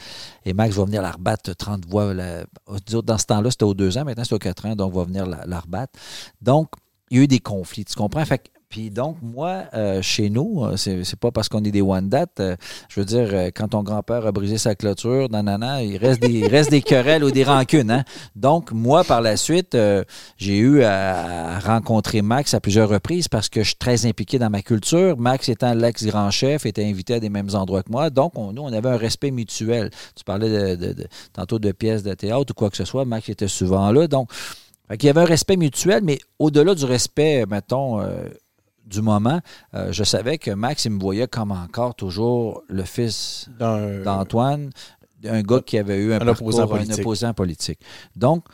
Et 0.44 0.52
Max 0.52 0.76
va 0.76 0.84
venir 0.84 1.02
la 1.02 1.10
rebattre 1.10 1.54
30 1.54 1.84
voix. 1.86 2.14
dans 2.14 3.18
ce 3.18 3.26
temps-là, 3.26 3.50
c'était 3.50 3.64
aux 3.64 3.74
deux 3.74 3.98
ans, 3.98 4.04
maintenant 4.04 4.24
c'est 4.24 4.34
aux 4.34 4.38
quatre 4.38 4.66
ans, 4.66 4.76
donc 4.76 4.94
va 4.94 5.04
venir 5.04 5.26
la, 5.26 5.44
la 5.46 5.60
rebattre. 5.60 5.98
Donc, 6.40 6.68
il 7.10 7.18
y 7.18 7.20
a 7.20 7.24
eu 7.24 7.26
des 7.26 7.40
conflits, 7.40 7.84
tu 7.84 7.94
comprends? 7.94 8.24
Fait 8.24 8.50
puis 8.68 8.90
donc, 8.90 9.16
moi, 9.22 9.64
euh, 9.72 10.02
chez 10.02 10.28
nous, 10.28 10.62
euh, 10.62 10.76
c'est, 10.76 11.16
pas 11.16 11.30
parce 11.30 11.48
qu'on 11.48 11.64
est 11.64 11.70
des 11.70 11.80
one. 11.80 12.10
Euh, 12.38 12.56
je 12.90 13.00
veux 13.00 13.06
dire, 13.06 13.32
quand 13.54 13.68
ton 13.68 13.82
grand-père 13.82 14.26
a 14.26 14.32
brisé 14.32 14.58
sa 14.58 14.74
clôture, 14.74 15.30
nanana, 15.30 15.82
il 15.82 15.96
reste 15.96 16.20
des, 16.20 16.32
il 16.32 16.46
reste 16.48 16.70
des 16.70 16.82
querelles 16.82 17.24
ou 17.24 17.30
des 17.30 17.44
rancunes. 17.44 17.90
Hein? 17.90 18.04
Donc, 18.36 18.70
moi, 18.72 19.04
par 19.04 19.22
la 19.22 19.38
suite, 19.38 19.76
j'ai 20.36 20.58
eu 20.58 20.82
à, 20.82 21.58
rencontrer 21.60 22.20
Max 22.20 22.52
à 22.52 22.60
plusieurs 22.60 22.90
reprises 22.90 23.28
parce 23.28 23.48
que 23.48 23.62
je 23.62 23.68
suis 23.68 23.76
très 23.76 24.04
impliqué 24.04 24.38
dans 24.38 24.50
ma 24.50 24.60
culture. 24.60 25.16
Max 25.16 25.48
étant 25.48 25.72
l'ex-grand 25.72 26.30
chef, 26.30 26.66
était 26.66 26.84
invité 26.84 27.14
à 27.14 27.20
des 27.20 27.30
mêmes 27.30 27.50
endroits 27.54 27.82
que 27.82 27.90
moi. 27.90 28.10
Donc, 28.10 28.36
on, 28.36 28.52
nous, 28.52 28.62
on 28.62 28.72
avait 28.72 28.90
un 28.90 28.98
respect 28.98 29.30
mutuel. 29.30 29.90
Tu 30.14 30.24
parlais 30.24 30.76
de, 30.76 31.06
tantôt 31.32 31.58
de 31.58 31.72
pièces 31.72 32.02
de 32.02 32.12
théâtre 32.12 32.50
ou 32.50 32.54
quoi 32.54 32.68
que 32.68 32.76
ce 32.76 32.84
soit. 32.84 33.06
Max 33.06 33.30
était 33.30 33.48
souvent 33.48 33.90
là. 33.92 34.06
Donc, 34.08 34.30
il 34.90 35.04
y 35.04 35.08
avait 35.08 35.20
un 35.20 35.26
respect 35.26 35.56
mutuel, 35.56 36.02
mais 36.02 36.18
au-delà 36.38 36.74
du 36.74 36.84
respect, 36.84 37.44
mettons, 37.46 38.00
du 38.88 39.02
moment, 39.02 39.40
euh, 39.74 39.92
je 39.92 40.02
savais 40.02 40.38
que 40.38 40.50
Max, 40.50 40.86
il 40.86 40.92
me 40.92 41.00
voyait 41.00 41.28
comme 41.28 41.52
encore 41.52 41.94
toujours 41.94 42.62
le 42.68 42.84
fils 42.84 43.48
d'Antoine, 43.58 44.70
un 45.24 45.42
gars 45.42 45.60
qui 45.60 45.78
avait 45.78 45.98
eu 45.98 46.12
un, 46.14 46.26
opposant, 46.26 47.34
politique. 47.34 47.80
Donc, 48.16 48.44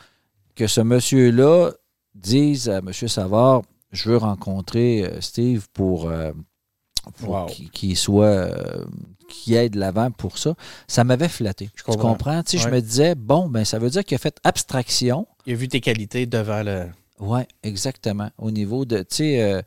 que 0.55 0.67
ce 0.67 0.81
monsieur-là 0.81 1.71
dise 2.13 2.69
à 2.69 2.79
M. 2.79 2.91
Savard, 2.91 3.61
je 3.91 4.09
veux 4.09 4.17
rencontrer 4.17 5.05
euh, 5.05 5.21
Steve 5.21 5.67
pour, 5.73 6.09
euh, 6.09 6.31
qu'il 7.71 7.95
soit 7.95 8.49
qui 9.27 9.55
aide 9.55 9.75
l'avant 9.75 10.11
pour 10.11 10.37
ça, 10.37 10.55
ça 10.87 11.03
m'avait 11.03 11.29
flatté. 11.29 11.69
Je 11.75 11.83
comprends. 11.83 12.01
Tu 12.01 12.07
comprends? 12.07 12.41
Je 12.47 12.69
me 12.69 12.79
disais, 12.79 13.15
bon, 13.15 13.47
ben 13.47 13.65
ça 13.65 13.79
veut 13.79 13.89
dire 13.89 14.03
qu'il 14.03 14.15
a 14.15 14.19
fait 14.19 14.37
abstraction. 14.43 15.27
Il 15.45 15.53
a 15.53 15.55
vu 15.55 15.67
tes 15.67 15.81
qualités 15.81 16.25
devant 16.25 16.63
le. 16.63 16.87
Oui, 17.19 17.41
exactement. 17.63 18.29
Au 18.37 18.51
niveau 18.51 18.85
de, 18.85 18.99
tu 18.99 19.05
sais, 19.15 19.63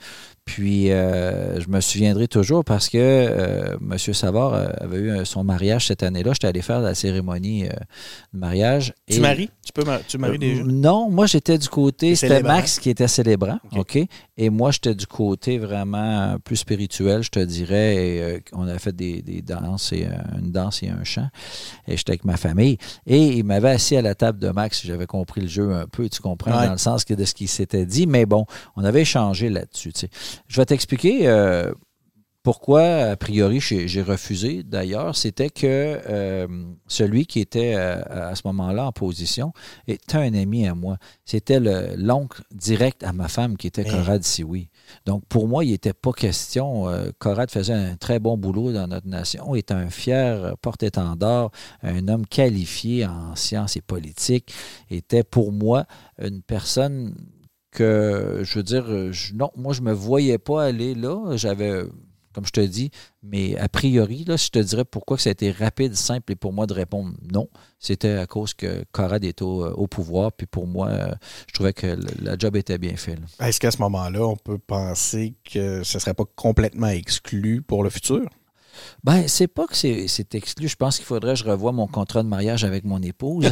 puis, 0.49 0.91
euh, 0.91 1.61
je 1.61 1.69
me 1.69 1.79
souviendrai 1.83 2.27
toujours 2.27 2.65
parce 2.65 2.89
que 2.89 2.97
euh, 2.97 3.77
M. 3.83 3.99
Savard 3.99 4.55
euh, 4.55 4.69
avait 4.81 4.99
eu 4.99 5.27
son 5.27 5.45
mariage 5.45 5.89
cette 5.89 6.03
année-là. 6.03 6.33
J'étais 6.33 6.47
allé 6.47 6.63
faire 6.63 6.81
la 6.81 6.95
cérémonie 6.95 7.65
de 7.65 8.39
mariage. 8.39 8.95
Tu 9.11 9.21
maries? 9.21 9.51
Tu 9.63 9.73
peux 9.75 9.85
tu 10.09 10.17
maries 10.17 10.39
des 10.39 10.57
jeunes? 10.57 10.81
Non, 10.81 11.11
moi, 11.11 11.27
j'étais 11.27 11.59
du 11.59 11.69
côté... 11.69 12.17
C'était 12.17 12.43
Max 12.43 12.79
qui 12.79 12.89
était 12.89 13.09
célébrant, 13.09 13.59
OK? 13.77 13.99
Et 14.41 14.51
moi, 14.51 14.71
j'étais 14.71 14.95
du 14.95 15.07
côté 15.07 15.59
vraiment 15.59 16.37
plus 16.45 16.57
spirituel, 16.57 17.25
je 17.25 17.31
te 17.31 17.41
dirais. 17.41 17.97
Et, 17.97 18.43
on 18.53 18.69
a 18.69 18.79
fait 18.79 18.95
des, 18.95 19.43
danses, 19.43 19.93
et, 19.93 20.07
une 20.41 20.53
danse 20.53 20.83
et 20.85 20.89
un 20.89 21.03
chant. 21.03 21.29
Et 21.89 21.97
j'étais 21.97 22.13
avec 22.13 22.25
ma 22.25 22.37
famille. 22.37 22.79
Et 23.05 23.39
il 23.39 23.45
m'avait 23.45 23.71
assis 23.71 23.97
à 23.97 24.03
la 24.03 24.15
table 24.15 24.39
de 24.39 24.51
Max. 24.51 24.87
J'avais 24.87 25.07
compris 25.07 25.41
le 25.41 25.49
jeu 25.49 25.75
un 25.75 25.87
peu, 25.87 26.09
tu 26.09 26.21
comprends, 26.21 26.53
dans 26.53 26.71
le 26.71 26.79
sens 26.79 27.05
que 27.05 27.15
de 27.15 27.25
ce 27.25 27.35
qui 27.35 27.49
s'était 27.49 27.85
dit. 27.85 28.07
Mais 28.07 28.27
bon, 28.27 28.47
on 28.77 28.85
avait 28.85 29.03
échangé 29.03 29.51
là-dessus, 29.51 29.93
tu 29.93 30.01
sais. 30.01 30.11
Je 30.47 30.61
vais 30.61 30.67
t'expliquer 30.67 31.27
euh, 31.27 31.73
pourquoi, 32.49 33.11
a 33.11 33.17
priori, 33.19 33.61
j'ai 33.61 34.01
refusé. 34.01 34.63
D'ailleurs, 34.63 35.15
c'était 35.17 35.51
que 35.51 36.01
euh, 36.09 36.49
celui 36.87 37.27
qui 37.27 37.41
était 37.41 37.75
euh, 37.77 38.01
à 38.09 38.35
ce 38.37 38.41
moment-là 38.47 38.87
en 38.87 38.93
position 38.93 39.53
était 39.87 40.17
un 40.17 40.33
ami 40.33 40.67
à 40.67 40.75
moi. 40.75 40.97
C'était 41.27 41.61
l'oncle 41.61 42.41
direct 42.51 43.05
à 43.05 43.13
ma 43.13 43.29
femme 43.29 43.59
qui 43.59 43.67
était 43.67 43.83
hey. 43.83 43.91
Conrad 43.91 44.25
Sioui. 44.25 44.71
Donc, 45.05 45.27
pour 45.27 45.47
moi, 45.47 45.63
il 45.63 45.73
n'était 45.73 45.93
pas 45.93 46.15
question. 46.15 46.87
Corrad 47.19 47.51
faisait 47.51 47.75
un 47.75 47.97
très 47.97 48.19
bon 48.19 48.39
boulot 48.39 48.73
dans 48.73 48.87
notre 48.87 49.09
nation, 49.09 49.55
Il 49.55 49.59
était 49.59 49.75
un 49.75 49.91
fier 49.91 50.57
porte-étendard, 50.63 51.51
un 51.83 52.09
homme 52.09 52.25
qualifié 52.25 53.05
en 53.05 53.37
sciences 53.37 53.77
et 53.77 53.83
politique, 53.83 54.55
était 54.89 55.23
pour 55.23 55.53
moi 55.53 55.85
une 56.19 56.41
personne 56.41 57.15
que, 57.73 58.41
je 58.43 58.55
veux 58.55 58.63
dire, 58.63 58.87
non, 59.35 59.51
moi, 59.55 59.75
je 59.75 59.83
ne 59.83 59.89
me 59.89 59.93
voyais 59.93 60.39
pas 60.39 60.65
aller 60.65 60.95
là. 60.95 61.37
J'avais, 61.37 61.85
comme 62.35 62.47
je 62.47 62.53
te 62.53 62.61
dis, 62.61 62.91
mais 63.23 63.57
a 63.59 63.69
priori, 63.69 64.25
là, 64.25 64.37
je 64.37 64.49
te 64.49 64.59
dirais 64.59 64.85
pourquoi 64.85 65.19
ça 65.19 65.31
a 65.31 65.33
été 65.33 65.51
rapide, 65.51 65.95
simple 65.95 66.33
et 66.33 66.37
pour 66.37 66.53
moi 66.53 66.67
de 66.67 66.75
répondre 66.75 67.13
non. 67.33 67.49
C'était 67.79 68.13
à 68.13 68.27
cause 68.27 68.55
que 68.55 68.85
Corrad 68.93 69.25
était 69.25 69.43
au, 69.43 69.87
pouvoir, 69.87 70.33
puis 70.33 70.47
pour 70.47 70.67
moi, 70.67 70.91
je 71.47 71.53
trouvais 71.53 71.73
que 71.73 71.87
le, 71.87 72.07
la 72.23 72.37
job 72.37 72.57
était 72.57 72.79
bien 72.79 72.97
fait. 72.97 73.17
Est-ce 73.41 73.61
qu'à 73.61 73.71
ce, 73.71 73.79
moment-là, 73.79 74.27
on 74.27 74.37
peut 74.37 74.59
penser 74.59 75.35
que 75.45 75.83
ce 75.83 75.97
ne 75.97 76.01
serait 76.01 76.15
pas 76.15 76.25
complètement 76.37 76.89
exclu 76.89 77.63
pour 77.63 77.83
le 77.83 77.91
futur? 77.91 78.29
Ben, 79.05 79.27
c'est 79.29 79.47
pas 79.47 79.67
que 79.67 79.77
c'est 79.77 80.35
exclu. 80.35 80.69
Je 80.69 80.77
pense 80.77 80.97
qu'il 80.97 81.07
faudrait 81.07 81.33
que 81.35 81.39
je 81.39 81.45
revoie 81.45 81.73
mon 81.73 81.87
contrat 81.87 82.23
de 82.23 82.29
mariage 82.29 82.65
avec 82.65 82.85
mon 82.85 83.03
épouse. 83.03 83.51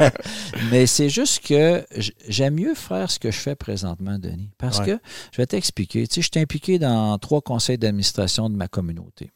Mais 0.70 0.86
c'est 0.86 1.08
juste 1.08 1.46
que 1.46 1.84
j'aime 2.28 2.54
mieux 2.54 2.74
faire 2.74 3.10
ce 3.10 3.18
que 3.18 3.30
je 3.30 3.38
fais 3.38 3.54
présentement, 3.54 4.18
Denis. 4.18 4.50
Parce 4.58 4.80
que, 4.80 4.98
je 5.32 5.36
vais 5.36 5.46
t'expliquer. 5.46 6.06
Tu 6.06 6.14
sais, 6.14 6.22
je 6.22 6.28
suis 6.32 6.40
impliqué 6.40 6.78
dans 6.78 7.18
trois 7.18 7.40
conseils 7.40 7.78
d'administration 7.78 8.50
de 8.50 8.56
ma 8.56 8.68
communauté. 8.68 9.30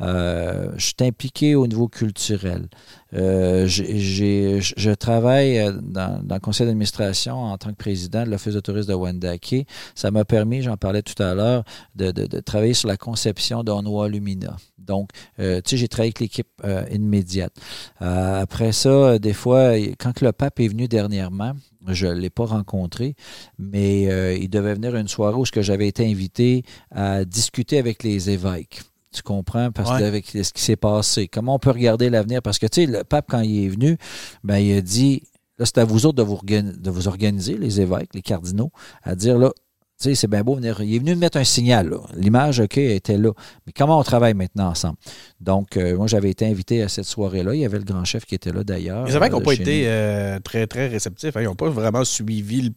Euh, 0.00 0.72
je 0.76 0.84
suis 0.84 0.94
impliqué 1.00 1.54
au 1.54 1.66
niveau 1.66 1.88
culturel. 1.88 2.68
Euh, 3.14 3.66
je 3.66 4.94
travaille 4.94 5.58
euh, 5.58 5.72
dans, 5.72 6.22
le 6.28 6.40
conseil 6.40 6.66
d'administration 6.66 7.36
en 7.36 7.58
tant 7.58 7.70
que 7.70 7.76
président 7.76 8.24
de 8.24 8.30
l'Office 8.30 8.54
de 8.54 8.60
tourisme 8.60 8.88
de 8.88 8.94
Wendake. 8.94 9.66
Ça 9.94 10.10
m'a 10.10 10.24
permis, 10.24 10.62
j'en 10.62 10.76
parlais 10.76 11.02
tout 11.02 11.20
à 11.22 11.34
l'heure, 11.34 11.64
de, 11.94 12.12
travailler 12.40 12.74
sur 12.74 12.88
la 12.88 12.96
conception 12.96 13.62
d'Onwa 13.62 14.08
Lumina. 14.08 14.56
Donc, 14.78 15.10
tu 15.38 15.44
sais, 15.44 15.76
j'ai 15.76 15.88
travaillé 15.88 16.08
avec 16.08 16.20
l'équipe 16.20 16.62
immédiate. 16.90 17.54
après 18.00 18.72
ça, 18.72 19.18
des 19.18 19.32
fois, 19.32 19.76
quand 19.98 20.20
le 20.20 20.32
pape 20.32 20.60
est 20.60 20.68
venu 20.68 20.88
dernièrement, 20.88 21.54
je 21.88 22.06
ne 22.06 22.12
l'ai 22.14 22.30
pas 22.30 22.44
rencontré, 22.44 23.14
mais 23.58 24.02
il 24.38 24.48
devait 24.48 24.74
venir 24.74 24.94
une 24.96 25.08
soirée 25.08 25.36
où 25.36 25.44
j'avais 25.46 25.88
été 25.88 26.06
invité 26.06 26.64
à 26.90 27.24
discuter 27.24 27.78
avec 27.78 28.02
les 28.02 28.28
évêques. 28.28 28.82
Tu 29.14 29.22
comprends? 29.22 29.70
Parce 29.70 29.96
que 29.96 30.02
avec 30.02 30.26
ce 30.26 30.52
qui 30.52 30.62
s'est 30.62 30.76
passé, 30.76 31.28
comment 31.28 31.54
on 31.54 31.58
peut 31.60 31.70
regarder 31.70 32.10
l'avenir? 32.10 32.42
Parce 32.42 32.58
que, 32.58 32.66
tu 32.66 32.84
sais, 32.84 32.86
le 32.90 33.04
pape, 33.04 33.26
quand 33.30 33.40
il 33.40 33.66
est 33.66 33.68
venu, 33.68 33.96
ben, 34.42 34.58
il 34.58 34.76
a 34.76 34.80
dit, 34.80 35.22
là, 35.58 35.66
c'est 35.66 35.78
à 35.78 35.84
vous 35.84 36.04
autres 36.04 36.16
de 36.16 36.22
vous, 36.24 36.40
de 36.44 36.90
vous 36.90 37.06
organiser, 37.06 37.56
les 37.56 37.80
évêques, 37.80 38.12
les 38.12 38.22
cardinaux, 38.22 38.72
à 39.04 39.14
dire, 39.14 39.38
là, 39.38 39.52
tu 40.00 40.08
sais, 40.08 40.14
c'est 40.16 40.26
bien 40.26 40.42
beau 40.42 40.56
venir. 40.56 40.80
Il 40.82 40.96
est 40.96 40.98
venu 40.98 41.14
mettre 41.14 41.38
un 41.38 41.44
signal. 41.44 41.94
L'image, 42.16 42.58
OK, 42.58 42.78
était 42.78 43.16
là. 43.16 43.30
Mais 43.64 43.72
comment 43.72 44.00
on 44.00 44.02
travaille 44.02 44.34
maintenant 44.34 44.70
ensemble? 44.70 44.96
Donc, 45.40 45.76
euh, 45.76 45.96
moi, 45.96 46.08
j'avais 46.08 46.30
été 46.30 46.44
invité 46.44 46.82
à 46.82 46.88
cette 46.88 47.04
soirée-là. 47.04 47.54
Il 47.54 47.60
y 47.60 47.64
avait 47.64 47.78
le 47.78 47.84
grand 47.84 48.04
chef 48.04 48.24
qui 48.24 48.34
était 48.34 48.50
là 48.50 48.64
d'ailleurs. 48.64 49.06
Les 49.06 49.14
évêques 49.14 49.30
n'ont 49.30 49.40
pas 49.40 49.54
été 49.54 49.84
euh, 49.86 50.40
très, 50.40 50.66
très 50.66 50.88
réceptifs. 50.88 51.36
Hein. 51.36 51.42
Ils 51.42 51.44
n'ont 51.44 51.54
pas 51.54 51.68
vraiment 51.68 52.04
suivi 52.04 52.62
le 52.62 52.70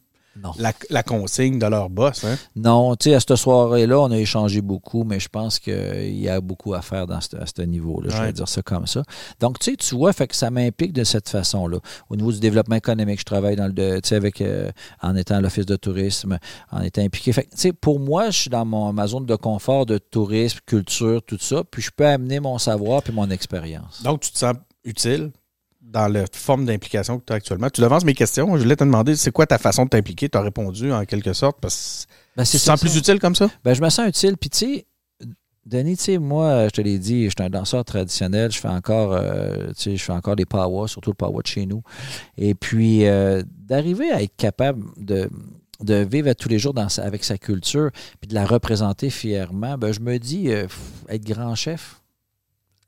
la, 0.89 1.03
consigne 1.03 1.59
de 1.59 1.65
leur 1.65 1.89
boss. 1.89 2.23
Hein? 2.23 2.37
Non, 2.55 2.95
tu 2.95 3.09
sais, 3.09 3.15
à 3.15 3.19
cette 3.19 3.35
soirée-là, 3.35 3.99
on 3.99 4.11
a 4.11 4.17
échangé 4.17 4.61
beaucoup, 4.61 5.03
mais 5.03 5.19
je 5.19 5.29
pense 5.29 5.59
qu'il 5.59 6.17
y 6.17 6.29
a 6.29 6.41
beaucoup 6.41 6.73
à 6.73 6.81
faire 6.81 7.07
dans 7.07 7.17
à 7.17 7.45
ce 7.45 7.61
niveau-là. 7.61 8.09
Je 8.09 8.21
vais 8.21 8.33
dire 8.33 8.47
ça 8.47 8.61
comme 8.61 8.87
ça. 8.87 9.03
Donc, 9.39 9.59
tu 9.59 9.71
sais, 9.71 9.77
tu 9.77 9.95
vois, 9.95 10.13
fait 10.13 10.27
que 10.27 10.35
ça 10.35 10.49
m'implique 10.49 10.93
de 10.93 11.03
cette 11.03 11.29
façon-là. 11.29 11.79
Au 12.09 12.15
niveau 12.15 12.31
du 12.31 12.39
développement 12.39 12.75
économique, 12.75 13.19
je 13.19 13.25
travaille 13.25 13.55
dans 13.55 13.67
le, 13.67 14.01
tu 14.01 14.09
sais, 14.09 14.15
avec, 14.15 14.41
euh, 14.41 14.71
en 15.01 15.15
étant 15.15 15.35
à 15.35 15.41
l'office 15.41 15.65
de 15.65 15.75
tourisme, 15.75 16.37
en 16.71 16.81
étant 16.81 17.01
impliqué. 17.01 17.33
Fait 17.33 17.43
tu 17.43 17.57
sais, 17.57 17.73
pour 17.73 17.99
moi, 17.99 18.29
je 18.29 18.39
suis 18.41 18.49
dans 18.49 18.65
mon, 18.65 18.93
ma 18.93 19.07
zone 19.07 19.25
de 19.25 19.35
confort 19.35 19.85
de 19.85 19.97
tourisme, 19.97 20.59
culture, 20.65 21.21
tout 21.23 21.39
ça, 21.39 21.63
puis 21.69 21.81
je 21.81 21.91
peux 21.95 22.05
amener 22.05 22.39
mon 22.39 22.57
savoir 22.57 23.03
puis 23.03 23.13
mon 23.13 23.29
expérience. 23.29 24.01
Donc, 24.03 24.21
tu 24.21 24.31
te 24.31 24.37
sens 24.37 24.55
utile? 24.83 25.31
Dans 25.89 26.07
la 26.07 26.25
forme 26.33 26.65
d'implication 26.65 27.17
que 27.19 27.25
tu 27.25 27.33
as 27.33 27.37
actuellement. 27.37 27.69
Tu 27.69 27.81
devances 27.81 28.03
mes 28.03 28.13
questions. 28.13 28.55
Je 28.57 28.63
voulais 28.63 28.75
te 28.75 28.83
demander, 28.83 29.15
c'est 29.15 29.31
quoi 29.31 29.45
ta 29.45 29.57
façon 29.57 29.85
de 29.85 29.89
t'impliquer? 29.89 30.27
Tu 30.29 30.37
as 30.37 30.41
répondu 30.41 30.91
en 30.91 31.05
quelque 31.05 31.33
sorte 31.33 31.57
parce 31.61 32.05
que 32.07 32.13
ben, 32.37 32.43
tu 32.43 32.51
te 32.51 32.57
sens 32.57 32.79
plus 32.79 32.95
utile 32.97 33.19
comme 33.19 33.35
ça? 33.35 33.49
Ben, 33.63 33.73
je 33.73 33.81
me 33.81 33.89
sens 33.89 34.07
utile. 34.07 34.35
Puis 34.37 34.49
tu 34.49 34.57
sais, 34.57 34.85
Denis, 35.65 35.97
tu 35.97 36.03
sais, 36.03 36.17
moi, 36.17 36.65
je 36.67 36.69
te 36.71 36.81
l'ai 36.81 36.97
dit, 36.97 37.25
je 37.25 37.29
suis 37.29 37.43
un 37.45 37.49
danseur 37.49 37.83
traditionnel. 37.83 38.51
Je 38.51 38.57
fais 38.59 38.67
encore, 38.69 39.11
euh, 39.13 39.67
tu 39.69 39.83
sais, 39.83 39.97
je 39.97 40.03
fais 40.03 40.13
encore 40.13 40.35
des 40.37 40.45
power, 40.45 40.87
surtout 40.87 41.09
le 41.09 41.15
power 41.15 41.41
de 41.41 41.47
chez 41.47 41.65
nous. 41.65 41.83
Et 42.37 42.53
puis, 42.53 43.05
euh, 43.05 43.43
d'arriver 43.47 44.09
à 44.11 44.21
être 44.21 44.35
capable 44.37 44.85
de, 44.97 45.29
de 45.81 45.95
vivre 45.95 46.29
à 46.29 46.35
tous 46.35 46.47
les 46.49 46.57
jours 46.59 46.73
dans 46.73 46.87
sa- 46.89 47.03
avec 47.03 47.23
sa 47.25 47.37
culture, 47.37 47.91
puis 48.21 48.27
de 48.29 48.33
la 48.33 48.45
représenter 48.45 49.09
fièrement, 49.09 49.77
ben, 49.77 49.91
je 49.91 49.99
me 49.99 50.17
dis, 50.19 50.49
euh, 50.51 50.67
être 51.09 51.25
grand 51.25 51.53
chef, 51.55 52.01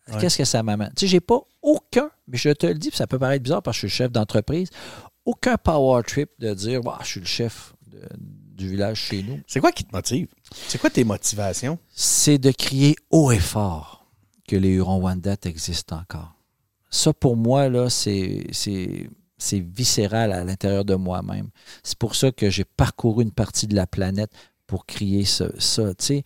Ouais. 0.08 0.16
qu'est-ce 0.22 0.38
que 0.38 0.46
ça 0.46 0.64
m'amène? 0.64 0.92
Tu 0.96 1.02
sais, 1.02 1.08
j'ai 1.08 1.20
pas 1.20 1.40
aucun, 1.62 2.10
mais 2.30 2.38
je 2.38 2.50
te 2.52 2.66
le 2.68 2.76
dis, 2.76 2.90
puis 2.90 2.98
ça 2.98 3.08
peut 3.08 3.20
paraître 3.20 3.44
bizarre 3.44 3.62
parce 3.64 3.78
que 3.78 3.88
je 3.88 3.92
suis 3.92 3.98
chef 3.98 4.12
d'entreprise, 4.12 4.70
aucun 5.26 5.58
power 5.58 6.02
trip 6.04 6.30
de 6.40 6.54
dire, 6.54 6.82
je 7.02 7.06
suis 7.08 7.20
le 7.20 7.26
chef 7.26 7.74
de- 7.88 8.00
du 8.56 8.70
village 8.70 8.98
chez 9.00 9.24
nous. 9.24 9.40
C'est 9.48 9.60
quoi 9.60 9.72
qui 9.72 9.84
te 9.84 9.96
motive? 9.96 10.28
C'est 10.68 10.80
quoi 10.80 10.90
tes 10.90 11.04
motivations? 11.04 11.78
c'est 11.90 12.38
de 12.38 12.52
crier 12.52 12.96
haut 13.10 13.32
et 13.32 13.40
fort 13.40 14.06
que 14.48 14.56
les 14.56 14.70
Hurons-Wendat 14.76 15.38
existent 15.46 15.98
encore. 15.98 16.34
Ça, 16.90 17.14
pour 17.14 17.38
moi, 17.38 17.70
là, 17.70 17.90
c'est, 17.90 18.48
c'est, 18.52 19.08
c'est 19.38 19.60
viscéral 19.60 20.32
à 20.34 20.44
l'intérieur 20.44 20.84
de 20.86 20.96
moi-même. 20.96 21.50
C'est 21.84 21.98
pour 21.98 22.16
ça 22.16 22.32
que 22.32 22.50
j'ai 22.50 22.66
parcouru 22.66 23.24
une 23.24 23.32
partie 23.32 23.68
de 23.68 23.76
la 23.76 23.86
planète 23.86 24.32
pour 24.66 24.86
crier 24.88 25.24
ça. 25.26 25.50
ça. 25.60 25.94
Tu 25.96 26.06
sais, 26.06 26.24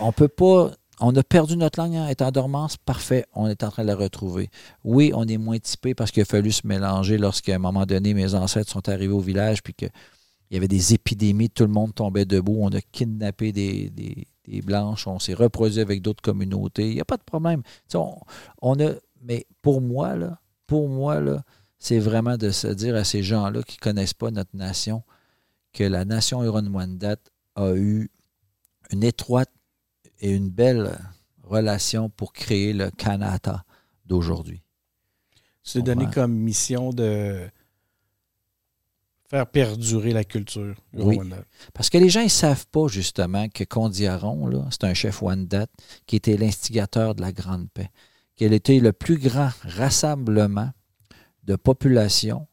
on 0.00 0.10
peut 0.12 0.28
pas... 0.28 0.72
On 1.00 1.14
a 1.14 1.22
perdu 1.22 1.56
notre 1.56 1.80
langue, 1.80 1.94
en 1.94 2.30
dormance, 2.30 2.76
parfait, 2.76 3.24
on 3.32 3.46
est 3.46 3.62
en 3.62 3.70
train 3.70 3.82
de 3.82 3.88
la 3.88 3.94
retrouver. 3.94 4.50
Oui, 4.82 5.12
on 5.14 5.26
est 5.28 5.38
moins 5.38 5.58
typé 5.58 5.94
parce 5.94 6.10
qu'il 6.10 6.22
a 6.22 6.24
fallu 6.24 6.50
se 6.50 6.66
mélanger 6.66 7.18
lorsqu'à 7.18 7.54
un 7.54 7.58
moment 7.58 7.86
donné, 7.86 8.14
mes 8.14 8.34
ancêtres 8.34 8.70
sont 8.70 8.88
arrivés 8.88 9.12
au 9.12 9.20
village, 9.20 9.62
puis 9.62 9.74
qu'il 9.74 9.90
y 10.50 10.56
avait 10.56 10.68
des 10.68 10.94
épidémies, 10.94 11.50
tout 11.50 11.64
le 11.64 11.70
monde 11.70 11.94
tombait 11.94 12.24
debout, 12.24 12.58
on 12.60 12.70
a 12.70 12.80
kidnappé 12.80 13.52
des, 13.52 14.26
Blanches, 14.64 15.06
on 15.06 15.18
s'est 15.18 15.34
reproduit 15.34 15.80
avec 15.80 16.00
d'autres 16.00 16.22
communautés, 16.22 16.88
il 16.88 16.94
n'y 16.94 17.00
a 17.00 17.04
pas 17.04 17.18
de 17.18 17.22
problème. 17.22 17.62
Mais 19.20 19.46
pour 19.62 19.80
moi, 19.82 20.16
là, 20.16 20.40
pour 20.66 20.88
moi, 20.88 21.20
c'est 21.78 21.98
vraiment 21.98 22.36
de 22.36 22.50
se 22.50 22.66
dire 22.66 22.96
à 22.96 23.04
ces 23.04 23.22
gens-là 23.22 23.62
qui 23.62 23.76
ne 23.76 23.80
connaissent 23.80 24.14
pas 24.14 24.30
notre 24.30 24.56
nation 24.56 25.02
que 25.72 25.84
la 25.84 26.04
nation 26.04 26.42
Huron-Wendat 26.42 27.18
a 27.56 27.74
eu 27.74 28.10
une 28.90 29.04
étroite 29.04 29.50
et 30.20 30.30
une 30.30 30.50
belle 30.50 30.98
relation 31.42 32.08
pour 32.08 32.32
créer 32.32 32.72
le 32.72 32.90
Canada 32.90 33.64
d'aujourd'hui. 34.06 34.62
C'est 35.62 35.82
donné 35.82 36.06
comme 36.12 36.32
mission 36.32 36.90
de 36.90 37.48
faire 39.28 39.46
perdurer 39.46 40.12
la 40.12 40.24
culture. 40.24 40.74
Oui. 40.94 41.18
Parce 41.74 41.90
que 41.90 41.98
les 41.98 42.08
gens 42.08 42.22
ne 42.22 42.28
savent 42.28 42.66
pas 42.68 42.88
justement 42.88 43.48
que 43.48 43.64
Kondiaron, 43.64 44.46
là, 44.46 44.66
c'est 44.70 44.84
un 44.84 44.94
chef 44.94 45.20
Wendat 45.20 45.66
qui 46.06 46.16
était 46.16 46.38
l'instigateur 46.38 47.14
de 47.14 47.20
la 47.20 47.32
Grande 47.32 47.68
Paix, 47.70 47.90
qu'elle 48.36 48.54
était 48.54 48.80
le 48.80 48.92
plus 48.92 49.18
grand 49.18 49.50
rassemblement 49.64 50.70
de 51.44 51.56
population, 51.56 52.46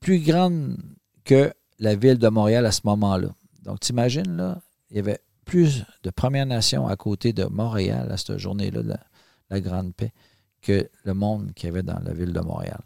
plus 0.00 0.20
grande 0.20 0.78
que 1.24 1.52
la 1.78 1.94
ville 1.94 2.18
de 2.18 2.28
Montréal 2.28 2.64
à 2.64 2.72
ce 2.72 2.80
moment-là. 2.84 3.28
Donc, 3.62 3.80
t'imagines, 3.80 4.36
là, 4.36 4.62
il 4.90 4.96
y 4.96 5.00
avait 5.00 5.20
plus 5.48 5.84
de 6.02 6.10
Premières 6.10 6.44
Nations 6.44 6.86
à 6.86 6.96
côté 6.96 7.32
de 7.32 7.44
Montréal 7.46 8.12
à 8.12 8.18
cette 8.18 8.36
journée-là, 8.36 8.82
la, 8.84 9.00
la 9.48 9.60
Grande 9.60 9.94
Paix, 9.94 10.12
que 10.60 10.90
le 11.04 11.14
monde 11.14 11.52
qu'il 11.54 11.68
y 11.68 11.70
avait 11.70 11.82
dans 11.82 11.98
la 12.00 12.12
ville 12.12 12.34
de 12.34 12.40
Montréal. 12.40 12.82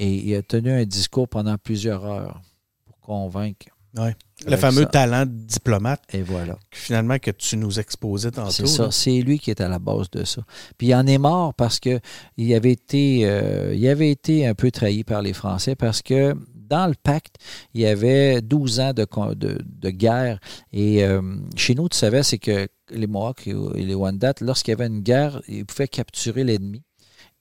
Et 0.00 0.12
il 0.12 0.34
a 0.34 0.42
tenu 0.42 0.72
un 0.72 0.84
discours 0.84 1.28
pendant 1.28 1.56
plusieurs 1.56 2.04
heures 2.04 2.42
pour 2.84 2.98
convaincre. 2.98 3.68
Ouais. 3.96 4.14
Le 4.46 4.56
fameux 4.56 4.82
ça. 4.82 4.86
talent 4.88 5.24
de 5.26 5.30
diplomate, 5.30 6.02
Et 6.12 6.22
voilà. 6.22 6.58
finalement, 6.72 7.18
que 7.18 7.30
tu 7.30 7.56
nous 7.56 7.78
exposais 7.78 8.32
tantôt. 8.32 8.50
C'est 8.50 8.66
ça, 8.66 8.90
c'est 8.90 9.20
lui 9.20 9.38
qui 9.38 9.50
est 9.50 9.60
à 9.60 9.68
la 9.68 9.78
base 9.78 10.10
de 10.10 10.24
ça. 10.24 10.42
Puis 10.76 10.88
il 10.88 10.94
en 10.94 11.06
est 11.06 11.18
mort 11.18 11.54
parce 11.54 11.78
que 11.78 12.00
il 12.36 12.52
avait 12.54 12.72
été, 12.72 13.20
euh, 13.24 13.72
il 13.74 13.86
avait 13.88 14.10
été 14.10 14.46
un 14.46 14.54
peu 14.54 14.70
trahi 14.72 15.04
par 15.04 15.22
les 15.22 15.32
Français 15.32 15.76
parce 15.76 16.02
que 16.02 16.34
dans 16.54 16.86
le 16.88 16.94
pacte, 17.00 17.36
il 17.74 17.82
y 17.82 17.86
avait 17.86 18.40
12 18.42 18.80
ans 18.80 18.92
de, 18.92 19.06
de, 19.34 19.58
de 19.64 19.90
guerre. 19.90 20.40
Et 20.72 21.04
euh, 21.04 21.22
chez 21.56 21.74
nous, 21.74 21.88
tu 21.88 21.96
savais, 21.96 22.22
c'est 22.22 22.38
que 22.38 22.66
les 22.90 23.06
Mohawks 23.06 23.46
et 23.46 23.84
les 23.84 23.94
Wendat, 23.94 24.34
lorsqu'il 24.40 24.72
y 24.72 24.74
avait 24.74 24.86
une 24.88 25.00
guerre, 25.02 25.40
ils 25.46 25.64
pouvaient 25.64 25.88
capturer 25.88 26.42
l'ennemi. 26.42 26.82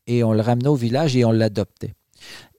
Et 0.05 0.23
on 0.23 0.33
le 0.33 0.41
ramenait 0.41 0.67
au 0.67 0.75
village 0.75 1.15
et 1.15 1.25
on 1.25 1.31
l'adoptait. 1.31 1.93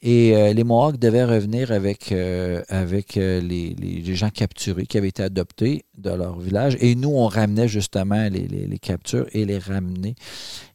Et 0.06 0.36
euh, 0.36 0.52
les 0.52 0.64
Mohawks 0.64 0.98
devaient 0.98 1.24
revenir 1.24 1.72
avec, 1.72 2.12
euh, 2.12 2.62
euh, 2.70 3.40
les, 3.40 4.14
gens 4.14 4.28
capturés 4.28 4.84
qui 4.84 4.98
avaient 4.98 5.08
été 5.08 5.22
adoptés 5.22 5.86
de 5.96 6.10
leur 6.10 6.38
village. 6.38 6.76
Et 6.80 6.94
nous, 6.94 7.08
on 7.08 7.26
ramenait 7.26 7.68
justement 7.68 8.28
les, 8.28 8.46
les- 8.46 8.78
captures 8.78 9.26
et 9.32 9.46
les 9.46 9.56
ramener. 9.56 10.14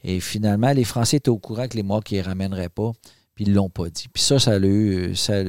Et 0.04 0.20
finalement, 0.20 0.72
les 0.72 0.84
Français 0.84 1.18
étaient 1.18 1.30
au 1.30 1.38
courant 1.38 1.68
que 1.68 1.78
les 1.78 1.84
Mohawks 1.84 2.12
ne 2.12 2.18
les 2.18 2.22
ramèneraient 2.24 2.70
pas, 2.70 2.92
puis 3.36 3.46
ils 3.46 3.52
ne 3.52 3.56
l'ont 3.56 3.70
pas 3.70 3.92
dit. 3.92 4.08
Puis 4.12 4.24
ça, 4.24 4.40
ça 4.40 4.54
a. 4.54 5.14
Ça 5.14 5.42
a 5.42 5.44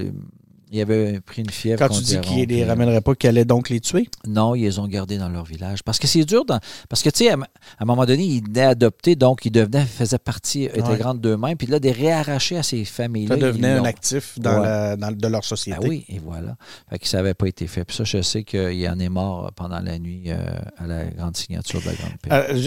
il 0.72 0.80
avait 0.80 1.20
pris 1.20 1.42
une 1.42 1.50
fièvre. 1.50 1.78
Quand 1.78 1.88
tu 1.94 2.02
dis 2.02 2.20
qu'ils 2.20 2.36
les 2.38 2.46
puis, 2.46 2.62
euh, 2.62 2.66
ramèneraient 2.66 3.00
pas, 3.00 3.14
qu'ils 3.14 3.28
allaient 3.30 3.44
donc 3.44 3.68
les 3.70 3.80
tuer? 3.80 4.08
non, 4.26 4.54
ils 4.54 4.62
les 4.62 4.78
ont 4.78 4.86
gardés 4.86 5.18
dans 5.18 5.28
leur 5.28 5.44
village. 5.44 5.82
Parce 5.82 5.98
que 5.98 6.06
c'est 6.06 6.24
dur. 6.24 6.44
Dans, 6.44 6.60
parce 6.88 7.02
que, 7.02 7.10
tu 7.10 7.24
sais, 7.24 7.30
à, 7.30 7.34
à 7.34 7.38
un 7.80 7.84
moment 7.84 8.06
donné, 8.06 8.22
ils 8.24 8.42
venaient 8.44 8.62
adoptés, 8.66 9.16
donc 9.16 9.44
ils 9.44 9.50
devenaient, 9.50 9.84
faisaient 9.84 10.18
partie 10.18 10.68
intégrante 10.76 11.20
d'eux-mêmes. 11.20 11.56
Puis 11.56 11.66
là, 11.66 11.78
des 11.80 11.92
réarrachés 11.92 12.56
à 12.56 12.62
ces 12.62 12.84
familles-là. 12.84 13.34
Ça 13.34 13.38
ils 13.40 13.44
devenait 13.46 13.72
un 13.72 13.84
actif 13.84 14.38
dans 14.38 14.60
Ouais. 14.60 14.66
la- 14.66 14.96
dans- 14.96 15.10
de 15.16 15.28
leur 15.28 15.44
société. 15.44 15.78
Ben 15.80 15.88
oui, 15.88 16.04
et 16.08 16.18
voilà. 16.18 16.56
Fait 16.88 16.98
que 16.98 17.08
ça 17.08 17.16
n'avait 17.18 17.34
pas 17.34 17.46
été 17.48 17.66
fait. 17.66 17.84
Puis 17.84 17.96
ça, 17.96 18.04
je 18.04 18.22
sais 18.22 18.44
qu'il 18.44 18.88
en 18.88 18.98
est 18.98 19.08
mort 19.08 19.50
pendant 19.56 19.80
la 19.80 19.98
nuit 19.98 20.24
euh, 20.28 20.36
à 20.78 20.86
la 20.86 21.04
grande 21.06 21.36
signature 21.36 21.80
de 21.80 21.86
la 21.86 21.92
Grande 21.94 22.12
Paix. 22.22 22.30
Euh, 22.32 22.62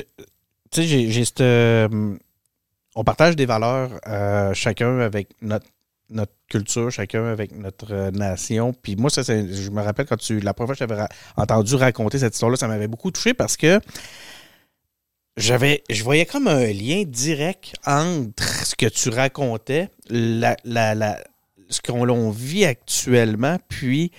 tu 0.72 0.82
sais, 0.82 0.84
j'ai, 0.88 1.10
j'ai 1.12 1.24
cette, 1.26 1.42
euh, 1.42 2.16
on 2.96 3.04
partage 3.04 3.36
des 3.36 3.46
valeurs, 3.46 3.92
euh, 4.08 4.54
chacun 4.54 5.00
avec 5.00 5.30
notre, 5.42 5.66
notre 6.14 6.34
culture, 6.50 6.92
chacun 6.92 7.26
avec 7.26 7.56
notre 7.56 7.94
euh, 7.94 8.12
nation. 8.12 8.74
Puis 8.74 8.96
moi, 8.96 9.10
ça, 9.10 9.22
je 9.24 9.70
me 9.70 9.82
rappelle 9.82 10.06
quand 10.06 10.18
tu, 10.18 10.40
la 10.40 10.54
première 10.54 10.76
fois 10.76 10.88
que 10.88 10.94
j'avais 10.94 11.08
entendu 11.36 11.76
raconter 11.76 12.20
cette 12.20 12.34
histoire-là, 12.34 12.58
ça 12.58 12.68
m'avait 12.68 12.88
beaucoup 12.88 13.12
touché 13.12 13.34
parce 13.34 13.58
que 13.58 13.80
j'avais, 15.38 15.84
je 15.90 16.04
voyais 16.04 16.26
comme 16.26 16.48
un 16.48 16.68
lien 16.68 17.04
direct 17.06 17.74
entre 17.86 18.66
ce 18.66 18.76
que 18.76 18.86
tu 18.86 19.10
racontais, 19.10 19.90
la, 20.10 20.56
la, 20.64 21.18
ce 21.70 21.82
qu'on 21.82 22.30
vit 22.30 22.66
actuellement, 22.66 23.58
puis 23.68 24.12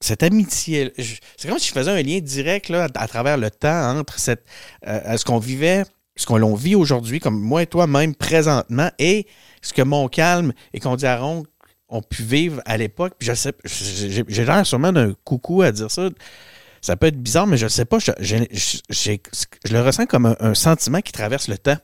cette 0.00 0.22
amitié. 0.22 0.92
C'est 1.36 1.48
comme 1.48 1.58
si 1.58 1.68
je 1.68 1.72
faisais 1.72 1.90
un 1.90 2.02
lien 2.02 2.20
direct 2.20 2.68
là, 2.68 2.88
à, 2.94 3.08
travers 3.08 3.38
le 3.38 3.50
temps 3.50 3.98
entre 3.98 4.18
cette, 4.18 4.44
euh, 4.86 5.16
ce 5.16 5.24
qu'on 5.24 5.38
vivait, 5.38 5.84
ce 6.16 6.26
qu'on 6.26 6.38
l'on 6.38 6.54
vit 6.54 6.74
aujourd'hui, 6.74 7.20
comme 7.20 7.38
moi 7.40 7.62
et 7.62 7.66
toi 7.66 7.86
même 7.86 8.14
présentement, 8.14 8.90
et 8.98 9.26
ce 9.62 9.72
que 9.72 9.82
Montcalm 9.82 10.52
et 10.72 10.80
Condiaron 10.80 11.44
ont 11.88 12.02
pu 12.02 12.22
vivre 12.22 12.60
à 12.64 12.76
l'époque. 12.76 13.14
Puis 13.18 13.28
je 13.28 13.34
sais, 13.34 13.52
j'ai 13.64 14.44
l'air 14.44 14.66
sûrement 14.66 14.92
d'un 14.92 15.14
coucou 15.24 15.62
à 15.62 15.72
dire 15.72 15.90
ça. 15.90 16.08
Ça 16.82 16.94
peut 16.96 17.06
être 17.06 17.20
bizarre, 17.20 17.46
mais 17.48 17.56
je 17.56 17.66
sais 17.66 17.84
pas. 17.84 17.98
Je, 17.98 18.12
j'ai- 18.20 19.20
je 19.64 19.72
le 19.72 19.82
ressens 19.82 20.06
comme 20.06 20.26
un, 20.26 20.36
un 20.38 20.54
sentiment 20.54 21.00
qui 21.00 21.10
traverse 21.10 21.48
le 21.48 21.58
temps. 21.58 21.76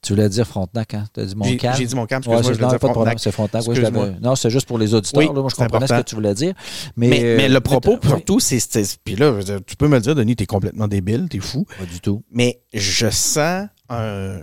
Tu 0.00 0.14
voulais 0.14 0.28
dire 0.30 0.46
Frontenac, 0.46 0.94
hein? 0.94 1.04
Tu 1.12 1.20
as 1.20 1.24
dit 1.26 1.34
mon 1.36 1.44
J'ai 1.44 1.56
calme. 1.58 1.76
j'ai 1.76 1.84
dit 1.84 1.94
Montcalm, 1.94 2.22
Ouais, 2.26 2.38
excuse-moi, 2.38 2.42
c'est- 2.42 2.48
je 2.48 2.52
voulais 2.54 2.64
non, 2.64 2.70
dire 2.70 2.78
pas 2.78 2.88
problème, 2.88 3.18
Frontenac. 3.18 3.20
c'est 3.20 3.32
Frontenac. 3.32 3.64
oui, 3.66 3.76
je 3.76 4.24
non, 4.24 4.34
c'est 4.36 4.48
juste 4.48 4.66
pour 4.66 4.78
les 4.78 4.94
auditeurs. 4.94 5.20
Oui, 5.20 5.26
là. 5.26 5.32
moi, 5.42 5.48
je 5.50 5.56
comprenais 5.56 5.86
ce 5.86 5.92
que 5.94 6.02
tu 6.02 6.14
voulais 6.14 6.32
dire. 6.32 6.54
Mais, 6.96 7.08
Mais, 7.08 7.24
euh, 7.24 7.36
mais 7.36 7.48
le 7.50 7.60
propos, 7.60 7.98
oui, 8.02 8.08
surtout, 8.08 8.40
c'est. 8.40 8.60
c'est- 8.60 8.98
Puis 9.04 9.16
là, 9.16 9.38
je 9.46 9.58
tu 9.58 9.76
peux 9.76 9.88
me 9.88 9.96
le 9.96 10.00
dire, 10.00 10.14
Denis, 10.14 10.36
t'es 10.36 10.46
complètement 10.46 10.88
débile, 10.88 11.26
t'es 11.28 11.40
fou. 11.40 11.66
Pas 11.78 11.84
du 11.84 12.00
tout. 12.00 12.22
Mais 12.30 12.62
je 12.72 13.10
sens 13.10 13.66
un, 13.88 14.40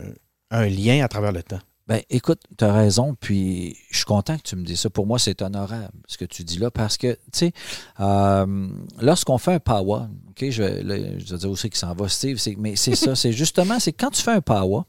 un 0.52 0.66
lien 0.68 1.04
à 1.04 1.08
travers 1.08 1.32
le 1.32 1.44
temps. 1.44 1.60
Ben, 1.86 2.02
écoute, 2.10 2.40
tu 2.58 2.64
as 2.64 2.72
raison, 2.72 3.14
puis 3.14 3.78
je 3.92 3.98
suis 3.98 4.06
content 4.06 4.38
que 4.38 4.44
tu 4.44 4.56
me 4.56 4.64
dises 4.64 4.80
ça. 4.80 4.90
Pour 4.90 5.06
moi, 5.06 5.20
c'est 5.20 5.42
honorable 5.42 5.92
ce 6.08 6.18
que 6.18 6.24
tu 6.24 6.46
dis 6.46 6.58
là, 6.58 6.72
parce 6.72 6.96
que, 6.96 7.12
tu 7.14 7.20
sais, 7.34 7.54
euh, 8.00 8.68
lorsqu'on 9.02 9.38
fait 9.38 9.54
un 9.54 9.60
power, 9.60 10.04
OK, 10.30 10.50
je 10.50 10.64
là, 10.64 10.96
je 11.18 11.34
vais 11.34 11.38
dire 11.38 11.52
aussi 11.52 11.70
qu'il 11.70 11.78
s'en 11.78 11.94
va, 11.94 12.08
Steve, 12.08 12.40
mais 12.58 12.78
c'est 12.78 12.96
ça, 12.96 13.16
c'est 13.18 13.34
justement, 13.34 13.80
c'est 13.80 13.92
quand 13.92 14.12
tu 14.12 14.22
fais 14.22 14.32
un 14.32 14.42
power, 14.42 14.84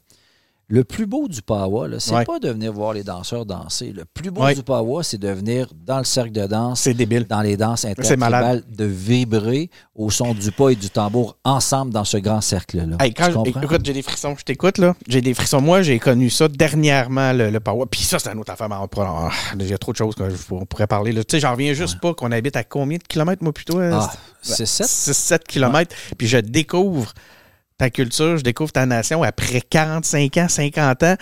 le 0.67 0.83
plus 0.83 1.05
beau 1.05 1.27
du 1.27 1.41
là, 1.47 1.99
c'est 1.99 2.13
Ouais. 2.15 2.25
pas 2.25 2.39
de 2.39 2.49
venir 2.49 2.73
voir 2.73 2.93
les 2.93 3.03
danseurs 3.03 3.45
danser. 3.45 3.91
Le 3.91 4.03
plus 4.05 4.31
beau 4.31 4.41
Ouais. 4.43 4.55
du 4.55 4.63
power, 4.63 5.03
c'est 5.03 5.19
de 5.19 5.29
venir 5.29 5.67
dans 5.85 5.99
le 5.99 6.03
cercle 6.03 6.31
de 6.31 6.47
danse, 6.47 6.81
C'est 6.81 6.93
débile. 6.95 7.25
dans 7.27 7.41
les 7.41 7.55
danses 7.55 7.85
intertribales, 7.85 8.63
de 8.67 8.85
vibrer 8.85 9.69
au 9.93 10.09
son 10.09 10.33
du 10.33 10.51
pas 10.51 10.69
et 10.69 10.75
du 10.75 10.89
tambour 10.89 11.37
ensemble 11.43 11.93
dans 11.93 12.03
ce 12.03 12.17
grand 12.17 12.41
cercle-là. 12.41 12.97
Hey, 12.99 13.13
quand 13.13 13.25
Tu 13.25 13.31
je- 13.31 13.35
comprends? 13.37 13.61
écoute, 13.61 13.81
j'ai 13.85 13.93
des 13.93 14.01
frissons. 14.01 14.35
Je 14.37 14.43
t'écoute, 14.43 14.77
là. 14.79 14.95
J'ai 15.07 15.21
des 15.21 15.33
frissons. 15.35 15.61
Moi, 15.61 15.83
j'ai 15.83 15.99
connu 15.99 16.29
ça 16.31 16.47
dernièrement, 16.47 17.31
le, 17.33 17.51
le 17.51 17.59
power. 17.59 17.85
Puis 17.89 18.01
ça, 18.01 18.17
c'est 18.17 18.31
une 18.31 18.39
autre 18.39 18.51
affaire. 18.51 18.67
Il 19.59 19.67
y 19.67 19.73
a 19.73 19.77
trop 19.77 19.91
de 19.91 19.97
choses 19.97 20.15
qu'on 20.15 20.65
pourrait 20.65 20.87
parler. 20.87 21.13
Tu 21.13 21.21
sais, 21.29 21.39
j'en 21.39 21.51
reviens 21.51 21.73
juste 21.73 21.99
pas 21.99 22.13
qu'on 22.13 22.31
habite 22.31 22.55
à 22.55 22.63
combien 22.63 22.97
de 22.97 23.03
kilomètres, 23.03 23.43
moi, 23.43 23.53
plutôt? 23.53 23.79
euh, 23.79 23.91
Ah, 23.93 24.11
c'est 24.41 24.65
ça? 24.65 24.85
6-7 24.85 25.43
kilomètres. 25.47 25.95
Puis 26.17 26.27
je 26.27 26.37
découvre 26.37 27.13
ta 27.77 27.89
culture, 27.89 28.37
je 28.37 28.43
découvre 28.43 28.71
ta 28.71 28.85
nation 28.85 29.23
après 29.23 29.61
45 29.61 30.37
ans, 30.37 30.47
50 30.47 31.03
ans. 31.03 31.15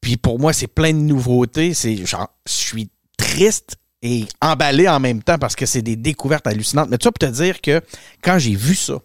Puis 0.00 0.16
pour 0.16 0.38
moi, 0.38 0.52
c'est 0.52 0.66
plein 0.66 0.92
de 0.92 0.98
nouveautés. 0.98 1.74
C'est 1.74 1.96
genre, 2.06 2.28
je 2.46 2.52
suis 2.52 2.90
triste 3.16 3.76
et 4.02 4.26
emballé 4.40 4.88
en 4.88 5.00
même 5.00 5.22
temps 5.22 5.38
parce 5.38 5.56
que 5.56 5.66
c'est 5.66 5.82
des 5.82 5.96
découvertes 5.96 6.46
hallucinantes. 6.46 6.90
Mais 6.90 6.98
tu 6.98 7.08
vas 7.08 7.12
te 7.12 7.26
dire 7.26 7.60
que 7.60 7.80
quand 8.22 8.38
j'ai 8.38 8.54
vu 8.54 8.74
ça, 8.74 8.98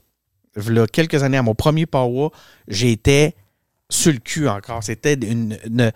là, 0.55 0.85
quelques 0.87 1.23
années, 1.23 1.37
à 1.37 1.43
mon 1.43 1.55
premier 1.55 1.85
Power, 1.85 2.29
j'étais 2.67 3.35
sur 3.89 4.11
le 4.11 4.19
cul 4.19 4.47
encore. 4.47 4.83
C'était 4.83 5.13
une, 5.13 5.57
une 5.65 5.91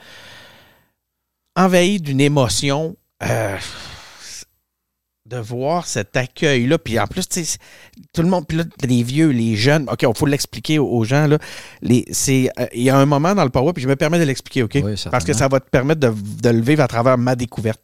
envahi 1.55 1.99
d'une 1.99 2.21
émotion. 2.21 2.95
Euh, 3.23 3.57
de 5.25 5.37
voir 5.37 5.87
cet 5.87 6.15
accueil-là. 6.15 6.77
Puis 6.77 6.99
en 6.99 7.07
plus, 7.07 7.27
tu 7.27 7.43
sais, 7.43 7.57
tout 8.13 8.21
le 8.21 8.27
monde, 8.29 8.45
puis 8.47 8.57
là, 8.57 8.63
les 8.83 9.01
vieux, 9.01 9.29
les 9.29 9.55
jeunes, 9.55 9.87
OK, 9.91 10.03
il 10.03 10.17
faut 10.17 10.27
l'expliquer 10.27 10.77
aux 10.77 11.03
gens. 11.03 11.25
Là, 11.27 11.39
les, 11.81 12.05
c'est, 12.11 12.49
euh, 12.59 12.67
il 12.73 12.83
y 12.83 12.89
a 12.89 12.97
un 12.97 13.05
moment 13.05 13.33
dans 13.33 13.43
le 13.43 13.49
power, 13.49 13.73
puis 13.73 13.83
je 13.83 13.87
me 13.87 13.95
permets 13.95 14.19
de 14.19 14.23
l'expliquer, 14.23 14.63
OK? 14.63 14.77
Oui, 14.83 14.93
Parce 15.09 15.25
que 15.25 15.33
ça 15.33 15.47
va 15.47 15.59
te 15.59 15.69
permettre 15.69 15.99
de, 16.01 16.13
de 16.41 16.49
le 16.49 16.61
vivre 16.61 16.83
à 16.83 16.87
travers 16.87 17.17
ma 17.17 17.35
découverte. 17.35 17.81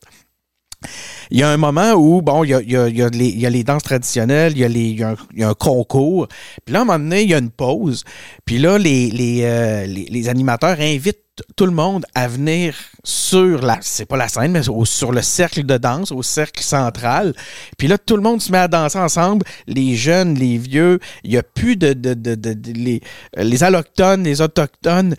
Il 1.30 1.40
y 1.40 1.44
a 1.44 1.50
un 1.50 1.58
moment 1.58 1.94
où, 1.94 2.22
bon, 2.22 2.44
il 2.44 2.50
y 2.50 2.54
a, 2.54 2.62
il 2.62 2.72
y 2.72 2.78
a, 2.78 2.88
il 2.88 2.98
y 2.98 3.02
a, 3.04 3.10
les, 3.10 3.28
il 3.28 3.40
y 3.40 3.46
a 3.46 3.50
les 3.50 3.64
danses 3.64 3.84
traditionnelles, 3.84 4.54
il 4.54 4.60
y 4.60 4.64
a, 4.64 4.68
les, 4.68 4.90
il 4.90 5.00
y 5.00 5.04
a, 5.04 5.10
un, 5.10 5.16
y 5.36 5.44
a 5.44 5.50
un 5.50 5.54
concours. 5.54 6.28
Puis 6.66 6.74
là, 6.74 6.80
à 6.80 6.82
un 6.82 6.86
moment 6.86 7.00
donné, 7.00 7.24
il 7.24 7.30
y 7.30 7.34
a 7.34 7.38
une 7.38 7.52
pause. 7.52 8.04
Puis 8.46 8.58
là, 8.58 8.78
les, 8.78 9.10
les, 9.12 9.42
euh, 9.44 9.86
les, 9.86 10.06
les 10.06 10.30
animateurs 10.30 10.80
invitent 10.80 11.20
tout 11.56 11.66
le 11.66 11.72
monde 11.72 12.06
à 12.16 12.28
venir 12.28 12.76
sur 13.04 13.62
la, 13.62 13.78
c'est 13.82 14.06
pas 14.06 14.18
la 14.18 14.28
scène, 14.28 14.52
mais 14.52 14.62
sur 14.64 15.12
le 15.12 15.22
cercle 15.22 15.64
de 15.64 15.78
danse, 15.78 16.12
au 16.12 16.24
cercle 16.24 16.64
central. 16.64 17.34
Puis 17.78 17.88
là, 17.88 17.98
tout 17.98 18.16
le 18.16 18.22
monde 18.22 18.42
se 18.42 18.52
met 18.52 18.58
à 18.60 18.68
danser 18.68 19.00
ensemble, 19.00 19.46
les 19.68 19.96
jeunes, 19.96 20.36
les 20.36 20.58
vieux. 20.58 21.00
Il 21.24 21.32
y 21.32 21.38
a 21.38 21.44
plus 21.44 21.76
de, 21.76 21.94
de, 21.94 22.14
de, 22.14 22.56
les, 22.74 23.02
les 23.36 23.64
allochtones, 23.64 24.24
les 24.24 24.42
autochtones. 24.42 25.16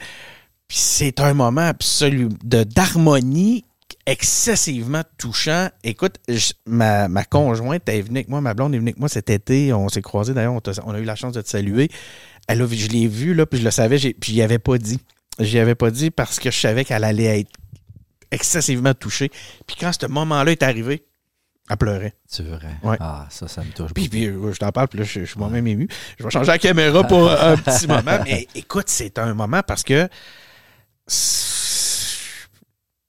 Puis 0.68 0.78
c'est 0.78 1.20
un 1.20 1.34
moment 1.34 1.66
absolu 1.66 2.28
de 2.44 2.64
d'harmonie 2.64 3.64
excessivement 4.06 5.02
touchant. 5.18 5.68
Écoute, 5.84 6.16
je- 6.28 6.52
ma, 6.66 7.08
ma 7.08 7.24
conjointe 7.24 7.88
est 7.88 8.02
venue 8.02 8.18
avec 8.18 8.28
moi, 8.28 8.40
ma 8.40 8.54
blonde 8.54 8.74
est 8.74 8.78
venue 8.78 8.88
avec 8.90 8.98
moi 8.98 9.08
cet 9.08 9.30
été. 9.30 9.72
On 9.72 9.88
s'est 9.88 10.02
croisés 10.02 10.34
d'ailleurs, 10.34 10.54
on, 10.84 10.90
a 10.94 10.98
eu 10.98 11.04
la 11.04 11.14
chance 11.14 11.32
de 11.34 11.42
te 11.42 11.48
saluer. 11.48 11.88
Elle 12.48 12.62
a, 12.62 12.64
vu- 12.64 12.76
je 12.76 12.88
l'ai 12.88 13.06
vue, 13.06 13.34
là, 13.34 13.46
puis 13.46 13.60
je 13.60 13.64
le 13.64 13.70
savais, 13.70 13.98
puis 13.98 14.32
j'y 14.32 14.42
avais 14.42 14.58
pas 14.58 14.78
dit. 14.78 14.98
J'y 15.38 15.58
avais 15.58 15.74
pas 15.74 15.90
dit 15.90 16.10
parce 16.10 16.38
que 16.38 16.50
je 16.50 16.58
savais 16.58 16.84
qu'elle 16.84 17.04
allait 17.04 17.40
être 17.40 17.50
excessivement 18.30 18.94
touchée. 18.94 19.30
Puis 19.66 19.76
quand 19.78 19.92
ce 19.92 20.06
moment-là 20.06 20.52
est 20.52 20.62
arrivé, 20.62 21.04
elle 21.70 21.76
pleurait. 21.76 22.14
C'est 22.26 22.42
vrai. 22.42 22.76
Ouais. 22.82 22.96
Ah, 23.00 23.26
ça, 23.30 23.48
ça 23.48 23.62
me 23.62 23.70
touche. 23.70 23.92
Puis, 23.94 24.08
puis, 24.08 24.26
euh, 24.26 24.52
je 24.52 24.58
t'en 24.58 24.72
parle, 24.72 24.88
puis 24.88 24.98
là, 24.98 25.04
je, 25.04 25.20
je 25.20 25.24
suis 25.24 25.38
moi-même 25.38 25.66
ému. 25.66 25.88
Je 26.18 26.24
vais 26.24 26.30
changer 26.30 26.50
la 26.50 26.58
caméra 26.58 27.04
pour 27.06 27.30
un 27.30 27.56
petit 27.56 27.86
moment. 27.88 28.18
Mais 28.24 28.48
écoute, 28.54 28.88
c'est 28.88 29.18
un 29.18 29.34
moment 29.34 29.62
parce 29.66 29.82
que. 29.82 30.08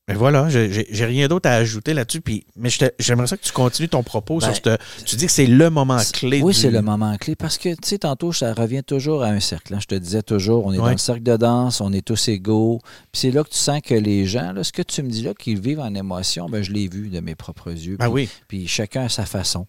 Mais 0.10 0.16
voilà, 0.16 0.50
j'ai 0.50 1.06
rien 1.06 1.30
d'autre 1.30 1.48
à 1.50 1.54
ajouter 1.54 1.94
là-dessus. 1.94 2.22
Mais 2.58 2.70
j'aimerais 3.00 3.28
ça 3.28 3.38
que 3.38 3.44
tu 3.44 3.54
continues 3.54 3.88
ton 3.88 4.04
propos 4.04 4.40
Ben, 4.40 4.54
sur 4.54 4.56
ce. 4.64 5.04
Tu 5.06 5.16
dis 5.16 5.28
que 5.28 5.32
c'est 5.32 5.46
le 5.46 5.70
moment 5.70 5.98
clé. 6.12 6.42
Oui, 6.42 6.52
du- 6.54 6.60
c'est 6.60 6.72
le 6.72 6.82
moment 6.82 7.16
clé 7.18 7.38
parce 7.38 7.58
que, 7.58 7.70
tu 7.70 7.78
sais, 7.86 8.00
tantôt, 8.00 8.34
ça 8.34 8.54
revient 8.54 8.84
toujours 8.84 9.24
à 9.24 9.28
un 9.28 9.40
cercle. 9.40 9.74
hein. 9.74 9.80
Je 9.80 9.88
te 9.88 9.96
disais 9.96 10.22
toujours, 10.22 10.66
on 10.66 10.74
est 10.74 10.78
dans 10.78 10.90
le 10.92 10.98
cercle 10.98 11.24
de 11.24 11.38
danse, 11.38 11.80
on 11.80 11.94
est 11.94 12.06
tous 12.06 12.28
égaux. 12.28 12.80
Puis 13.14 13.22
c'est 13.22 13.32
là 13.32 13.46
que 13.46 13.50
tu 13.50 13.58
sens 13.58 13.80
que 13.82 13.94
les 13.96 14.26
gens, 14.26 14.52
là, 14.52 14.66
ce 14.66 14.74
que 14.74 14.82
tu 14.82 15.02
me 15.04 15.10
dis 15.10 15.22
là, 15.22 15.34
qu'ils 15.34 15.58
vivent 15.62 15.80
en 15.80 15.96
émotion, 15.96 16.48
ben, 16.50 16.62
je 16.62 16.74
l'ai 16.74 16.90
vu 16.90 17.08
de 17.08 17.22
mes 17.22 17.36
propres 17.36 17.72
yeux. 17.72 17.96
Ah 18.00 18.06
Puis- 18.08 18.14
oui. 18.14 18.30
Puis 18.50 18.68
chacun 18.68 19.06
à 19.06 19.10
sa 19.10 19.26
façon. 19.26 19.66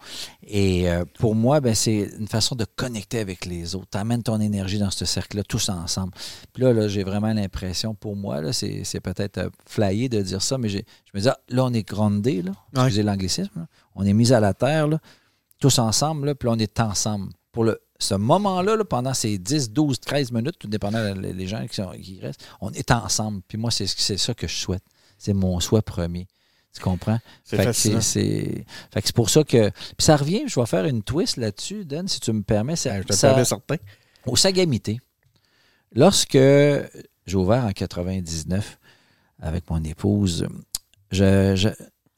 Et 0.49 0.91
euh, 0.91 1.05
pour 1.20 1.37
moi, 1.37 1.61
ben, 1.61 1.76
c'est 1.76 2.11
une 2.18 2.26
façon 2.26 2.57
de 2.57 2.66
connecter 2.74 3.20
avec 3.20 3.47
les 3.47 3.76
autres. 3.76 3.87
Tu 3.93 3.99
amènes 3.99 4.24
ton 4.24 4.41
énergie 4.41 4.78
dans 4.80 4.91
ce 4.91 5.05
cercle-là, 5.05 5.45
tous 5.45 5.68
ensemble. 5.68 6.12
Puis 6.53 6.64
là, 6.64 6.72
là 6.72 6.89
j'ai 6.89 7.05
vraiment 7.05 7.32
l'impression, 7.32 7.95
pour 7.95 8.16
moi, 8.16 8.53
c'est 8.53 9.01
peut-être 9.01 9.39
euh, 9.39 9.49
flyé 9.66 10.09
de 10.09 10.24
dire 10.25 10.43
ça, 10.43 10.59
mais 10.59 10.68
je 10.68 10.79
me 11.14 11.20
dis, 11.20 11.29
ah, 11.29 11.39
là, 11.49 11.64
on 11.64 11.72
est 11.72 11.87
grondé, 11.87 12.43
là. 12.43 12.53
Excusez 12.77 13.03
l'anglicisme. 13.03 13.51
là. 13.57 13.66
On 13.95 14.05
est 14.05 14.12
mis 14.12 14.33
à 14.33 14.41
la 14.41 14.55
terre, 14.55 14.89
là, 14.89 14.99
tous 15.61 15.79
ensemble, 15.79 16.27
là, 16.27 16.35
puis 16.35 16.49
là, 16.49 16.55
on 16.55 16.59
est 16.59 16.81
ensemble. 16.81 17.33
Pour 17.53 17.64
le, 17.64 17.81
ce 17.99 18.14
moment-là, 18.14 18.77
là, 18.77 18.85
pendant 18.85 19.14
ces 19.14 19.39
10, 19.39 19.70
12, 19.70 20.01
13 20.01 20.33
minutes, 20.33 20.57
tout 20.59 20.66
dépendant 20.68 21.14
des 21.14 21.47
gens 21.47 21.64
qui, 21.66 21.77
sont- 21.77 21.93
qui 21.93 22.18
restent, 22.20 22.45
on 22.61 22.70
est 22.72 22.91
ensemble. 22.91 23.41
Puis 23.47 23.57
moi, 23.59 23.70
c'est, 23.70 23.87
c'est 23.87 24.16
ça 24.18 24.35
que 24.35 24.49
je 24.49 24.55
souhaite. 24.57 24.83
C'est 25.18 25.33
mon 25.33 25.61
souhait 25.61 25.81
premier. 25.83 26.27
Tu 26.75 26.81
comprends? 26.83 27.20
C'est 27.45 27.57
Fait 27.57 27.66
que 27.66 27.72
c'est, 27.72 28.01
c'est- 28.01 28.64
fait 28.93 29.01
que 29.01 29.07
c'est 29.07 29.14
pour 29.14 29.31
ça 29.31 29.45
que. 29.45 29.70
Puis 29.70 29.95
ça 30.05 30.16
revient, 30.16 30.43
je 30.49 30.59
vais 30.59 30.66
faire 30.66 30.85
une 30.87 31.05
twist 31.05 31.37
là-dessus, 31.37 31.85
Dan, 31.85 32.09
si 32.09 32.18
tu 32.18 32.33
me 32.33 32.43
permets. 32.43 32.75
Ça, 32.75 32.99
Je 33.01 33.07
te 33.07 33.12
ça- 33.12 33.29
permets 33.29 33.45
certain. 33.45 33.77
au 34.27 34.35
Sagamité, 34.35 35.01
lorsque 35.95 36.33
j'ai 37.27 37.37
ouvert 37.37 37.64
en 37.64 37.72
99 37.72 38.79
avec 39.41 39.68
mon 39.70 39.82
épouse, 39.85 40.47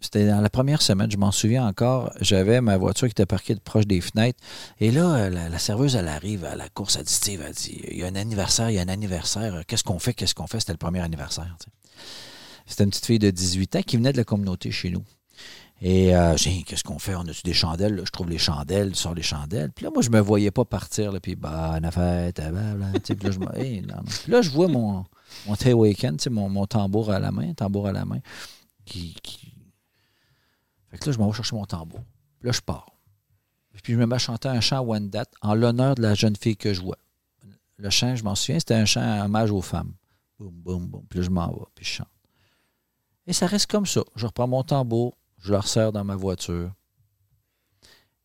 c'était 0.01 0.29
dans 0.29 0.41
la 0.41 0.51
première 0.51 0.83
semaine, 0.83 1.11
je 1.11 1.17
m'en 1.17 1.33
souviens 1.33 1.67
encore, 1.67 2.13
j'avais 2.21 2.61
ma 2.61 2.77
voiture 2.77 3.09
qui 3.09 3.13
était 3.13 3.27
parquée 3.27 3.57
proche 3.57 3.87
des 3.87 4.01
fenêtres. 4.01 4.39
Et 4.81 4.91
là, 4.91 5.31
la, 5.31 5.49
la 5.49 5.59
serveuse, 5.59 5.97
elle 5.97 6.09
arrive 6.09 6.45
à 6.45 6.55
la 6.55 6.69
course 6.69 6.97
additive, 6.97 7.43
elle 7.47 7.55
dit 7.55 7.81
Il 7.91 7.99
y 7.99 8.05
a 8.05 8.07
un 8.07 8.15
anniversaire, 8.15 8.71
il 8.71 8.75
y 8.75 8.79
a 8.79 8.83
un 8.83 8.89
anniversaire, 8.89 9.65
qu'est-ce 9.67 9.85
qu'on 9.85 9.99
fait, 9.99 10.15
qu'est-ce 10.15 10.35
qu'on 10.35 10.47
fait 10.47 10.61
C'était 10.61 10.73
le 10.73 10.79
premier 10.79 11.01
anniversaire. 11.01 11.57
C'était 12.67 12.85
une 12.85 12.91
petite 12.91 13.07
fille 13.07 13.19
de 13.19 13.31
18 13.31 13.77
ans 13.77 13.83
qui 13.83 13.97
venait 13.97 14.13
de 14.13 14.17
la 14.17 14.25
communauté 14.25 14.71
chez 14.71 14.91
nous. 14.91 15.03
Et 15.83 16.17
euh, 16.17 16.37
j'ai 16.37 16.51
dit, 16.51 16.65
qu'est-ce 16.65 16.85
qu'on 16.85 16.99
fait? 16.99 17.15
On 17.15 17.23
a-tu 17.23 17.43
des 17.45 17.53
chandelles? 17.53 18.01
Je 18.05 18.11
trouve 18.11 18.31
les 18.31 18.39
chandelles, 18.39 18.95
je 18.95 18.99
sors 18.99 19.15
les 19.15 19.23
chandelles. 19.23 19.71
Puis 19.73 19.85
là, 19.85 19.91
moi, 19.93 20.03
je 20.03 20.11
me 20.11 20.21
voyais 20.21 20.51
pas 20.51 20.65
partir. 20.65 21.13
Là, 21.13 21.21
puis, 21.21 21.37
bonne 21.37 21.91
fête, 21.93 22.37
blablabla. 22.37 22.99
Puis 23.01 23.17
là, 23.23 23.31
je, 23.31 23.61
hey, 23.61 23.83
là, 24.27 24.43
je 24.43 24.51
vois 24.51 24.69
mon, 24.69 25.05
mon 25.47 25.55
sais, 25.55 26.31
mon, 26.31 26.49
mon 26.49 26.67
tambour 26.67 27.11
à 27.11 27.19
la 27.19 27.33
main, 27.33 27.53
tambour 27.55 27.89
à 27.89 27.93
la 27.93 28.05
main. 28.05 28.21
Fait 28.87 30.99
que 30.99 31.07
là, 31.07 31.13
je 31.13 31.19
m'en 31.19 31.29
vais 31.29 31.37
chercher 31.37 31.57
mon 31.57 31.65
tambour. 31.65 32.01
Puis 32.39 32.47
là, 32.47 32.53
je 32.53 32.61
pars. 32.61 32.93
Puis 33.83 33.93
je 33.93 33.99
me 33.99 34.07
mets 34.07 34.15
à 34.15 34.19
chanter 34.19 34.49
un 34.49 34.61
chant 34.61 34.81
One 34.81 35.11
Date 35.11 35.33
en 35.43 35.55
l'honneur 35.55 35.95
de 35.95 36.03
la 36.03 36.15
jeune 36.15 36.37
fille 36.37 36.57
que 36.57 36.73
je 36.73 36.81
vois. 36.81 36.99
Le 37.77 37.91
chant, 37.91 38.17
je 38.17 38.25
m'en 38.25 38.35
souviens, 38.35 38.59
c'était 38.59 38.75
un 38.75 38.87
chant 38.87 39.25
hommage 39.25 39.51
aux 39.51 39.61
femmes. 39.61 39.95
Boum, 40.39 40.51
boum, 40.51 40.87
boum. 40.87 41.07
Puis 41.09 41.19
là, 41.19 41.25
je 41.25 41.31
m'en 41.31 41.49
vais, 41.49 41.65
puis 41.75 41.85
je 41.85 41.91
chante. 41.91 42.09
Et 43.27 43.33
ça 43.33 43.47
reste 43.47 43.71
comme 43.71 43.87
ça. 43.87 44.03
Je 44.15 44.27
reprends 44.27 44.49
mon 44.49 44.63
tambour, 44.63 45.17
je 45.39 45.53
le 45.53 45.59
resserre 45.59 45.93
dans 45.93 46.05
ma 46.05 46.17
voiture. 46.17 46.73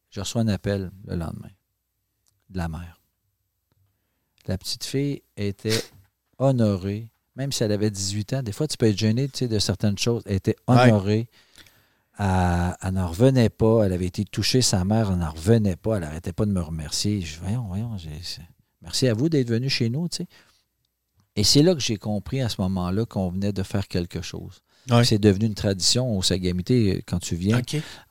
Je 0.09 0.19
reçois 0.19 0.41
un 0.41 0.47
appel 0.47 0.91
le 1.05 1.15
lendemain 1.15 1.51
de 2.49 2.57
la 2.57 2.67
mère. 2.67 3.01
La 4.47 4.57
petite 4.57 4.83
fille 4.83 5.21
était 5.37 5.81
honorée, 6.41 7.09
même 7.35 7.51
si 7.51 7.63
elle 7.63 7.71
avait 7.71 7.91
18 7.91 8.33
ans. 8.33 8.43
Des 8.43 8.51
fois, 8.51 8.67
tu 8.67 8.75
peux 8.75 8.87
être 8.87 8.97
gêné 8.97 9.29
tu 9.29 9.39
sais, 9.39 9.47
de 9.47 9.59
certaines 9.59 9.97
choses. 9.97 10.23
Elle 10.25 10.35
était 10.35 10.57
honorée. 10.67 11.29
Elle, 12.19 12.75
elle 12.81 12.93
n'en 12.93 13.07
revenait 13.07 13.49
pas. 13.49 13.85
Elle 13.85 13.93
avait 13.93 14.07
été 14.07 14.25
touchée, 14.25 14.61
sa 14.61 14.83
mère, 14.83 15.11
elle 15.11 15.19
n'en 15.19 15.31
revenait 15.31 15.77
pas. 15.77 15.95
Elle 15.95 16.01
n'arrêtait 16.01 16.33
pas 16.33 16.45
de 16.45 16.51
me 16.51 16.61
remercier. 16.61 17.21
Je 17.21 17.35
dis, 17.35 17.39
voyons, 17.41 17.63
voyons, 17.67 17.95
merci 18.81 19.07
à 19.07 19.13
vous 19.13 19.29
d'être 19.29 19.49
venu 19.49 19.69
chez 19.69 19.89
nous. 19.89 20.09
tu 20.09 20.17
sais. 20.17 20.27
Et 21.37 21.43
c'est 21.43 21.63
là 21.63 21.73
que 21.73 21.79
j'ai 21.79 21.97
compris 21.97 22.41
à 22.41 22.49
ce 22.49 22.59
moment-là 22.61 23.05
qu'on 23.05 23.29
venait 23.29 23.53
de 23.53 23.63
faire 23.63 23.87
quelque 23.87 24.21
chose. 24.21 24.59
Ouais. 24.89 25.05
C'est 25.05 25.19
devenu 25.19 25.45
une 25.45 25.53
tradition 25.53 26.17
au 26.17 26.21
Sagamité. 26.21 27.03
Quand 27.07 27.19
tu 27.19 27.35
viens, 27.35 27.61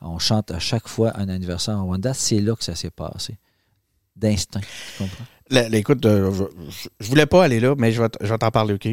on 0.00 0.18
chante 0.18 0.50
à 0.50 0.58
chaque 0.58 0.88
fois 0.88 1.18
un 1.18 1.28
anniversaire 1.28 1.76
en 1.76 1.82
Wanda. 1.82 2.14
C'est 2.14 2.40
là 2.40 2.54
que 2.56 2.64
ça 2.64 2.74
s'est 2.74 2.90
passé. 2.90 3.38
D'instinct. 4.16 4.60
Tu 4.60 5.02
comprends? 5.02 5.24
La- 5.50 5.66
écoute, 5.76 6.04
euh, 6.06 6.30
je, 6.32 6.88
je- 7.00 7.08
voulais 7.08 7.26
pas 7.26 7.44
aller 7.44 7.60
là, 7.60 7.74
mais 7.76 7.92
je 7.92 8.00
vais, 8.00 8.08
je 8.20 8.26
vais 8.28 8.38
t'en 8.38 8.50
parler, 8.50 8.74
OK? 8.74 8.88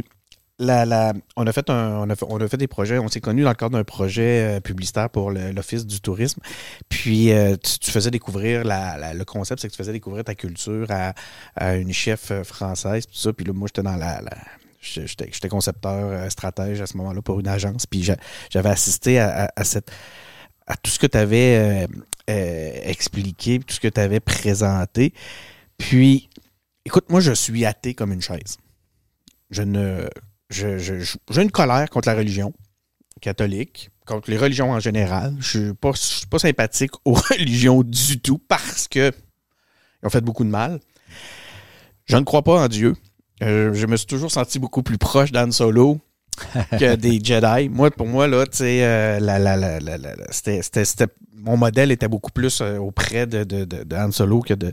La, 0.59 0.85
la- 0.85 1.13
on, 1.35 1.45
a 1.45 1.53
fait 1.53 1.69
un, 1.69 1.97
on, 1.99 2.09
a 2.09 2.15
on 2.27 2.37
a 2.41 2.47
fait 2.47 2.57
des 2.57 2.67
projets, 2.67 2.97
on 2.97 3.07
s'est 3.09 3.21
connus 3.21 3.43
dans 3.43 3.49
le 3.49 3.55
cadre 3.55 3.77
d'un 3.77 3.83
projet 3.83 4.57
euh, 4.57 4.59
publicitaire 4.59 5.09
pour 5.11 5.29
l'Office 5.29 5.85
du 5.85 6.01
tourisme. 6.01 6.41
Puis, 6.89 7.31
euh, 7.31 7.55
tu, 7.57 7.91
faisais 7.91 8.09
découvrir, 8.09 8.63
la, 8.63 9.13
le 9.13 9.23
concept, 9.23 9.61
c'est 9.61 9.67
que 9.67 9.73
tu 9.73 9.77
faisais 9.77 9.91
découvrir 9.93 10.23
ta 10.23 10.33
culture 10.33 10.87
à, 10.89 11.13
une 11.75 11.93
chef 11.93 12.31
française, 12.43 13.05
tout 13.05 13.13
ça. 13.13 13.31
Puis 13.33 13.45
là, 13.45 13.53
moi, 13.53 13.67
j'étais 13.67 13.83
dans 13.83 13.95
la... 13.95 14.19
J'étais 14.81 15.49
concepteur, 15.49 16.31
stratège 16.31 16.81
à 16.81 16.87
ce 16.87 16.95
moment-là 16.97 17.21
pour 17.21 17.39
une 17.39 17.47
agence. 17.47 17.85
Puis 17.85 18.03
j'a- 18.03 18.17
j'avais 18.49 18.69
assisté 18.69 19.19
à, 19.19 19.51
à- 19.55 20.75
tout 20.81 20.89
ce 20.91 20.97
que 20.99 21.07
tu 21.07 21.17
avais 21.17 21.87
expliqué, 22.27 23.59
tout 23.59 23.73
ce 23.75 23.79
que 23.79 23.87
tu 23.87 23.99
avais 23.99 24.19
présenté. 24.19 25.13
Puis, 25.77 26.29
écoute, 26.87 27.09
moi, 27.09 27.19
je 27.19 27.31
suis 27.33 27.65
athée 27.65 27.93
comme 27.93 28.11
une 28.13 28.21
chaise. 28.21 28.57
Je 29.51 29.61
ne. 29.61 30.07
je- 30.49 30.77
je- 30.77 30.99
je- 30.99 31.17
J'ai 31.29 31.41
une 31.41 31.51
colère 31.51 31.89
contre 31.89 32.07
la 32.09 32.15
religion 32.15 32.53
catholique, 33.21 33.89
contre 34.05 34.29
les 34.31 34.37
religions 34.37 34.71
en 34.71 34.79
général. 34.79 35.35
Je 35.39 35.59
ne 35.59 35.65
suis, 35.65 35.73
pas- 35.73 35.91
je 35.93 35.97
suis 36.01 36.25
pas 36.27 36.39
sympathique 36.39 36.91
aux 37.05 37.13
religions 37.13 37.83
du 37.83 38.19
tout 38.19 38.37
parce 38.39 38.87
que 38.87 39.11
ils 40.01 40.05
ont 40.07 40.09
fait 40.09 40.21
beaucoup 40.21 40.43
de 40.43 40.49
mal. 40.49 40.79
Je 42.05 42.15
ne 42.17 42.23
crois 42.23 42.43
pas 42.43 42.63
en 42.63 42.67
Dieu. 42.67 42.95
Euh, 43.43 43.73
je 43.73 43.85
me 43.85 43.97
suis 43.97 44.07
toujours 44.07 44.31
senti 44.31 44.57
beaucoup 44.59 44.83
plus 44.83 44.97
proche 44.97 45.31
d'Anne 45.31 45.51
Solo 45.51 45.99
que 46.79 46.95
des 46.95 47.19
Jedi. 47.23 47.69
Moi, 47.69 47.91
pour 47.91 48.07
moi, 48.07 48.27
là, 48.27 48.45
tu 48.45 48.57
sais, 48.57 48.83
euh, 48.83 49.19
la, 49.19 49.39
la, 49.39 49.55
la, 49.57 49.79
la- 49.79 49.97
la- 49.97 50.15
la- 50.15 50.31
c'était, 50.31 50.61
c'était- 50.61 50.85
c'était- 50.85 51.13
mon 51.33 51.57
modèle 51.57 51.91
était 51.91 52.07
beaucoup 52.07 52.31
plus 52.31 52.61
euh, 52.61 52.77
auprès 52.77 53.27
de, 53.27 53.43
de, 53.43 53.65
de, 53.65 53.83
de 53.83 53.95
Han 53.95 54.11
Solo 54.11 54.41
que 54.41 54.53
de. 54.53 54.71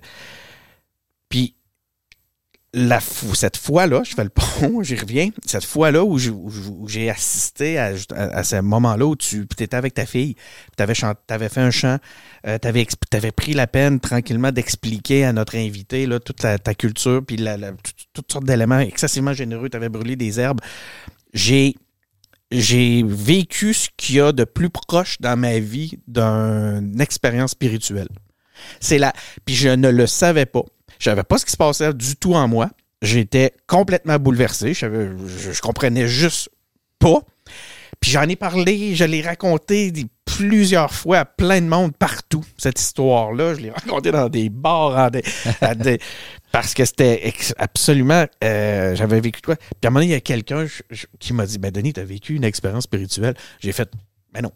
Cette 3.34 3.56
fois-là, 3.56 4.02
je 4.04 4.14
fais 4.14 4.24
le 4.24 4.30
pont, 4.30 4.82
j'y 4.82 4.96
reviens, 4.96 5.30
cette 5.46 5.64
fois-là 5.64 6.04
où 6.04 6.18
j'ai 6.88 7.08
assisté 7.10 7.78
à, 7.78 7.94
ce 7.96 8.60
moment-là 8.60 9.06
où 9.06 9.16
tu 9.16 9.46
étais 9.58 9.76
avec 9.76 9.94
ta 9.94 10.06
fille, 10.06 10.34
tu 10.76 10.82
avais, 10.82 10.94
fait 10.94 11.60
un 11.60 11.70
chant, 11.70 11.98
euh, 12.46 12.58
tu 12.60 12.68
avais, 12.68 13.32
pris 13.32 13.54
la 13.54 13.66
peine 13.66 14.00
tranquillement 14.00 14.50
d'expliquer 14.50 15.24
à 15.24 15.32
notre 15.32 15.56
invité 15.56 16.08
toute 16.24 16.38
ta 16.38 16.74
culture, 16.74 17.22
puis 17.24 17.38
toutes 18.12 18.32
sortes 18.32 18.44
d'éléments 18.44 18.80
excessivement 18.80 19.32
généreux, 19.32 19.68
tu 19.68 19.76
avais 19.76 19.88
brûlé 19.88 20.16
des 20.16 20.40
herbes. 20.40 20.60
J'ai 21.32 21.76
j'ai 22.50 23.02
vécu 23.04 23.74
ce 23.74 23.88
qu'il 23.96 24.16
y 24.16 24.20
a 24.20 24.30
de 24.30 24.44
plus 24.44 24.70
proche 24.70 25.20
dans 25.20 25.36
ma 25.36 25.58
vie 25.58 25.98
d'une 26.06 27.00
expérience 27.00 27.52
spirituelle. 27.52 28.08
C'est 28.80 28.98
là. 28.98 29.12
Puis 29.44 29.54
je 29.54 29.68
ne 29.70 29.88
le 29.90 30.06
savais 30.06 30.46
pas. 30.46 30.64
Je 30.98 31.04
savais 31.04 31.22
pas 31.22 31.38
ce 31.38 31.44
qui 31.44 31.52
se 31.52 31.56
passait 31.56 31.92
du 31.92 32.16
tout 32.16 32.34
en 32.34 32.48
moi. 32.48 32.70
J'étais 33.02 33.52
complètement 33.66 34.18
bouleversé. 34.18 34.74
Je, 34.74 35.60
comprenais 35.60 36.08
juste 36.08 36.48
pas. 36.98 37.20
Puis 38.00 38.10
j'en 38.10 38.22
ai 38.22 38.36
parlé, 38.36 38.94
je 38.94 39.04
l'ai 39.04 39.22
raconté 39.22 39.92
plusieurs 40.24 40.92
fois 40.92 41.18
à 41.18 41.24
plein 41.24 41.60
de 41.60 41.66
monde 41.66 41.96
partout, 41.96 42.44
cette 42.58 42.80
histoire-là. 42.80 43.54
Je 43.54 43.60
l'ai 43.60 43.70
raconté 43.84 44.10
dans 44.10 44.28
des 44.28 44.48
bars, 44.48 45.10
parce 46.50 46.74
que 46.74 46.84
c'était 46.84 47.32
absolument... 47.58 48.26
Euh, 48.42 48.94
j'avais 48.94 49.20
vécu 49.20 49.40
quoi. 49.42 49.56
Puis 49.56 49.66
à 49.84 49.86
un 49.86 49.90
moment 49.90 50.00
donné, 50.00 50.12
il 50.12 50.14
y 50.14 50.16
a 50.16 50.20
quelqu'un 50.20 50.66
qui 51.18 51.32
m'a 51.32 51.46
dit, 51.46 51.58
ben 51.58 51.70
Denis, 51.70 51.92
tu 51.92 52.00
as 52.00 52.04
vécu 52.04 52.34
une 52.34 52.44
expérience 52.44 52.84
spirituelle. 52.84 53.34
J'ai 53.60 53.72
fait, 53.72 53.90
ben 54.32 54.42
non, 54.42 54.52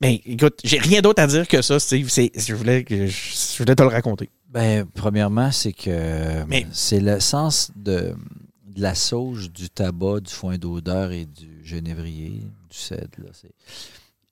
mais 0.00 0.20
écoute, 0.26 0.60
j'ai 0.62 0.78
rien 0.78 1.00
d'autre 1.00 1.22
à 1.22 1.26
dire 1.26 1.48
que 1.48 1.62
ça, 1.62 1.78
Steve. 1.78 2.08
Je 2.08 2.54
voulais, 2.54 2.84
je, 2.88 3.58
voulais 3.58 3.74
te 3.74 3.82
le 3.82 3.88
raconter. 3.88 4.28
Ben, 4.48 4.86
premièrement, 4.86 5.50
c'est 5.50 5.72
que 5.72 6.44
c'est 6.72 7.00
le 7.00 7.20
sens 7.20 7.70
de, 7.76 8.14
la 8.76 8.94
sauge, 8.94 9.50
du 9.50 9.70
tabac, 9.70 10.20
du 10.20 10.32
foin 10.32 10.58
d'odeur 10.58 11.10
et 11.10 11.26
du 11.26 11.64
genévrier, 11.64 12.42
du 12.70 12.76
cèdre. 12.76 13.10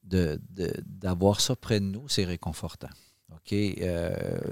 de, 0.04 0.38
d'avoir 0.86 1.40
ça 1.40 1.56
près 1.56 1.80
de 1.80 1.86
nous, 1.86 2.08
c'est 2.08 2.24
réconfortant. 2.24 2.90
OK? 3.32 3.52
Euh, 3.52 4.50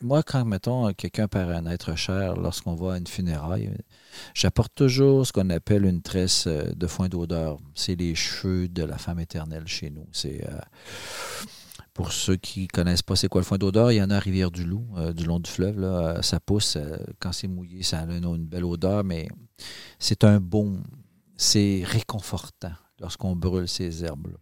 moi, 0.00 0.22
quand, 0.22 0.44
mettons, 0.44 0.92
quelqu'un 0.92 1.28
perd 1.28 1.52
un 1.52 1.66
être 1.66 1.94
cher, 1.94 2.34
lorsqu'on 2.34 2.74
va 2.74 2.94
à 2.94 2.98
une 2.98 3.06
funéraille, 3.06 3.70
j'apporte 4.34 4.74
toujours 4.74 5.26
ce 5.26 5.32
qu'on 5.32 5.50
appelle 5.50 5.84
une 5.84 6.02
tresse 6.02 6.46
euh, 6.46 6.72
de 6.74 6.86
foin 6.86 7.08
d'odeur. 7.08 7.58
C'est 7.74 7.94
les 7.94 8.14
cheveux 8.14 8.68
de 8.68 8.82
la 8.82 8.98
femme 8.98 9.20
éternelle 9.20 9.66
chez 9.66 9.90
nous. 9.90 10.06
C'est. 10.12 10.44
Euh, 10.48 10.58
pour 11.98 12.12
ceux 12.12 12.36
qui 12.36 12.62
ne 12.62 12.66
connaissent 12.68 13.02
pas 13.02 13.16
c'est 13.16 13.26
quoi 13.26 13.40
le 13.40 13.44
foin 13.44 13.58
d'odeur, 13.58 13.90
il 13.90 13.96
y 13.96 14.02
en 14.02 14.08
a 14.10 14.18
à 14.18 14.20
Rivière-du-Loup, 14.20 14.86
euh, 14.98 15.12
du 15.12 15.24
long 15.24 15.40
du 15.40 15.50
fleuve. 15.50 15.80
Là, 15.80 16.22
ça 16.22 16.38
pousse. 16.38 16.78
quand 17.18 17.32
c'est 17.32 17.48
mouillé, 17.48 17.82
ça 17.82 17.98
a 17.98 18.04
une, 18.04 18.46
belle 18.46 18.64
odeur, 18.64 19.02
mais 19.02 19.26
c'est 19.98 20.22
un 20.22 20.38
bon. 20.38 20.80
C'est 21.36 21.82
réconfortant 21.84 22.70
lorsqu'on 23.00 23.34
brûle 23.34 23.66
ces 23.66 24.04
herbes. 24.04 24.28
-là. 24.28 24.36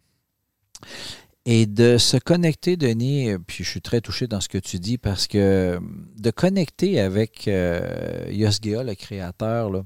Et 1.47 1.65
de 1.65 1.97
se 1.97 2.19
connecter, 2.19 2.77
Denis, 2.77 3.39
puis 3.47 3.65
je 3.65 3.71
suis 3.71 3.81
très 3.81 4.03
touché 4.03 4.27
dans 4.27 4.43
ce 4.43 4.51
que 4.51 4.59
tu 4.59 4.79
dis 4.79 4.99
parce 4.99 5.27
que 5.27 5.81
de 6.19 6.31
connecter 6.31 7.01
avec 7.01 7.49
euh, 7.49 8.27
Yosgea, 8.29 8.83
le 8.83 8.95
créateur, 8.95 9.71
là, 9.71 9.83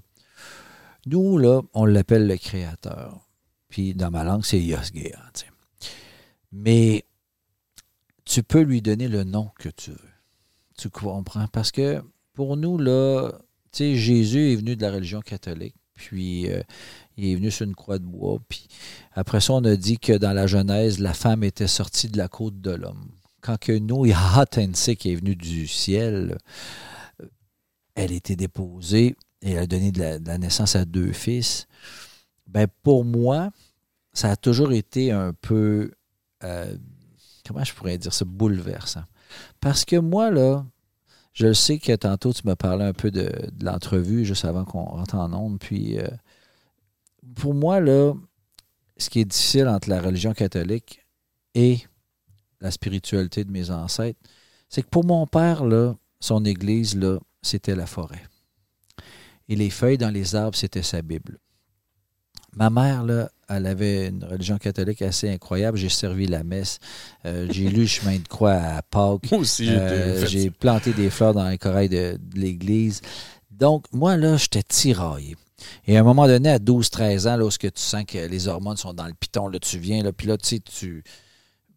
nous, 1.06 1.38
là, 1.38 1.60
on 1.72 1.84
l'appelle 1.84 2.26
le 2.26 2.36
créateur. 2.36 3.28
Puis 3.68 3.94
dans 3.94 4.10
ma 4.10 4.24
langue, 4.24 4.44
c'est 4.44 4.60
Yosgea. 4.60 5.22
Mais 6.50 7.04
tu 8.30 8.44
peux 8.44 8.60
lui 8.60 8.80
donner 8.80 9.08
le 9.08 9.24
nom 9.24 9.50
que 9.58 9.68
tu 9.68 9.90
veux. 9.90 9.98
Tu 10.78 10.88
comprends? 10.88 11.48
Parce 11.48 11.72
que 11.72 12.00
pour 12.32 12.56
nous, 12.56 12.78
là, 12.78 13.32
tu 13.72 13.78
sais, 13.78 13.96
Jésus 13.96 14.52
est 14.52 14.56
venu 14.56 14.76
de 14.76 14.82
la 14.82 14.92
religion 14.92 15.20
catholique. 15.20 15.74
Puis 15.94 16.48
euh, 16.48 16.62
il 17.16 17.26
est 17.26 17.34
venu 17.34 17.50
sur 17.50 17.66
une 17.66 17.74
croix 17.74 17.98
de 17.98 18.04
bois. 18.04 18.38
Puis 18.48 18.68
après 19.12 19.40
ça, 19.40 19.54
on 19.54 19.64
a 19.64 19.74
dit 19.74 19.98
que 19.98 20.12
dans 20.12 20.32
la 20.32 20.46
Genèse, 20.46 21.00
la 21.00 21.12
femme 21.12 21.42
était 21.42 21.66
sortie 21.66 22.08
de 22.08 22.16
la 22.18 22.28
côte 22.28 22.60
de 22.60 22.70
l'homme. 22.70 23.10
Quand 23.40 23.58
que 23.58 23.72
nous, 23.76 24.06
Yahatense, 24.06 24.90
qui 24.96 25.12
est 25.12 25.16
venu 25.16 25.34
du 25.34 25.66
ciel, 25.66 26.38
elle 27.96 28.12
était 28.12 28.36
déposée 28.36 29.16
et 29.42 29.52
elle 29.52 29.58
a 29.58 29.66
donné 29.66 29.90
de 29.90 29.98
la, 29.98 30.38
naissance 30.38 30.76
à 30.76 30.84
deux 30.84 31.12
fils. 31.12 31.66
Ben 32.46 32.68
pour 32.84 33.04
moi, 33.04 33.50
ça 34.12 34.30
a 34.30 34.36
toujours 34.36 34.72
été 34.72 35.10
un 35.10 35.32
peu, 35.32 35.90
euh, 36.44 36.76
comment 37.50 37.64
je 37.64 37.74
pourrais 37.74 37.98
dire 37.98 38.12
ça, 38.12 38.24
bouleversant? 38.24 39.04
Parce 39.60 39.84
que 39.84 39.96
moi, 39.96 40.30
là, 40.30 40.64
je 41.32 41.52
sais 41.52 41.78
que 41.78 41.94
tantôt, 41.96 42.32
tu 42.32 42.46
me 42.46 42.54
parlais 42.54 42.84
un 42.84 42.92
peu 42.92 43.10
de, 43.10 43.30
l'entrevue 43.60 44.24
juste 44.24 44.44
avant 44.44 44.64
qu'on 44.64 44.84
rentre 44.84 45.16
en 45.16 45.32
onde. 45.32 45.58
Puis, 45.58 45.98
euh, 45.98 46.06
pour 47.34 47.54
moi, 47.54 47.80
là, 47.80 48.14
ce 48.96 49.10
qui 49.10 49.20
est 49.20 49.24
difficile 49.24 49.66
entre 49.66 49.88
la 49.88 50.00
religion 50.00 50.32
catholique 50.32 51.04
et 51.54 51.80
la 52.60 52.70
spiritualité 52.70 53.44
de 53.44 53.50
mes 53.50 53.70
ancêtres, 53.70 54.20
c'est 54.68 54.82
que 54.82 54.88
pour 54.88 55.04
mon 55.04 55.26
père, 55.26 55.64
son 56.20 56.44
église, 56.44 56.98
c'était 57.42 57.74
la 57.74 57.86
forêt. 57.86 58.22
Et 59.48 59.56
les 59.56 59.70
feuilles 59.70 59.98
dans 59.98 60.10
les 60.10 60.36
arbres, 60.36 60.56
c'était 60.56 60.82
sa 60.82 61.02
Bible. 61.02 61.38
Ma 62.56 62.68
mère, 62.68 63.04
là, 63.04 63.30
elle 63.48 63.66
avait 63.66 64.08
une 64.08 64.24
religion 64.24 64.58
catholique 64.58 65.02
assez 65.02 65.28
incroyable. 65.28 65.76
J'ai 65.78 65.88
servi 65.88 66.26
la 66.26 66.44
messe. 66.44 66.78
Euh, 67.26 67.46
j'ai 67.50 67.68
lu 67.68 67.82
le 67.82 67.86
chemin 67.86 68.16
de 68.16 68.28
croix 68.28 68.54
à 68.54 68.82
Pâques. 68.82 69.30
Moi 69.30 69.40
aussi, 69.40 69.68
euh, 69.68 70.26
J'ai 70.26 70.50
planté 70.50 70.92
des 70.92 71.10
fleurs 71.10 71.34
dans 71.34 71.48
les 71.48 71.58
corail 71.58 71.88
de, 71.88 72.18
l'église. 72.34 73.02
Donc, 73.50 73.84
moi, 73.92 74.16
là, 74.16 74.36
j'étais 74.36 74.62
tiraillé. 74.62 75.36
Et 75.86 75.96
à 75.96 76.00
un 76.00 76.04
moment 76.04 76.26
donné, 76.26 76.48
à 76.48 76.58
12-13 76.58 77.28
ans, 77.28 77.36
lorsque 77.36 77.72
tu 77.72 77.82
sens 77.82 78.04
que 78.04 78.18
les 78.18 78.48
hormones 78.48 78.78
sont 78.78 78.94
dans 78.94 79.06
le 79.06 79.14
piton, 79.14 79.48
là, 79.48 79.58
tu 79.58 79.78
viens, 79.78 80.02
là, 80.02 80.12
puis 80.12 80.26
là, 80.26 80.38
tu 80.38 80.48
sais, 80.48 80.60
tu... 80.60 81.04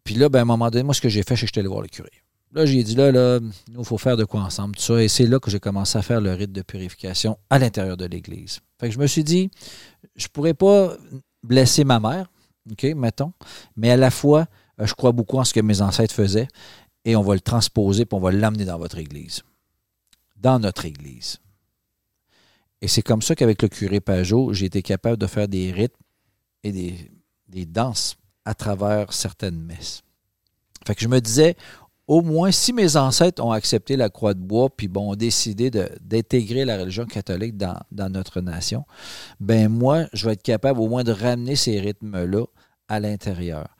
Puis 0.04 0.14
là, 0.14 0.28
ben, 0.28 0.40
à 0.40 0.42
un 0.42 0.46
moment 0.46 0.70
donné, 0.70 0.84
moi, 0.84 0.94
ce 0.94 1.00
que 1.00 1.08
j'ai 1.08 1.22
fait, 1.22 1.36
c'est 1.36 1.42
que 1.42 1.46
j'étais 1.48 1.60
allé 1.60 1.68
voir 1.68 1.82
le 1.82 1.88
curé. 1.88 2.10
Là, 2.54 2.64
j'ai 2.66 2.84
dit, 2.84 2.94
là, 2.94 3.10
là, 3.10 3.40
nous, 3.40 3.80
il 3.80 3.84
faut 3.84 3.98
faire 3.98 4.16
de 4.16 4.24
quoi 4.24 4.40
ensemble, 4.42 4.76
tout 4.76 4.82
ça. 4.82 5.02
Et 5.02 5.08
c'est 5.08 5.26
là 5.26 5.40
que 5.40 5.50
j'ai 5.50 5.58
commencé 5.58 5.98
à 5.98 6.02
faire 6.02 6.20
le 6.20 6.32
rite 6.32 6.52
de 6.52 6.62
purification 6.62 7.36
à 7.50 7.58
l'intérieur 7.58 7.96
de 7.96 8.06
l'Église. 8.06 8.60
Fait 8.78 8.88
que 8.88 8.94
je 8.94 8.98
me 9.00 9.08
suis 9.08 9.24
dit, 9.24 9.50
je 10.14 10.28
pourrais 10.28 10.54
pas 10.54 10.96
blesser 11.42 11.82
ma 11.82 11.98
mère, 11.98 12.30
OK, 12.70 12.84
mettons, 12.94 13.32
mais 13.76 13.90
à 13.90 13.96
la 13.96 14.12
fois, 14.12 14.46
euh, 14.80 14.86
je 14.86 14.94
crois 14.94 15.10
beaucoup 15.10 15.38
en 15.38 15.44
ce 15.44 15.52
que 15.52 15.60
mes 15.60 15.82
ancêtres 15.82 16.14
faisaient 16.14 16.48
et 17.04 17.16
on 17.16 17.22
va 17.22 17.34
le 17.34 17.40
transposer 17.40 18.04
puis 18.06 18.16
on 18.16 18.20
va 18.20 18.30
l'amener 18.30 18.64
dans 18.64 18.78
votre 18.78 18.98
Église. 18.98 19.42
Dans 20.36 20.60
notre 20.60 20.84
Église. 20.84 21.40
Et 22.80 22.86
c'est 22.86 23.02
comme 23.02 23.20
ça 23.20 23.34
qu'avec 23.34 23.62
le 23.62 23.68
curé 23.68 23.98
Pajot, 24.00 24.52
j'ai 24.52 24.66
été 24.66 24.80
capable 24.80 25.16
de 25.16 25.26
faire 25.26 25.48
des 25.48 25.72
rites 25.72 25.96
et 26.62 26.70
des, 26.70 27.10
des 27.48 27.66
danses 27.66 28.16
à 28.44 28.54
travers 28.54 29.12
certaines 29.12 29.58
messes. 29.58 30.02
Fait 30.86 30.94
que 30.94 31.00
je 31.00 31.08
me 31.08 31.20
disais, 31.20 31.56
au 32.06 32.20
moins, 32.20 32.50
si 32.50 32.72
mes 32.72 32.96
ancêtres 32.96 33.42
ont 33.42 33.52
accepté 33.52 33.96
la 33.96 34.10
croix 34.10 34.34
de 34.34 34.40
bois, 34.40 34.68
puis 34.74 34.88
bon, 34.88 35.12
ont 35.12 35.16
décidé 35.16 35.70
d'intégrer 35.70 36.64
la 36.64 36.78
religion 36.78 37.06
catholique 37.06 37.56
dans, 37.56 37.78
notre 38.10 38.40
nation, 38.40 38.84
ben 39.40 39.68
moi, 39.68 40.06
je 40.12 40.26
vais 40.26 40.34
être 40.34 40.42
capable 40.42 40.80
au 40.80 40.88
moins 40.88 41.04
de 41.04 41.12
ramener 41.12 41.56
ces 41.56 41.80
rythmes-là 41.80 42.44
à 42.88 43.00
l'intérieur. 43.00 43.76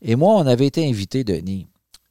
Et 0.00 0.16
moi, 0.16 0.34
on 0.36 0.46
avait 0.46 0.66
été 0.66 0.88
invité, 0.88 1.22
Denis, 1.22 1.66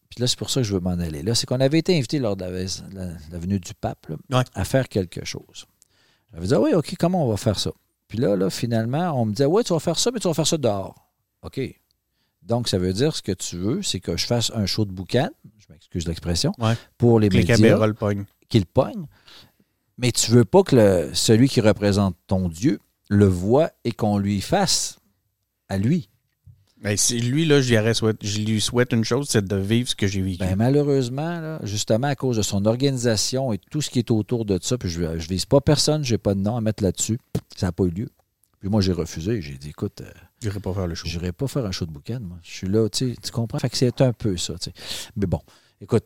puis 0.10 0.22
là, 0.22 0.28
c'est 0.28 0.38
pour 0.38 0.50
ça 0.50 0.62
que 0.62 0.68
je 0.68 0.74
veux 0.74 0.80
m'en 0.80 0.92
aller 0.92 1.24
là, 1.24 1.34
c'est 1.34 1.48
qu'on 1.48 1.60
avait 1.60 1.80
été 1.80 1.98
invité 1.98 2.20
lors 2.20 2.36
de 2.36 2.46
la, 2.46 3.38
venue 3.38 3.60
du 3.60 3.74
pape 3.74 4.08
à 4.54 4.66
faire 4.66 4.88
quelque 4.88 5.26
chose. 5.26 5.66
J'avais 6.32 6.48
dit, 6.48 6.54
ah 6.54 6.62
oui, 6.62 6.74
OK, 6.74 6.94
comment 7.00 7.26
on 7.26 7.30
va 7.30 7.38
faire 7.38 7.58
ça? 7.58 7.72
Puis 8.08 8.20
là, 8.20 8.36
là, 8.36 8.50
finalement, 8.50 9.20
on 9.20 9.26
me 9.26 9.32
disait, 9.32 9.46
oui, 9.46 9.64
tu 9.64 9.74
vas 9.74 9.80
faire 9.80 9.98
ça, 9.98 10.12
mais 10.12 10.20
tu 10.20 10.28
vas 10.28 10.34
faire 10.34 10.48
ça 10.48 10.58
dehors. 10.58 11.10
OK. 11.42 11.60
Donc, 12.46 12.68
ça 12.68 12.78
veut 12.78 12.94
dire 12.94 13.16
ce 13.16 13.22
que 13.22 13.32
tu 13.32 13.58
veux, 13.58 13.82
c'est 13.82 14.00
que 14.00 14.18
je 14.18 14.26
fasse 14.26 14.52
un 14.54 14.66
show 14.66 14.86
de 14.86 14.92
boucan, 14.92 15.30
je 15.58 15.66
m'excuse 15.70 16.08
l'expression, 16.08 16.54
pour 16.98 17.20
les, 17.20 17.30
médias. 17.30 17.58
le 17.58 17.94
pogne. 17.94 18.26
Qu'il 18.50 18.66
pogne. 18.66 19.06
Mais 19.98 20.12
tu 20.12 20.32
veux 20.32 20.46
pas 20.46 20.64
que 20.64 21.10
celui 21.14 21.50
qui 21.50 21.62
représente 21.62 22.16
ton 22.28 22.48
Dieu 22.50 22.80
le 23.10 23.26
voit 23.26 23.72
et 23.84 23.92
qu'on 23.92 24.18
lui 24.18 24.42
fasse 24.42 25.00
à 25.70 25.78
lui. 25.78 26.10
Ben, 26.84 26.96
lui, 27.12 27.46
là, 27.46 27.62
je 27.62 28.40
lui 28.46 28.62
souhaite 28.62 28.94
une 28.94 29.04
chose, 29.04 29.28
c'est 29.30 29.44
de 29.44 29.56
vivre 29.56 29.90
ce 29.90 29.96
que 29.96 30.06
j'ai 30.06 30.22
vécu. 30.22 30.38
Ben, 30.38 30.56
malheureusement, 30.56 31.58
justement, 31.64 32.08
à 32.08 32.16
cause 32.16 32.38
de 32.38 32.44
son 32.44 32.66
organisation 32.66 33.54
et 33.54 33.58
tout 33.58 33.82
ce 33.82 33.90
qui 33.90 33.98
est 33.98 34.12
autour 34.12 34.46
de 34.46 34.60
ça, 34.62 34.78
puis 34.78 34.90
je 34.90 35.02
ne 35.02 35.18
vise 35.18 35.46
pas 35.46 35.62
personne, 35.62 36.04
je 36.04 36.14
n'ai 36.14 36.18
pas 36.20 36.36
de 36.36 36.42
nom 36.42 36.58
à 36.58 36.62
mettre 36.62 36.84
là-dessus, 36.84 37.18
ça 37.56 37.68
n'a 37.68 37.72
pas 37.72 37.86
eu 37.86 37.90
lieu. 37.90 38.10
Puis 38.60 38.70
moi, 38.70 38.82
j'ai 38.82 38.92
refusé. 38.92 39.42
J'ai 39.42 39.58
dit, 39.58 39.70
écoute. 39.70 40.02
Euh, 40.02 40.12
J'irai 40.42 40.60
pas 40.60 40.74
faire 40.74 40.88
le 40.88 40.96
show. 40.96 41.08
J'irai 41.08 41.32
pas 41.32 41.48
faire 41.48 41.66
un 41.66 41.72
show 41.72 41.86
de 41.86 41.92
boucan, 41.92 42.20
moi. 42.22 42.38
Je 42.44 42.52
suis 42.52 42.68
là, 42.68 42.90
tu 42.90 43.16
comprends? 43.32 43.60
Fait 43.60 43.70
que 43.70 43.78
c'est 43.78 44.02
un 44.02 44.14
peu 44.14 44.38
ça, 44.38 44.54
tu 44.56 44.66
sais. 44.66 44.74
Mais 45.16 45.26
bon, 45.26 45.42
écoute, 45.82 46.06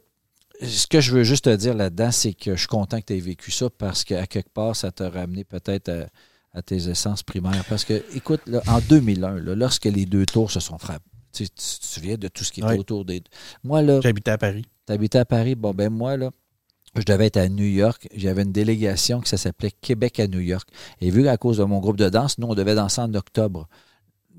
ce 0.61 0.87
que 0.87 1.01
je 1.01 1.11
veux 1.13 1.23
juste 1.23 1.45
te 1.45 1.55
dire 1.55 1.73
là-dedans, 1.73 2.11
c'est 2.11 2.33
que 2.33 2.51
je 2.55 2.59
suis 2.59 2.67
content 2.67 2.99
que 2.99 3.05
tu 3.05 3.17
aies 3.17 3.21
vécu 3.21 3.51
ça 3.51 3.69
parce 3.69 4.03
qu'à 4.03 4.27
quelque 4.27 4.49
part, 4.49 4.75
ça 4.75 4.91
t'a 4.91 5.09
ramené 5.09 5.43
peut-être 5.43 5.89
à, 6.53 6.61
tes 6.61 6.89
essences 6.89 7.23
primaires. 7.23 7.63
Parce 7.69 7.85
que, 7.85 8.03
écoute, 8.15 8.41
en 8.67 8.79
2001, 8.81 9.35
lorsque 9.55 9.85
les 9.85 10.05
deux 10.05 10.25
tours 10.25 10.51
se 10.51 10.59
sont 10.59 10.77
frappés, 10.77 11.05
tu, 11.31 11.49
te 11.49 11.61
souviens 11.61 12.17
de 12.17 12.27
tout 12.27 12.43
ce 12.43 12.51
qui 12.51 12.61
était 12.61 12.77
autour 12.77 13.05
des. 13.05 13.23
Moi, 13.63 13.81
là. 13.81 14.01
J'habitais 14.01 14.31
à 14.31 14.37
Paris. 14.37 14.65
Tu 14.87 14.93
habitais 14.93 15.19
à 15.19 15.25
Paris. 15.25 15.55
Bon, 15.55 15.73
ben 15.73 15.89
moi, 15.89 16.17
là, 16.17 16.31
je 16.95 17.03
devais 17.03 17.27
être 17.27 17.37
à 17.37 17.47
New 17.47 17.65
York. 17.65 18.07
J'avais 18.15 18.41
une 18.41 18.51
délégation 18.51 19.21
qui 19.21 19.37
s'appelait 19.37 19.71
Québec 19.71 20.19
à 20.19 20.27
New 20.27 20.39
York. 20.39 20.67
Et 21.01 21.11
vu 21.11 21.23
qu'à 21.23 21.37
cause 21.37 21.57
de 21.57 21.63
mon 21.63 21.79
groupe 21.79 21.97
de 21.97 22.09
danse, 22.09 22.37
nous, 22.39 22.47
on 22.47 22.55
devait 22.55 22.75
danser 22.75 23.01
en 23.01 23.13
octobre. 23.13 23.67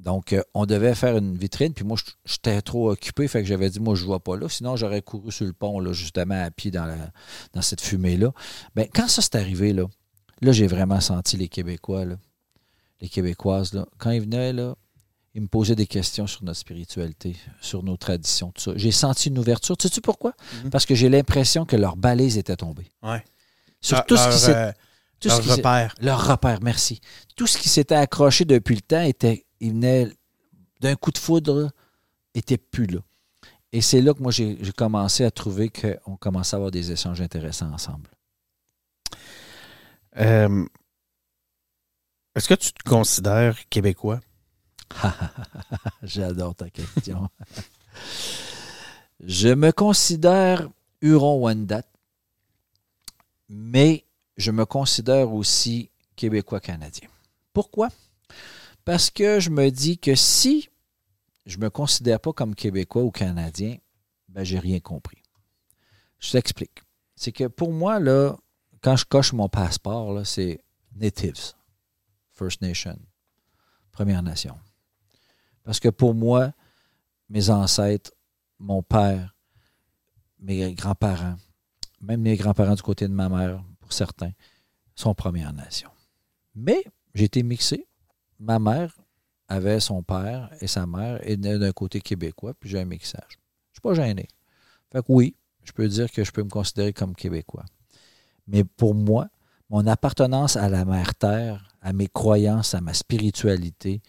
Donc, 0.00 0.32
euh, 0.32 0.42
on 0.54 0.66
devait 0.66 0.94
faire 0.94 1.16
une 1.16 1.36
vitrine. 1.36 1.74
Puis 1.74 1.84
moi, 1.84 1.96
j'étais 2.24 2.60
trop 2.62 2.90
occupé. 2.90 3.28
Fait 3.28 3.42
que 3.42 3.48
j'avais 3.48 3.68
dit, 3.68 3.80
moi, 3.80 3.94
je 3.94 4.02
ne 4.02 4.06
vois 4.06 4.20
pas 4.20 4.36
là. 4.36 4.48
Sinon, 4.48 4.76
j'aurais 4.76 5.02
couru 5.02 5.30
sur 5.30 5.44
le 5.44 5.52
pont, 5.52 5.78
là, 5.78 5.92
justement, 5.92 6.42
à 6.42 6.50
pied 6.50 6.70
dans, 6.70 6.86
la, 6.86 6.96
dans 7.52 7.62
cette 7.62 7.80
fumée-là. 7.80 8.32
Bien, 8.74 8.86
quand 8.92 9.08
ça 9.08 9.22
s'est 9.22 9.36
arrivé, 9.36 9.72
là, 9.72 9.84
là, 10.40 10.52
j'ai 10.52 10.66
vraiment 10.66 11.00
senti 11.00 11.36
les 11.36 11.48
Québécois, 11.48 12.04
là, 12.04 12.16
les 13.00 13.08
Québécoises, 13.08 13.74
là. 13.74 13.86
Quand 13.98 14.10
ils 14.10 14.22
venaient, 14.22 14.52
là, 14.52 14.74
ils 15.34 15.42
me 15.42 15.48
posaient 15.48 15.76
des 15.76 15.86
questions 15.86 16.26
sur 16.26 16.42
notre 16.44 16.58
spiritualité, 16.58 17.36
sur 17.60 17.82
nos 17.82 17.96
traditions, 17.96 18.50
tout 18.52 18.62
ça. 18.62 18.72
J'ai 18.76 18.90
senti 18.90 19.28
une 19.28 19.38
ouverture. 19.38 19.76
Tu 19.76 19.86
sais-tu 19.86 20.00
pourquoi? 20.00 20.32
Mhm. 20.64 20.70
Parce 20.70 20.86
que 20.86 20.94
j'ai 20.94 21.08
l'impression 21.08 21.64
que 21.64 21.76
leur 21.76 21.96
balise 21.96 22.36
était 22.36 22.56
tombée. 22.56 22.90
Ouais. 23.02 23.22
Sur 23.80 24.04
tout 24.06 24.16
ce 24.16 24.28
qui 24.28 24.38
s'est. 24.38 24.56
Euh, 24.56 24.72
leur 25.24 25.44
repère. 25.44 25.94
Leur 26.00 26.26
repère, 26.26 26.58
merci. 26.62 27.00
Tout 27.36 27.46
ce 27.46 27.58
qui 27.58 27.68
s'était 27.68 27.94
accroché 27.94 28.44
depuis 28.44 28.74
le 28.74 28.80
temps 28.80 29.02
était. 29.02 29.44
Il 29.60 29.72
venait 29.72 30.08
d'un 30.80 30.96
coup 30.96 31.10
de 31.10 31.18
foudre, 31.18 31.70
était 32.34 32.58
plus 32.58 32.86
là. 32.86 33.00
Et 33.72 33.80
c'est 33.80 34.00
là 34.00 34.14
que 34.14 34.22
moi, 34.22 34.32
j'ai 34.32 34.56
commencé 34.76 35.24
à 35.24 35.30
trouver 35.30 35.70
qu'on 35.70 36.16
commençait 36.16 36.56
à 36.56 36.58
avoir 36.58 36.70
des 36.70 36.90
échanges 36.90 37.20
intéressants 37.20 37.72
ensemble. 37.72 38.08
Euh, 40.16 40.66
est-ce 42.34 42.48
que 42.48 42.54
tu 42.54 42.72
te 42.72 42.88
considères 42.88 43.68
québécois? 43.68 44.20
J'adore 46.02 46.56
ta 46.56 46.68
question. 46.68 47.28
je 49.24 49.48
me 49.48 49.70
considère 49.70 50.68
Huron-Wendat, 51.00 51.84
mais 53.48 54.04
je 54.36 54.50
me 54.50 54.64
considère 54.64 55.32
aussi 55.32 55.90
québécois-canadien. 56.16 57.08
Pourquoi? 57.52 57.88
Parce 58.84 59.10
que 59.10 59.40
je 59.40 59.50
me 59.50 59.70
dis 59.70 59.98
que 59.98 60.14
si 60.14 60.68
je 61.46 61.58
ne 61.58 61.64
me 61.64 61.70
considère 61.70 62.20
pas 62.20 62.32
comme 62.32 62.54
québécois 62.54 63.02
ou 63.02 63.10
canadien, 63.10 63.76
ben 64.28 64.44
j'ai 64.44 64.58
rien 64.58 64.80
compris. 64.80 65.22
Je 66.18 66.32
t'explique. 66.32 66.82
C'est 67.16 67.32
que 67.32 67.46
pour 67.48 67.72
moi, 67.72 67.98
là, 67.98 68.36
quand 68.82 68.96
je 68.96 69.04
coche 69.04 69.32
mon 69.32 69.48
passeport, 69.48 70.24
c'est 70.26 70.60
Natives, 70.94 71.52
First 72.32 72.62
Nation, 72.62 72.98
Première 73.92 74.22
Nation. 74.22 74.58
Parce 75.64 75.80
que 75.80 75.88
pour 75.88 76.14
moi, 76.14 76.52
mes 77.28 77.50
ancêtres, 77.50 78.12
mon 78.58 78.82
père, 78.82 79.34
mes 80.38 80.74
grands-parents, 80.74 81.36
même 82.00 82.22
mes 82.22 82.36
grands-parents 82.36 82.74
du 82.74 82.82
côté 82.82 83.06
de 83.06 83.12
ma 83.12 83.28
mère, 83.28 83.62
pour 83.78 83.92
certains, 83.92 84.32
sont 84.94 85.14
Première 85.14 85.52
Nation. 85.52 85.90
Mais 86.54 86.82
j'ai 87.14 87.24
été 87.24 87.42
mixé. 87.42 87.86
Ma 88.40 88.58
mère 88.58 88.98
avait 89.48 89.80
son 89.80 90.02
père 90.02 90.50
et 90.60 90.66
sa 90.66 90.86
mère 90.86 91.20
et 91.28 91.36
d'un 91.36 91.72
côté 91.72 92.00
québécois, 92.00 92.54
puis 92.58 92.70
j'ai 92.70 92.80
un 92.80 92.84
mixage. 92.84 93.22
Je 93.28 93.36
ne 93.36 93.74
suis 93.74 93.80
pas 93.82 93.94
gêné. 93.94 94.28
Fait 94.90 95.00
que 95.00 95.06
oui, 95.08 95.36
je 95.62 95.72
peux 95.72 95.86
dire 95.86 96.10
que 96.10 96.24
je 96.24 96.32
peux 96.32 96.42
me 96.42 96.48
considérer 96.48 96.92
comme 96.92 97.14
québécois. 97.14 97.64
Mais 98.46 98.64
pour 98.64 98.94
moi, 98.94 99.28
mon 99.68 99.86
appartenance 99.86 100.56
à 100.56 100.68
la 100.68 100.84
mère 100.84 101.14
terre, 101.14 101.68
à 101.80 101.92
mes 101.92 102.08
croyances, 102.08 102.74
à 102.74 102.80
ma 102.80 102.94
spiritualité, 102.94 104.02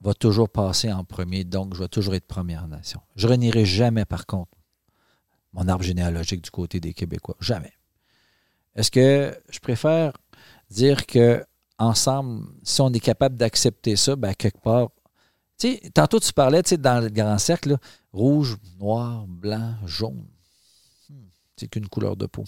va 0.00 0.14
toujours 0.14 0.48
passer 0.48 0.92
en 0.92 1.04
premier, 1.04 1.44
donc 1.44 1.74
je 1.74 1.82
vais 1.82 1.88
toujours 1.88 2.14
être 2.14 2.26
Première 2.26 2.68
Nation. 2.68 3.00
Je 3.16 3.26
renierai 3.26 3.64
jamais, 3.64 4.04
par 4.04 4.26
contre, 4.26 4.52
mon 5.52 5.66
arbre 5.68 5.84
généalogique 5.84 6.42
du 6.42 6.50
côté 6.50 6.78
des 6.78 6.94
Québécois. 6.94 7.36
Jamais. 7.40 7.72
Est-ce 8.76 8.90
que 8.90 9.36
je 9.50 9.58
préfère 9.58 10.16
dire 10.70 11.06
que 11.06 11.44
ensemble, 11.78 12.46
si 12.62 12.80
on 12.80 12.92
est 12.92 13.00
capable 13.00 13.36
d'accepter 13.36 13.96
ça, 13.96 14.16
ben, 14.16 14.34
quelque 14.34 14.60
part, 14.60 14.88
tantôt 15.94 16.20
tu 16.20 16.32
parlais, 16.32 16.62
tu 16.62 16.76
dans 16.76 17.00
le 17.00 17.08
grand 17.08 17.38
cercle, 17.38 17.76
rouge, 18.12 18.56
noir, 18.78 19.26
blanc, 19.26 19.74
jaune. 19.86 20.26
Hmm, 21.08 21.26
c'est 21.56 21.68
qu'une 21.68 21.88
couleur 21.88 22.16
de 22.16 22.26
peau. 22.26 22.44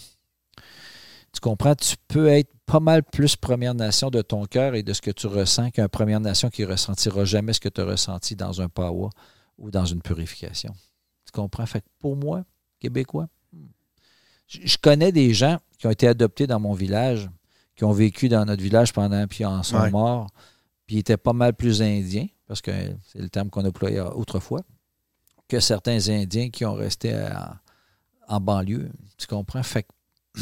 Tu 1.33 1.39
comprends? 1.39 1.75
Tu 1.75 1.95
peux 2.07 2.27
être 2.27 2.51
pas 2.65 2.79
mal 2.79 3.03
plus 3.03 3.35
Première 3.35 3.73
Nation 3.73 4.09
de 4.09 4.21
ton 4.21 4.45
cœur 4.45 4.75
et 4.75 4.83
de 4.83 4.93
ce 4.93 5.01
que 5.01 5.11
tu 5.11 5.27
ressens 5.27 5.71
qu'un 5.71 5.87
Première 5.87 6.19
Nation 6.19 6.49
qui 6.49 6.65
ressentira 6.65 7.23
jamais 7.25 7.53
ce 7.53 7.59
que 7.59 7.69
tu 7.69 7.81
as 7.81 7.85
ressenti 7.85 8.35
dans 8.35 8.61
un 8.61 8.67
power 8.67 9.09
ou 9.57 9.71
dans 9.71 9.85
une 9.85 10.01
purification. 10.01 10.73
Tu 11.25 11.31
comprends? 11.31 11.65
Fait 11.65 11.81
que 11.81 11.87
pour 11.99 12.17
moi, 12.17 12.43
Québécois, 12.79 13.29
hmm, 13.53 13.67
je 14.47 14.77
connais 14.77 15.11
des 15.11 15.33
gens 15.33 15.57
qui 15.77 15.87
ont 15.87 15.91
été 15.91 16.07
adoptés 16.07 16.47
dans 16.47 16.59
mon 16.59 16.73
village, 16.73 17.29
qui 17.75 17.83
ont 17.83 17.91
vécu 17.91 18.29
dans 18.29 18.45
notre 18.45 18.61
village 18.61 18.93
pendant, 18.93 19.25
puis 19.27 19.45
en 19.45 19.63
sont 19.63 19.89
morts, 19.89 20.27
puis 20.85 20.97
étaient 20.97 21.17
pas 21.17 21.33
mal 21.33 21.53
plus 21.53 21.81
indiens, 21.81 22.27
parce 22.47 22.61
que 22.61 22.71
c'est 23.07 23.19
le 23.19 23.29
terme 23.29 23.49
qu'on 23.49 23.65
employait 23.65 23.99
autrefois, 23.99 24.61
que 25.47 25.59
certains 25.59 26.09
Indiens 26.09 26.49
qui 26.49 26.65
ont 26.65 26.73
resté 26.73 27.13
en, 27.13 28.35
en 28.35 28.39
banlieue. 28.39 28.89
Tu 29.17 29.27
comprends? 29.27 29.63
Fait 29.63 29.83
que 29.83 30.41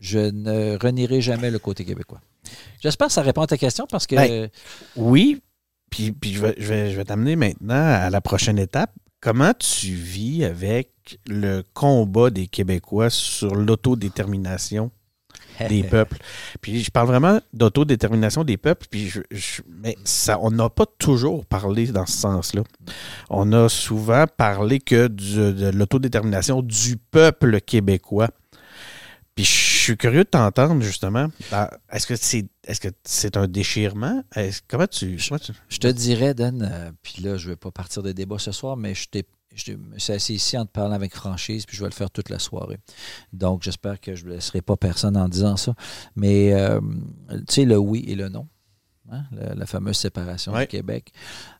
je 0.00 0.18
ne 0.18 0.76
renierai 0.82 1.20
jamais 1.20 1.50
le 1.50 1.58
côté 1.58 1.84
québécois. 1.84 2.20
J'espère 2.80 3.08
que 3.08 3.12
ça 3.12 3.22
répond 3.22 3.42
à 3.42 3.46
ta 3.46 3.56
question 3.56 3.86
parce 3.88 4.06
que. 4.06 4.16
Ben, 4.16 4.50
oui, 4.96 5.40
puis, 5.90 6.14
je 6.24 6.40
vais, 6.40 6.54
je 6.58 6.96
vais, 6.96 7.04
t'amener 7.04 7.36
maintenant 7.36 7.74
à 7.74 8.10
la 8.10 8.20
prochaine 8.20 8.58
étape. 8.58 8.92
Comment 9.20 9.54
tu 9.54 9.92
vis 9.94 10.44
avec 10.44 11.18
le 11.26 11.62
combat 11.74 12.30
des 12.30 12.46
Québécois 12.46 13.10
sur 13.10 13.54
l'autodétermination? 13.54 14.90
des 15.68 15.82
peuples. 15.82 16.18
Puis 16.60 16.82
je 16.82 16.90
parle 16.90 17.08
vraiment 17.08 17.40
d'autodétermination 17.52 18.44
des 18.44 18.56
peuples, 18.56 18.86
puis 18.90 19.12
mais 19.82 19.96
ça, 20.04 20.38
on 20.40 20.50
n'a 20.50 20.68
pas 20.68 20.86
toujours 20.98 21.44
parlé 21.46 21.86
dans 21.86 22.06
ce 22.06 22.16
sens-là. 22.16 22.62
On 23.30 23.52
a 23.52 23.68
souvent 23.68 24.26
parlé 24.26 24.80
que 24.80 25.08
de 25.08 25.70
l'autodétermination 25.70 26.62
du 26.62 26.96
peuple 26.96 27.60
québécois. 27.60 28.28
Puis 29.36 29.44
je 29.44 29.50
suis 29.50 29.96
curieux 29.98 30.24
de 30.24 30.28
t'entendre, 30.30 30.82
justement. 30.82 31.28
Ben, 31.50 31.68
est-ce 31.92 32.06
que 32.06 32.16
c'est 32.16 32.46
est-ce 32.66 32.80
que 32.80 32.88
c'est 33.04 33.36
un 33.36 33.46
déchirement? 33.46 34.24
comment, 34.66 34.86
tu, 34.86 35.18
Je 35.18 35.78
te 35.78 35.86
dirais, 35.88 36.32
Dan, 36.32 36.66
euh, 36.68 36.90
puis 37.02 37.22
là, 37.22 37.36
je 37.36 37.46
ne 37.46 37.52
vais 37.52 37.56
pas 37.56 37.70
partir 37.70 38.02
de 38.02 38.12
débat 38.12 38.38
ce 38.38 38.50
soir, 38.50 38.76
mais 38.78 38.94
je, 38.94 39.06
je 39.56 39.72
me 39.72 39.98
suis 39.98 40.12
assis 40.12 40.34
ici 40.34 40.58
en 40.58 40.66
te 40.66 40.70
parlant 40.70 40.94
avec 40.94 41.14
franchise, 41.14 41.66
puis 41.66 41.76
je 41.76 41.82
vais 41.82 41.88
le 41.88 41.94
faire 41.94 42.10
toute 42.10 42.28
la 42.28 42.38
soirée. 42.38 42.78
Donc, 43.32 43.62
j'espère 43.62 44.00
que 44.00 44.14
je 44.14 44.26
ne 44.26 44.30
laisserai 44.30 44.62
pas 44.62 44.76
personne 44.76 45.16
en 45.16 45.28
disant 45.28 45.56
ça. 45.56 45.74
Mais, 46.14 46.52
euh, 46.52 46.80
tu 47.30 47.44
sais, 47.48 47.64
le 47.64 47.76
oui 47.78 48.04
et 48.06 48.14
le 48.14 48.28
non. 48.28 48.46
Hein, 49.10 49.24
la, 49.32 49.66
fameuse 49.66 49.96
séparation 49.96 50.52
du 50.58 50.66
Québec. 50.66 51.12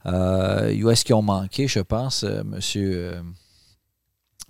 Euh, 0.04 0.82
où 0.82 0.90
est-ce 0.90 1.04
qu'ils 1.04 1.14
ont 1.14 1.22
manqué, 1.22 1.68
je 1.68 1.78
pense, 1.78 2.24
monsieur 2.24 3.22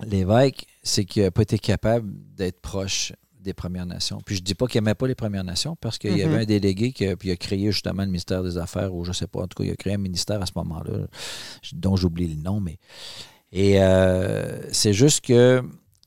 l'évêque, 0.05 0.67
c'est 0.83 1.05
qu'il 1.05 1.23
n'a 1.23 1.31
pas 1.31 1.43
été 1.43 1.59
capable 1.59 2.11
d'être 2.35 2.61
proche 2.61 3.13
des 3.47 3.55
Premières 3.55 3.87
Nations. 3.87 4.21
Puis 4.25 4.37
je 4.37 4.43
dis 4.43 4.55
pas 4.55 4.67
qu'il 4.67 4.83
n'aimait 4.83 4.95
pas 4.95 5.07
les 5.07 5.15
Premières 5.15 5.45
Nations 5.45 5.77
parce 5.77 5.99
qu'il 5.99 6.17
y 6.17 6.23
avait 6.23 6.39
mm-hmm. 6.39 6.43
un 6.43 6.45
délégué 6.45 6.93
qui 6.93 7.07
a, 7.07 7.13
a, 7.13 7.37
créé 7.37 7.71
justement 7.71 8.03
le 8.03 8.09
ministère 8.09 8.43
des 8.43 8.59
Affaires, 8.59 8.93
ou 8.95 9.05
je 9.05 9.11
ne 9.11 9.15
sais 9.15 9.29
pas, 9.29 9.41
en 9.41 9.47
tout 9.47 9.63
cas, 9.63 9.65
il 9.65 9.71
a 9.71 9.77
créé 9.77 9.95
un 9.95 9.99
ministère 9.99 10.43
à 10.43 10.47
ce 10.47 10.53
moment-là, 10.57 11.07
dont 11.73 11.97
j'oublie 11.97 12.29
le 12.29 12.43
nom, 12.43 12.61
mais. 12.61 12.79
Et 13.59 13.81
euh, 13.81 14.71
c'est 14.71 14.93
juste 14.93 15.25
que, 15.25 15.63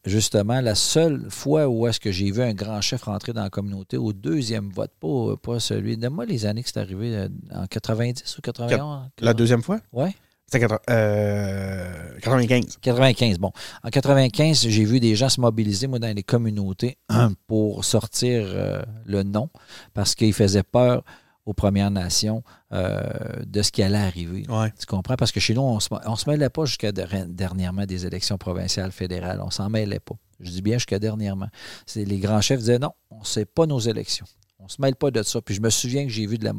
justement, 0.06 0.62
la 0.62 0.76
seule 0.76 1.26
fois 1.32 1.68
où 1.68 1.88
est-ce 1.88 2.00
que 2.00 2.12
j'ai 2.12 2.30
vu 2.30 2.43
un 2.43 2.54
grand 2.54 2.80
chef 2.80 3.02
rentrer 3.02 3.34
dans 3.34 3.41
la 3.41 3.50
communauté, 3.50 3.97
au 3.97 4.14
deuxième 4.14 4.70
vote, 4.70 4.91
pas, 5.00 5.36
pas 5.36 5.60
celui. 5.60 5.97
de 5.97 6.08
moi 6.10 6.28
les 6.28 6.45
années 6.45 6.62
que 6.62 6.70
c'est 6.72 6.80
arrivé, 6.80 7.16
euh, 7.16 7.28
en 7.52 7.66
90 7.66 8.38
ou 8.38 8.41
91. 8.41 9.10
La 9.22 9.34
deuxième 9.34 9.64
fois? 9.64 9.80
Oui. 9.91 10.10
C'était 10.45 10.68
95. 10.68 12.78
95, 12.82 13.39
bon. 13.39 13.52
En 13.84 13.89
95, 13.89 14.68
j'ai 14.68 14.84
vu 14.84 15.00
des 15.00 15.16
gens 15.16 15.30
se 15.30 15.41
mobiliser, 15.41 15.88
moi, 15.88 15.97
dans 15.97 16.16
les 16.16 16.22
communautés 16.22 17.00
pour 17.47 17.84
sortir 17.84 18.43
euh, 18.45 18.84
le 19.06 19.24
nom 19.24 19.50
parce 19.95 20.14
qu'ils 20.14 20.34
faisaient 20.34 20.62
peur 20.62 21.04
aux 21.50 21.54
Premières 21.54 21.89
Nations 21.89 22.43
euh, 22.74 23.02
de 23.43 23.64
ce 23.64 23.72
qui 23.72 23.82
allait 23.82 23.97
arriver. 23.97 24.43
Tu 24.80 24.86
comprends? 24.86 25.16
Parce 25.16 25.32
que 25.32 25.39
chez 25.39 25.56
nous, 25.56 25.62
on 25.62 25.76
ne 25.78 25.80
se, 26.16 26.30
mêlait 26.30 26.50
pas 26.50 26.66
jusqu'à 26.66 26.91
dernièrement 26.91 27.88
des 27.88 28.06
élections 28.06 28.38
provinciales, 28.38 28.91
fédérales. 28.91 29.41
On 29.43 29.50
s'en 29.50 29.68
mêlait 29.68 30.00
pas. 30.00 30.14
Je 30.39 30.52
dis 30.52 30.62
bien 30.62 30.76
jusqu'à 30.76 31.00
dernièrement. 31.00 31.47
Les 31.95 32.20
grands 32.20 32.41
chefs 32.41 32.60
disaient 32.60 32.78
non, 32.78 32.91
on 33.10 33.22
ne 33.22 33.26
sait 33.26 33.45
pas 33.45 33.66
nos 33.66 33.80
élections. 33.80 34.28
On 34.60 34.66
ne 34.66 34.70
se 34.70 34.80
mêle 34.80 34.95
pas 34.95 35.10
de 35.10 35.24
ça. 35.24 35.41
Puis 35.41 35.56
je 35.56 35.62
me 35.62 35.72
souviens 35.72 36.06
que 36.06 36.12
j'ai 36.12 36.28
vu 36.28 36.38
de 36.38 36.45
la 36.45 36.54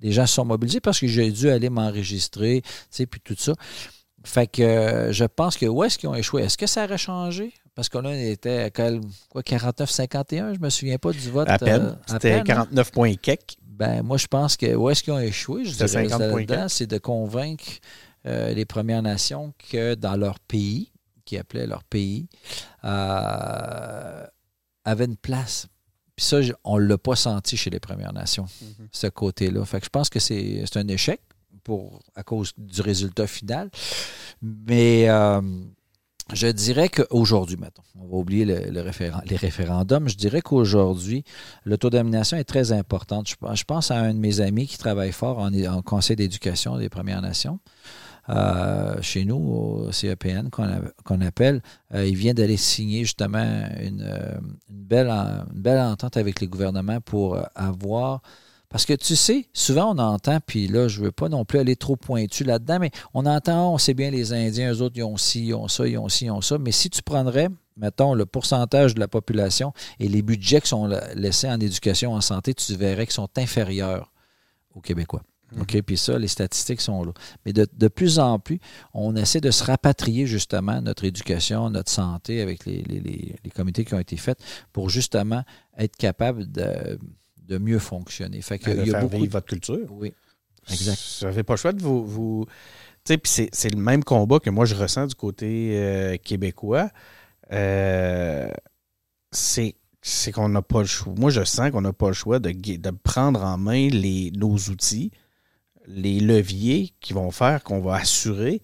les 0.00 0.12
gens 0.12 0.26
se 0.26 0.34
sont 0.34 0.44
mobilisés 0.44 0.80
parce 0.80 1.00
que 1.00 1.06
j'ai 1.06 1.32
dû 1.32 1.48
aller 1.48 1.70
m'enregistrer, 1.70 2.60
tu 2.62 2.70
sais, 2.90 3.06
puis 3.06 3.20
tout 3.24 3.34
ça. 3.38 3.54
Fait 4.24 4.46
que 4.46 4.62
euh, 4.62 5.12
je 5.12 5.24
pense 5.24 5.56
que 5.56 5.64
où 5.64 5.82
est-ce 5.84 5.96
qu'ils 5.96 6.10
ont 6.10 6.14
échoué? 6.14 6.42
Est-ce 6.42 6.58
que 6.58 6.66
ça 6.66 6.84
aurait 6.84 6.98
changé? 6.98 7.54
Parce 7.74 7.88
que 7.88 7.96
là, 7.96 8.10
on 8.10 8.12
était 8.12 8.58
à 8.58 8.70
quoi, 8.70 9.40
49-51, 9.40 10.54
je 10.54 10.60
me 10.60 10.68
souviens 10.68 10.98
pas 10.98 11.12
du 11.12 11.30
vote. 11.30 11.48
À 11.48 11.58
peine. 11.58 11.82
Euh, 11.82 11.94
C'était 12.06 12.42
49 12.42 12.86
hein? 12.86 12.90
Ben, 13.78 14.02
moi, 14.02 14.16
je 14.16 14.26
pense 14.26 14.56
que 14.56 14.74
où 14.74 14.90
est-ce 14.90 15.02
qu'ils 15.04 15.12
ont 15.12 15.20
échoué? 15.20 15.64
Je 15.64 15.70
dirais 15.86 15.88
c'est 16.68 16.86
de 16.88 16.98
convaincre 16.98 17.64
euh, 18.26 18.52
les 18.52 18.64
Premières 18.64 19.02
Nations 19.02 19.54
que 19.70 19.94
dans 19.94 20.16
leur 20.16 20.40
pays, 20.40 20.90
qui 21.24 21.38
appelaient 21.38 21.66
leur 21.68 21.84
pays, 21.84 22.26
avait 24.84 25.04
une 25.04 25.16
place. 25.16 25.68
Puis 26.16 26.26
ça, 26.26 26.38
on 26.64 26.78
ne 26.78 26.84
l'a 26.86 26.98
pas 26.98 27.14
senti 27.14 27.56
chez 27.56 27.70
les 27.70 27.78
Premières 27.80 28.12
Nations, 28.12 28.46
Mhm. 28.60 28.88
ce 28.90 29.06
côté-là. 29.06 29.64
Fait 29.64 29.78
que 29.78 29.84
je 29.84 29.90
pense 29.90 30.08
que 30.08 30.18
c'est 30.18 30.64
c'est 30.66 30.78
un 30.78 30.88
échec 30.88 31.20
pour, 31.62 32.02
à 32.16 32.22
cause 32.24 32.52
du 32.56 32.80
résultat 32.80 33.26
final. 33.26 33.70
Mais 34.42 35.08
euh, 35.08 35.40
je 36.32 36.46
dirais 36.48 36.88
qu'aujourd'hui, 36.88 37.56
mettons, 37.56 37.82
on 37.98 38.06
va 38.06 38.16
oublier 38.16 38.44
les 38.44 39.36
référendums, 39.36 40.08
je 40.08 40.16
dirais 40.16 40.40
qu'aujourd'hui, 40.42 41.24
l'autodomination 41.64 42.36
est 42.36 42.44
très 42.44 42.72
importante. 42.72 43.28
Je, 43.28 43.64
pense- 43.64 43.90
à 43.90 43.98
un 43.98 44.14
de 44.14 44.18
mes 44.18 44.40
amis 44.40 44.66
qui 44.66 44.78
travaille 44.78 45.12
fort 45.12 45.38
en, 45.38 45.82
conseil 45.82 46.16
d'éducation 46.16 46.76
des 46.76 46.88
Premières 46.88 47.22
Nations. 47.22 47.58
euh, 48.30 49.00
chez 49.00 49.24
nous, 49.24 49.36
au 49.36 49.90
CEPN, 49.92 50.50
qu'on 50.50 51.20
appelle, 51.22 51.62
Euh, 51.94 52.06
il 52.06 52.14
vient 52.16 52.34
d'aller 52.34 52.58
signer 52.58 53.00
justement 53.00 53.62
une, 53.80 54.02
euh, 54.02 54.38
une 54.68 54.84
belle, 54.84 55.80
entente 55.80 56.18
avec 56.18 56.40
les 56.40 56.46
gouvernements 56.46 57.00
pour 57.00 57.38
avoir 57.54 58.20
parce 58.70 58.84
que 58.84 58.92
tu 58.92 59.16
sais, 59.16 59.46
souvent 59.54 59.94
on 59.94 59.98
entend, 59.98 60.40
puis 60.44 60.68
là, 60.68 60.88
je 60.88 61.00
veux 61.00 61.12
pas 61.12 61.28
non 61.28 61.44
plus 61.44 61.58
aller 61.58 61.76
trop 61.76 61.96
pointu 61.96 62.44
là-dedans, 62.44 62.78
mais 62.80 62.90
on 63.14 63.24
entend, 63.24 63.72
on 63.72 63.78
sait 63.78 63.94
bien 63.94 64.10
les 64.10 64.32
Indiens, 64.32 64.72
eux 64.72 64.82
autres, 64.82 64.96
ils 64.96 65.02
ont 65.04 65.16
ci, 65.16 65.46
ils 65.46 65.54
ont 65.54 65.68
ça, 65.68 65.86
ils 65.86 65.96
ont 65.96 66.08
ci, 66.08 66.26
ils 66.26 66.30
ont 66.30 66.42
ça. 66.42 66.58
Mais 66.58 66.72
si 66.72 66.90
tu 66.90 67.02
prendrais, 67.02 67.48
mettons, 67.76 68.12
le 68.14 68.26
pourcentage 68.26 68.94
de 68.94 69.00
la 69.00 69.08
population 69.08 69.72
et 70.00 70.08
les 70.08 70.20
budgets 70.20 70.60
qui 70.60 70.68
sont 70.68 70.86
la- 70.86 71.14
laissés 71.14 71.48
en 71.48 71.58
éducation, 71.60 72.12
en 72.12 72.20
santé, 72.20 72.52
tu 72.52 72.74
verrais 72.74 73.06
qu'ils 73.06 73.14
sont 73.14 73.30
inférieurs 73.38 74.12
aux 74.74 74.80
Québécois. 74.80 75.22
OK? 75.58 75.80
Puis 75.80 75.96
ça, 75.96 76.18
les 76.18 76.28
statistiques 76.28 76.82
sont 76.82 77.02
là. 77.04 77.12
Mais 77.46 77.54
de, 77.54 77.66
de 77.72 77.88
plus 77.88 78.18
en 78.18 78.38
plus, 78.38 78.60
on 78.92 79.16
essaie 79.16 79.40
de 79.40 79.50
se 79.50 79.64
rapatrier 79.64 80.26
justement 80.26 80.82
notre 80.82 81.04
éducation, 81.04 81.70
notre 81.70 81.90
santé 81.90 82.42
avec 82.42 82.66
les, 82.66 82.82
les, 82.82 83.00
les, 83.00 83.36
les 83.42 83.50
comités 83.50 83.86
qui 83.86 83.94
ont 83.94 83.98
été 83.98 84.18
faits 84.18 84.38
pour 84.74 84.90
justement 84.90 85.42
être 85.78 85.96
capable 85.96 86.52
de, 86.52 86.98
de 87.48 87.58
mieux 87.58 87.78
fonctionner. 87.78 88.40
Fait 88.42 88.58
que, 88.58 88.70
de 88.70 88.80
il 88.82 88.86
y 88.86 88.90
a 88.90 88.92
faire 88.92 89.00
beaucoup 89.02 89.16
vivre 89.16 89.26
de- 89.26 89.32
votre 89.32 89.46
culture. 89.46 89.86
Oui, 89.90 90.12
exact. 90.70 91.00
Vous 91.20 91.26
n'avez 91.26 91.42
pas 91.42 91.54
le 91.54 91.58
choix 91.58 91.72
de 91.72 91.82
vous. 91.82 92.04
vous... 92.06 92.46
Tu 93.04 93.14
sais, 93.14 93.18
puis 93.18 93.32
c'est, 93.32 93.48
c'est 93.52 93.70
le 93.74 93.80
même 93.80 94.04
combat 94.04 94.38
que 94.38 94.50
moi 94.50 94.64
je 94.66 94.74
ressens 94.74 95.06
du 95.06 95.14
côté 95.14 95.70
euh, 95.74 96.16
québécois. 96.18 96.90
Euh, 97.52 98.50
c'est, 99.32 99.74
c'est 100.02 100.32
qu'on 100.32 100.48
n'a 100.48 100.62
pas 100.62 100.80
le 100.80 100.86
choix. 100.86 101.14
Moi, 101.16 101.30
je 101.30 101.42
sens 101.44 101.70
qu'on 101.70 101.80
n'a 101.80 101.92
pas 101.92 102.08
le 102.08 102.14
choix 102.14 102.38
de, 102.38 102.50
de 102.52 102.90
prendre 102.90 103.42
en 103.42 103.56
main 103.58 103.88
les, 103.88 104.30
nos 104.36 104.54
outils, 104.56 105.10
les 105.86 106.20
leviers 106.20 106.92
qui 107.00 107.12
vont 107.14 107.30
faire 107.30 107.62
qu'on 107.62 107.80
va 107.80 107.96
assurer 107.96 108.60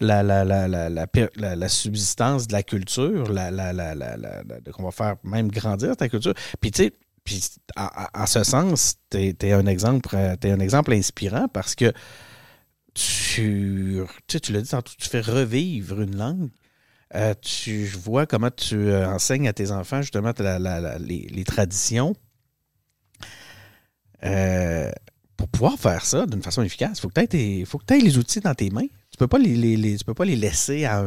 la, 0.00 0.22
la, 0.22 0.44
la, 0.44 0.66
la, 0.66 0.88
la, 0.90 1.06
per- 1.06 1.28
la- 1.36 1.54
la 1.54 1.68
subsistance 1.68 2.46
de 2.48 2.52
la 2.52 2.62
culture, 2.62 3.30
la, 3.30 3.50
la, 3.50 3.72
la, 3.72 3.94
la, 3.94 4.16
la- 4.16 4.42
la- 4.42 4.72
qu'on 4.72 4.82
va 4.84 4.90
faire 4.90 5.16
même 5.22 5.50
grandir 5.50 5.96
ta 5.96 6.08
culture. 6.08 6.34
Puis 6.60 6.70
tu 6.70 6.84
sais, 6.84 6.92
puis 7.24 7.42
en, 7.76 7.88
ce 8.26 8.44
sens, 8.44 8.96
tu 9.10 9.18
es, 9.40 9.52
un 9.52 9.66
exemple, 9.66 10.10
euh, 10.14 10.36
un 10.44 10.60
exemple 10.60 10.92
inspirant 10.92 11.48
parce 11.48 11.74
que 11.74 11.92
tu, 12.94 14.00
tu, 14.26 14.40
tu 14.40 14.52
l'as 14.52 14.60
dit 14.60 14.68
tantôt, 14.68 14.92
tu 14.98 15.08
fais 15.08 15.20
revivre 15.20 16.00
une 16.02 16.16
langue. 16.16 16.50
Euh, 17.14 17.34
tu 17.40 17.86
vois 17.86 18.26
comment 18.26 18.50
tu 18.50 18.74
euh, 18.76 19.08
enseignes 19.08 19.46
à 19.48 19.52
tes 19.52 19.70
enfants 19.70 20.02
justement 20.02 20.32
la- 20.58 20.80
la- 20.80 20.98
les, 20.98 21.26
les 21.30 21.44
traditions. 21.44 22.14
Pour 25.36 25.48
pouvoir 25.48 25.78
faire 25.78 26.04
ça 26.04 26.26
d'une 26.26 26.42
façon 26.42 26.62
efficace, 26.62 26.98
il 26.98 27.00
faut 27.66 27.78
que 27.78 27.84
tu 27.86 27.94
aies 27.94 28.00
les 28.00 28.18
outils 28.18 28.40
dans 28.40 28.54
tes 28.54 28.70
mains. 28.70 28.86
Tu 29.10 29.16
peux 29.18 29.26
les, 29.56 29.76
les- 29.76 29.96
peux 30.04 30.14
pas 30.14 30.24
les 30.24 30.36
laisser 30.36 30.84
à, 30.84 31.04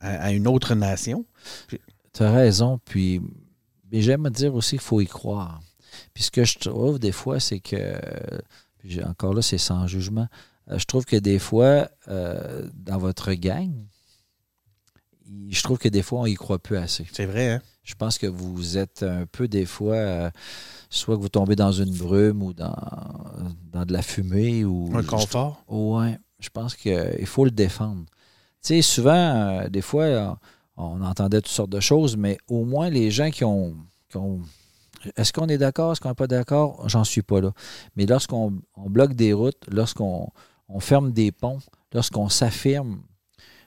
à- 0.00 0.24
à 0.24 0.30
une 0.32 0.46
autre 0.48 0.74
nation. 0.74 1.24
Tu 1.68 2.22
as 2.22 2.30
raison. 2.32 2.80
Puis, 2.84 3.20
mais 3.92 4.00
j'aime 4.00 4.28
dire 4.30 4.54
aussi 4.54 4.70
qu'il 4.70 4.80
faut 4.80 5.00
y 5.00 5.06
croire. 5.06 5.60
Puis 6.14 6.24
ce 6.24 6.30
que 6.30 6.44
je 6.44 6.58
trouve 6.58 6.98
des 6.98 7.12
fois, 7.12 7.38
c'est 7.38 7.60
que, 7.60 7.94
puis 8.78 9.02
encore 9.04 9.34
là, 9.34 9.42
c'est 9.42 9.58
sans 9.58 9.86
jugement, 9.86 10.26
euh, 10.70 10.78
je 10.78 10.84
trouve 10.86 11.04
que 11.04 11.16
des 11.16 11.38
fois, 11.38 11.88
euh, 12.08 12.68
dans 12.74 12.98
votre 12.98 13.32
gang, 13.34 13.70
je 15.48 15.62
trouve 15.62 15.78
que 15.78 15.88
des 15.88 16.02
fois, 16.02 16.20
on 16.20 16.26
y 16.26 16.34
croit 16.34 16.58
plus 16.58 16.76
assez. 16.76 17.06
C'est 17.12 17.26
vrai, 17.26 17.50
hein? 17.50 17.62
Je 17.84 17.94
pense 17.94 18.16
que 18.16 18.26
vous 18.28 18.78
êtes 18.78 19.02
un 19.02 19.26
peu 19.26 19.48
des 19.48 19.66
fois, 19.66 19.96
euh, 19.96 20.30
soit 20.88 21.16
que 21.16 21.20
vous 21.20 21.28
tombez 21.28 21.56
dans 21.56 21.72
une 21.72 21.92
brume 21.92 22.42
ou 22.42 22.52
dans, 22.52 22.76
dans 23.72 23.84
de 23.84 23.92
la 23.92 24.02
fumée 24.02 24.64
ou 24.64 24.90
Un 24.94 25.02
confort. 25.02 25.64
Ouais, 25.66 26.16
je 26.38 26.48
pense 26.48 26.76
qu'il 26.76 27.26
faut 27.26 27.44
le 27.44 27.50
défendre. 27.50 28.04
Tu 28.62 28.68
sais, 28.68 28.82
souvent, 28.82 29.12
euh, 29.62 29.68
des 29.68 29.82
fois, 29.82 30.38
on 30.76 31.02
entendait 31.02 31.40
toutes 31.40 31.52
sortes 31.52 31.70
de 31.70 31.80
choses, 31.80 32.16
mais 32.16 32.38
au 32.48 32.64
moins 32.64 32.90
les 32.90 33.10
gens 33.10 33.30
qui 33.30 33.44
ont. 33.44 33.76
qui 34.08 34.16
ont- 34.16 34.40
est-ce 35.16 35.32
qu'on 35.32 35.48
est 35.48 35.58
d'accord, 35.58 35.92
est-ce 35.92 36.00
qu'on 36.00 36.10
n'est 36.10 36.14
pas 36.14 36.26
d'accord? 36.28 36.88
J'en 36.88 37.02
suis 37.04 37.22
pas 37.22 37.40
là. 37.40 37.52
Mais 37.96 38.06
lorsqu'on 38.06 38.52
on 38.76 38.88
bloque 38.88 39.14
des 39.14 39.32
routes, 39.32 39.64
lorsqu'on 39.68 40.28
on 40.68 40.80
ferme 40.80 41.12
des 41.12 41.32
ponts, 41.32 41.58
lorsqu'on 41.92 42.28
s'affirme, 42.28 43.02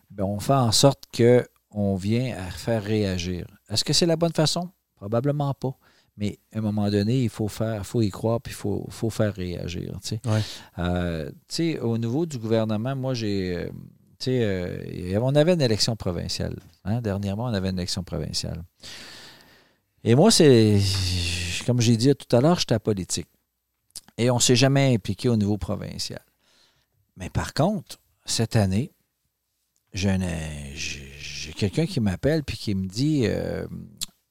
ben, 0.09 0.23
on 0.23 0.39
fait 0.39 0.53
en 0.53 0.71
sorte 0.71 1.03
que 1.11 1.45
on 1.71 1.95
vient 1.95 2.35
à 2.37 2.49
faire 2.51 2.81
réagir. 2.83 3.45
Est-ce 3.69 3.83
que 3.83 3.91
c'est 3.91 4.05
la 4.05 4.15
bonne 4.15 4.31
façon? 4.31 4.69
Probablement 4.95 5.53
pas. 5.53 5.75
Mais 6.17 6.39
à 6.53 6.59
un 6.59 6.61
moment 6.61 6.89
donné, 6.89 7.23
il 7.23 7.29
faut 7.29 7.49
faire, 7.49 7.85
faut 7.85 8.01
y 8.01 8.09
croire, 8.09 8.39
puis 8.39 8.53
il 8.53 8.55
faut, 8.55 8.85
faut 8.89 9.09
faire 9.09 9.33
réagir. 9.33 9.99
tu 10.01 10.07
sais. 10.07 10.21
Ouais. 10.25 10.39
Euh, 10.79 11.29
tu 11.49 11.73
sais, 11.73 11.79
au 11.81 11.97
niveau 11.97 12.25
du 12.25 12.37
gouvernement, 12.37 12.95
moi, 12.95 13.13
j'ai. 13.13 13.69
Euh, 14.27 15.19
on 15.21 15.35
avait 15.35 15.53
une 15.53 15.61
élection 15.61 15.95
provinciale. 15.95 16.55
hein. 16.83 17.01
Dernièrement, 17.01 17.45
on 17.45 17.53
avait 17.53 17.69
une 17.69 17.77
élection 17.77 18.03
provinciale. 18.03 18.63
Et 20.03 20.15
moi, 20.15 20.31
c'est. 20.31 20.79
Comme 21.65 21.81
j'ai 21.81 21.97
dit 21.97 22.13
tout 22.15 22.35
à 22.35 22.41
l'heure, 22.41 22.59
j'étais 22.59 22.75
à 22.75 22.79
politique. 22.79 23.27
Et 24.17 24.29
on 24.29 24.35
ne 24.35 24.41
s'est 24.41 24.55
jamais 24.55 24.93
impliqué 24.93 25.29
au 25.29 25.35
niveau 25.35 25.57
provincial. 25.57 26.21
Mais 27.17 27.29
par 27.29 27.53
contre, 27.53 27.97
cette 28.25 28.55
année, 28.55 28.91
j'ai 29.93 31.53
quelqu'un 31.55 31.85
qui 31.85 31.99
m'appelle 31.99 32.43
puis 32.43 32.57
qui 32.57 32.75
me 32.75 32.87
dit 32.87 33.23
euh, 33.25 33.65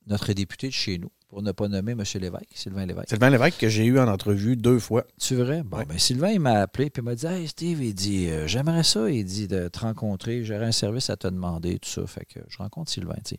notre 0.07 0.32
député 0.32 0.68
de 0.68 0.72
chez 0.72 0.99
nous, 0.99 1.11
pour 1.35 1.43
ne 1.43 1.51
pas 1.51 1.66
nommer 1.66 1.93
M. 1.93 2.05
Lévesque, 2.20 2.47
Sylvain 2.55 2.87
Lévesque. 2.87 3.09
Sylvain 3.09 3.28
Lévesque 3.28 3.59
que 3.59 3.68
j'ai 3.68 3.87
eu 3.87 3.99
en 3.99 4.07
entrevue 4.07 4.57
deux 4.57 4.78
fois. 4.78 5.05
Tu 5.20 5.35
vrai? 5.35 5.64
Bon, 5.64 5.78
Ouais. 5.78 5.85
ben 5.85 5.99
Sylvain, 5.99 6.30
il 6.30 6.39
m'a 6.39 6.61
appelé 6.61 6.91
puis 6.91 7.01
il 7.03 7.05
m'a 7.05 7.16
dit 7.16 7.26
Hey 7.26 7.49
Steve, 7.49 7.82
il 7.82 7.93
dit 7.93 8.28
euh, 8.30 8.47
J'aimerais 8.47 8.85
ça, 8.85 9.11
il 9.11 9.24
dit 9.24 9.49
de 9.49 9.66
te 9.66 9.80
rencontrer, 9.80 10.45
j'aurais 10.45 10.66
un 10.66 10.70
service 10.70 11.11
à 11.11 11.16
te 11.16 11.26
demander, 11.26 11.80
tout 11.80 11.89
ça. 11.89 12.07
Fait 12.07 12.24
que 12.24 12.39
je 12.47 12.57
rencontre 12.59 12.93
Sylvain. 12.93 13.16
Puis 13.24 13.37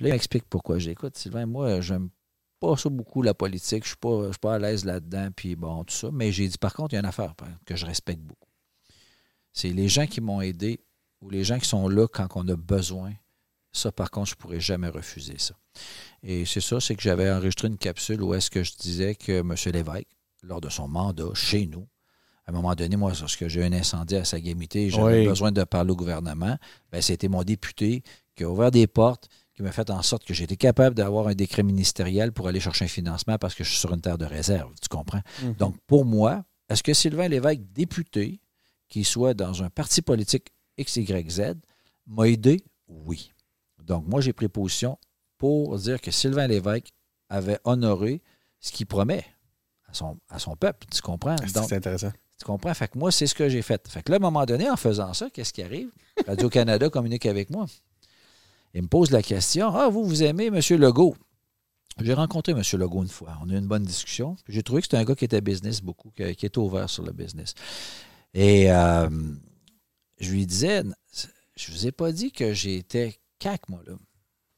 là, 0.00 0.08
il 0.08 0.10
m'explique 0.10 0.46
pourquoi. 0.50 0.80
J'écoute, 0.80 1.16
Sylvain, 1.16 1.46
moi, 1.46 1.80
j'aime 1.80 2.08
pas 2.58 2.76
ça 2.76 2.88
beaucoup 2.88 3.22
la 3.22 3.34
politique, 3.34 3.84
je 3.84 3.90
suis 3.90 3.96
pas, 3.96 4.24
je 4.26 4.30
suis 4.32 4.40
pas 4.40 4.56
à 4.56 4.58
l'aise 4.58 4.84
là-dedans, 4.84 5.28
puis 5.36 5.54
bon, 5.54 5.84
tout 5.84 5.94
ça. 5.94 6.10
Mais 6.12 6.32
j'ai 6.32 6.48
dit 6.48 6.58
par 6.58 6.74
contre, 6.74 6.92
il 6.94 6.96
y 6.96 6.98
a 6.98 7.00
une 7.00 7.06
affaire 7.06 7.36
par 7.36 7.46
exemple, 7.46 7.64
que 7.66 7.76
je 7.76 7.86
respecte 7.86 8.20
beaucoup. 8.22 8.48
C'est 9.52 9.70
les 9.70 9.88
gens 9.88 10.08
qui 10.08 10.20
m'ont 10.20 10.40
aidé 10.40 10.80
ou 11.20 11.30
les 11.30 11.44
gens 11.44 11.60
qui 11.60 11.68
sont 11.68 11.88
là 11.88 12.08
quand 12.08 12.26
on 12.34 12.48
a 12.48 12.56
besoin. 12.56 13.12
Ça, 13.72 13.92
par 13.92 14.10
contre, 14.10 14.30
je 14.30 14.34
pourrais 14.34 14.60
jamais 14.60 14.88
refuser 14.88 15.36
ça. 15.38 15.54
Et 16.22 16.44
c'est 16.46 16.60
ça, 16.60 16.80
c'est 16.80 16.94
que 16.96 17.02
j'avais 17.02 17.30
enregistré 17.30 17.68
une 17.68 17.78
capsule 17.78 18.22
où 18.22 18.34
est-ce 18.34 18.50
que 18.50 18.64
je 18.64 18.72
disais 18.76 19.14
que 19.14 19.40
M. 19.40 19.54
Lévesque, 19.72 20.06
lors 20.42 20.60
de 20.60 20.68
son 20.68 20.88
mandat 20.88 21.34
chez 21.34 21.66
nous, 21.66 21.86
à 22.46 22.50
un 22.50 22.54
moment 22.54 22.74
donné, 22.74 22.96
moi, 22.96 23.12
lorsque 23.20 23.46
j'ai 23.46 23.60
eu 23.60 23.64
un 23.64 23.72
incendie 23.72 24.16
à 24.16 24.24
Sagamité, 24.24 24.88
j'avais 24.88 25.20
Oui. 25.20 25.26
besoin 25.26 25.52
de 25.52 25.62
parler 25.64 25.90
au 25.90 25.96
gouvernement, 25.96 26.56
ben, 26.90 27.02
c'était 27.02 27.28
mon 27.28 27.42
député 27.42 28.02
qui 28.34 28.44
a 28.44 28.48
ouvert 28.50 28.70
des 28.70 28.86
portes, 28.86 29.28
qui 29.54 29.62
m'a 29.62 29.70
fait 29.72 29.90
en 29.90 30.00
sorte 30.02 30.24
que 30.24 30.32
j'étais 30.32 30.56
capable 30.56 30.94
d'avoir 30.94 31.28
un 31.28 31.34
décret 31.34 31.62
ministériel 31.62 32.32
pour 32.32 32.48
aller 32.48 32.60
chercher 32.60 32.86
un 32.86 32.88
financement 32.88 33.36
parce 33.38 33.54
que 33.54 33.64
je 33.64 33.70
suis 33.70 33.78
sur 33.78 33.92
une 33.92 34.00
terre 34.00 34.16
de 34.16 34.24
réserve, 34.24 34.72
tu 34.80 34.88
comprends? 34.88 35.20
Donc, 35.58 35.76
pour 35.86 36.04
moi, 36.06 36.44
est-ce 36.70 36.82
que 36.82 36.94
Sylvain 36.94 37.28
Lévesque, 37.28 37.60
député, 37.72 38.40
qui 38.88 39.04
soit 39.04 39.34
dans 39.34 39.62
un 39.62 39.68
parti 39.68 40.00
politique 40.00 40.46
XYZ, 40.80 41.54
m'a 42.06 42.28
aidé? 42.28 42.62
Oui. 42.86 43.32
Donc, 43.88 44.06
moi, 44.06 44.20
j'ai 44.20 44.32
pris 44.32 44.48
position 44.48 44.98
pour 45.38 45.76
dire 45.78 46.00
que 46.00 46.10
Sylvain 46.10 46.46
Lévesque 46.46 46.92
avait 47.28 47.58
honoré 47.64 48.22
ce 48.60 48.70
qu'il 48.70 48.86
promet 48.86 49.24
à 49.88 49.94
son, 49.94 50.18
à 50.28 50.38
son 50.38 50.56
peuple. 50.56 50.86
Tu 50.92 51.00
comprends? 51.00 51.36
C'est 51.46 51.72
intéressant. 51.72 52.12
tu 52.38 52.44
comprends? 52.44 52.72
Fait 52.74 52.88
que 52.88 52.98
moi, 52.98 53.10
c'est 53.10 53.26
ce 53.26 53.34
que 53.34 53.48
j'ai 53.48 53.62
fait. 53.62 53.88
Fait 53.88 54.02
que 54.02 54.12
là, 54.12 54.16
à 54.16 54.18
un 54.18 54.20
moment 54.20 54.44
donné, 54.44 54.68
en 54.68 54.76
faisant 54.76 55.14
ça, 55.14 55.30
qu'est-ce 55.30 55.52
qui 55.52 55.62
arrive? 55.62 55.90
Radio-Canada 56.26 56.90
communique 56.90 57.26
avec 57.26 57.50
moi. 57.50 57.66
Il 58.74 58.82
me 58.82 58.88
pose 58.88 59.10
la 59.10 59.22
question 59.22 59.74
Ah, 59.74 59.88
vous, 59.88 60.04
vous 60.04 60.22
aimez 60.22 60.46
M. 60.46 60.60
Legault? 60.78 61.16
J'ai 62.00 62.14
rencontré 62.14 62.52
M. 62.52 62.62
Legault 62.74 63.02
une 63.02 63.08
fois. 63.08 63.38
On 63.42 63.48
a 63.48 63.54
eu 63.54 63.58
une 63.58 63.66
bonne 63.66 63.84
discussion. 63.84 64.36
J'ai 64.48 64.62
trouvé 64.62 64.82
que 64.82 64.86
c'était 64.86 64.98
un 64.98 65.04
gars 65.04 65.14
qui 65.14 65.24
était 65.24 65.40
business 65.40 65.80
beaucoup, 65.80 66.10
qui, 66.10 66.36
qui 66.36 66.46
était 66.46 66.58
ouvert 66.58 66.90
sur 66.90 67.02
le 67.02 67.12
business. 67.12 67.54
Et 68.34 68.70
euh, 68.70 69.08
je 70.20 70.30
lui 70.30 70.46
disais 70.46 70.82
Je 71.56 71.72
vous 71.72 71.86
ai 71.86 71.92
pas 71.92 72.12
dit 72.12 72.30
que 72.30 72.52
j'étais 72.52 73.18
CAC, 73.38 73.68
moi, 73.68 73.80
là. 73.86 73.94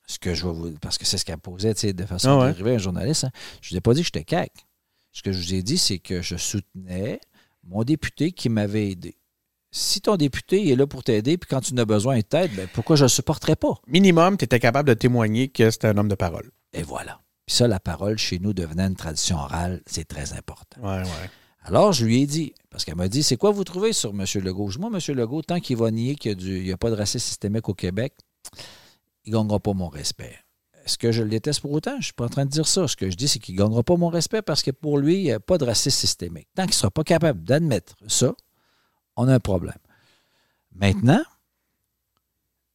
Ce 0.07 0.19
que 0.19 0.35
je 0.35 0.47
vais 0.47 0.53
vous. 0.53 0.73
Parce 0.81 0.99
que 0.99 1.05
c'est 1.07 1.19
ce 1.19 1.25
qu'elle 1.25 1.39
posait, 1.39 1.73
tu 1.75 1.81
sais, 1.83 1.93
de 1.93 2.05
façon 2.05 2.31
Ah 2.31 2.39
ouais. 2.39 2.47
d'arriver 2.47 2.75
un 2.75 2.79
journaliste. 2.79 3.25
hein. 3.25 3.31
Je 3.63 3.71
vous 3.71 3.77
ai 3.77 3.81
pas 3.81 3.95
dit 3.95 4.01
que 4.01 4.07
j'étais 4.07 4.25
CAC. 4.25 4.53
Ce 5.13 5.23
que 5.23 5.31
je 5.33 5.39
vous 5.41 5.55
ai 5.55 5.63
dit, 5.63 5.79
c'est 5.79 5.99
que 5.99 6.21
je 6.23 6.37
soutenais 6.37 7.21
mon 7.65 7.85
député 7.85 8.33
qui 8.33 8.49
m'avait 8.49 8.91
aidé. 8.91 9.17
si 9.73 10.01
ton 10.01 10.17
député 10.17 10.69
est 10.71 10.75
là 10.77 10.87
pour 10.87 11.05
t'aider, 11.05 11.39
puis 11.39 11.49
quand 11.49 11.61
tu 11.61 11.75
n'as 11.75 11.85
besoin 11.85 12.17
de 12.17 12.23
t'aide, 12.23 12.51
ben 12.57 12.67
pourquoi 12.75 12.97
je 12.97 13.03
ne 13.03 13.05
le 13.05 13.11
supporterais 13.11 13.55
pas? 13.55 13.75
Minimum, 13.87 14.37
tu 14.37 14.45
étais 14.45 14.59
capable 14.59 14.89
de 14.89 14.95
témoigner 14.95 15.47
que 15.49 15.71
c'était 15.71 15.87
un 15.89 15.97
homme 15.97 16.09
de 16.09 16.17
parole. 16.17 16.51
Et 16.73 16.83
voilà. 16.83 17.21
Puis 17.47 17.55
ça, 17.55 17.69
la 17.69 17.79
parole 17.79 18.19
chez 18.19 18.41
nous 18.41 18.53
devenait 18.53 18.87
une 18.87 18.97
tradition 18.97 19.37
orale, 19.37 19.81
c'est 19.87 20.07
très 20.09 20.33
important. 20.33 20.81
Ouais, 20.83 21.03
ouais. 21.03 21.31
Alors, 21.63 21.93
je 21.93 22.05
lui 22.05 22.23
ai 22.23 22.27
dit, 22.27 22.53
parce 22.71 22.85
qu'elle 22.85 22.97
m'a 22.97 23.07
dit, 23.09 23.23
c'est 23.23 23.37
quoi 23.37 23.51
vous 23.53 23.63
trouvez 23.65 23.93
sur 23.93 24.11
M. 24.11 24.25
Legault? 24.43 24.71
Moi, 24.81 24.91
M. 24.93 25.15
Legault, 25.15 25.43
tant 25.43 25.61
qu'il 25.61 25.77
va 25.77 25.91
nier 25.93 26.17
qu'il 26.17 26.37
n'y 26.39 26.73
a, 26.73 26.77
pas 26.77 26.91
de 26.91 26.97
racisme 26.97 27.25
systémique 27.29 27.69
au 27.69 27.75
Québec, 27.75 28.15
il 29.25 29.33
ne 29.33 29.39
gagnera 29.39 29.61
pas 29.61 29.73
mon 29.73 29.89
respect. 29.89 30.37
Est-ce 30.85 30.99
que 30.99 31.13
je 31.13 31.23
le 31.23 31.29
déteste 31.29 31.61
pour 31.61 31.73
autant? 31.73 31.93
Je 31.93 31.97
ne 31.97 32.03
suis 32.03 32.13
pas 32.13 32.25
en 32.25 32.29
train 32.29 32.45
de 32.45 32.51
dire 32.51 32.67
ça. 32.67 32.89
Ce 32.89 32.97
que 32.97 33.11
je 33.11 33.17
dis, 33.17 33.29
c'est 33.29 33.39
qu'il 33.39 33.55
ne 33.55 33.61
gagnera 33.61 33.83
pas 33.83 33.97
mon 33.97 34.09
respect 34.09 34.43
parce 34.43 34.63
que 34.63 34.71
pour 34.71 34.99
lui, 34.99 35.17
il 35.17 35.23
n'y 35.25 35.33
a 35.33 35.41
pas 35.41 35.59
de 35.59 35.65
racisme 35.65 35.97
systémique. 35.97 36.49
Tant 36.55 36.63
qu'il 36.63 36.71
ne 36.71 36.75
sera 36.75 36.91
pas 36.91 37.05
capable 37.05 37.45
d'admettre 37.45 37.97
ça, 38.09 38.35
on 39.17 39.29
a 39.29 39.35
un 39.35 39.41
problème. 39.41 39.79
Maintenant, 40.73 41.23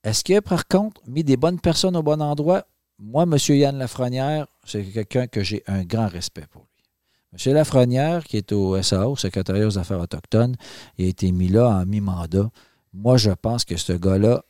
est-ce 0.04 0.24
qu'il 0.24 0.36
a 0.36 0.42
par 0.42 0.68
contre 0.68 1.02
mis 1.08 1.24
des 1.24 1.36
bonnes 1.36 1.60
personnes 1.60 1.96
au 1.96 2.04
bon 2.04 2.22
endroit? 2.22 2.68
Moi, 3.00 3.24
M. 3.24 3.38
Yann 3.50 3.78
Lafrenière, 3.78 4.48
c'est 4.64 4.84
quelqu'un 4.84 5.28
que 5.28 5.44
j'ai 5.44 5.64
un 5.68 5.84
grand 5.84 6.08
respect 6.08 6.46
pour 6.52 6.62
lui. 6.62 7.46
M. 7.46 7.54
Lafrenière, 7.54 8.24
qui 8.24 8.38
est 8.38 8.52
au 8.52 8.82
SAO, 8.82 9.16
secrétariat 9.16 9.68
aux 9.68 9.78
Affaires 9.78 10.00
autochtones, 10.00 10.56
il 10.98 11.06
a 11.06 11.10
été 11.10 11.32
mis 11.32 11.50
là 11.50 11.68
en 11.68 11.86
mi-mandat. 11.86 12.50
Moi, 12.94 13.18
je 13.18 13.32
pense 13.32 13.66
que 13.66 13.76
ce 13.76 13.94
gars-là, 13.94 14.46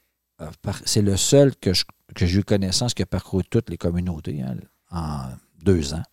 c'est 0.86 1.02
le 1.02 1.18
seul 1.18 1.56
que, 1.56 1.72
j'ai 2.16 2.40
eu 2.40 2.44
connaissance 2.44 2.94
qui 2.94 3.02
a 3.04 3.06
parcouru 3.06 3.44
toutes 3.50 3.70
les 3.70 3.78
communautés 3.78 4.42
hein, 4.42 4.56
en 4.92 5.30
deux 5.64 5.94
ans. 5.94 6.04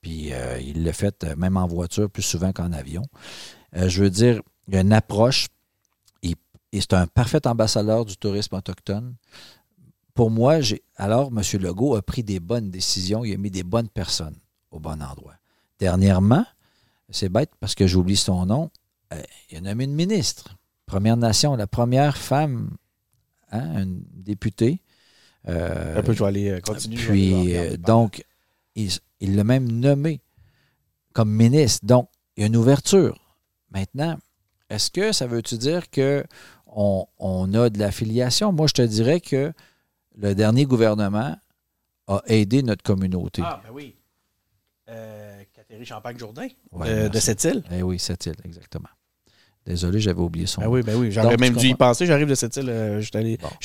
Puis 0.00 0.32
euh, 0.32 0.60
il 0.60 0.84
l'a 0.84 0.92
fait 0.92 1.24
euh, 1.24 1.36
même 1.36 1.56
en 1.56 1.66
voiture 1.66 2.08
plus 2.08 2.22
souvent 2.22 2.52
qu'en 2.52 2.72
avion. 2.72 3.02
je 3.74 4.02
veux 4.02 4.10
dire, 4.10 4.40
il 4.68 4.74
y 4.74 4.76
a 4.76 4.80
une 4.80 4.92
approche 4.92 5.48
et, 6.22 6.34
c'est 6.72 6.92
un 6.92 7.06
parfait 7.06 7.46
ambassadeur 7.46 8.04
du 8.04 8.16
tourisme 8.16 8.54
autochtone. 8.54 9.14
Pour 10.14 10.30
moi, 10.30 10.58
alors 10.96 11.28
M. 11.28 11.42
Legault 11.60 11.94
a 11.94 12.02
pris 12.02 12.22
des 12.22 12.40
bonnes 12.40 12.70
décisions, 12.70 13.24
il 13.24 13.34
a 13.34 13.36
mis 13.38 13.50
des 13.50 13.62
bonnes 13.62 13.88
personnes 13.88 14.36
au 14.70 14.80
bon 14.80 15.00
endroit. 15.02 15.34
Dernièrement, 15.78 16.44
c'est 17.10 17.28
bête 17.28 17.50
parce 17.60 17.74
que 17.74 17.86
j'oublie 17.86 18.16
son 18.16 18.44
nom, 18.46 18.70
il 19.50 19.58
a 19.58 19.60
nommé 19.60 19.84
une 19.84 19.94
ministre, 19.94 20.56
Première 20.88 21.18
Nation, 21.18 21.54
la 21.54 21.66
première 21.66 22.16
femme 22.16 22.70
Hein, 23.50 23.84
un. 23.84 23.88
Euh, 25.48 26.02
peu, 26.02 26.12
je 26.12 26.18
vais 26.18 26.28
aller 26.28 26.50
euh, 26.50 26.60
continuer. 26.60 26.96
Puis, 26.96 27.56
euh, 27.56 27.76
donc, 27.76 28.24
il 28.74 29.00
l'a 29.20 29.44
même 29.44 29.70
nommé 29.70 30.20
comme 31.12 31.30
ministre. 31.30 31.86
Donc, 31.86 32.08
il 32.36 32.40
y 32.42 32.44
a 32.44 32.46
une 32.46 32.56
ouverture. 32.56 33.18
Maintenant, 33.70 34.18
est-ce 34.70 34.90
que 34.90 35.12
ça 35.12 35.26
veut-tu 35.26 35.56
dire 35.56 35.90
qu'on 35.90 37.06
on 37.18 37.54
a 37.54 37.70
de 37.70 37.78
l'affiliation? 37.78 38.52
Moi, 38.52 38.66
je 38.66 38.74
te 38.74 38.82
dirais 38.82 39.20
que 39.20 39.52
le 40.16 40.34
dernier 40.34 40.64
gouvernement 40.64 41.36
a 42.06 42.22
aidé 42.26 42.62
notre 42.62 42.82
communauté. 42.82 43.42
Ah, 43.44 43.60
ben 43.64 43.70
oui. 43.72 43.94
Euh, 44.88 45.42
Catherine 45.52 45.84
Champagne-Jourdain 45.84 46.48
de, 46.72 47.18
cette 47.18 47.44
île. 47.44 47.62
Eh 47.70 47.82
oui, 47.82 47.98
cette 47.98 48.24
île, 48.26 48.36
exactement. 48.44 48.88
Désolé, 49.68 50.00
j'avais 50.00 50.20
oublié 50.20 50.46
son 50.46 50.62
ben 50.62 50.66
nom. 50.66 50.72
oui, 50.72 50.82
ben 50.82 50.96
oui, 50.96 51.12
j'aurais 51.12 51.36
même 51.36 51.54
dû 51.54 51.66
y 51.66 51.74
penser. 51.74 52.06
J'arrive 52.06 52.26
de 52.26 52.34
cette 52.34 52.56
île. 52.56 52.70
Euh, 52.70 53.02
j'étais 53.02 53.18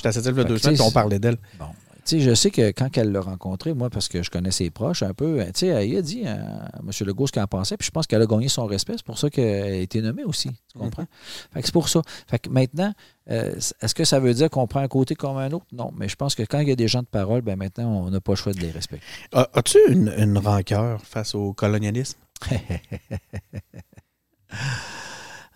à 0.03 0.11
cette 0.11 0.25
île 0.25 0.33
il 0.33 0.37
y 0.37 0.41
a 0.41 0.43
deux 0.43 0.57
semaines, 0.57 0.81
on 0.81 0.91
parlait 0.91 1.17
d'elle. 1.17 1.37
Bon. 1.57 1.67
Tu 2.05 2.17
sais, 2.17 2.19
je 2.19 2.33
sais 2.33 2.51
que 2.51 2.71
quand 2.71 2.97
elle 2.97 3.13
l'a 3.13 3.21
rencontré, 3.21 3.73
moi, 3.73 3.89
parce 3.89 4.09
que 4.09 4.21
je 4.21 4.29
connais 4.29 4.51
ses 4.51 4.69
proches 4.69 5.03
un 5.03 5.13
peu, 5.13 5.41
tu 5.45 5.51
sais, 5.55 5.67
elle 5.67 5.95
a 5.95 6.01
dit 6.01 6.27
à 6.27 6.33
M. 6.81 6.91
Legault 7.07 7.27
ce 7.27 7.31
qu'elle 7.31 7.43
en 7.43 7.47
pensait, 7.47 7.77
puis 7.77 7.85
je 7.85 7.91
pense 7.91 8.07
qu'elle 8.07 8.21
a 8.21 8.25
gagné 8.25 8.49
son 8.49 8.65
respect. 8.65 8.95
C'est 8.97 9.05
pour 9.05 9.17
ça 9.17 9.29
qu'elle 9.29 9.63
a 9.63 9.75
été 9.77 10.01
nommée 10.01 10.25
aussi. 10.25 10.49
Tu 10.69 10.77
comprends? 10.77 11.05
Fait 11.53 11.61
que 11.61 11.65
c'est 11.65 11.71
pour 11.71 11.87
ça. 11.87 12.01
Fait 12.27 12.39
que 12.39 12.49
maintenant, 12.49 12.93
euh, 13.31 13.55
est-ce 13.81 13.95
que 13.95 14.03
ça 14.03 14.19
veut 14.19 14.33
dire 14.33 14.49
qu'on 14.49 14.67
prend 14.67 14.81
un 14.81 14.89
côté 14.89 15.15
comme 15.15 15.37
un 15.37 15.49
autre? 15.53 15.65
Non, 15.71 15.93
mais 15.97 16.09
je 16.09 16.17
pense 16.17 16.35
que 16.35 16.43
quand 16.43 16.59
il 16.59 16.67
y 16.67 16.73
a 16.73 16.75
des 16.75 16.89
gens 16.89 17.03
de 17.03 17.07
parole, 17.07 17.39
ben 17.41 17.55
maintenant, 17.55 17.89
on 18.05 18.09
n'a 18.09 18.19
pas 18.19 18.33
le 18.33 18.37
choix 18.37 18.51
de 18.51 18.59
les 18.59 18.71
respecter. 18.71 19.05
As-tu 19.31 19.77
une, 19.87 20.13
une 20.17 20.37
rancœur 20.37 21.01
face 21.05 21.33
au 21.35 21.53
colonialisme? 21.53 22.17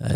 Euh, 0.01 0.07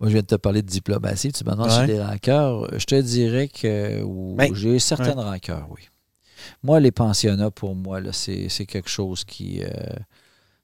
moi, 0.00 0.08
je 0.08 0.14
viens 0.14 0.22
de 0.22 0.26
te 0.26 0.34
parler 0.34 0.62
de 0.62 0.68
diplomatie. 0.68 1.32
Tu 1.32 1.44
me 1.44 1.50
demandes 1.50 1.70
si 1.70 1.86
des 1.86 2.02
rancœurs. 2.02 2.78
Je 2.78 2.84
te 2.84 3.00
dirais 3.00 3.48
que 3.48 4.02
ben, 4.34 4.54
j'ai 4.54 4.78
certaines 4.78 5.20
rancœurs, 5.20 5.68
oui. 5.70 5.88
Moi, 6.62 6.80
les 6.80 6.92
pensionnats, 6.92 7.50
pour 7.50 7.74
moi, 7.74 8.00
c'est 8.12 8.66
quelque 8.66 8.88
chose 8.88 9.24
qui. 9.24 9.62
Euh, 9.62 9.68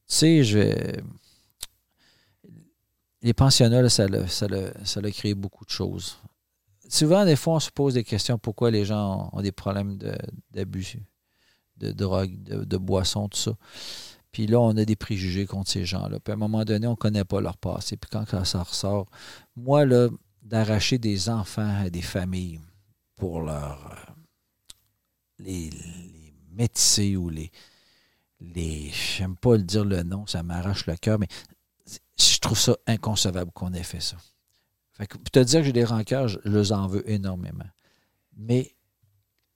tu 0.07 0.16
sais, 0.16 0.45
je 0.45 0.93
Les 3.22 3.35
pensionnats, 3.35 3.89
ça, 3.89 4.05
a, 4.05 4.29
ça, 4.29 4.47
ça 4.85 5.01
a 5.03 5.11
créé 5.11 5.35
beaucoup 5.35 5.64
de 5.64 5.70
choses. 5.70 6.18
Souvent, 6.89 7.25
des 7.25 7.37
fois, 7.37 7.55
on 7.55 7.61
se 7.61 7.70
pose 7.70 7.95
des 7.95 8.05
questions 8.05 8.39
pourquoi 8.39 8.70
les 8.70 8.85
gens 8.85 9.31
ont, 9.33 9.41
des 9.41 9.53
problèmes 9.53 9.99
d'abus, 10.51 10.97
de, 11.79 11.91
drogue, 11.93 12.43
de, 12.43 12.64
de 12.64 12.77
boissons, 12.77 13.29
tout 13.29 13.39
ça. 13.39 13.57
Puis 14.35 14.49
là, 14.49 14.59
on 14.59 14.76
a 14.76 14.85
des 14.85 14.97
préjugés 14.97 15.47
contre 15.47 15.70
ces 15.70 15.85
gens-là. 15.85 16.18
Puis 16.18 16.32
à 16.32 16.35
un 16.35 16.39
moment 16.39 16.64
donné, 16.64 16.89
on 16.89 16.91
ne 16.91 16.97
connaît 16.97 17.24
pas 17.24 17.41
leur 17.41 17.57
passé. 17.57 17.97
Puis 17.97 18.11
quand 18.11 18.45
ça 18.45 18.64
ressort, 18.64 19.07
moi, 19.55 19.87
là, 19.87 20.09
d'arracher 20.43 20.99
des 20.99 21.28
enfants 21.28 21.82
à 21.85 21.89
des 21.89 22.03
familles 22.03 22.59
pour 23.14 23.43
leur. 23.43 23.93
Euh, 23.93 24.12
les, 25.39 25.70
les 26.59 27.16
ou 27.16 27.28
les. 27.28 27.53
les 28.41 28.91
J'aime 28.91 29.37
pas 29.37 29.57
le 29.57 29.62
dire 29.62 29.85
le 29.85 30.03
nom, 30.03 30.26
ça 30.26 30.43
m'arrache 30.43 30.89
le 30.89 30.97
cœur, 30.97 31.20
mais 31.20 31.28
je 32.18 32.39
trouve 32.41 32.59
ça 32.59 32.76
inconcevable 32.89 33.53
qu'on 33.53 33.72
ait 33.72 33.85
fait 33.85 34.03
ça. 34.03 34.16
Fait 34.95 35.07
que, 35.07 35.16
pour 35.16 35.30
te 35.30 35.39
dire 35.39 35.61
que 35.61 35.66
j'ai 35.66 35.72
des 35.72 35.85
rancœurs, 35.85 36.26
je 36.26 36.41
les 36.45 36.72
en 36.72 36.89
veux 36.89 37.09
énormément. 37.09 37.70
Mais 38.37 38.74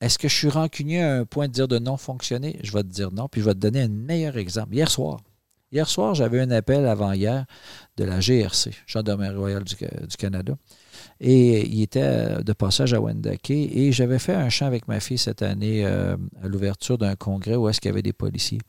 est-ce 0.01 0.18
que 0.18 0.28
je 0.28 0.34
suis 0.34 0.49
rancunier 0.49 1.03
à 1.03 1.16
un 1.16 1.24
point 1.24 1.49
de 1.49 1.53
dire 1.53 1.68
de 1.68 1.78
non 1.78 1.96
fonctionner? 1.96 2.59
Je 2.62 2.72
vais 2.72 2.82
te 2.82 2.88
dire 2.88 3.11
non, 3.11 3.28
puis 3.28 3.40
je 3.40 3.46
vais 3.46 3.55
te 3.55 3.59
donner 3.59 3.82
un 3.82 3.88
meilleur 3.88 4.36
exemple. 4.36 4.74
Hier 4.74 4.90
soir, 4.90 5.20
hier 5.72 5.88
soir, 5.88 6.14
j'avais 6.14 6.40
un 6.40 6.51
appel 6.51 6.86
avant-hier 6.86 7.46
de 7.96 8.05
la 8.05 8.20
GRC, 8.20 8.70
Gendarmerie 8.86 9.36
royale 9.36 9.64
du, 9.64 9.76
Canada. 10.16 10.55
Et 11.20 11.66
il 11.66 11.82
était 11.82 12.42
de 12.42 12.53
passage 12.53 12.94
à 12.94 13.01
Wendake. 13.01 13.51
Et 13.51 13.90
j'avais 13.92 14.18
fait 14.18 14.34
un 14.34 14.49
chant 14.49 14.66
avec 14.66 14.86
ma 14.86 15.01
fille 15.01 15.18
cette 15.18 15.42
année 15.42 15.84
euh, 15.84 16.16
à 16.42 16.49
l'ouverture 16.49 16.96
d'un 16.96 17.16
congrès 17.16 17.57
où 17.57 17.68
est-ce 17.68 17.80
qu'il 17.80 17.88
y 17.88 17.92
avait 17.92 18.03
des 18.03 18.12
policiers. 18.12 18.61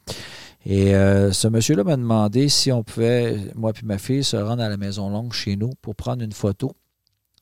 Et 0.66 0.96
euh, 0.96 1.32
ce 1.32 1.48
monsieur-là 1.48 1.84
m'a 1.84 1.96
demandé 1.96 2.50
si 2.50 2.72
on 2.72 2.84
pouvait, 2.84 3.38
moi 3.56 3.72
et 3.72 3.86
ma 3.86 3.98
fille, 3.98 4.24
se 4.24 4.36
rendre 4.36 4.64
à 4.64 4.70
la 4.70 4.78
Maison 4.78 5.10
Longue 5.10 5.34
chez 5.34 5.56
nous 5.56 5.72
pour 5.82 5.96
prendre 5.96 6.24
une 6.24 6.34
photo. 6.34 6.76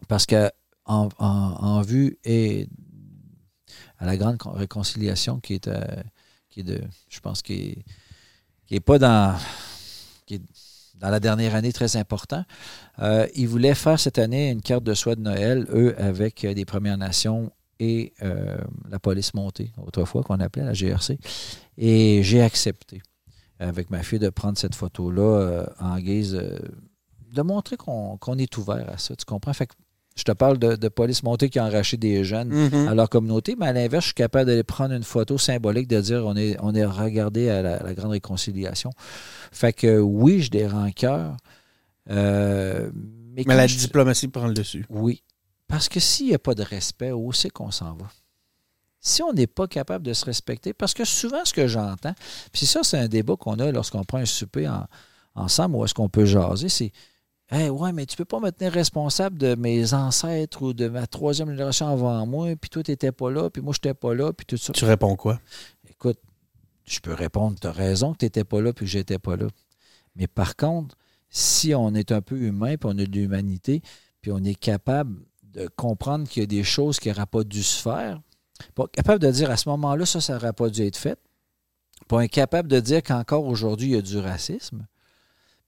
Parce 0.07 0.25
qu'en 0.25 0.49
en, 1.17 1.81
vue 1.81 2.19
et 2.23 2.67
à 3.99 4.05
la 4.05 4.17
grande 4.17 4.37
réconciliation 4.45 5.39
qui 5.39 5.55
est, 5.55 5.67
euh, 5.67 5.81
qui 6.49 6.61
est 6.61 6.63
de, 6.63 6.81
je 7.09 7.19
pense, 7.19 7.41
qui 7.41 7.83
est, 8.69 8.79
pas 8.79 8.99
dans, 8.99 9.37
qui 10.25 10.35
est 10.35 10.41
dans 10.95 11.09
la 11.09 11.19
dernière 11.19 11.55
année 11.55 11.73
très 11.73 11.95
important. 11.95 12.43
Euh, 12.99 13.27
ils 13.35 13.47
voulaient 13.47 13.75
faire 13.75 13.99
cette 13.99 14.19
année 14.19 14.49
une 14.49 14.61
carte 14.61 14.83
de 14.83 14.93
soie 14.93 15.15
de 15.15 15.21
Noël, 15.21 15.67
eux, 15.71 15.95
avec 15.97 16.45
des 16.45 16.65
Premières 16.65 16.97
Nations 16.97 17.51
et 17.79 18.13
euh, 18.23 18.57
la 18.89 18.99
police 18.99 19.33
montée, 19.33 19.71
autrefois 19.77 20.23
qu'on 20.23 20.39
appelait 20.39 20.65
la 20.65 20.73
GRC. 20.73 21.19
Et 21.77 22.23
j'ai 22.23 22.41
accepté, 22.41 23.01
avec 23.59 23.89
ma 23.91 24.01
fille, 24.03 24.19
de 24.19 24.29
prendre 24.29 24.57
cette 24.57 24.75
photo-là 24.75 25.67
en 25.79 25.99
guise 25.99 26.39
de 27.31 27.41
montrer 27.41 27.77
qu'on 27.77 28.37
est 28.37 28.57
ouvert 28.57 28.89
à 28.89 28.97
ça. 28.97 29.15
Tu 29.15 29.25
comprends? 29.25 29.53
Fait 29.53 29.67
que 29.67 29.73
je 30.17 30.23
te 30.23 30.31
parle 30.31 30.57
de, 30.57 30.87
police 30.89 31.21
montée 31.21 31.49
qui 31.49 31.59
a 31.59 31.65
enraché 31.65 31.95
des 31.95 32.23
jeunes 32.23 32.51
mm-hmm. 32.51 32.89
à 32.89 32.95
leur 32.95 33.07
communauté, 33.07 33.55
mais 33.57 33.67
à 33.67 33.73
l'inverse, 33.73 34.05
je 34.05 34.07
suis 34.07 34.15
capable 34.15 34.47
d'aller 34.47 34.63
prendre 34.63 34.93
une 34.93 35.03
photo 35.03 35.37
symbolique 35.37 35.87
de 35.87 36.01
dire 36.01 36.25
on 36.25 36.35
est, 36.35 36.57
on 36.59 36.73
est 36.73 36.85
regardé 36.85 37.49
à 37.49 37.61
la, 37.61 37.93
grande 37.93 38.11
réconciliation. 38.11 38.89
Fait 39.51 39.73
que 39.73 39.99
oui, 39.99 40.41
j'ai 40.41 40.49
des 40.49 40.67
rancœurs. 40.67 41.37
Euh, 42.09 42.89
mais, 43.35 43.43
la 43.43 43.67
diplomatie 43.67 44.27
prend 44.27 44.47
le 44.47 44.55
dessus. 44.55 44.85
Oui. 44.89 45.21
Parce 45.67 45.87
que 45.87 45.99
s'il 45.99 46.27
n'y 46.27 46.33
a 46.33 46.39
pas 46.39 46.55
de 46.55 46.63
respect, 46.63 47.11
où 47.11 47.31
c'est 47.31 47.49
qu'on 47.49 47.71
s'en 47.71 47.93
va? 47.93 48.07
Si 48.99 49.21
on 49.21 49.33
n'est 49.33 49.47
pas 49.47 49.67
capable 49.67 50.05
de 50.05 50.13
se 50.13 50.25
respecter, 50.25 50.73
parce 50.73 50.95
que 50.95 51.05
souvent 51.05 51.45
ce 51.45 51.53
que 51.53 51.67
j'entends, 51.67 52.15
puis 52.51 52.65
ça, 52.65 52.81
c'est 52.83 52.97
un 52.97 53.07
débat 53.07 53.35
qu'on 53.35 53.59
a 53.59 53.71
lorsqu'on 53.71 54.03
prend 54.03 54.17
un 54.17 54.25
souper 54.25 54.67
ensemble, 55.35 55.75
où 55.75 55.85
est-ce 55.85 55.93
qu'on 55.93 56.09
peut 56.09 56.25
jaser, 56.25 56.69
c'est 56.69 56.91
Hey, 57.49 57.69
ouais, 57.69 57.93
mais 57.93 58.05
tu 58.05 58.17
peux 58.17 58.25
pas 58.25 58.41
me 58.41 58.51
tenir 58.51 58.73
responsable 58.73 59.37
de 59.37 59.55
mes 59.55 59.93
ancêtres 59.93 60.61
ou 60.63 60.73
de 60.73 60.89
ma 60.89 61.07
troisième 61.07 61.49
génération 61.49 61.87
avant 61.87 62.25
moi, 62.25 62.53
puis 62.59 62.69
toi, 62.69 62.83
tu 62.83 62.91
n'étais 62.91 63.13
pas 63.13 63.31
là, 63.31 63.49
puis 63.49 63.61
moi, 63.61 63.73
je 63.73 63.77
n'étais 63.77 63.93
pas 63.93 64.13
là, 64.13 64.33
puis 64.33 64.45
tout 64.45 64.57
ça. 64.57 64.73
Tu 64.73 64.83
réponds 64.83 65.15
quoi? 65.15 65.39
Écoute, 65.89 66.19
je 66.83 66.99
peux 66.99 67.13
répondre, 67.13 67.57
tu 67.59 67.67
as 67.67 67.71
raison 67.71 68.11
que 68.11 68.17
tu 68.17 68.25
n'étais 68.25 68.43
pas 68.43 68.61
là, 68.61 68.73
puis 68.73 68.85
que 68.85 68.91
j'étais 68.91 69.17
pas 69.17 69.37
là. 69.37 69.47
Mais 70.17 70.27
par 70.27 70.57
contre, 70.57 70.97
si 71.29 71.73
on 71.73 71.93
est 71.93 72.11
un 72.11 72.21
peu 72.21 72.37
humain, 72.37 72.75
puis 72.75 72.89
on 72.91 72.97
a 72.97 73.05
de 73.05 73.11
l'humanité, 73.11 73.81
puis 74.21 74.31
on 74.33 74.43
est 74.43 74.55
capable 74.55 75.17
de 75.43 75.69
comprendre 75.75 76.27
qu'il 76.27 76.43
y 76.43 76.43
a 76.43 76.47
des 76.47 76.65
choses 76.65 76.99
qui 76.99 77.07
n'auraient 77.07 77.25
pas 77.25 77.45
dû 77.45 77.63
se 77.63 77.81
faire, 77.81 78.19
pas 78.75 78.87
capable 78.87 79.19
de 79.19 79.31
dire 79.31 79.49
à 79.51 79.55
ce 79.55 79.69
moment-là, 79.69 80.05
ça, 80.05 80.19
ça 80.19 80.33
n'aurait 80.33 80.53
pas 80.53 80.69
dû 80.69 80.81
être 80.81 80.97
fait, 80.97 81.17
pas 82.09 82.19
incapable 82.19 82.67
de 82.67 82.79
dire 82.81 83.01
qu'encore 83.03 83.45
aujourd'hui, 83.45 83.87
il 83.89 83.93
y 83.93 83.97
a 83.97 84.01
du 84.01 84.17
racisme, 84.17 84.85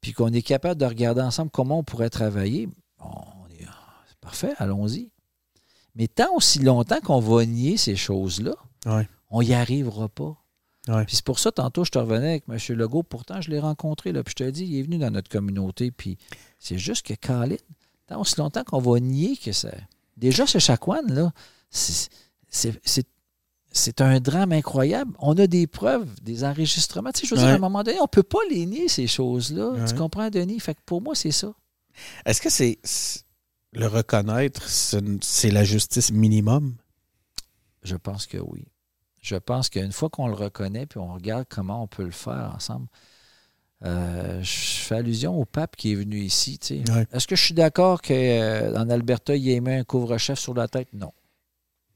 puis 0.02 0.14
qu'on 0.14 0.32
est 0.34 0.42
capable 0.42 0.80
de 0.80 0.86
regarder 0.86 1.22
ensemble 1.22 1.52
comment 1.52 1.80
on 1.80 1.84
pourrait 1.84 2.10
travailler, 2.10 2.70
on 3.00 3.14
Parfait, 4.22 4.54
allons-y. 4.58 5.12
Mais 5.96 6.08
tant 6.08 6.36
aussi 6.36 6.60
longtemps 6.60 7.00
qu'on 7.00 7.20
va 7.22 7.46
nier 7.46 7.78
ces 7.78 7.96
choses-là, 7.96 8.54
Ouais. 8.86 9.08
on 9.32 9.42
n'y 9.42 9.54
arrivera 9.54 10.08
pas. 10.10 10.36
Ouais. 10.88 11.06
Puis 11.06 11.16
c'est 11.16 11.26
pour 11.26 11.40
ça, 11.40 11.52
tantôt, 11.52 11.84
je 11.86 11.90
te 11.92 11.98
revenais 11.98 12.30
avec 12.32 12.44
M. 12.50 12.78
Legault. 12.78 13.02
Pourtant, 13.04 13.40
je 13.42 13.50
l'ai 13.50 13.60
rencontré, 13.60 14.12
là, 14.12 14.22
puis 14.24 14.34
je 14.38 14.44
te 14.44 14.50
dis, 14.50 14.66
il 14.66 14.78
est 14.78 14.84
venu 14.84 14.98
dans 14.98 15.10
notre 15.10 15.30
communauté. 15.30 15.90
Puis 15.92 16.18
c'est 16.60 16.78
juste 16.78 17.06
que 17.08 17.14
Colin, 17.16 17.56
tant 18.08 18.20
aussi 18.22 18.36
longtemps 18.38 18.64
qu'on 18.66 18.80
va 18.80 19.00
nier 19.00 19.36
que 19.38 19.52
ça. 19.54 19.72
Déjà, 20.18 20.46
ce 20.46 20.60
Chacouane, 20.60 21.12
là, 21.14 21.32
c'est- 21.72 22.12
c'est 23.72 24.02
un 24.02 24.20
drame 24.20 24.52
incroyable. 24.52 25.14
On 25.20 25.38
a 25.38 25.48
des 25.48 25.68
preuves, 25.68 26.08
des 26.22 26.44
enregistrements. 26.44 27.12
Tu 27.12 27.22
sais, 27.22 27.28
je 27.28 27.36
veux 27.36 27.42
dire, 27.42 27.50
à 27.50 27.54
un 27.54 27.60
moment 27.60 27.84
donné, 27.84 28.00
on 28.00 28.04
ne 28.04 28.08
peut 28.08 28.24
pas 28.24 28.40
les 28.50 28.66
nier, 28.66 28.88
ces 28.88 29.08
choses-là. 29.08 29.70
Ouais. 29.70 29.86
Tu 29.86 29.96
comprends, 29.96 30.30
Denis? 30.30 30.60
Fait 30.60 30.74
que 30.74 30.82
pour 30.86 31.02
moi, 31.02 31.16
c'est 31.16 31.32
ça. 31.32 31.54
Est-ce 32.26 32.42
que 32.42 32.50
c'est 32.50 32.80
le 33.74 33.88
reconnaître, 33.88 34.68
c'est 34.68 35.52
la 35.52 35.64
justice 35.64 36.12
minimum? 36.12 36.76
Je 37.84 37.96
pense 37.96 38.26
que 38.26 38.38
oui. 38.38 38.66
Je 39.22 39.36
pense 39.36 39.70
qu'une 39.70 39.92
fois 39.92 40.10
qu'on 40.10 40.28
le 40.28 40.34
reconnaît, 40.34 40.86
puis 40.86 41.00
on 41.00 41.14
regarde 41.14 41.46
comment 41.50 41.84
on 41.84 41.88
peut 41.88 42.06
le 42.06 42.12
faire 42.12 42.54
ensemble, 42.56 42.88
euh, 43.86 44.42
je 44.42 44.50
fais 44.52 44.96
allusion 44.96 45.40
au 45.40 45.46
pape 45.46 45.76
qui 45.76 45.92
est 45.92 45.96
venu 45.96 46.20
ici. 46.20 46.58
tu 46.58 46.84
sais. 46.84 46.92
Ouais. 46.92 47.06
Est-ce 47.14 47.28
que 47.28 47.36
je 47.36 47.44
suis 47.44 47.54
d'accord 47.54 48.02
qu'en 48.02 48.90
Alberta, 48.90 49.36
il 49.36 49.50
ait 49.50 49.60
mis 49.62 49.74
un 49.74 49.84
couvre-chef 49.84 50.40
sur 50.40 50.54
la 50.54 50.68
tête? 50.68 50.90
Non. 50.94 51.14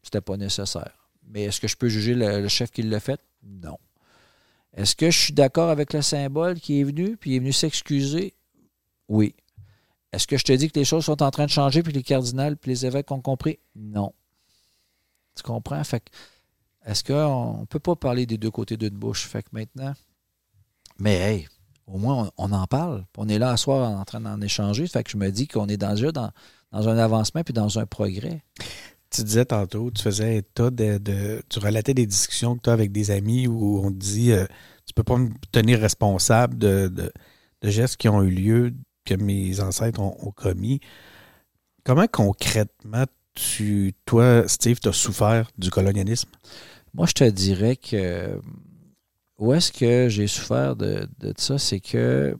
C'était 0.02 0.22
pas 0.22 0.38
nécessaire. 0.38 1.03
Mais 1.28 1.44
est-ce 1.44 1.60
que 1.60 1.68
je 1.68 1.76
peux 1.76 1.90
juger 1.90 2.14
le, 2.14 2.48
chef 2.48 2.72
qui 2.72 2.84
l'a 2.84 3.00
fait? 3.00 3.20
Non. 3.44 3.78
Est-ce 4.74 4.96
que 4.96 5.12
je 5.12 5.20
suis 5.20 5.34
d'accord 5.34 5.70
avec 5.70 5.94
le 5.94 6.02
symbole 6.02 6.60
qui 6.60 6.80
est 6.80 6.84
venu, 6.84 7.18
puis 7.18 7.32
il 7.32 7.36
est 7.36 7.40
venu 7.40 7.54
s'excuser? 7.54 8.34
Oui. 9.08 9.36
Est-ce 10.12 10.28
que 10.28 10.38
je 10.38 10.44
te 10.44 10.54
dis 10.54 10.70
que 10.70 10.80
les 10.80 10.86
choses 10.86 11.06
sont 11.06 11.22
en 11.24 11.32
train 11.32 11.46
de 11.46 11.52
changer, 11.52 11.84
puis 11.84 11.94
les 11.94 12.04
cardinals, 12.04 12.58
puis 12.58 12.72
les 12.72 12.86
évêques 12.86 13.12
ont 13.12 13.22
compris? 13.22 13.60
Non. 13.76 14.14
Tu 15.36 15.44
comprends? 15.44 15.84
Fait 15.84 16.00
que, 16.00 16.10
est-ce 16.86 17.04
qu'on 17.04 17.62
ne 17.62 17.66
peut 17.66 17.80
pas 17.80 17.96
parler 17.96 18.26
des 18.26 18.38
deux 18.38 18.52
côtés 18.52 18.78
d'une 18.78 18.90
bouche? 18.90 19.28
Fait 19.28 19.42
que 19.42 19.50
maintenant, 19.52 19.94
mais 21.00 21.16
hey, 21.16 21.48
au 21.88 21.98
moins, 21.98 22.32
on, 22.38 22.50
on 22.50 22.52
en 22.54 22.68
parle. 22.68 23.06
On 23.18 23.28
est 23.28 23.40
là 23.40 23.52
à 23.52 23.58
soir 23.58 23.90
en 23.90 24.06
train 24.06 24.22
d'en 24.22 24.40
échanger. 24.42 24.88
Fait 24.88 25.04
que 25.04 25.12
je 25.12 25.18
me 25.18 25.30
dis 25.32 25.48
qu'on 25.48 25.68
est 25.68 25.78
déjà 25.78 26.12
dans, 26.12 26.32
dans 26.72 26.90
un 26.90 26.98
avancement 26.98 27.44
puis 27.44 27.54
dans 27.54 27.80
un 27.80 27.86
progrès. 27.86 28.44
Tu 29.14 29.24
disais 29.24 29.46
tantôt, 29.46 29.92
tu 29.92 30.02
faisais 30.02 30.38
état 30.38 30.72
de, 30.72 31.44
tu 31.50 31.60
relatais 31.60 31.94
des 31.94 32.08
discussions 32.08 32.56
que 32.56 32.62
tu 32.64 32.70
as 32.70 32.74
avec 32.74 32.92
des 32.92 33.12
amis 33.12 33.48
où 33.48 33.80
on 33.86 33.92
te 33.92 33.96
dit 33.98 34.32
euh, 34.32 34.46
tu 34.88 34.94
peux 34.96 35.04
pas 35.04 35.18
me 35.18 35.30
tenir 35.52 35.80
responsable 35.80 36.58
de, 36.58 36.88
de- 36.88 37.12
gestes 37.70 37.98
qui 37.98 38.10
ont 38.10 38.24
eu 38.24 38.32
lieu, 38.32 38.74
que 39.06 39.14
mes 39.16 39.60
ancêtres 39.62 40.00
ont, 40.00 40.16
ont 40.20 40.32
commis. 40.32 40.80
Comment 41.84 42.08
concrètement 42.08 43.06
tu, 43.36 43.94
toi, 44.06 44.48
Steve, 44.48 44.80
tu 44.80 44.90
as 44.90 44.94
souffert 44.94 45.50
du 45.58 45.70
colonialisme? 45.70 46.30
Moi, 46.94 47.08
je 47.08 47.14
te 47.14 47.24
dirais 47.24 47.76
que 47.76 48.40
où 49.38 49.54
est-ce 49.54 49.72
que 49.72 50.10
j'ai 50.10 50.28
souffert 50.28 50.76
de, 50.76 51.08
de 51.20 51.34
ça, 51.38 51.58
c'est 51.58 51.80
que 51.80 52.36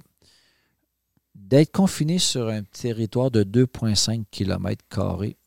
d'être 1.36 1.72
confiné 1.72 2.18
sur 2.20 2.48
un 2.48 2.64
territoire 2.64 3.30
de 3.32 3.44
2,5 3.44 4.26
km, 4.32 4.84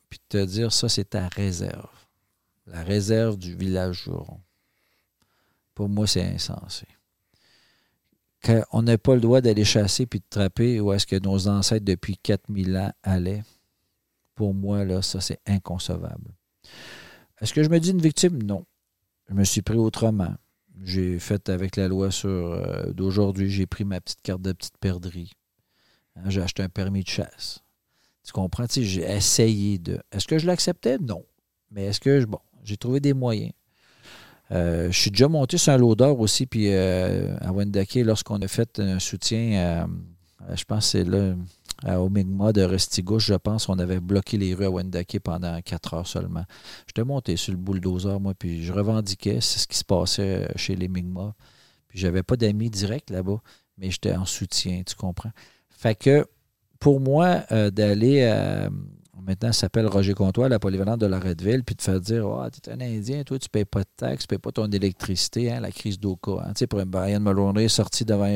puis 0.08 0.20
te 0.28 0.44
dire 0.44 0.72
ça, 0.72 0.88
c'est 0.88 1.10
ta 1.10 1.28
réserve. 1.28 1.90
La 2.66 2.82
réserve 2.82 3.36
du 3.38 3.54
village 3.54 4.04
Juron. 4.04 4.40
Pour 5.74 5.88
moi, 5.88 6.06
c'est 6.06 6.24
insensé. 6.24 6.86
Qu'on 8.42 8.82
n'a 8.82 8.98
pas 8.98 9.14
le 9.14 9.20
droit 9.20 9.40
d'aller 9.40 9.64
chasser 9.64 10.06
puis 10.06 10.20
de 10.20 10.24
trapper 10.28 10.80
où 10.80 10.92
est-ce 10.92 11.06
que 11.06 11.16
nos 11.16 11.48
ancêtres 11.48 11.84
depuis 11.84 12.16
4000 12.16 12.76
ans 12.76 12.92
allaient, 13.02 13.42
pour 14.34 14.54
moi, 14.54 14.84
là, 14.84 15.02
ça, 15.02 15.20
c'est 15.20 15.40
inconcevable. 15.46 16.34
Est-ce 17.40 17.52
que 17.52 17.62
je 17.62 17.68
me 17.68 17.80
dis 17.80 17.90
une 17.90 18.00
victime? 18.00 18.42
Non. 18.42 18.64
Je 19.28 19.34
me 19.34 19.44
suis 19.44 19.62
pris 19.62 19.78
autrement. 19.78 20.34
J'ai 20.82 21.18
fait 21.18 21.48
avec 21.48 21.76
la 21.76 21.88
loi 21.88 22.10
sur 22.10 22.28
euh, 22.28 22.92
d'aujourd'hui, 22.92 23.50
j'ai 23.50 23.66
pris 23.66 23.84
ma 23.84 24.00
petite 24.00 24.20
carte 24.22 24.42
de 24.42 24.52
petite 24.52 24.76
perdrix. 24.78 25.32
Hein, 26.16 26.28
j'ai 26.28 26.42
acheté 26.42 26.62
un 26.62 26.68
permis 26.68 27.02
de 27.02 27.08
chasse. 27.08 27.62
Tu 28.26 28.32
comprends? 28.32 28.66
Tu 28.66 28.74
sais, 28.74 28.82
j'ai 28.82 29.02
essayé 29.02 29.78
de. 29.78 30.00
Est-ce 30.10 30.26
que 30.26 30.36
je 30.36 30.46
l'acceptais? 30.46 30.98
Non. 30.98 31.24
Mais 31.70 31.84
est-ce 31.84 32.00
que 32.00 32.20
je. 32.20 32.26
Bon, 32.26 32.40
j'ai 32.64 32.76
trouvé 32.76 32.98
des 32.98 33.14
moyens. 33.14 33.52
Euh, 34.50 34.90
je 34.90 34.98
suis 34.98 35.10
déjà 35.12 35.28
monté 35.28 35.58
sur 35.58 35.72
un 35.72 35.76
loader 35.76 36.12
aussi, 36.18 36.46
puis 36.46 36.72
euh, 36.72 37.36
à 37.40 37.52
Wendake, 37.52 37.94
lorsqu'on 37.96 38.42
a 38.42 38.48
fait 38.48 38.80
un 38.80 38.98
soutien, 38.98 39.88
je 40.54 40.64
pense 40.64 40.90
c'est 40.90 41.04
là, 41.04 41.34
à 41.84 42.00
Omigma 42.00 42.52
de 42.52 42.62
Restigouche, 42.62 43.26
je 43.26 43.34
pense, 43.34 43.68
on 43.68 43.78
avait 43.78 44.00
bloqué 44.00 44.38
les 44.38 44.54
rues 44.54 44.66
à 44.66 44.70
Wendake 44.70 45.18
pendant 45.22 45.60
quatre 45.62 45.94
heures 45.94 46.06
seulement. 46.06 46.44
J'étais 46.86 47.04
monté 47.04 47.36
sur 47.36 47.52
le 47.52 47.58
bulldozer, 47.58 48.20
moi, 48.20 48.34
puis 48.34 48.64
je 48.64 48.72
revendiquais 48.72 49.40
c'est 49.40 49.58
ce 49.58 49.66
qui 49.66 49.76
se 49.76 49.84
passait 49.84 50.48
chez 50.56 50.76
les 50.76 50.88
Mi'kmaq. 50.88 51.32
Puis 51.88 51.98
j'avais 51.98 52.22
pas 52.22 52.36
d'amis 52.36 52.70
directs 52.70 53.10
là-bas, 53.10 53.40
mais 53.78 53.90
j'étais 53.90 54.14
en 54.14 54.24
soutien, 54.24 54.82
tu 54.84 54.94
comprends? 54.94 55.32
Fait 55.70 55.96
que 55.96 56.26
pour 56.80 57.00
moi, 57.00 57.42
euh, 57.52 57.70
d'aller 57.70 58.24
à. 58.24 58.68
Maintenant, 59.26 59.52
ça 59.52 59.62
s'appelle 59.62 59.88
Roger 59.88 60.14
Comtois, 60.14 60.48
la 60.48 60.60
polyvalente 60.60 61.00
de 61.00 61.06
Loretteville, 61.06 61.64
puis 61.64 61.74
de 61.74 61.82
faire 61.82 62.00
dire 62.00 62.24
Ah, 62.28 62.48
tu 62.48 62.70
es 62.70 62.72
un 62.72 62.80
Indien, 62.80 63.24
toi, 63.24 63.36
tu 63.40 63.46
ne 63.46 63.50
payes 63.50 63.64
pas 63.64 63.80
de 63.80 63.88
taxes, 63.96 64.20
tu 64.20 64.24
ne 64.32 64.36
payes 64.36 64.38
pas 64.38 64.52
ton 64.52 64.70
électricité, 64.70 65.50
hein, 65.50 65.58
la 65.58 65.72
crise 65.72 65.98
d'Oka. 65.98 66.30
Hein. 66.44 66.50
Tu 66.54 66.60
sais, 66.60 66.66
pour 66.68 66.80
Brian 66.86 67.18
Mulroney 67.18 67.66
sorti 67.68 68.04
devant 68.04 68.30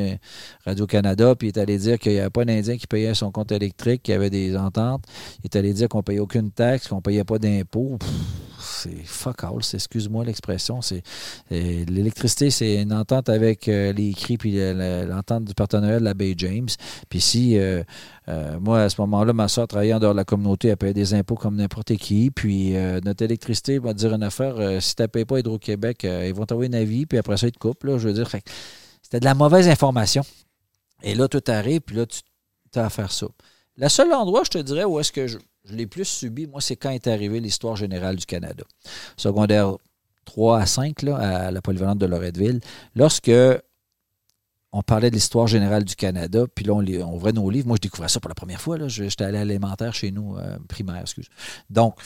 Radio-Canada, 0.64 1.34
puis 1.36 1.48
il 1.48 1.56
est 1.56 1.60
allé 1.60 1.78
dire 1.78 1.96
qu'il 1.98 2.12
n'y 2.12 2.18
avait 2.18 2.30
pas 2.30 2.44
d'Indien 2.44 2.76
qui 2.76 2.88
payait 2.88 3.14
son 3.14 3.30
compte 3.30 3.52
électrique, 3.52 4.02
qu'il 4.02 4.12
y 4.12 4.16
avait 4.16 4.30
des 4.30 4.56
ententes. 4.56 5.04
Il 5.38 5.44
est 5.44 5.56
allé 5.56 5.72
dire 5.72 5.88
qu'on 5.88 5.98
ne 5.98 6.02
payait 6.02 6.18
aucune 6.18 6.50
taxe, 6.50 6.88
qu'on 6.88 6.96
ne 6.96 7.00
payait 7.02 7.22
pas 7.24 7.38
d'impôts. 7.38 7.96
C'est 8.60 9.04
fuck 9.04 9.44
all, 9.44 9.58
excuse-moi 9.72 10.24
l'expression. 10.24 10.82
C'est 10.82 11.02
euh, 11.52 11.84
L'électricité, 11.88 12.50
c'est 12.50 12.82
une 12.82 12.92
entente 12.92 13.28
avec 13.28 13.68
euh, 13.68 13.92
les 13.92 14.12
CRI 14.12 14.36
puis 14.36 14.52
le- 14.52 14.74
le- 14.74 15.06
l'entente 15.08 15.44
du 15.44 15.54
partenariat 15.54 15.98
de 15.98 16.04
la 16.04 16.14
Bay 16.14 16.34
James. 16.36 16.68
Puis 17.08 17.20
si 17.20 17.58
euh, 17.58 17.82
euh, 18.30 18.60
moi, 18.60 18.82
à 18.82 18.88
ce 18.88 19.00
moment-là, 19.00 19.32
ma 19.32 19.48
soeur 19.48 19.66
travaillait 19.66 19.94
en 19.94 19.98
dehors 19.98 20.12
de 20.12 20.18
la 20.18 20.24
communauté, 20.24 20.68
elle 20.68 20.76
payait 20.76 20.94
des 20.94 21.14
impôts 21.14 21.34
comme 21.34 21.56
n'importe 21.56 21.96
qui. 21.96 22.30
Puis 22.30 22.76
euh, 22.76 23.00
notre 23.04 23.24
électricité 23.24 23.78
va 23.78 23.92
dire 23.92 24.14
une 24.14 24.22
affaire, 24.22 24.54
euh, 24.58 24.78
si 24.80 24.94
tu 24.94 25.02
ne 25.02 25.06
payes 25.06 25.24
pas 25.24 25.40
Hydro-Québec, 25.40 26.04
ils 26.04 26.34
vont 26.34 26.46
t'envoyer 26.46 26.70
un 26.74 26.78
avis, 26.78 27.06
puis 27.06 27.18
après 27.18 27.36
ça, 27.36 27.48
ils 27.48 27.52
te 27.52 27.58
coupent. 27.58 27.84
Là, 27.84 27.98
je 27.98 28.08
veux 28.08 28.14
dire, 28.14 28.30
c'était 29.02 29.20
de 29.20 29.24
la 29.24 29.34
mauvaise 29.34 29.68
information. 29.68 30.22
Et 31.02 31.14
là, 31.14 31.28
tout 31.28 31.42
arrive, 31.48 31.80
puis 31.80 31.96
là, 31.96 32.06
tu 32.06 32.78
as 32.78 32.84
à 32.84 32.90
faire 32.90 33.10
ça. 33.10 33.26
Le 33.76 33.88
seul 33.88 34.12
endroit, 34.12 34.42
je 34.44 34.50
te 34.50 34.58
dirais, 34.58 34.84
où 34.84 35.00
est-ce 35.00 35.10
que 35.10 35.26
je, 35.26 35.38
je 35.64 35.74
l'ai 35.74 35.86
plus 35.86 36.04
subi, 36.04 36.46
moi, 36.46 36.60
c'est 36.60 36.76
quand 36.76 36.90
est 36.90 37.06
arrivée 37.06 37.40
l'histoire 37.40 37.74
générale 37.74 38.16
du 38.16 38.26
Canada. 38.26 38.64
Secondaire 39.16 39.76
3 40.26 40.60
à 40.60 40.66
5, 40.66 41.02
là, 41.02 41.16
à 41.16 41.50
la 41.50 41.62
polyvalente 41.62 41.98
de 41.98 42.06
Loretteville. 42.06 42.60
Lorsque 42.94 43.30
on 44.72 44.82
parlait 44.82 45.10
de 45.10 45.14
l'histoire 45.16 45.46
générale 45.46 45.84
du 45.84 45.96
Canada, 45.96 46.44
puis 46.54 46.64
là, 46.64 46.74
on, 46.74 47.14
ouvrait 47.14 47.32
nos 47.32 47.50
livres. 47.50 47.66
Moi, 47.66 47.76
je 47.76 47.82
découvrais 47.82 48.08
ça 48.08 48.20
pour 48.20 48.28
la 48.28 48.34
première 48.34 48.60
fois. 48.60 48.76
Je- 48.88 49.08
J'étais 49.08 49.24
allé 49.24 49.38
à 49.38 49.44
l'élémentaire 49.44 49.94
chez 49.94 50.10
nous, 50.12 50.36
euh, 50.36 50.58
primaire, 50.68 51.00
excuse. 51.00 51.26
Donc, 51.68 51.98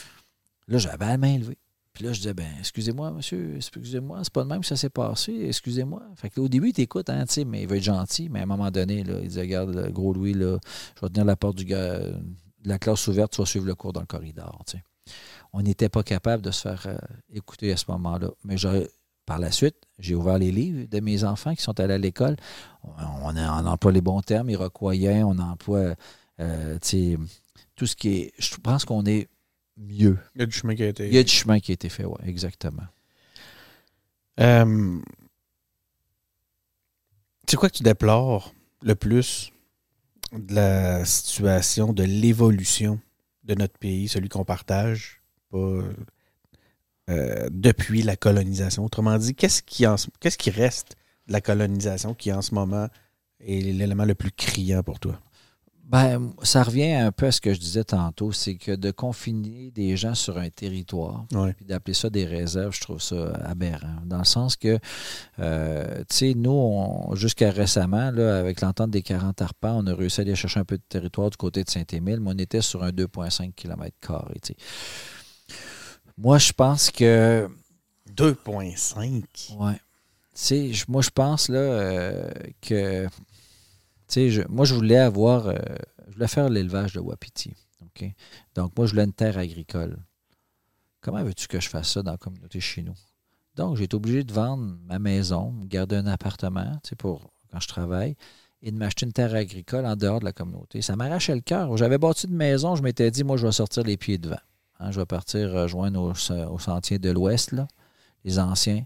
là, 0.68 0.78
j'avais 0.78 1.06
la 1.06 1.18
main 1.18 1.38
levée. 1.38 1.58
Puis 1.92 2.04
là, 2.04 2.12
je 2.12 2.18
disais, 2.18 2.34
ben, 2.34 2.48
excusez-moi, 2.58 3.12
monsieur, 3.12 3.54
excusez-moi, 3.56 4.18
c'est 4.24 4.32
pas 4.32 4.42
de 4.42 4.48
même 4.48 4.62
que 4.62 4.66
ça 4.66 4.74
s'est 4.76 4.90
passé, 4.90 5.44
excusez-moi. 5.46 6.02
Fait 6.16 6.28
que 6.28 6.40
au 6.40 6.48
début, 6.48 6.70
il 6.70 6.72
t'écoute, 6.72 7.08
hein, 7.08 7.24
tu 7.26 7.34
sais, 7.34 7.44
mais 7.44 7.62
il 7.62 7.68
veut 7.68 7.76
être 7.76 7.84
gentil, 7.84 8.28
mais 8.28 8.40
à 8.40 8.42
un 8.42 8.46
moment 8.46 8.70
donné, 8.72 9.04
là, 9.04 9.18
il 9.22 9.28
dit, 9.28 9.38
regarde, 9.38 9.90
gros 9.92 10.12
Louis, 10.12 10.32
là, 10.34 10.58
je 10.96 11.00
vais 11.02 11.08
tenir 11.12 11.24
la 11.24 11.36
porte 11.36 11.56
du 11.56 11.64
gars, 11.64 11.98
de 12.00 12.18
la 12.64 12.78
classe 12.80 13.06
ouverte, 13.06 13.32
tu 13.32 13.40
vas 13.42 13.46
suivre 13.46 13.66
le 13.66 13.76
cours 13.76 13.92
dans 13.92 14.00
le 14.00 14.06
corridor, 14.06 14.64
tu. 14.66 14.76
On 15.52 15.62
n'était 15.62 15.88
pas 15.88 16.02
capable 16.02 16.42
de 16.42 16.50
se 16.50 16.62
faire 16.62 16.82
euh, 16.86 16.96
écouter 17.32 17.70
à 17.70 17.76
ce 17.76 17.84
moment-là. 17.88 18.30
Mais 18.42 18.56
j'aurais- 18.56 18.88
par 19.26 19.38
la 19.38 19.51
suite, 19.51 19.76
j'ai 19.98 20.14
ouvert 20.14 20.38
les 20.38 20.51
livres 20.51 20.86
de 20.90 21.01
mes 21.01 21.24
enfants 21.24 21.55
qui 21.55 21.62
sont 21.62 21.78
allés 21.80 21.94
à 21.94 21.98
l'école. 21.98 22.36
On, 22.82 22.90
on, 23.24 23.36
on 23.36 23.66
emploie 23.66 23.92
les 23.92 24.01
bons 24.01 24.20
termes, 24.20 24.51
iroquoien, 24.51 25.24
on 25.26 25.38
emploie 25.38 25.94
euh, 26.40 26.78
tu 26.80 26.88
sais, 26.88 27.18
tout 27.76 27.86
ce 27.86 27.96
qui 27.96 28.09
est. 28.16 28.32
Je 28.38 28.56
pense 28.56 28.84
qu'on 28.84 29.05
est 29.06 29.28
mieux. 29.76 30.18
Il 30.34 30.40
y 30.40 30.44
a 30.44 30.46
du 30.46 30.52
chemin 30.52 30.74
qui 30.74 30.82
a 30.82 30.88
été. 30.88 31.06
Il 31.06 31.14
y 31.14 31.18
a 31.18 31.22
du 31.22 31.32
chemin 31.32 31.60
qui 31.60 31.72
a 31.72 31.74
été 31.74 31.88
fait, 31.88 32.05
oui, 32.05 32.16
exactement. 32.24 32.82
Euh, 34.40 35.01
c'est 37.48 37.56
quoi 37.56 37.70
que 37.70 37.76
tu 37.76 37.82
déplores 37.82 38.52
le 38.82 38.94
plus 38.94 39.52
de 40.32 40.55
la 40.55 41.05
situation, 41.05 41.92
de 41.92 42.02
l'évolution 42.02 43.01
de 43.44 43.55
notre 43.55 43.78
pays, 43.78 44.09
celui 44.09 44.28
qu'on 44.28 44.44
partage, 44.44 45.20
pas 45.51 45.82
euh, 47.10 47.48
depuis 47.51 48.02
la 48.02 48.16
colonisation? 48.16 48.85
Autrement 48.85 49.18
dit, 49.18 49.35
qu'est-ce 49.35 49.62
qui, 49.62 49.86
en 49.86 49.97
ce- 49.97 50.09
qu'est-ce 50.20 50.39
qui 50.39 50.51
reste 50.51 50.97
de 51.28 51.32
la 51.32 51.40
colonisation 51.40 52.14
qui, 52.14 52.32
en 52.32 52.43
ce 52.43 52.55
moment, 52.55 52.89
est 53.40 53.60
l'élément 53.60 54.05
le 54.05 54.14
plus 54.14 54.31
criant 54.32 54.82
pour 54.82 54.98
toi? 55.01 55.18
Ben, 55.86 56.32
ça 56.43 56.62
revient 56.62 56.93
un 56.94 57.12
peu 57.12 57.26
à 57.26 57.31
ce 57.32 57.43
que 57.43 57.52
je 57.52 57.60
disais 57.60 57.85
tantôt, 57.85 58.32
c'est 58.32 58.55
que 58.55 58.72
de 58.72 58.90
confiner 58.90 59.70
des 59.70 59.98
gens 59.98 60.14
sur 60.14 60.39
un 60.39 60.48
territoire, 60.48 61.26
Ouais. 61.35 61.52
puis 61.52 61.66
d'appeler 61.66 61.93
ça 61.93 62.09
des 62.09 62.24
réserves, 62.24 62.74
je 62.74 62.81
trouve 62.81 63.02
ça 63.02 63.35
aberrant. 63.44 63.97
Dans 64.06 64.16
le 64.16 64.24
sens 64.24 64.56
que, 64.56 64.78
euh, 65.40 65.98
tu 66.09 66.16
sais, 66.16 66.35
nous, 66.35 66.89
jusqu'à 67.16 67.51
récemment, 67.51 68.10
là, 68.12 68.39
avec 68.39 68.62
l'entente 68.62 68.90
des 68.93 69.02
40 69.02 69.43
arpents, 69.43 69.76
on 69.76 69.86
a 69.86 69.94
réussi 69.94 70.20
à 70.20 70.22
aller 70.22 70.35
chercher 70.35 70.60
un 70.60 70.64
peu 70.64 70.78
de 70.78 70.82
territoire 70.89 71.28
du 71.28 71.36
côté 71.36 71.62
de 71.62 71.68
Saint-Émile, 71.68 72.20
mais 72.20 72.31
on 72.35 72.39
était 72.39 72.62
sur 72.62 72.82
un 72.82 72.90
2,5 72.90 73.52
km. 73.55 73.94
tu 74.43 74.55
sais. 74.55 74.56
Moi, 76.16 76.38
je 76.38 76.52
pense 76.52 76.90
que 76.90 77.48
2,5. 78.10 79.56
Ouais. 79.58 79.74
Tu 79.74 79.80
sais, 80.34 80.72
je- 80.72 80.84
moi, 80.88 81.02
je 81.02 81.10
pense 81.10 81.48
là, 81.48 81.58
euh, 81.58 82.30
que. 82.60 83.06
Tu 83.06 83.10
sais, 84.08 84.30
je- 84.30 84.42
moi, 84.48 84.64
je 84.64 84.74
voulais 84.74 84.98
avoir. 84.98 85.46
euh, 85.48 85.56
je 86.08 86.14
voulais 86.14 86.28
faire 86.28 86.48
l'élevage 86.48 86.92
de 86.92 87.00
wapiti. 87.00 87.54
OK? 87.82 88.04
Donc, 88.54 88.76
moi, 88.76 88.86
je 88.86 88.92
voulais 88.92 89.04
une 89.04 89.12
terre 89.12 89.38
agricole. 89.38 89.96
Comment 91.00 91.22
veux-tu 91.22 91.48
que 91.48 91.60
je 91.60 91.68
fasse 91.68 91.90
ça 91.92 92.02
dans 92.02 92.12
la 92.12 92.16
communauté 92.18 92.60
chez 92.60 92.82
nous? 92.82 92.94
Donc, 93.56 93.76
j'ai 93.76 93.84
été 93.84 93.94
obligé 93.96 94.24
de 94.24 94.32
vendre 94.32 94.76
ma 94.84 94.98
maison, 94.98 95.54
garder 95.64 95.96
un 95.96 96.06
appartement, 96.06 96.78
tu 96.82 96.90
sais, 96.90 96.96
pour 96.96 97.30
quand 97.50 97.60
je 97.60 97.68
travaille, 97.68 98.16
et 98.62 98.70
de 98.72 98.76
m'acheter 98.76 99.06
une 99.06 99.12
terre 99.12 99.34
agricole 99.34 99.86
en 99.86 99.96
dehors 99.96 100.20
de 100.20 100.24
la 100.24 100.32
communauté. 100.32 100.82
Ça 100.82 100.96
m'arrachait 100.96 101.34
le 101.34 101.40
cœur. 101.40 101.76
J'avais 101.76 101.98
bâti 101.98 102.26
une 102.26 102.34
maison, 102.34 102.74
je 102.76 102.82
m'étais 102.82 103.10
dit, 103.10 103.22
moi, 103.24 103.36
je 103.36 103.46
vais 103.46 103.52
sortir 103.52 103.82
les 103.84 103.96
pieds 103.96 104.18
devant. 104.18 104.38
Hein, 104.85 104.90
je 104.90 105.01
vais 105.01 105.06
partir 105.06 105.51
rejoindre 105.51 106.01
au, 106.02 106.12
au 106.52 106.59
sentier 106.59 106.98
de 106.98 107.11
l'Ouest, 107.11 107.55
les 108.24 108.39
anciens, 108.39 108.85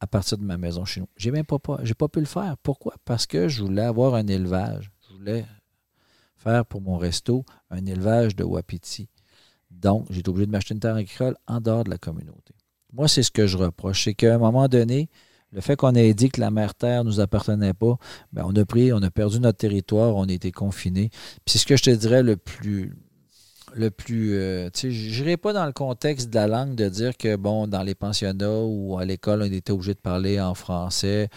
à 0.00 0.06
partir 0.06 0.36
de 0.36 0.44
ma 0.44 0.58
maison 0.58 0.84
chez 0.84 1.00
nous. 1.00 1.08
J'ai 1.16 1.30
même 1.30 1.46
pas, 1.46 1.58
pu 1.58 2.20
le 2.20 2.26
faire. 2.26 2.56
Pourquoi? 2.62 2.94
Parce 3.06 3.26
que 3.26 3.48
je 3.48 3.62
voulais 3.62 3.82
avoir 3.82 4.14
un 4.14 4.26
élevage. 4.26 4.90
Je 5.08 5.14
voulais 5.14 5.46
faire 6.36 6.66
pour 6.66 6.82
mon 6.82 6.98
resto 6.98 7.44
un 7.70 7.86
élevage 7.86 8.36
de 8.36 8.44
wapiti. 8.44 9.08
Donc, 9.70 10.06
j'ai 10.10 10.20
été 10.20 10.28
obligé 10.28 10.46
de 10.46 10.52
m'acheter 10.52 10.74
une 10.74 10.80
terre 10.80 10.96
agricole 10.96 11.36
en 11.46 11.60
dehors 11.60 11.84
de 11.84 11.90
la 11.90 11.98
communauté. 11.98 12.54
Moi, 12.92 13.08
c'est 13.08 13.22
ce 13.22 13.30
que 13.30 13.46
je 13.46 13.56
reproche. 13.56 14.04
C'est 14.04 14.14
qu'à 14.14 14.34
un 14.34 14.38
moment 14.38 14.68
donné, 14.68 15.08
le 15.52 15.62
fait 15.62 15.76
qu'on 15.76 15.94
ait 15.94 16.12
dit 16.12 16.28
que 16.28 16.40
la 16.40 16.50
mère 16.50 16.74
terre 16.74 17.02
ne 17.02 17.08
nous 17.08 17.20
appartenait 17.20 17.74
pas, 17.74 17.96
ben, 18.32 18.44
on 18.46 18.54
a 18.56 18.64
pris, 18.66 18.92
on 18.92 19.02
a 19.02 19.10
perdu 19.10 19.40
notre 19.40 19.58
territoire, 19.58 20.16
on 20.16 20.24
a 20.24 20.32
été 20.32 20.52
confinés. 20.52 21.08
Puis 21.08 21.52
c'est 21.52 21.58
ce 21.58 21.66
que 21.66 21.76
je 21.76 21.84
te 21.84 21.90
dirais 21.90 22.22
le 22.22 22.36
plus, 22.36 22.94
le 23.74 23.90
plus, 23.90 24.34
euh, 24.34 24.70
tu 24.70 24.80
sais, 24.80 24.90
je 24.90 25.22
n'irai 25.22 25.36
pas 25.36 25.52
dans 25.52 25.66
le 25.66 25.72
contexte 25.72 26.30
de 26.30 26.34
la 26.34 26.46
langue 26.46 26.74
de 26.74 26.88
dire 26.88 27.16
que, 27.16 27.36
bon, 27.36 27.66
dans 27.66 27.82
les 27.82 27.94
pensionnats 27.94 28.60
ou 28.62 28.98
à 28.98 29.04
l'école, 29.04 29.42
on 29.42 29.52
était 29.52 29.72
obligé 29.72 29.94
de 29.94 29.98
parler 29.98 30.40
en 30.40 30.54
français 30.54 31.28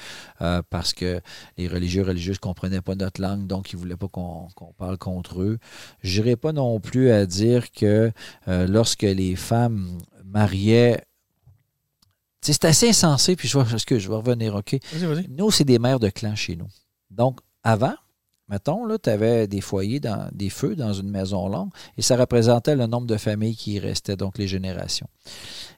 euh, 0.41 0.61
parce 0.69 0.93
que 0.93 1.21
les 1.57 1.67
religieux 1.67 2.03
religieuses 2.03 2.37
ne 2.37 2.41
comprenaient 2.41 2.81
pas 2.81 2.95
notre 2.95 3.21
langue, 3.21 3.47
donc 3.47 3.71
ils 3.71 3.75
ne 3.75 3.81
voulaient 3.81 3.95
pas 3.95 4.07
qu'on 4.07 4.49
parle 4.77 4.97
contre 4.97 5.41
eux. 5.41 5.57
Je 6.01 6.21
n'irai 6.21 6.35
pas 6.35 6.51
non 6.51 6.79
plus 6.79 7.11
à 7.11 7.25
dire 7.25 7.71
que 7.71 8.11
euh, 8.47 8.67
lorsque 8.67 9.03
les 9.03 9.35
femmes 9.35 9.97
mariaient, 10.25 11.03
c'est 12.41 12.65
assez 12.65 12.89
insensé, 12.89 13.35
puis 13.35 13.47
je 13.47 13.57
vais, 13.57 13.73
excuse, 13.73 13.99
je 13.99 14.09
vais 14.09 14.15
revenir, 14.15 14.55
OK? 14.55 14.77
Vas-y. 14.91 15.27
Nous, 15.29 15.51
c'est 15.51 15.63
des 15.63 15.79
mères 15.79 15.99
de 15.99 16.09
clan 16.09 16.35
chez 16.35 16.55
nous. 16.55 16.67
Donc, 17.09 17.39
avant, 17.63 17.95
mettons, 18.53 18.85
là, 18.85 18.99
tu 18.99 19.09
avais 19.09 19.47
des 19.47 19.61
foyers, 19.61 19.99
dans, 19.99 20.29
des 20.31 20.51
feux 20.51 20.75
dans 20.75 20.93
une 20.93 21.09
maison 21.09 21.49
longue, 21.49 21.71
et 21.97 22.03
ça 22.03 22.15
représentait 22.15 22.75
le 22.75 22.85
nombre 22.85 23.07
de 23.07 23.17
familles 23.17 23.55
qui 23.55 23.73
y 23.73 23.79
restaient, 23.79 24.15
donc 24.15 24.37
les 24.37 24.47
générations. 24.47 25.07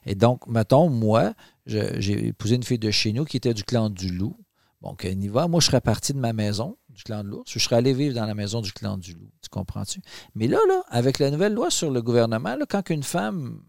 Et 0.04 0.14
donc, 0.14 0.46
mettons, 0.46 0.90
moi, 0.90 1.32
j'ai 1.64 2.26
épousé 2.26 2.56
une 2.56 2.62
fille 2.62 2.78
de 2.78 2.90
chez 2.90 3.12
nous 3.14 3.24
qui 3.24 3.38
était 3.38 3.54
du 3.54 3.64
clan 3.64 3.88
du 3.88 4.10
loup. 4.10 4.36
Donc, 4.82 5.06
on 5.10 5.20
y 5.20 5.28
va. 5.28 5.48
Moi, 5.48 5.60
je 5.60 5.66
serais 5.66 5.80
parti 5.80 6.12
de 6.12 6.18
ma 6.18 6.34
maison, 6.34 6.76
du 6.90 7.02
clan 7.02 7.24
de 7.24 7.30
l'ours. 7.30 7.50
Je 7.50 7.58
serais 7.58 7.76
allé 7.76 7.94
vivre 7.94 8.14
dans 8.14 8.26
la 8.26 8.34
maison 8.34 8.60
du 8.60 8.72
clan 8.72 8.98
du 8.98 9.14
loup. 9.14 9.30
Tu 9.40 9.48
comprends-tu? 9.48 10.02
Mais 10.34 10.46
là, 10.46 10.58
là, 10.68 10.82
avec 10.90 11.18
la 11.18 11.30
nouvelle 11.30 11.54
loi 11.54 11.70
sur 11.70 11.90
le 11.90 12.02
gouvernement, 12.02 12.56
là, 12.56 12.66
quand 12.68 12.90
une 12.90 13.02
femme 13.02 13.62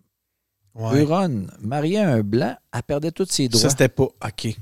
Ouais. 0.76 1.02
huronne 1.02 1.50
mariait 1.60 1.98
un 1.98 2.22
blanc, 2.22 2.56
elle 2.72 2.84
perdait 2.84 3.12
tous 3.12 3.26
ses 3.32 3.48
droits 3.48 3.62
Ça, 3.62 3.70
c'était 3.70 3.88
pas. 3.90 4.04
OK. 4.04 4.56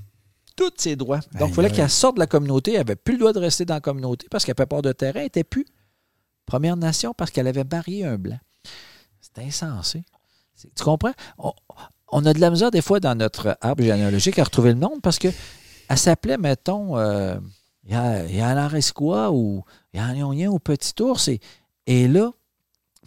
Tous 0.56 0.72
ses 0.77 0.95
droits. 0.95 1.19
Donc, 1.40 1.49
il 1.49 1.53
fallait 1.56 1.69
qu'elle 1.69 1.90
sorte 1.90 2.15
de 2.15 2.19
la 2.19 2.27
communauté. 2.27 2.72
Elle 2.72 2.77
n'avait 2.80 2.95
plus 2.95 3.14
le 3.14 3.19
droit 3.19 3.34
de 3.34 3.40
rester 3.40 3.65
dans 3.65 3.73
la 3.76 3.82
communauté 3.82 4.27
parce 4.30 4.45
qu'elle 4.45 4.56
fait 4.56 4.65
part 4.65 4.82
de 4.82 4.91
terrain. 4.91 5.19
Elle 5.19 5.26
n'était 5.26 5.44
plus 5.44 5.65
Première 6.45 6.77
Nation 6.77 7.14
parce 7.18 7.32
qu'elle 7.32 7.48
avait 7.48 7.64
marié 7.64 8.06
un 8.06 8.18
blanc. 8.18 8.40
C'est 9.19 9.44
insensé. 9.44 10.03
Tu 10.76 10.84
comprends? 10.84 11.14
On, 11.38 11.52
on 12.11 12.26
a 12.26 12.34
de 12.34 12.40
la 12.40 12.49
misère 12.49 12.72
des 12.72 12.82
fois 12.82 12.99
dans 12.99 13.15
notre 13.15 13.57
arbre 13.61 13.84
généalogique 13.84 14.40
à 14.40 14.44
retrouver 14.44 14.73
le 14.73 14.80
nom 14.80 14.99
parce 15.02 15.19
que 15.19 15.27
elle 15.90 15.98
s'appelait, 15.98 16.38
mettons, 16.38 16.98
euh, 16.98 17.38
Yanaresqua 17.88 19.32
ou 19.32 19.64
Yanionien 19.94 20.49
ou 20.49 20.60
Petit 20.60 20.94
Ours. 21.02 21.27
Et, 21.27 21.40
et 21.88 22.07
là, 22.07 22.32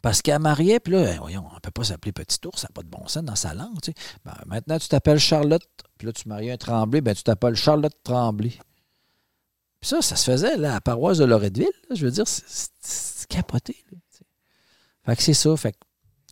parce 0.03 0.23
qu'elle 0.23 0.39
mariait, 0.41 0.81
puis 0.81 0.93
là, 0.95 1.15
eh, 1.15 1.19
voyons, 1.19 1.45
on 1.51 1.55
ne 1.55 1.61
peut 1.61 1.71
pas 1.71 1.85
s'appeler 1.85 2.13
Petit 2.13 2.39
Ours, 2.47 2.61
ça 2.61 2.69
n'a 2.69 2.73
pas 2.73 2.83
de 2.83 2.89
bon 2.89 3.07
sens 3.09 3.23
dans 3.25 3.35
sa 3.37 3.55
langue. 3.55 3.81
tu 3.83 3.93
sais. 3.93 3.95
Ben, 4.25 4.35
maintenant, 4.47 4.79
tu 4.79 4.89
t'appelles 4.89 5.19
Charlotte, 5.19 5.67
puis 5.99 6.07
là, 6.07 6.13
tu 6.13 6.29
maries 6.29 6.51
un 6.51 6.57
Tremblay, 6.57 7.01
ben, 7.01 7.15
tu 7.15 7.23
t'appelles 7.23 7.55
Charlotte 7.57 7.95
Tremblay. 8.05 8.51
Puis 9.81 9.91
ça, 9.91 10.03
ça 10.03 10.17
se 10.17 10.31
faisait 10.31 10.57
là, 10.57 10.71
à 10.71 10.75
la 10.75 10.81
paroisse 10.81 11.19
de 11.19 11.25
Loretteville. 11.25 11.69
là. 11.89 11.95
je 11.97 12.05
veux 12.05 12.11
dire, 12.11 12.27
c'est- 12.27 13.27
capoté. 13.29 13.77
là, 13.93 13.99
tu 14.11 14.19
sais. 14.19 14.25
fait 15.05 15.17
que 15.17 15.23
c'est 15.23 15.35
ça. 15.35 15.57
Fait 15.57 15.73
que, 15.73 15.79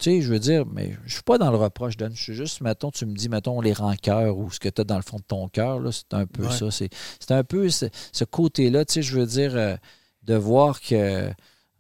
tu 0.01 0.05
sais, 0.11 0.21
je 0.23 0.31
veux 0.33 0.39
dire, 0.39 0.65
mais 0.67 0.97
je 1.05 1.15
suis 1.15 1.23
pas 1.23 1.37
dans 1.39 1.51
le 1.51 1.57
reproche, 1.57 1.97
Don. 1.97 2.11
Je 2.13 2.23
suis 2.23 2.35
juste, 2.35 2.61
mettons, 2.61 2.91
tu 2.91 3.05
me 3.07 3.15
dis, 3.15 3.29
mettons, 3.29 3.61
les 3.61 3.73
rancœurs 3.73 4.37
ou 4.37 4.51
ce 4.51 4.59
que 4.59 4.69
tu 4.69 4.81
as 4.81 4.85
dans 4.85 4.97
le 4.97 5.03
fond 5.03 5.19
de 5.19 5.23
ton 5.23 5.49
cœur, 5.49 5.79
là, 5.79 5.93
c'est 5.93 6.13
un 6.15 6.27
peu 6.27 6.47
Ouais. 6.47 6.53
ça. 6.57 6.71
C'est 6.71 6.89
c'est 7.21 7.33
un 7.33 7.45
peu 7.45 7.69
ce, 7.71 7.87
ce 8.13 8.25
côté-là, 8.25 8.85
tu 8.85 8.95
sais, 8.95 9.03
je 9.03 9.19
veux 9.19 9.27
dire, 9.27 9.55
euh, 9.57 9.77
de 10.23 10.35
voir 10.35 10.81
que. 10.81 11.31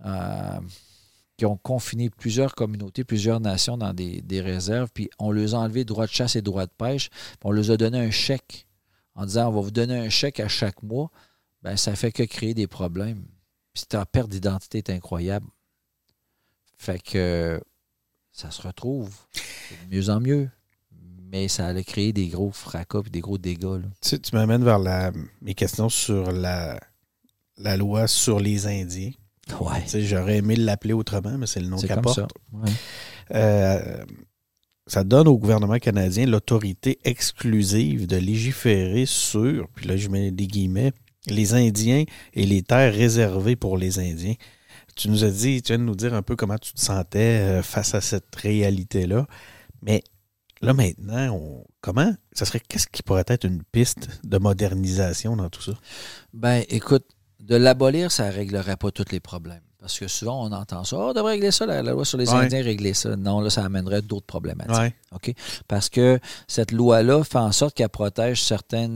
euh, 0.04 0.60
qui 1.36 1.46
ont 1.46 1.56
confiné 1.56 2.10
plusieurs 2.10 2.54
communautés, 2.54 3.04
plusieurs 3.04 3.40
nations 3.40 3.76
dans 3.76 3.92
des, 3.92 4.22
des 4.22 4.40
réserves, 4.40 4.90
puis 4.92 5.10
on 5.18 5.30
leur 5.30 5.54
a 5.54 5.58
enlevé 5.58 5.84
droit 5.84 6.06
de 6.06 6.12
chasse 6.12 6.36
et 6.36 6.42
droit 6.42 6.66
de 6.66 6.72
pêche, 6.76 7.10
puis 7.10 7.38
on 7.44 7.50
leur 7.50 7.70
a 7.70 7.76
donné 7.76 7.98
un 7.98 8.10
chèque 8.10 8.66
en 9.14 9.26
disant 9.26 9.48
on 9.48 9.52
va 9.52 9.60
vous 9.60 9.70
donner 9.70 9.98
un 9.98 10.08
chèque 10.08 10.40
à 10.40 10.48
chaque 10.48 10.82
mois, 10.82 11.10
ben 11.62 11.76
ça 11.76 11.96
fait 11.96 12.12
que 12.12 12.22
créer 12.22 12.54
des 12.54 12.66
problèmes. 12.66 13.24
Puis 13.72 13.84
ta 13.88 14.06
perte 14.06 14.30
d'identité 14.30 14.78
est 14.78 14.90
incroyable. 14.90 15.46
Fait 16.76 17.02
que 17.02 17.60
ça 18.32 18.50
se 18.50 18.62
retrouve 18.62 19.14
de 19.34 19.96
mieux 19.96 20.10
en 20.10 20.20
mieux. 20.20 20.50
Mais 21.28 21.48
ça 21.48 21.66
allait 21.66 21.82
créer 21.84 22.12
des 22.12 22.28
gros 22.28 22.52
fracas 22.52 23.02
et 23.06 23.10
des 23.10 23.20
gros 23.20 23.36
dégâts. 23.36 23.64
là. 23.64 23.88
Tu, 24.00 24.20
tu 24.20 24.34
m'amènes 24.34 24.62
vers 24.62 24.78
la, 24.78 25.12
mes 25.42 25.54
questions 25.54 25.88
sur 25.88 26.30
la, 26.30 26.78
la 27.56 27.76
loi 27.76 28.06
sur 28.06 28.38
les 28.38 28.66
Indiens. 28.66 29.10
Ouais. 29.60 29.85
J'aurais 30.02 30.39
aimé 30.39 30.56
l'appeler 30.56 30.93
autrement, 30.93 31.39
mais 31.39 31.47
c'est 31.47 31.60
le 31.60 31.68
nom 31.68 31.77
qu'elle 31.77 32.01
porte. 32.01 32.16
ça. 32.16 32.28
Ouais. 32.52 32.70
Euh, 33.35 34.05
ça 34.86 35.05
donne 35.05 35.28
au 35.28 35.39
gouvernement 35.39 35.78
canadien 35.78 36.27
l'autorité 36.27 36.98
exclusive 37.05 38.06
de 38.06 38.16
légiférer 38.16 39.06
sur, 39.06 39.68
puis 39.74 39.86
là 39.86 39.97
je 39.97 40.09
mets 40.09 40.31
des 40.31 40.47
guillemets, 40.47 40.93
les 41.27 41.55
Indiens 41.55 42.05
et 42.35 42.47
les 42.47 42.62
terres 42.62 42.94
réservées 42.94 43.56
pour 43.56 43.78
les 43.78 43.98
Indiens. 43.98 44.35
Tu 44.94 45.09
nous 45.09 45.24
as 45.24 45.31
dit, 45.31 45.60
tu 45.60 45.73
viens 45.73 45.78
de 45.78 45.85
nous 45.85 45.97
dire 45.97 46.14
un 46.14 46.23
peu 46.23 46.36
comment 46.36 46.56
tu 46.56 46.73
te 46.73 46.81
sentais 46.81 47.40
euh, 47.40 47.62
face 47.62 47.94
à 47.94 48.01
cette 48.01 48.35
réalité-là, 48.36 49.27
mais 49.82 50.02
là 50.62 50.73
maintenant, 50.73 51.35
on, 51.35 51.64
comment, 51.81 52.14
ça 52.32 52.44
serait, 52.44 52.60
qu'est-ce 52.60 52.86
qui 52.86 53.02
pourrait 53.02 53.24
être 53.27 53.44
une 53.44 53.62
piste 53.64 54.20
de 54.24 54.39
modernisation 54.39 55.36
dans 55.36 55.51
tout 55.51 55.62
ça? 55.62 55.73
Ben, 56.32 56.64
écoute, 56.68 57.06
de 57.47 57.56
l'abolir, 57.56 58.10
ça 58.12 58.28
ne 58.28 58.32
réglerait 58.32 58.77
pas 58.77 58.90
tous 58.90 59.06
les 59.12 59.20
problèmes. 59.20 59.60
Parce 59.81 59.98
que 59.98 60.09
souvent, 60.09 60.44
on 60.44 60.51
entend 60.52 60.82
ça. 60.85 60.97
Oh, 60.98 61.10
on 61.10 61.12
devrait 61.12 61.32
régler 61.32 61.52
ça, 61.52 61.64
la, 61.64 61.81
la 61.82 61.93
loi 61.93 62.05
sur 62.05 62.18
les 62.18 62.28
Ouais. 62.31 62.40
Indiens, 62.47 62.62
régler 62.62 62.93
ça. 62.93 63.14
Non, 63.14 63.40
là, 63.40 63.51
ça 63.51 63.64
amènerait 63.64 64.02
d'autres 64.02 64.27
problématiques. 64.27 64.74
Ouais. 64.77 64.94
OK? 65.12 65.32
Parce 65.68 65.89
que 65.89 66.18
cette 66.48 66.73
loi-là 66.73 67.23
fait 67.23 67.39
en 67.39 67.52
sorte 67.52 67.77
qu'elle 67.77 67.89
protège 67.89 68.43
certains 68.43 68.89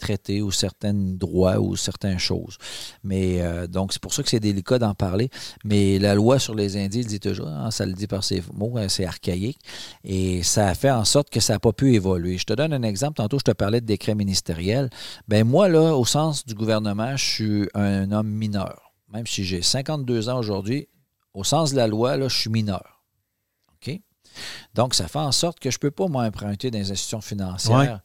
traités 0.00 0.42
ou 0.42 0.50
certains 0.50 0.94
droits 0.94 1.60
ou 1.60 1.76
certaines 1.76 2.18
choses. 2.18 2.58
Mais 3.04 3.40
euh, 3.40 3.66
donc, 3.66 3.92
c'est 3.92 4.02
pour 4.02 4.12
ça 4.12 4.22
que 4.22 4.28
c'est 4.28 4.40
délicat 4.40 4.78
d'en 4.78 4.94
parler. 4.94 5.30
Mais 5.64 5.98
la 5.98 6.14
loi 6.14 6.38
sur 6.38 6.54
les 6.54 6.76
Indiens, 6.76 7.02
il 7.02 7.06
dit 7.06 7.20
toujours, 7.20 7.48
hein, 7.48 7.70
ça 7.70 7.86
le 7.86 7.92
dit 7.92 8.06
par 8.06 8.24
ses 8.24 8.42
mots, 8.52 8.76
hein, 8.76 8.88
c'est 8.88 9.04
archaïque. 9.04 9.60
Et 10.02 10.42
ça 10.42 10.68
a 10.68 10.74
fait 10.74 10.90
en 10.90 11.04
sorte 11.04 11.30
que 11.30 11.40
ça 11.40 11.52
n'a 11.52 11.58
pas 11.60 11.72
pu 11.72 11.94
évoluer. 11.94 12.38
Je 12.38 12.44
te 12.44 12.52
donne 12.52 12.72
un 12.72 12.82
exemple. 12.82 13.16
Tantôt, 13.16 13.38
je 13.38 13.44
te 13.44 13.52
parlais 13.52 13.80
de 13.80 13.86
décret 13.86 14.14
ministériel. 14.14 14.90
Ben 15.28 15.44
moi, 15.44 15.68
là, 15.68 15.94
au 15.94 16.04
sens 16.04 16.44
du 16.44 16.54
gouvernement, 16.54 17.16
je 17.16 17.24
suis 17.24 17.68
un 17.74 18.10
homme 18.10 18.30
mineur. 18.30 18.92
Même 19.12 19.26
si 19.26 19.44
j'ai 19.44 19.62
52 19.62 20.28
ans 20.28 20.38
aujourd'hui, 20.38 20.88
au 21.34 21.44
sens 21.44 21.72
de 21.72 21.76
la 21.76 21.86
loi, 21.86 22.16
là, 22.16 22.28
je 22.28 22.36
suis 22.36 22.50
mineur. 22.50 23.02
OK? 23.74 24.00
Donc, 24.74 24.94
ça 24.94 25.08
fait 25.08 25.18
en 25.18 25.32
sorte 25.32 25.58
que 25.58 25.70
je 25.70 25.76
ne 25.76 25.80
peux 25.80 25.90
pas 25.90 26.08
m'emprunter 26.08 26.70
dans 26.70 26.78
les 26.78 26.90
institutions 26.90 27.20
financières. 27.20 28.00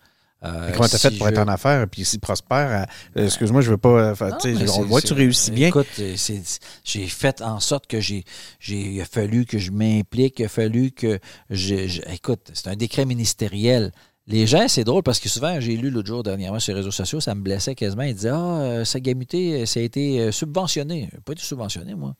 Euh, 0.45 0.71
Comment 0.73 0.87
t'as 0.87 0.97
si 0.97 1.09
fait 1.09 1.17
pour 1.17 1.27
je- 1.27 1.31
être 1.33 1.39
en 1.39 1.47
affaires, 1.47 1.87
puis 1.87 2.05
si 2.05 2.19
prospère, 2.19 2.85
euh, 3.17 3.25
excuse-moi, 3.25 3.61
je 3.61 3.71
veux 3.71 3.77
pas, 3.77 3.89
euh, 3.89 4.15
Non, 4.19 4.73
on 4.77 4.81
voit 4.83 5.01
que 5.01 5.07
tu 5.07 5.13
réussis 5.13 5.51
bien. 5.51 5.69
Écoute, 5.69 5.87
c'est- 6.15 6.59
j'ai 6.83 7.07
fait 7.07 7.41
en 7.41 7.59
sorte 7.59 7.87
que 7.87 7.99
j'ai, 7.99 8.23
il 8.67 9.01
a 9.01 9.05
fallu 9.05 9.45
que 9.45 9.57
je 9.57 9.71
m'implique, 9.71 10.39
il 10.39 10.45
a 10.45 10.49
fallu 10.49 10.91
que 10.91 11.19
je, 11.49 11.87
je- 11.87 12.01
écoute, 12.13 12.51
c'est 12.53 12.67
un 12.67 12.75
décret 12.75 13.05
ministériel, 13.05 13.91
les 14.27 14.47
gens, 14.47 14.67
c'est 14.67 14.83
drôle 14.83 15.03
parce 15.03 15.19
que 15.19 15.29
souvent, 15.29 15.59
j'ai 15.59 15.77
lu 15.77 15.91
l'autre 15.91 16.07
jour 16.07 16.23
dernièrement 16.23 16.59
sur 16.59 16.73
les 16.73 16.79
réseaux 16.79 16.89
sociaux, 16.91 17.19
ça 17.19 17.35
me 17.35 17.41
blessait 17.41 17.75
quasiment. 17.75 18.01
Ils 18.03 18.15
disaient 18.15 18.29
Ah, 18.33 18.59
euh, 18.61 18.85
Sagamité, 18.85 19.65
ça 19.67 19.79
a 19.79 19.83
été 19.83 20.19
euh, 20.19 20.31
subventionné. 20.31 21.09
Pas 21.25 21.33
été 21.33 21.43
subventionné, 21.43 21.93
moi. 21.93 22.15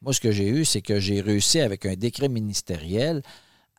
Moi, 0.00 0.14
ce 0.14 0.20
que 0.20 0.32
j'ai 0.32 0.48
eu, 0.48 0.64
c'est 0.64 0.80
que 0.80 0.98
j'ai 0.98 1.20
réussi 1.20 1.60
avec 1.60 1.84
un 1.84 1.94
décret 1.96 2.30
ministériel 2.30 3.20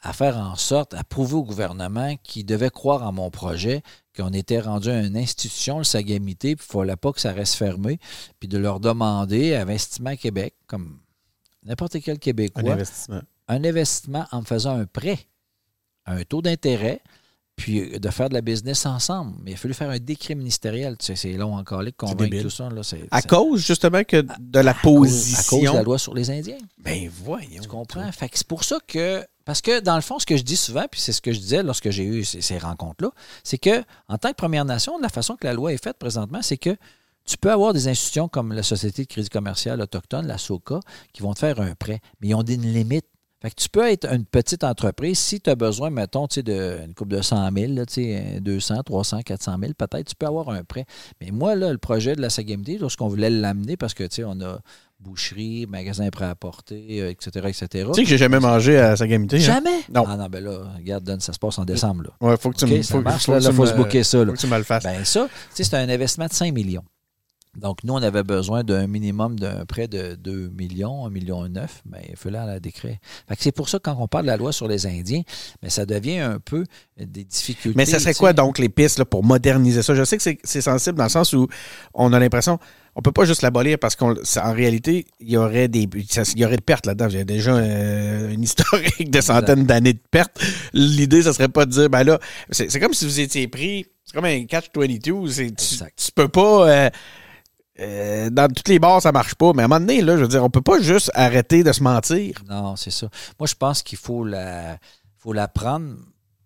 à 0.01 0.13
faire 0.13 0.37
en 0.37 0.55
sorte, 0.55 0.93
à 0.93 1.03
prouver 1.03 1.35
au 1.35 1.43
gouvernement 1.43 2.15
qu'il 2.23 2.45
devait 2.45 2.71
croire 2.71 3.03
en 3.03 3.11
mon 3.11 3.29
projet, 3.29 3.83
qu'on 4.17 4.33
était 4.33 4.59
rendu 4.59 4.89
à 4.89 5.01
une 5.01 5.15
institution, 5.15 5.77
le 5.77 5.83
Sagamité, 5.83 6.55
puis 6.55 6.65
il 6.67 6.75
ne 6.75 6.81
fallait 6.81 6.95
pas 6.95 7.11
que 7.13 7.21
ça 7.21 7.31
reste 7.31 7.55
fermé, 7.55 7.99
puis 8.39 8.49
de 8.49 8.57
leur 8.57 8.79
demander 8.79 9.53
à 9.53 9.61
Investissement 9.61 10.15
Québec, 10.15 10.55
comme 10.67 10.99
n'importe 11.63 12.01
quel 12.01 12.17
Québécois, 12.17 12.63
Un 12.63 12.73
investissement. 12.73 13.21
un 13.47 13.63
investissement 13.63 14.25
en 14.31 14.39
me 14.41 14.45
faisant 14.45 14.75
un 14.75 14.85
prêt 14.85 15.19
à 16.05 16.13
un 16.13 16.23
taux 16.23 16.41
d'intérêt, 16.41 17.01
puis 17.61 17.99
de 17.99 18.09
faire 18.09 18.27
de 18.29 18.33
la 18.33 18.41
business 18.41 18.85
ensemble. 18.85 19.33
Mais 19.43 19.51
il 19.51 19.53
a 19.53 19.57
fallu 19.57 19.73
faire 19.73 19.89
un 19.89 19.99
décret 19.99 20.35
ministériel. 20.35 20.97
Tu 20.97 21.05
sais, 21.05 21.15
c'est 21.15 21.33
long 21.33 21.55
encore, 21.55 21.81
là, 21.83 21.91
de 21.91 21.95
convaincre 21.95 22.41
tout 22.41 22.49
ça. 22.49 22.69
Là, 22.69 22.81
À 23.11 23.21
cause, 23.21 23.65
justement, 23.65 24.03
que 24.03 24.17
de 24.39 24.59
la 24.59 24.71
à 24.71 24.73
cause- 24.73 25.09
position. 25.09 25.57
à 25.57 25.61
cause 25.61 25.71
de 25.71 25.77
la 25.77 25.83
loi 25.83 25.97
sur 25.99 26.13
les 26.13 26.29
Indiens. 26.31 26.57
Ben 26.79 27.09
voyons. 27.23 27.61
Tu 27.61 27.67
comprends? 27.67 28.11
Fait 28.11 28.29
que 28.29 28.37
c'est 28.37 28.47
pour 28.47 28.63
ça 28.63 28.77
que. 28.87 29.23
Parce 29.45 29.61
que, 29.61 29.79
dans 29.79 29.95
le 29.95 30.01
fond, 30.01 30.19
ce 30.19 30.25
que 30.25 30.37
je 30.37 30.43
dis 30.43 30.55
souvent, 30.57 30.85
puis 30.89 31.01
c'est 31.01 31.11
ce 31.13 31.21
que 31.21 31.31
je 31.33 31.39
disais 31.39 31.63
lorsque 31.63 31.89
j'ai 31.89 32.03
eu 32.03 32.23
ces, 32.23 32.41
ces 32.41 32.57
rencontres-là, 32.59 33.09
c'est 33.43 33.57
que, 33.57 33.83
en 34.07 34.17
tant 34.17 34.29
que 34.29 34.35
Première 34.35 34.65
Nation, 34.65 34.97
de 34.97 35.03
la 35.03 35.09
façon 35.09 35.35
que 35.35 35.45
la 35.47 35.53
loi 35.53 35.73
est 35.73 35.83
faite 35.83 35.97
présentement, 35.97 36.41
c'est 36.41 36.57
que 36.57 36.75
tu 37.25 37.37
peux 37.37 37.51
avoir 37.51 37.73
des 37.73 37.87
institutions 37.87 38.27
comme 38.27 38.53
la 38.53 38.63
Société 38.63 39.03
de 39.03 39.07
crédit 39.07 39.29
commercial 39.29 39.79
autochtone, 39.81 40.27
la 40.27 40.37
SOCA, 40.37 40.79
qui 41.13 41.21
vont 41.21 41.33
te 41.33 41.39
faire 41.39 41.59
un 41.59 41.73
prêt, 41.75 42.01
mais 42.19 42.29
ils 42.29 42.35
ont 42.35 42.43
des 42.43 42.57
limites. 42.57 43.05
Fait 43.41 43.49
que 43.49 43.55
tu 43.55 43.69
peux 43.69 43.89
être 43.89 44.05
une 44.13 44.23
petite 44.25 44.63
entreprise 44.63 45.17
si 45.17 45.41
tu 45.41 45.49
as 45.49 45.55
besoin, 45.55 45.89
mettons, 45.89 46.27
tu 46.27 46.35
sais, 46.35 46.43
d'une 46.43 46.93
coupe 46.93 47.09
de 47.09 47.21
100 47.23 47.51
000, 47.51 47.73
là, 47.73 47.85
tu 47.87 47.93
sais, 47.95 48.39
200, 48.39 48.83
300, 48.83 49.21
400 49.23 49.55
000, 49.59 49.73
peut-être, 49.75 50.07
tu 50.09 50.15
peux 50.15 50.27
avoir 50.27 50.49
un 50.49 50.63
prêt. 50.63 50.85
Mais 51.19 51.31
moi, 51.31 51.55
là, 51.55 51.71
le 51.71 51.79
projet 51.79 52.15
de 52.15 52.21
la 52.21 52.29
Sagamité, 52.29 52.77
lorsqu'on 52.77 53.07
voulait 53.07 53.31
l'amener, 53.31 53.77
parce 53.77 53.95
que, 53.95 54.03
tu 54.03 54.17
sais, 54.17 54.23
on 54.23 54.39
a 54.41 54.59
boucherie, 54.99 55.65
magasin 55.67 56.07
prêt 56.11 56.25
à 56.25 56.35
porter, 56.35 57.01
euh, 57.01 57.09
etc., 57.09 57.29
etc. 57.47 57.67
Tu 57.71 57.93
sais 57.95 58.03
que 58.03 58.07
j'ai 58.09 58.19
jamais 58.19 58.39
mangé 58.39 58.77
à 58.77 58.95
Sagamité. 58.95 59.37
Hein? 59.37 59.39
Jamais? 59.39 59.79
Non. 59.91 60.03
Ah 60.07 60.15
non, 60.15 60.27
ben 60.29 60.43
là, 60.43 60.59
regarde, 60.77 61.03
donne, 61.03 61.19
ça 61.19 61.33
se 61.33 61.39
passe 61.39 61.57
en 61.57 61.65
décembre, 61.65 62.03
là. 62.03 62.09
Ouais, 62.29 62.37
faut 62.37 62.51
que 62.51 62.57
tu 62.57 62.67
me 62.67 62.81
ça 62.83 62.99
marche, 62.99 63.25
faut 63.25 63.31
là, 63.33 63.39
là, 63.39 63.51
faut 63.51 63.63
me- 63.63 63.67
se 63.67 63.73
booker 63.73 64.03
ça, 64.03 64.19
là. 64.19 64.25
Faut 64.27 64.31
que 64.33 64.37
tu 64.37 64.45
me 64.45 64.57
le 64.57 64.63
fasses. 64.63 64.83
Ben 64.83 65.03
ça, 65.03 65.27
tu 65.27 65.33
sais, 65.55 65.63
c'est 65.63 65.75
un 65.77 65.89
investissement 65.89 66.27
de 66.27 66.33
5 66.33 66.53
millions. 66.53 66.83
Donc, 67.57 67.83
nous, 67.83 67.93
on 67.93 68.01
avait 68.01 68.23
besoin 68.23 68.63
d'un 68.63 68.87
minimum 68.87 69.37
d'un 69.37 69.65
prêt 69.65 69.89
de 69.89 70.15
2 70.15 70.49
millions, 70.57 71.05
1 71.05 71.09
million 71.09 71.45
et 71.45 71.49
9, 71.49 71.81
mais 71.89 72.05
il 72.09 72.15
fallait 72.15 72.37
à 72.37 72.59
décret. 72.61 73.01
Fait 73.27 73.35
que 73.35 73.43
c'est 73.43 73.51
pour 73.51 73.67
ça 73.67 73.77
que 73.77 73.83
quand 73.83 73.97
on 73.99 74.07
parle 74.07 74.23
de 74.23 74.27
la 74.31 74.37
loi 74.37 74.53
sur 74.53 74.69
les 74.69 74.87
Indiens, 74.87 75.21
mais 75.61 75.69
ça 75.69 75.85
devient 75.85 76.19
un 76.19 76.39
peu 76.39 76.63
des 76.97 77.25
difficultés. 77.25 77.75
Mais 77.77 77.85
ça 77.85 77.99
serait 77.99 78.13
quoi 78.13 78.29
sais. 78.29 78.35
donc 78.35 78.57
les 78.57 78.69
pistes 78.69 78.99
là, 78.99 79.05
pour 79.05 79.25
moderniser 79.25 79.83
ça? 79.83 79.93
Je 79.95 80.03
sais 80.05 80.15
que 80.17 80.23
c'est- 80.23 80.61
sensible 80.61 80.97
dans 80.97 81.03
le 81.03 81.09
sens 81.09 81.33
où 81.33 81.47
on 81.93 82.13
a 82.13 82.19
l'impression 82.19 82.57
on 82.93 83.01
peut 83.01 83.13
pas 83.13 83.23
juste 83.23 83.41
l'abolir 83.41 83.79
parce 83.79 83.95
qu'en 83.95 84.13
réalité, 84.53 85.05
il 85.21 85.29
y 85.29 85.37
aurait 85.37 85.69
des 85.69 85.87
ça- 86.09 86.23
il 86.35 86.39
y 86.39 86.45
aurait 86.45 86.57
de 86.57 86.61
pertes 86.61 86.85
là-dedans. 86.85 87.07
Il 87.09 87.15
y 87.17 87.21
a 87.21 87.23
déjà 87.23 87.55
euh, 87.55 88.29
une 88.31 88.43
historique 88.43 89.09
de 89.09 89.21
centaines 89.21 89.65
d'années 89.65 89.93
de 89.93 90.01
pertes. 90.11 90.41
L'idée, 90.73 91.21
ça 91.23 91.31
serait 91.31 91.47
pas 91.47 91.65
de 91.65 91.71
dire 91.71 91.89
ben 91.89 92.03
là, 92.03 92.19
c'est 92.49 92.79
comme 92.81 92.93
si 92.93 93.05
vous 93.05 93.21
étiez 93.21 93.47
pris, 93.47 93.85
c'est 94.03 94.13
comme 94.13 94.25
un 94.25 94.43
catch-22. 94.43 95.27
c'est- 95.29 95.55
Tu, 95.55 95.75
tu 95.95 96.11
peux 96.13 96.27
pas. 96.27 96.69
euh, 96.69 96.89
euh, 97.79 98.29
dans 98.29 98.51
toutes 98.53 98.67
les 98.67 98.79
bars, 98.79 99.01
ça 99.01 99.11
marche 99.11 99.35
pas. 99.35 99.53
Mais 99.53 99.61
à 99.63 99.65
un 99.65 99.67
moment 99.67 99.79
donné, 99.79 100.01
là, 100.01 100.17
je 100.17 100.21
veux 100.23 100.27
dire, 100.27 100.43
on 100.43 100.49
peut 100.49 100.61
pas 100.61 100.79
juste 100.81 101.11
arrêter 101.13 101.63
de 101.63 101.71
se 101.71 101.81
mentir. 101.83 102.35
Non, 102.49 102.75
c'est 102.75 102.91
ça. 102.91 103.07
Moi, 103.39 103.47
je 103.47 103.55
pense 103.55 103.81
qu'il 103.81 103.97
faut 103.97 104.23
la, 104.23 104.77
faut 105.17 105.33
la 105.33 105.47
prendre, 105.47 105.95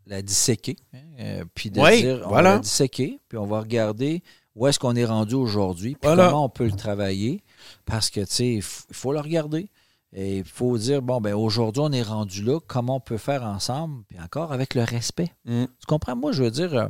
la 0.05 0.21
disséquer, 0.21 0.75
hein, 0.93 0.97
euh, 1.19 1.43
puis 1.55 1.71
de 1.71 1.79
Oui, 1.81 2.01
dire, 2.01 2.21
on 2.25 2.29
voilà. 2.29 2.49
va 2.49 2.55
la 2.55 2.61
disséquer, 2.61 3.19
puis 3.27 3.37
on 3.37 3.45
va 3.45 3.59
regarder 3.59 4.21
où 4.55 4.67
est-ce 4.67 4.79
qu'on 4.79 4.95
est 4.95 5.05
rendu 5.05 5.35
aujourd'hui, 5.35 5.95
puis 5.99 6.07
Voilà. 6.07 6.27
comment 6.27 6.45
on 6.45 6.49
peut 6.49 6.65
le 6.65 6.71
travailler, 6.71 7.43
parce 7.85 8.09
que, 8.09 8.21
tu 8.21 8.27
sais, 8.33 8.53
il 8.53 8.61
faut 8.61 9.11
le 9.11 9.19
regarder. 9.19 9.69
Et 10.17 10.37
il 10.37 10.45
faut 10.45 10.77
dire, 10.77 11.01
bon, 11.01 11.19
ben 11.19 11.33
aujourd'hui, 11.33 11.81
on 11.83 11.91
est 11.91 12.01
rendu 12.01 12.41
là, 12.41 12.59
comment 12.65 12.95
on 12.97 12.99
peut 13.01 13.17
faire 13.17 13.43
ensemble, 13.43 14.03
puis 14.07 14.17
encore 14.23 14.53
avec 14.53 14.73
le 14.73 14.83
respect. 14.83 15.29
Mm. 15.43 15.65
Tu 15.65 15.85
comprends? 15.87 16.15
Moi, 16.15 16.31
je 16.31 16.43
veux 16.43 16.51
dire, 16.51 16.73
euh, 16.73 16.87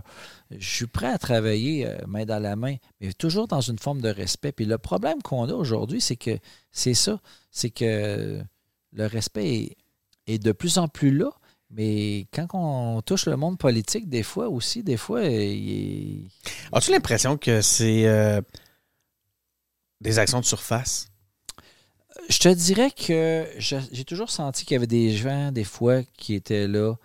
je 0.51 0.67
suis 0.76 0.88
prêt 0.88 1.07
à 1.11 1.17
travailler 1.17 1.88
euh, 1.88 1.97
main 2.07 2.26
dans 2.26 2.39
la 2.41 2.55
main, 2.55 2.76
mais 3.01 3.11
toujours 3.13 3.47
dans 3.47 3.61
une 3.61 3.80
forme 3.80 4.01
de 4.01 4.09
respect. 4.09 4.51
Puis 4.51 4.65
le 4.65 4.77
problème 4.77 5.22
qu'on 5.22 5.49
a 5.49 5.53
aujourd'hui, 5.53 6.01
c'est 6.01 6.15
que 6.15 6.38
c'est 6.72 6.93
ça, 6.93 7.19
c'est 7.51 7.69
que 7.72 8.41
le 8.93 9.05
respect 9.07 9.53
est, 9.55 9.77
est 10.27 10.39
de 10.39 10.51
plus 10.51 10.77
en 10.77 10.88
plus 10.88 11.11
là. 11.11 11.31
Mais 11.72 12.27
quand 12.31 12.47
on 12.53 13.01
touche 13.01 13.26
le 13.26 13.35
monde 13.38 13.57
politique, 13.57 14.07
des 14.07 14.23
fois 14.23 14.49
aussi, 14.49 14.84
des 14.84 14.97
fois, 14.97 15.19
euh, 15.22 15.30
il 15.30 15.72
est- 15.72 16.27
As-tu 16.72 16.91
l'impression 16.91 17.38
que 17.38 17.61
c'est 17.61 18.05
euh, 18.07 18.39
des 20.01 20.19
actions 20.19 20.39
de 20.39 20.45
surface? 20.45 21.07
je 22.30 22.39
te 22.39 22.49
dirais 22.49 22.89
que 22.91 23.45
j'ai 23.59 24.03
toujours 24.05 24.31
senti 24.31 24.65
qu'il 24.65 24.73
y 24.76 24.77
avait 24.77 24.88
des 24.88 25.11
gens, 25.15 25.51
des 25.51 25.63
fois, 25.65 26.01
qui 26.17 26.34
étaient 26.34 26.67
là 26.67 26.95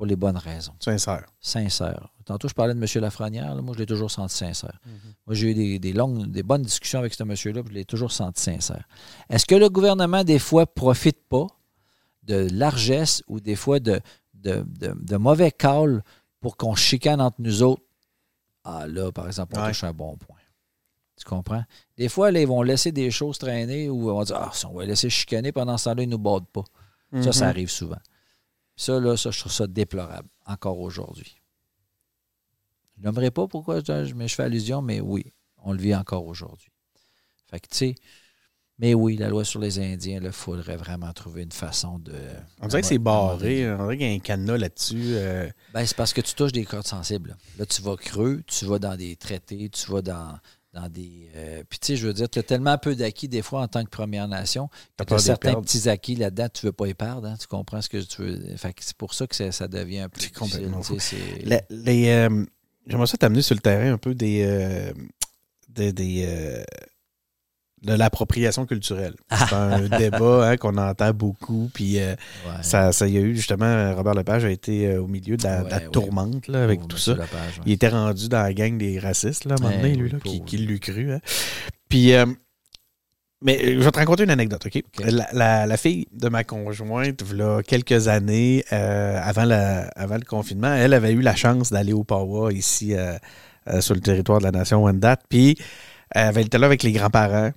pour 0.00 0.06
les 0.06 0.16
bonnes 0.16 0.38
raisons. 0.38 0.72
Sincère. 0.80 1.26
sincère. 1.40 2.08
Tantôt, 2.24 2.48
je 2.48 2.54
parlais 2.54 2.72
de 2.72 2.80
M. 2.82 2.86
Lafrenière. 3.02 3.54
là, 3.54 3.60
moi, 3.60 3.74
je 3.74 3.80
l'ai 3.80 3.84
toujours 3.86 4.10
senti 4.10 4.34
sincère. 4.34 4.80
Moi, 5.26 5.34
j'ai 5.34 5.50
eu 5.50 5.54
des, 5.54 5.78
des 5.78 5.92
longues, 5.92 6.24
des 6.30 6.42
bonnes 6.42 6.62
discussions 6.62 7.00
avec 7.00 7.12
ce 7.12 7.22
monsieur-là, 7.22 7.60
je 7.68 7.70
l'ai 7.74 7.84
toujours 7.84 8.10
senti 8.10 8.42
sincère. 8.42 8.88
Est-ce 9.28 9.44
que 9.44 9.54
le 9.54 9.68
gouvernement, 9.68 10.24
des 10.24 10.38
fois, 10.38 10.64
profite 10.66 11.18
pas 11.28 11.46
de 12.22 12.48
largesse 12.50 13.22
ou 13.28 13.40
des 13.40 13.56
fois 13.56 13.78
de, 13.78 14.00
de, 14.32 14.64
de- 14.66 14.94
de 14.98 15.16
mauvais 15.18 15.50
calls 15.52 16.02
pour 16.40 16.56
qu'on 16.56 16.74
chicane 16.74 17.20
entre 17.20 17.36
nous 17.40 17.62
autres? 17.62 17.82
Ah, 18.64 18.86
là, 18.86 19.12
par 19.12 19.26
exemple, 19.26 19.52
on 19.58 19.60
Ouais. 19.60 19.68
touche 19.68 19.84
un 19.84 19.92
bon 19.92 20.16
point. 20.16 20.36
Tu 21.18 21.26
comprends? 21.26 21.64
Des 21.98 22.08
fois, 22.08 22.30
là, 22.30 22.40
ils 22.40 22.48
vont 22.48 22.62
laisser 22.62 22.90
des 22.90 23.10
choses 23.10 23.36
traîner 23.36 23.90
ou 23.90 24.10
on 24.10 24.16
va 24.18 24.24
dire 24.24 24.36
Ah, 24.36 24.48
si 24.54 24.64
on 24.64 24.72
va 24.72 24.86
laisser 24.86 25.10
chicaner 25.10 25.52
pendant 25.52 25.76
ce 25.76 25.84
temps-là, 25.90 26.04
ils 26.04 26.08
nous 26.08 26.16
battent 26.16 26.48
pas. 26.50 26.64
Ça, 27.20 27.32
ça 27.32 27.44
Mhm. 27.44 27.50
arrive 27.50 27.70
souvent. 27.70 27.98
Ça, 28.80 28.98
là, 28.98 29.14
ça, 29.14 29.30
je 29.30 29.38
trouve 29.38 29.52
ça 29.52 29.66
déplorable, 29.66 30.26
encore 30.46 30.80
aujourd'hui. 30.80 31.36
Je 32.96 33.02
n'aimerais 33.02 33.30
pas 33.30 33.46
pourquoi 33.46 33.80
je, 33.80 34.14
mais 34.14 34.26
je 34.26 34.34
fais 34.34 34.44
allusion, 34.44 34.80
mais 34.80 35.02
oui, 35.02 35.34
on 35.58 35.74
le 35.74 35.78
vit 35.78 35.94
encore 35.94 36.24
aujourd'hui. 36.24 36.70
Fait 37.50 37.60
que, 37.60 37.68
tu 37.68 37.76
sais, 37.76 37.94
mais 38.78 38.94
oui, 38.94 39.18
la 39.18 39.28
loi 39.28 39.44
sur 39.44 39.60
les 39.60 39.78
Indiens, 39.78 40.20
il 40.22 40.32
faudrait 40.32 40.78
vraiment 40.78 41.12
trouver 41.12 41.42
une 41.42 41.52
façon 41.52 41.98
de. 41.98 42.14
On 42.62 42.68
dirait 42.68 42.80
que 42.80 42.86
c'est 42.86 42.96
barré. 42.96 43.70
On 43.70 43.82
dirait 43.82 43.98
qu'il 43.98 44.06
y 44.06 44.10
a 44.12 44.14
un 44.14 44.18
cadenas 44.18 44.56
là-dessus. 44.56 45.12
euh. 45.12 45.50
Ben, 45.74 45.84
c'est 45.84 45.94
parce 45.94 46.14
que 46.14 46.22
tu 46.22 46.34
touches 46.34 46.52
des 46.52 46.64
cordes 46.64 46.86
sensibles. 46.86 47.28
Là, 47.28 47.36
Là, 47.58 47.66
tu 47.66 47.82
vas 47.82 47.96
creux, 47.96 48.42
tu 48.46 48.64
vas 48.64 48.78
dans 48.78 48.96
des 48.96 49.14
traités, 49.16 49.68
tu 49.68 49.92
vas 49.92 50.00
dans, 50.00 50.38
dans 50.72 50.88
des. 50.88 51.28
euh, 51.34 51.62
Puis, 51.68 51.78
tu 51.80 51.86
sais, 51.88 51.96
je 51.96 52.06
veux 52.06 52.12
dire, 52.12 52.28
tu 52.28 52.38
as 52.38 52.42
tellement 52.42 52.78
peu 52.78 52.94
d'acquis, 52.94 53.28
des 53.28 53.42
fois, 53.42 53.62
en 53.62 53.68
tant 53.68 53.84
que 53.84 53.90
Première 53.90 54.28
Nation, 54.28 54.68
que 54.96 55.04
tu 55.04 55.14
as 55.14 55.18
certains 55.18 55.48
perdre. 55.50 55.62
petits 55.66 55.88
acquis 55.88 56.14
là-dedans, 56.14 56.48
tu 56.52 56.66
veux 56.66 56.72
pas 56.72 56.86
y 56.86 56.94
perdre. 56.94 57.26
hein, 57.28 57.36
tu 57.40 57.46
comprends 57.46 57.82
ce 57.82 57.88
que 57.88 57.98
tu 57.98 58.22
veux. 58.22 58.56
Fait 58.56 58.72
que 58.72 58.84
c'est 58.84 58.96
pour 58.96 59.14
ça 59.14 59.26
que 59.26 59.34
ça, 59.34 59.50
ça 59.52 59.66
devient 59.68 60.00
un 60.00 60.08
peu. 60.08 60.20
C'est 60.20 60.32
complètement 60.32 60.82
c'est- 61.00 61.44
Les, 61.70 62.08
euh, 62.08 62.44
J'aimerais 62.86 63.06
ça 63.06 63.16
t'amener 63.18 63.42
sur 63.42 63.54
le 63.54 63.60
terrain 63.60 63.92
un 63.92 63.98
peu 63.98 64.14
des. 64.14 64.42
euh, 64.44 64.92
des, 65.68 65.92
des, 65.92 66.24
euh, 66.26 66.64
de 67.82 67.94
l'appropriation 67.94 68.66
culturelle. 68.66 69.14
C'est 69.30 69.54
un 69.54 69.80
débat 69.88 70.50
hein, 70.50 70.56
qu'on 70.56 70.76
entend 70.76 71.12
beaucoup. 71.12 71.70
Puis 71.72 71.98
euh, 71.98 72.14
Ouais. 72.46 72.62
ça, 72.62 72.92
ça 72.92 73.06
y 73.08 73.16
a 73.16 73.20
eu 73.20 73.34
justement. 73.34 73.94
Robert 73.94 74.14
Lepage 74.14 74.44
a 74.44 74.50
été 74.50 74.86
euh, 74.86 75.00
au 75.02 75.06
milieu 75.06 75.36
de 75.36 75.42
la, 75.44 75.62
de 75.62 75.70
la 75.70 75.76
Ouais, 75.78 75.84
ouais. 75.84 75.90
tourmente 75.90 76.46
là, 76.48 76.62
avec 76.64 76.80
Oh, 76.84 76.86
tout 76.86 76.98
ça. 76.98 77.12
Lepage. 77.12 77.60
Il 77.66 77.72
était 77.72 77.88
rendu 77.88 78.28
dans 78.28 78.42
la 78.42 78.52
gang 78.52 78.76
des 78.76 78.98
racistes, 78.98 79.44
là, 79.46 79.54
à 79.54 79.58
un 79.58 79.62
moment 79.62 79.74
Eh 79.78 79.82
donné, 79.82 79.94
lui, 79.96 80.10
là, 80.10 80.18
qui, 80.22 80.42
qui 80.44 80.58
l'eût 80.58 80.78
cru. 80.80 81.12
hein. 81.12 81.20
Puis, 81.88 82.12
euh, 82.14 82.26
mais 83.42 83.58
je 83.74 83.78
vais 83.80 83.90
te 83.90 83.98
raconter 83.98 84.24
une 84.24 84.30
anecdote, 84.30 84.66
OK? 84.66 84.82
La, 84.98 85.26
la- 85.32 85.66
la 85.66 85.76
fille 85.78 86.06
de 86.12 86.28
ma 86.28 86.44
conjointe, 86.44 87.22
quelques 87.66 88.08
années, 88.08 88.64
avant, 88.70 89.44
la, 89.44 89.88
avant 89.96 90.16
le 90.16 90.24
confinement, 90.24 90.74
elle 90.74 90.92
avait 90.92 91.12
eu 91.12 91.22
la 91.22 91.34
chance 91.34 91.70
d'aller 91.72 91.94
au 91.94 92.04
Pawa, 92.04 92.52
ici, 92.52 92.94
sur 93.80 93.94
le 93.94 94.00
territoire 94.02 94.40
de 94.40 94.44
la 94.44 94.50
nation 94.50 94.84
Wendat. 94.84 95.16
Puis, 95.30 95.56
elle 96.10 96.36
était 96.38 96.58
là 96.58 96.66
avec 96.66 96.82
les 96.82 96.92
grands-parents 96.92 97.52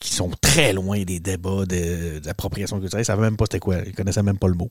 qui 0.00 0.12
sont 0.14 0.30
très 0.40 0.72
loin 0.72 1.02
des 1.04 1.20
débats 1.20 1.66
de- 1.66 2.18
d'appropriation 2.20 2.80
culturelle. 2.80 3.00
Ils 3.00 3.10
ne 3.10 3.14
savaient 3.14 3.22
même 3.22 3.36
pas 3.36 3.44
c'était 3.44 3.58
quoi. 3.60 3.76
Ils 3.86 3.94
connaissaient 3.94 4.22
même 4.22 4.38
pas 4.38 4.48
le 4.48 4.54
mot. 4.54 4.70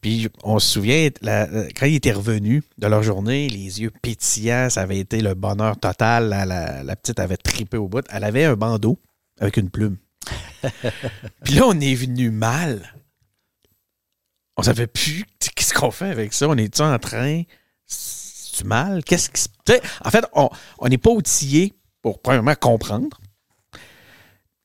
Puis 0.00 0.28
on 0.44 0.58
se 0.58 0.68
souvient, 0.72 1.08
la- 1.22 1.48
quand 1.76 1.86
ils 1.86 1.96
étaient 1.96 2.12
revenus 2.12 2.62
de 2.78 2.86
leur 2.86 3.02
journée, 3.02 3.48
les 3.48 3.82
yeux 3.82 3.90
pétillants, 4.02 4.70
ça 4.70 4.82
avait 4.82 4.98
été 4.98 5.20
le 5.20 5.34
bonheur 5.34 5.76
total. 5.78 6.28
La, 6.28 6.96
petite 6.96 7.18
avait 7.18 7.36
tripé 7.36 7.76
au 7.76 7.88
bout. 7.88 8.04
Elle 8.10 8.24
avait 8.24 8.44
un 8.44 8.54
bandeau 8.54 8.98
avec 9.40 9.56
une 9.56 9.70
plume. 9.70 9.96
Puis 11.44 11.54
là, 11.54 11.64
on 11.66 11.78
est 11.80 11.94
venu 11.94 12.30
mal. 12.30 12.94
On 14.56 14.62
savait 14.62 14.86
plus 14.86 15.24
qu'est-ce 15.54 15.74
qu'on 15.74 15.90
fait 15.90 16.10
avec 16.10 16.32
ça. 16.32 16.48
On 16.48 16.56
est-tu 16.56 16.80
en 16.82 16.98
train... 16.98 17.42
C'est 17.86 18.64
mal? 18.64 19.02
Qu'est-ce 19.02 19.30
qui 19.30 19.40
se... 19.42 19.48
En 20.04 20.10
fait, 20.10 20.24
on 20.32 20.48
on 20.78 20.86
n'est 20.88 20.98
pas 20.98 21.10
outillé 21.10 21.74
pour, 22.02 22.22
premièrement, 22.22 22.54
comprendre. 22.54 23.18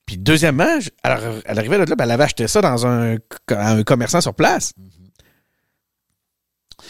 Puis 0.10 0.18
deuxièmement, 0.18 0.80
elle, 1.04 1.20
elle 1.46 1.60
arrivait 1.60 1.78
de 1.78 1.88
là, 1.88 1.96
ben, 1.96 2.06
elle 2.06 2.10
avait 2.12 2.24
acheté 2.24 2.48
ça 2.48 2.62
dans 2.62 2.88
un, 2.88 3.18
un 3.50 3.84
commerçant 3.84 4.22
sur 4.22 4.34
place. 4.34 4.74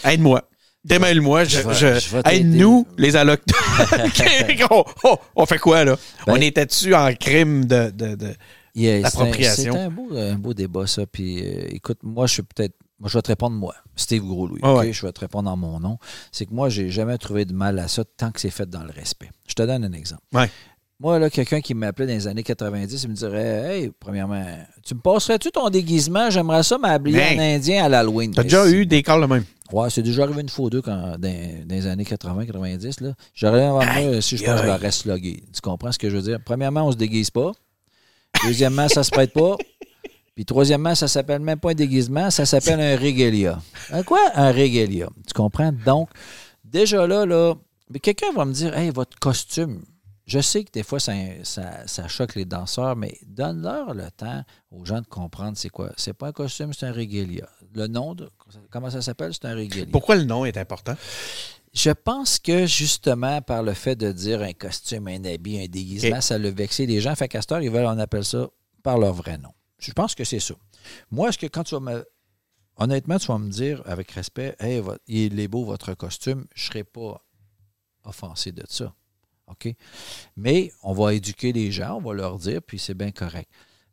Aide-moi. 0.06 0.48
Démêle-moi, 0.86 1.44
je, 1.44 1.60
Je 1.60 2.00
je- 2.00 2.30
aide-nous, 2.30 2.88
les 2.98 3.18
allochtones. 3.18 3.58
on, 4.72 4.86
on- 5.04 5.18
on 5.36 5.46
fait 5.46 5.58
quoi, 5.58 5.84
là? 5.84 5.98
Ben- 6.26 6.34
on 6.34 6.36
était-tu 6.38 6.96
en 6.96 7.14
crime 7.14 7.66
de. 7.66 7.90
de, 7.91 8.16
de- 8.16 8.34
Yeah, 8.76 9.02
c'est 9.10 9.68
un- 9.68 9.90
beau, 9.90 10.16
un 10.16 10.36
beau 10.36 10.54
débat, 10.54 10.88
ça. 10.88 11.06
Puis, 11.06 11.44
euh, 11.44 11.66
écoute, 11.72 12.00
moi, 12.04 12.26
je 12.28 12.34
suis 12.36 12.44
peut-être. 12.44 12.76
Moi, 13.02 13.10
je 13.10 13.18
vais 13.18 13.22
te 13.22 13.28
répondre, 13.28 13.58
moi, 13.58 13.76
Steve 13.98 14.24
Gros-Louis. 14.24 14.62
Ouais. 14.64 14.94
Je 14.94 15.06
vais 15.06 15.12
te 15.12 15.20
répondre 15.20 15.50
en 15.52 15.58
mon 15.58 15.82
nom. 15.82 15.98
C'est 16.32 16.46
que 16.46 16.54
moi, 16.54 16.70
j'ai 16.70 16.90
jamais 16.90 17.18
trouvé 17.18 17.44
de 17.44 17.54
mal 17.54 17.78
à 17.80 17.90
ça 17.90 18.04
tant 18.16 18.32
que 18.32 18.40
c'est 18.40 18.50
fait 18.50 18.70
dans 18.70 18.84
le 18.84 18.91
respect. 18.91 19.32
Je 19.50 19.56
te 19.56 19.64
donne 19.64 19.84
un 19.84 19.91
exemple. 19.91 20.22
Ouais. 20.34 20.50
Moi, 21.01 21.17
là, 21.17 21.30
quelqu'un 21.30 21.61
qui 21.61 21.73
m'appelait 21.73 22.07
dans 22.07 22.13
les 22.13 22.27
années 22.27 22.43
90, 22.43 23.03
il 23.03 23.09
me 23.09 23.15
dirait 23.15 23.77
Hey, 23.84 23.91
premièrement, 23.99 24.43
tu 24.84 24.95
me 24.95 24.99
passerais-tu 24.99 25.49
ton 25.49 25.69
déguisement? 25.69 26.30
J'aimerais 26.30 26.61
ça 26.63 26.77
m'habiller 26.77 27.21
en 27.38 27.39
indien 27.39 27.85
à 27.85 27.89
l'Halloween. 27.89 28.31
T'as 28.34 28.41
Ben, 28.41 28.47
déjà 28.49 28.65
c'est- 28.65 28.71
eu 28.73 28.85
des 28.85 29.01
calls 29.01 29.21
le 29.21 29.27
même? 29.27 29.45
Ouais, 29.71 29.89
c'est 29.89 30.01
déjà 30.01 30.23
arrivé 30.23 30.41
une 30.41 30.49
fois 30.49 30.65
ou 30.65 30.69
deux 30.69 30.81
quand, 30.81 30.97
dans, 30.97 31.17
dans 31.19 31.76
les 31.76 31.88
années 31.88 32.03
80-90. 32.03 32.99
là. 33.01 33.13
J'aurais 33.34 33.63
avant 33.63 33.85
moi, 33.85 34.21
si 34.21 34.35
je 34.35 34.43
pense 34.43 34.51
que 34.55 34.57
je 34.57 34.61
aïe. 34.63 34.67
leur 34.67 34.80
reste 34.80 35.05
logué. 35.05 35.43
Tu 35.53 35.61
comprends 35.61 35.91
ce 35.91 35.99
que 35.99 36.09
je 36.09 36.17
veux 36.17 36.21
dire? 36.23 36.39
Premièrement, 36.43 36.85
on 36.88 36.91
se 36.91 36.97
déguise 36.97 37.30
pas. 37.30 37.51
Deuxièmement, 38.45 38.89
ça 38.89 39.03
se 39.03 39.11
prête 39.11 39.31
pas. 39.31 39.55
Puis 40.35 40.43
troisièmement, 40.43 40.95
ça 40.95 41.07
s'appelle 41.07 41.39
même 41.41 41.59
pas 41.59 41.71
un 41.71 41.76
déguisement, 41.76 42.30
ça 42.31 42.45
s'appelle 42.45 42.80
un 42.81 42.97
regalia. 42.97 43.61
Un 43.91 44.03
quoi? 44.03 44.19
Un 44.35 44.51
regalia. 44.51 45.07
Tu 45.27 45.34
comprends? 45.34 45.71
Donc, 45.85 46.09
déjà 46.65 47.05
là, 47.07 47.26
là, 47.26 47.53
mais 47.89 47.99
quelqu'un 47.99 48.31
va 48.35 48.43
me 48.45 48.53
dire 48.53 48.76
Hey, 48.77 48.89
votre 48.89 49.17
costume. 49.19 49.81
Je 50.30 50.39
sais 50.41 50.64
que 50.64 50.72
des 50.72 50.84
fois, 50.84 50.99
ça, 50.99 51.14
ça, 51.43 51.88
ça 51.88 52.07
choque 52.07 52.35
les 52.35 52.45
danseurs, 52.45 52.95
mais 52.95 53.18
donne-leur 53.26 53.95
le 53.95 54.11
temps 54.11 54.43
aux 54.69 54.85
gens 54.85 55.01
de 55.01 55.07
comprendre 55.07 55.57
c'est 55.57 55.69
quoi. 55.69 55.91
C'est 55.97 56.14
pas 56.14 56.27
un 56.27 56.31
costume, 56.31 56.72
c'est 56.72 56.85
un 56.85 56.93
regalia. 56.93 57.49
Le 57.73 57.88
nom, 57.88 58.14
de, 58.14 58.30
comment 58.69 58.91
ça 58.91 59.01
s'appelle? 59.01 59.34
C'est 59.34 59.45
un 59.45 59.56
regalia. 59.56 59.88
Pourquoi 59.91 60.18
le 60.18 60.26
nom 60.26 60.45
est 60.45 60.57
important? 60.57 60.95
Je 61.73 61.89
pense 61.89 62.38
que 62.38 62.68
justement, 62.68 63.41
par 63.41 63.64
le 63.64 63.73
fait 63.73 63.95
de 63.95 64.11
dire 64.11 64.43
un 64.43 64.53
costume, 64.53 65.07
un 65.07 65.26
habit, 65.26 65.64
un 65.64 65.68
déguisement, 65.68 66.22
ça 66.22 66.38
l'a 66.38 66.51
vexé 66.51 66.85
les 66.85 67.01
gens. 67.01 67.15
Fait 67.15 67.27
qu'à 67.27 67.41
cette 67.41 67.51
heure, 67.51 67.61
ils 67.61 67.72
veulent, 67.72 67.88
on 67.88 67.97
appelle 67.97 68.26
ça 68.26 68.49
par 68.84 68.99
leur 68.99 69.14
vrai 69.14 69.39
nom. 69.39 69.53
Je 69.80 69.91
pense 69.93 70.14
que 70.14 70.26
c'est 70.26 70.39
ça. 70.39 70.53
Moi, 71.10 71.30
est-ce 71.30 71.39
que 71.39 71.47
quand 71.47 71.64
tu 71.64 71.73
vas 71.73 71.81
me. 71.81 72.06
Honnêtement, 72.77 73.18
tu 73.18 73.27
vas 73.27 73.39
me 73.39 73.49
dire 73.49 73.81
avec 73.85 74.11
respect, 74.11 74.56
hey, 74.60 74.81
il 75.07 75.39
est 75.39 75.47
beau 75.47 75.65
votre 75.65 75.95
costume, 75.95 76.45
je 76.53 76.65
ne 76.65 76.68
serai 76.68 76.84
pas 76.84 77.26
offensé 78.06 78.51
de 78.51 78.64
ça. 78.69 78.93
OK? 79.51 79.73
Mais 80.38 80.71
on 80.84 80.93
va 80.93 81.13
éduquer 81.13 81.51
les 81.53 81.71
gens, 81.71 81.97
on 81.97 82.01
va 82.01 82.13
leur 82.13 82.38
dire, 82.38 82.61
puis 82.61 82.80
c'est 82.80 82.93
bien 82.93 83.11
correct. 83.11 83.49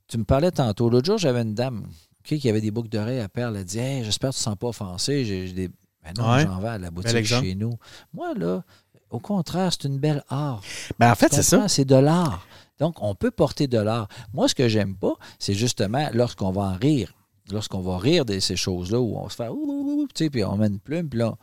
Tu 0.08 0.18
me 0.18 0.24
parlais 0.24 0.50
tantôt. 0.50 0.88
L'autre 0.88 1.06
jour, 1.06 1.18
j'avais 1.18 1.42
une 1.42 1.54
dame 1.54 1.86
qui 2.22 2.48
avait 2.48 2.60
des 2.60 2.70
boucles 2.70 2.88
d'oreilles 2.88 3.20
à 3.20 3.28
perles. 3.28 3.56
Elle 3.56 3.64
dit 3.64 3.78
Hey, 3.78 4.04
j'espère 4.04 4.30
que 4.30 4.34
tu 4.34 4.40
ne 4.40 4.42
te 4.42 4.44
sens 4.44 4.56
pas 4.56 4.66
offensé. 4.68 5.24
J'ai 5.24 5.52
des. 5.52 5.68
Ben 5.68 6.12
non, 6.18 6.30
Ouais. 6.32 6.42
j'en 6.42 6.58
vais 6.60 6.68
à 6.68 6.78
la 6.78 6.90
boutique 6.90 7.24
chez 7.24 7.54
nous. 7.54 7.72
Moi, 8.12 8.34
là, 8.34 8.62
au 9.10 9.18
contraire, 9.18 9.72
c'est 9.72 9.88
une 9.88 9.98
belle 9.98 10.22
art. 10.28 10.60
Ben, 10.98 11.10
en 11.10 11.14
fait, 11.14 11.32
c'est 11.32 11.42
ça. 11.42 11.68
C'est 11.68 11.84
de 11.84 11.94
l'art. 11.96 12.46
Donc, 12.78 12.96
on 13.02 13.14
peut 13.14 13.30
porter 13.30 13.66
de 13.68 13.78
l'art. 13.78 14.08
Moi, 14.34 14.48
ce 14.48 14.54
que 14.54 14.68
j'aime 14.68 14.96
pas, 14.96 15.14
c'est 15.38 15.54
justement 15.54 16.08
lorsqu'on 16.12 16.50
va 16.50 16.62
en 16.62 16.74
rire. 16.76 17.12
Lorsqu'on 17.50 17.80
va 17.80 17.96
rire 17.98 18.24
de 18.24 18.38
ces 18.40 18.56
choses-là 18.56 19.00
où 19.00 19.16
on 19.16 19.28
se 19.28 19.36
fait 19.36 19.48
ouh, 19.48 19.54
ouh, 19.54 20.02
ouh, 20.02 20.08
tu 20.12 20.24
sais, 20.24 20.30
puis 20.30 20.44
on 20.44 20.56
met 20.56 20.66
une 20.66 20.80
plume, 20.80 21.08
puis 21.08 21.20
là. 21.20 21.36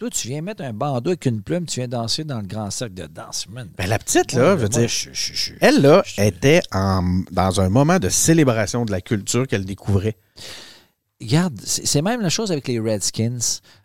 Toi, 0.00 0.08
tu 0.10 0.28
viens 0.28 0.40
mettre 0.40 0.64
un 0.64 0.72
bandeau 0.72 1.10
avec 1.10 1.26
une 1.26 1.42
plume, 1.42 1.66
tu 1.66 1.78
viens 1.80 1.86
danser 1.88 2.24
dans 2.24 2.40
le 2.40 2.46
grand 2.46 2.70
cercle 2.70 2.94
de 2.94 3.06
danse, 3.06 3.46
man. 3.50 3.68
Ben, 3.76 3.86
la 3.86 3.98
petite, 3.98 4.32
là, 4.32 4.52
je 4.52 4.54
veux 4.54 4.58
moi, 4.60 4.68
dire, 4.68 4.88
je- 4.88 5.10
je- 5.12 5.34
je- 5.34 5.52
elle, 5.60 5.82
là, 5.82 6.02
était 6.16 6.62
en- 6.72 7.22
dans 7.30 7.60
un 7.60 7.68
moment 7.68 7.98
de 7.98 8.08
célébration 8.08 8.86
de 8.86 8.90
la 8.92 9.02
culture 9.02 9.46
qu'elle 9.46 9.66
découvrait. 9.66 10.16
Regarde, 11.20 11.60
c'est 11.62 12.00
même 12.00 12.22
la 12.22 12.30
chose 12.30 12.50
avec 12.50 12.66
les 12.66 12.80
Redskins, 12.80 13.38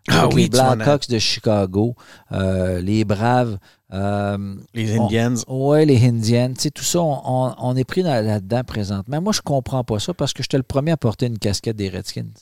Ah 0.08 0.22
avec 0.22 0.34
oui, 0.34 0.42
les 0.44 0.48
Blackhawks 0.48 1.06
de 1.10 1.18
Chicago, 1.18 1.94
euh, 2.32 2.80
les 2.80 3.04
Braves. 3.04 3.58
euh, 3.92 4.56
Les 4.74 4.96
Indians. 4.98 5.34
Oui, 5.46 5.84
les 5.86 6.02
Indiennes. 6.08 6.54
Tu 6.54 6.62
sais, 6.62 6.70
tout 6.70 6.82
ça, 6.82 7.00
on, 7.02 7.20
on- 7.24 7.54
on 7.58 7.76
est 7.76 7.84
pris 7.84 8.02
dans- 8.02 8.24
là-dedans 8.24 8.64
présentement. 8.64 9.20
Moi, 9.20 9.32
je 9.32 9.42
comprends 9.42 9.84
pas 9.84 9.98
ça 10.00 10.12
parce 10.14 10.32
que 10.32 10.42
j'étais 10.42 10.56
le 10.56 10.62
premier 10.64 10.90
à 10.92 10.96
porter 10.96 11.26
une 11.26 11.38
casquette 11.38 11.76
des 11.76 11.88
Redskins. 11.90 12.32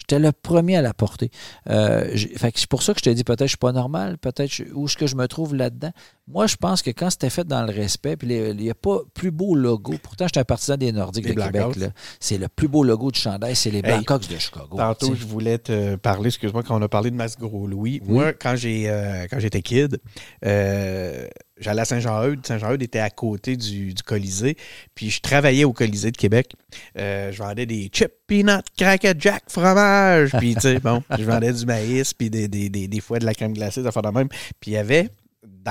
J'étais 0.00 0.18
le 0.18 0.32
premier 0.32 0.76
à 0.76 0.82
la 0.82 0.94
porter. 0.94 1.30
Euh, 1.68 2.16
c'est 2.16 2.66
pour 2.66 2.82
ça 2.82 2.94
que 2.94 3.00
je 3.00 3.04
te 3.04 3.10
dis 3.10 3.24
peut-être 3.24 3.44
je 3.44 3.50
suis 3.50 3.56
pas 3.58 3.72
normal, 3.72 4.18
peut-être 4.18 4.62
où 4.74 4.86
est-ce 4.86 4.96
que 4.96 5.06
je 5.06 5.14
me 5.14 5.28
trouve 5.28 5.54
là-dedans? 5.54 5.92
Moi, 6.32 6.46
je 6.46 6.56
pense 6.56 6.82
que 6.82 6.90
quand 6.90 7.10
c'était 7.10 7.30
fait 7.30 7.46
dans 7.46 7.62
le 7.64 7.72
respect, 7.72 8.16
puis 8.16 8.28
il 8.28 8.56
n'y 8.56 8.70
a 8.70 8.74
pas 8.74 9.00
plus 9.14 9.30
beau 9.30 9.54
logo. 9.54 9.94
Pourtant, 10.02 10.26
j'étais 10.26 10.40
un 10.40 10.44
partisan 10.44 10.76
des 10.76 10.92
Nordiques 10.92 11.26
Les 11.26 11.34
de 11.34 11.40
Québec. 11.42 11.90
C'est 12.20 12.38
le 12.38 12.48
plus 12.48 12.68
beau 12.68 12.84
logo 12.84 13.10
de 13.10 13.16
chandail, 13.16 13.56
c'est 13.56 13.70
les 13.70 13.82
Blackhawks 13.82 14.28
de 14.28 14.38
Chicago. 14.38 14.76
Tantôt, 14.76 15.14
je 15.14 15.26
voulais 15.26 15.58
te 15.58 15.96
parler, 15.96 16.28
excuse-moi, 16.28 16.62
quand 16.62 16.78
on 16.78 16.82
a 16.82 16.88
parlé 16.88 17.10
de 17.10 17.16
Max 17.16 17.36
Gros-Louis. 17.36 18.00
Moi, 18.04 18.32
quand 18.32 18.56
j'ai 18.56 18.88
euh, 18.88 19.26
quand 19.30 19.40
j'étais 19.40 19.62
kid, 19.62 20.00
euh, 20.44 21.26
j'allais 21.58 21.82
à 21.82 21.84
Saint-Jean-Eudes. 21.84 22.46
Saint-Jean-Eudes 22.46 22.82
était 22.82 23.00
à 23.00 23.10
côté 23.10 23.56
du, 23.56 23.92
du 23.92 24.02
Colisée. 24.02 24.56
Puis 24.94 25.10
je 25.10 25.20
travaillais 25.20 25.64
au 25.64 25.72
Colisée 25.72 26.10
de 26.10 26.16
Québec. 26.16 26.54
Euh, 26.98 27.32
je 27.32 27.38
vendais 27.38 27.66
des 27.66 27.90
chips, 27.92 28.12
peanuts, 28.26 28.62
crackers, 28.76 29.14
jack, 29.18 29.44
fromage. 29.48 30.32
Puis, 30.38 30.54
tu 30.54 30.60
sais, 30.60 30.78
bon, 30.78 31.02
je 31.18 31.24
vendais 31.24 31.52
du 31.52 31.66
maïs, 31.66 32.14
puis 32.14 32.30
des, 32.30 32.48
des, 32.48 32.68
des, 32.68 32.88
des 32.88 33.00
fois 33.00 33.18
de 33.18 33.24
la 33.26 33.34
crème 33.34 33.52
glacée, 33.52 33.82
ça 33.82 33.92
fait 33.92 34.02
de 34.02 34.08
même. 34.08 34.28
Puis 34.60 34.70
il 34.70 34.74
y 34.74 34.76
avait 34.76 35.08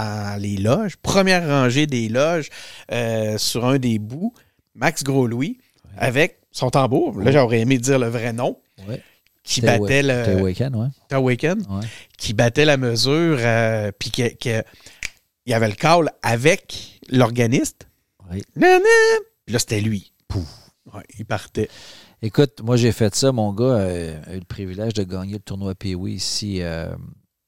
dans 0.04 0.42
les 0.42 0.58
loges, 0.58 0.96
première 0.98 1.48
rangée 1.48 1.88
des 1.88 2.10
loges, 2.10 2.50
euh, 2.92 3.38
sur 3.38 3.66
un 3.66 3.78
des 3.78 4.00
bouts, 4.00 4.34
Max 4.76 5.04
Gros-Louis, 5.04 5.60
avec 5.98 6.40
son 6.52 6.70
tambour. 6.70 7.20
Là, 7.20 7.32
j'aurais 7.32 7.60
aimé 7.60 7.78
dire 7.78 8.00
le 8.00 8.08
vrai 8.08 8.34
nom 8.34 8.58
Ouais. 8.88 9.02
qui 9.44 9.62
battait 9.62 10.04
le 10.04 10.42
Weekend, 10.42 10.76
ouais. 10.76 10.88
Tawaken, 11.10 11.60
Ouais. 11.70 11.86
qui 12.18 12.34
battait 12.34 12.66
la 12.66 12.78
mesure, 12.78 13.38
euh, 13.40 13.92
puis 13.98 14.12
que, 14.12 14.34
que- 14.36 14.64
il 15.46 15.52
y 15.52 15.54
avait 15.54 15.68
le 15.70 15.76
call 15.76 16.12
avec 16.22 17.00
l'organiste. 17.10 17.88
Oui. 18.32 18.44
Puis 18.56 19.54
là, 19.54 19.60
c'était 19.60 19.82
lui. 19.82 20.14
Pouf. 20.28 20.46
Ouais, 20.94 21.04
il 21.18 21.26
partait. 21.26 21.70
Écoute, 22.22 22.62
moi 22.64 22.76
j'ai 22.78 22.92
fait 22.92 23.14
ça. 23.16 23.32
Mon 23.32 23.54
gars 23.54 23.64
euh, 23.66 24.20
a 24.28 24.34
eu 24.36 24.40
le 24.40 24.46
privilège 24.46 24.94
de 24.94 25.04
gagner 25.04 25.34
le 25.34 25.40
tournoi 25.40 25.74
Pee-Wee 25.76 26.14
ici 26.16 26.62
euh, 26.62 26.94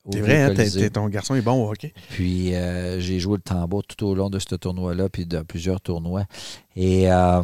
C'est 0.09 0.21
vrai, 0.21 0.41
hein, 0.41 0.89
ton 0.91 1.07
garçon 1.09 1.35
est 1.35 1.41
bon 1.41 1.63
au 1.63 1.71
hockey. 1.71 1.93
Puis 2.09 2.55
euh, 2.55 2.99
j'ai 2.99 3.19
joué 3.19 3.37
le 3.37 3.41
tambour 3.41 3.83
tout 3.83 4.05
au 4.05 4.15
long 4.15 4.29
de 4.29 4.39
ce 4.39 4.55
tournoi-là, 4.55 5.09
puis 5.09 5.25
de 5.25 5.41
plusieurs 5.41 5.79
tournois. 5.79 6.25
Et 6.75 7.11
euh, 7.11 7.43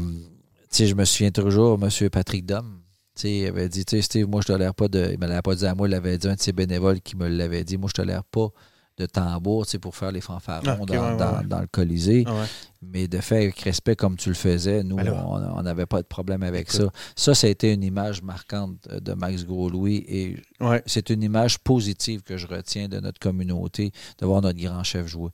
je 0.72 0.94
me 0.96 1.06
souviens 1.06 1.32
toujours, 1.32 1.80
M. 1.82 2.10
Patrick 2.10 2.46
Dom. 2.46 2.80
Il 3.24 3.48
avait 3.48 3.70
dit, 3.70 3.84
Steve, 4.02 4.28
moi, 4.28 4.42
je 4.42 4.54
te 4.54 4.58
l'air 4.58 4.74
pas 4.74 4.88
de. 4.88 5.10
Il 5.12 5.20
me 5.20 5.28
l'avait 5.28 5.42
pas 5.42 5.56
dit 5.56 5.66
à 5.66 5.74
moi, 5.74 5.88
il 5.88 5.94
avait 5.94 6.18
dit 6.18 6.28
un 6.28 6.36
de 6.36 6.40
ses 6.40 6.52
bénévoles 6.52 7.02
qui 7.02 7.16
me 7.16 7.28
l'avait 7.28 7.64
dit. 7.64 7.78
Moi, 7.78 7.90
je 7.90 8.02
te 8.02 8.06
l'air 8.06 8.24
pas 8.24 8.50
de 8.98 9.06
tambour, 9.06 9.66
tu 9.66 9.72
sais, 9.74 9.80
pour 9.80 9.96
faire 9.96 10.12
les 10.12 10.22
fanfarons 10.22 10.64
Ah, 10.66 10.76
dans, 10.76 10.86
ouais, 10.94 11.00
ouais, 11.12 11.18
dans- 11.18 11.38
ouais. 11.40 11.46
dans 11.46 11.62
le 11.62 11.68
Colisée. 11.68 12.24
Ah. 12.28 12.46
Mais 12.82 13.08
de 13.08 13.20
faire 13.20 13.38
avec 13.42 13.60
respect 13.62 13.96
comme 13.96 14.18
tu 14.18 14.30
le 14.30 14.36
faisais, 14.36 14.84
nous, 14.84 14.98
Alors. 15.00 15.32
on 15.56 15.62
n'avait 15.64 15.86
pas 15.88 16.02
de 16.02 16.08
problème 16.08 16.44
avec 16.44 16.72
ça. 16.72 16.84
Ça, 17.16 17.34
ça 17.36 17.48
a 17.48 17.50
été 17.50 17.74
une 17.74 17.84
image 17.84 18.22
marquante 18.22 18.88
de 18.88 19.14
Max 19.14 19.46
Gros-Louis 19.46 20.06
et 20.08 20.38
c'est 20.86 21.10
une 21.10 21.24
image 21.24 21.58
positive 21.60 22.22
que 22.22 22.38
je 22.38 22.46
retiens 22.48 22.88
de 22.88 23.00
notre 23.00 23.20
communauté, 23.20 23.92
de 24.20 24.26
voir 24.26 24.42
notre 24.42 24.60
grand 24.60 24.84
chef 24.84 25.08
jouer. 25.08 25.32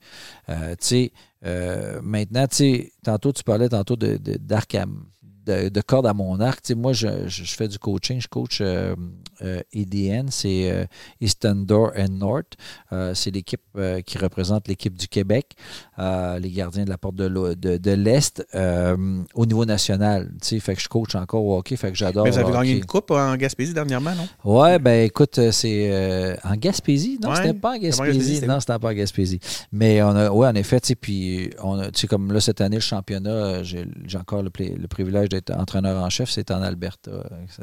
Euh, 0.50 0.72
tu 0.72 0.88
sais, 0.88 1.12
euh, 1.46 2.00
maintenant, 2.02 2.48
tu 2.48 2.56
sais, 2.56 2.92
tantôt, 3.04 3.32
tu 3.34 3.44
parlais 3.44 3.68
tantôt 3.70 3.96
de, 3.98 4.18
de- 4.18 4.38
à- 4.78 4.86
de, 5.46 5.70
de 5.70 5.82
corde 5.82 6.08
à 6.08 6.14
mon 6.14 6.40
arc. 6.40 6.62
Tu 6.62 6.70
sais, 6.70 6.76
moi, 6.76 6.94
je, 6.94 7.28
je- 7.28 7.44
je 7.44 7.56
fais 7.56 7.68
du 7.68 7.80
coaching. 7.80 8.20
Je 8.22 8.28
coach 8.28 8.60
euh, 8.62 8.96
euh, 9.42 9.62
EDN, 9.74 10.30
c'est 10.30 10.72
euh, 10.72 10.86
Eastern 11.22 11.66
Door 11.66 11.92
and 11.98 12.10
North. 12.10 12.54
Euh, 12.92 13.14
c'est 13.14 13.32
l'équipe 13.32 13.62
euh, 13.78 14.02
qui 14.02 14.18
représente 14.18 14.68
l'équipe 14.68 14.96
du 14.98 15.08
Québec, 15.08 15.56
euh, 16.00 16.40
les 16.40 16.50
gardiens 16.50 16.86
de 16.86 16.90
la 16.90 16.98
porte 16.98 17.16
de, 17.16 17.26
l'O- 17.26 17.56
de, 17.56 17.78
de 17.78 17.92
l'Est 17.92 18.46
euh, 18.56 19.22
au 19.36 19.46
niveau 19.46 19.66
national. 19.66 20.32
Fait 20.42 20.76
que 20.76 20.82
je 20.82 20.88
coach 20.88 21.16
encore 21.16 21.44
au 21.46 21.58
hockey, 21.58 21.76
fait 21.76 21.92
que 21.92 21.98
j'adore 21.98 22.28
vous 22.28 22.38
avez 22.38 22.52
gagné 22.52 22.58
hockey. 22.72 22.78
une 22.80 22.86
coupe 22.86 23.12
en 23.12 23.36
Gaspésie 23.36 23.74
dernièrement, 23.74 24.12
non? 24.16 24.28
Ouais, 24.44 24.80
ben 24.80 25.06
écoute, 25.06 25.38
euh, 25.40 25.52
c'est 25.52 25.90
euh, 25.92 26.36
en 26.44 26.56
Gaspésie? 26.56 27.20
Non, 27.22 27.30
Ouais, 27.30 27.36
c'était 27.38 27.54
pas 27.54 27.72
en 27.72 27.78
Gaspésie, 27.78 28.46
Non, 28.46 28.60
c'était 28.60 28.80
pas 28.80 28.90
en 28.90 28.94
Gaspésie. 28.94 29.40
Mais 29.72 30.02
on 30.04 30.10
a, 30.16 30.30
ouais, 30.30 30.48
en 30.48 30.56
effet, 30.56 30.80
tu 30.80 30.88
sais, 30.90 30.96
puis 30.96 31.50
on 31.62 31.80
a, 31.80 31.88
comme 32.10 32.32
là, 32.32 32.40
cette 32.40 32.62
année, 32.62 32.78
le 32.78 32.82
championnat, 32.82 33.64
j'ai 33.64 33.86
encore 34.20 34.44
le, 34.44 34.50
privilège 34.50 35.30
d'être 35.30 35.52
entraîneur 35.56 36.04
en 36.04 36.10
chef, 36.10 36.30
c'est 36.30 36.52
en 36.52 36.62
Alberta 36.62 37.12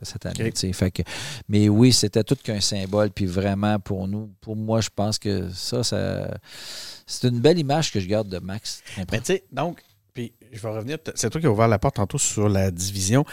cette 0.03 0.27
année. 0.27 0.53
Fait 0.73 0.91
que, 0.91 1.03
mais 1.49 1.69
oui, 1.69 1.93
c'était 1.93 2.25
tout 2.25 2.37
qu'un 2.43 2.61
symbole, 2.61 3.11
puis 3.11 3.27
vraiment, 3.27 3.79
pour 3.79 4.07
nous, 4.09 4.31
pour 4.41 4.57
moi, 4.57 4.81
je 4.81 4.89
pense 4.95 5.19
que 5.19 5.49
ça, 5.53 5.83
ça 5.83 6.29
c'est 7.11 7.29
une 7.29 7.41
belle 7.41 7.59
image 7.59 7.93
que 7.93 8.01
je 8.01 8.07
garde 8.07 8.29
de 8.29 8.39
Max. 8.39 8.83
Mais 8.97 9.19
tu 9.19 9.25
sais, 9.25 9.45
donc, 9.53 9.83
puis 10.15 10.33
je 10.53 10.61
vais 10.61 10.69
revenir, 10.71 10.99
c'est 11.15 11.31
toi 11.31 11.41
qui 11.41 11.47
as 11.47 11.51
ouvert 11.51 11.69
la 11.69 11.79
porte 11.79 11.97
tantôt 11.97 12.19
sur 12.19 12.49
la 12.49 12.71
division. 12.71 13.25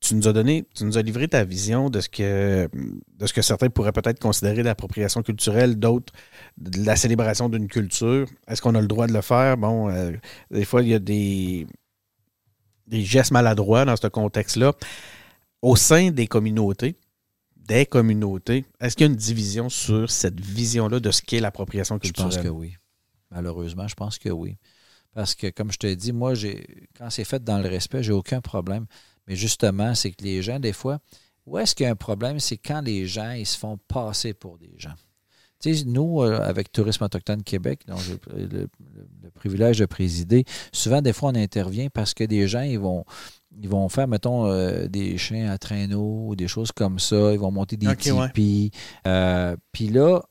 Tu 0.00 0.14
nous 0.14 0.26
as 0.28 0.32
donné, 0.32 0.64
tu 0.74 0.84
nous 0.84 0.96
as 0.96 1.02
livré 1.02 1.28
ta 1.28 1.44
vision 1.44 1.90
de 1.90 2.00
ce 2.00 2.08
que, 2.08 2.68
de 3.18 3.26
ce 3.26 3.32
que 3.34 3.42
certains 3.42 3.68
pourraient 3.68 3.92
peut-être 3.92 4.18
considérer 4.18 4.62
d'appropriation 4.62 5.22
culturelle, 5.22 5.76
d'autres 5.78 6.12
de 6.56 6.86
la 6.86 6.96
célébration 6.96 7.50
d'une 7.50 7.68
culture. 7.68 8.26
Est-ce 8.48 8.62
qu'on 8.62 8.74
a 8.74 8.80
le 8.80 8.86
droit 8.86 9.06
de 9.06 9.12
le 9.12 9.20
faire? 9.20 9.58
Bon, 9.58 9.90
euh, 9.90 10.12
des 10.50 10.64
fois, 10.64 10.80
il 10.80 10.88
y 10.88 10.94
a 10.94 10.98
des, 10.98 11.66
des 12.86 13.02
gestes 13.04 13.30
maladroits 13.32 13.84
dans 13.84 13.96
ce 13.96 14.06
contexte-là. 14.06 14.72
Au 15.60 15.76
sein 15.76 16.10
des 16.10 16.26
communautés, 16.26 16.96
des 17.56 17.84
communautés. 17.84 18.64
Est-ce 18.80 18.96
qu'il 18.96 19.06
y 19.06 19.10
a 19.10 19.12
une 19.12 19.18
division 19.18 19.68
sur 19.68 20.10
cette 20.10 20.40
vision-là 20.40 21.00
de 21.00 21.10
ce 21.10 21.20
qu'est 21.20 21.40
l'appropriation 21.40 21.96
Je 21.96 22.00
culturelle? 22.08 22.30
pense 22.32 22.42
que 22.42 22.48
oui. 22.48 22.74
Malheureusement, 23.30 23.86
je 23.88 23.94
pense 23.94 24.18
que 24.18 24.28
oui. 24.28 24.56
Parce 25.12 25.34
que, 25.34 25.48
comme 25.50 25.72
je 25.72 25.78
te 25.78 25.92
dis, 25.92 26.12
moi, 26.12 26.34
j'ai 26.34 26.88
quand 26.96 27.10
c'est 27.10 27.24
fait 27.24 27.42
dans 27.42 27.58
le 27.58 27.68
respect, 27.68 28.02
j'ai 28.02 28.12
aucun 28.12 28.40
problème. 28.40 28.86
Mais 29.26 29.36
justement, 29.36 29.94
c'est 29.94 30.12
que 30.12 30.22
les 30.24 30.42
gens, 30.42 30.60
des 30.60 30.72
fois, 30.72 30.98
où 31.46 31.58
est-ce 31.58 31.74
qu'il 31.74 31.84
y 31.84 31.88
a 31.88 31.92
un 31.92 31.96
problème? 31.96 32.38
C'est 32.38 32.56
quand 32.58 32.80
les 32.80 33.06
gens, 33.06 33.32
ils 33.32 33.46
se 33.46 33.58
font 33.58 33.78
passer 33.88 34.34
pour 34.34 34.58
des 34.58 34.72
gens. 34.78 34.94
Tu 35.62 35.74
sais, 35.76 35.84
nous, 35.84 36.22
euh, 36.22 36.40
avec 36.40 36.72
Tourisme 36.72 37.04
Autochtone 37.04 37.42
Québec, 37.42 37.80
dont 37.86 37.96
j'ai 37.98 38.18
le, 38.34 38.46
le- 38.46 38.68
le 39.22 39.30
privilège 39.30 39.78
de 39.78 39.84
présider, 39.86 40.44
souvent, 40.72 41.02
des 41.02 41.12
fois, 41.12 41.30
on 41.30 41.34
intervient 41.34 41.88
parce 41.90 42.14
que 42.14 42.24
des 42.24 42.48
gens, 42.48 42.62
ils 42.62 42.78
vont, 42.78 43.04
ils 43.60 43.68
vont 43.68 43.88
faire, 43.90 44.08
mettons, 44.08 44.46
euh, 44.46 44.86
des 44.86 45.18
chiens 45.18 45.50
à 45.50 45.58
traîneau 45.58 46.28
ou 46.28 46.36
des 46.36 46.48
choses 46.48 46.72
comme 46.72 46.98
ça. 46.98 47.32
Ils 47.32 47.38
vont 47.38 47.50
monter 47.50 47.76
des 47.76 47.88
Ok, 47.88 48.06
ouais. 48.06 48.28
tipis. 48.28 48.70
Euh, 49.06 49.54
Puis 49.72 49.88
là, 49.88 50.22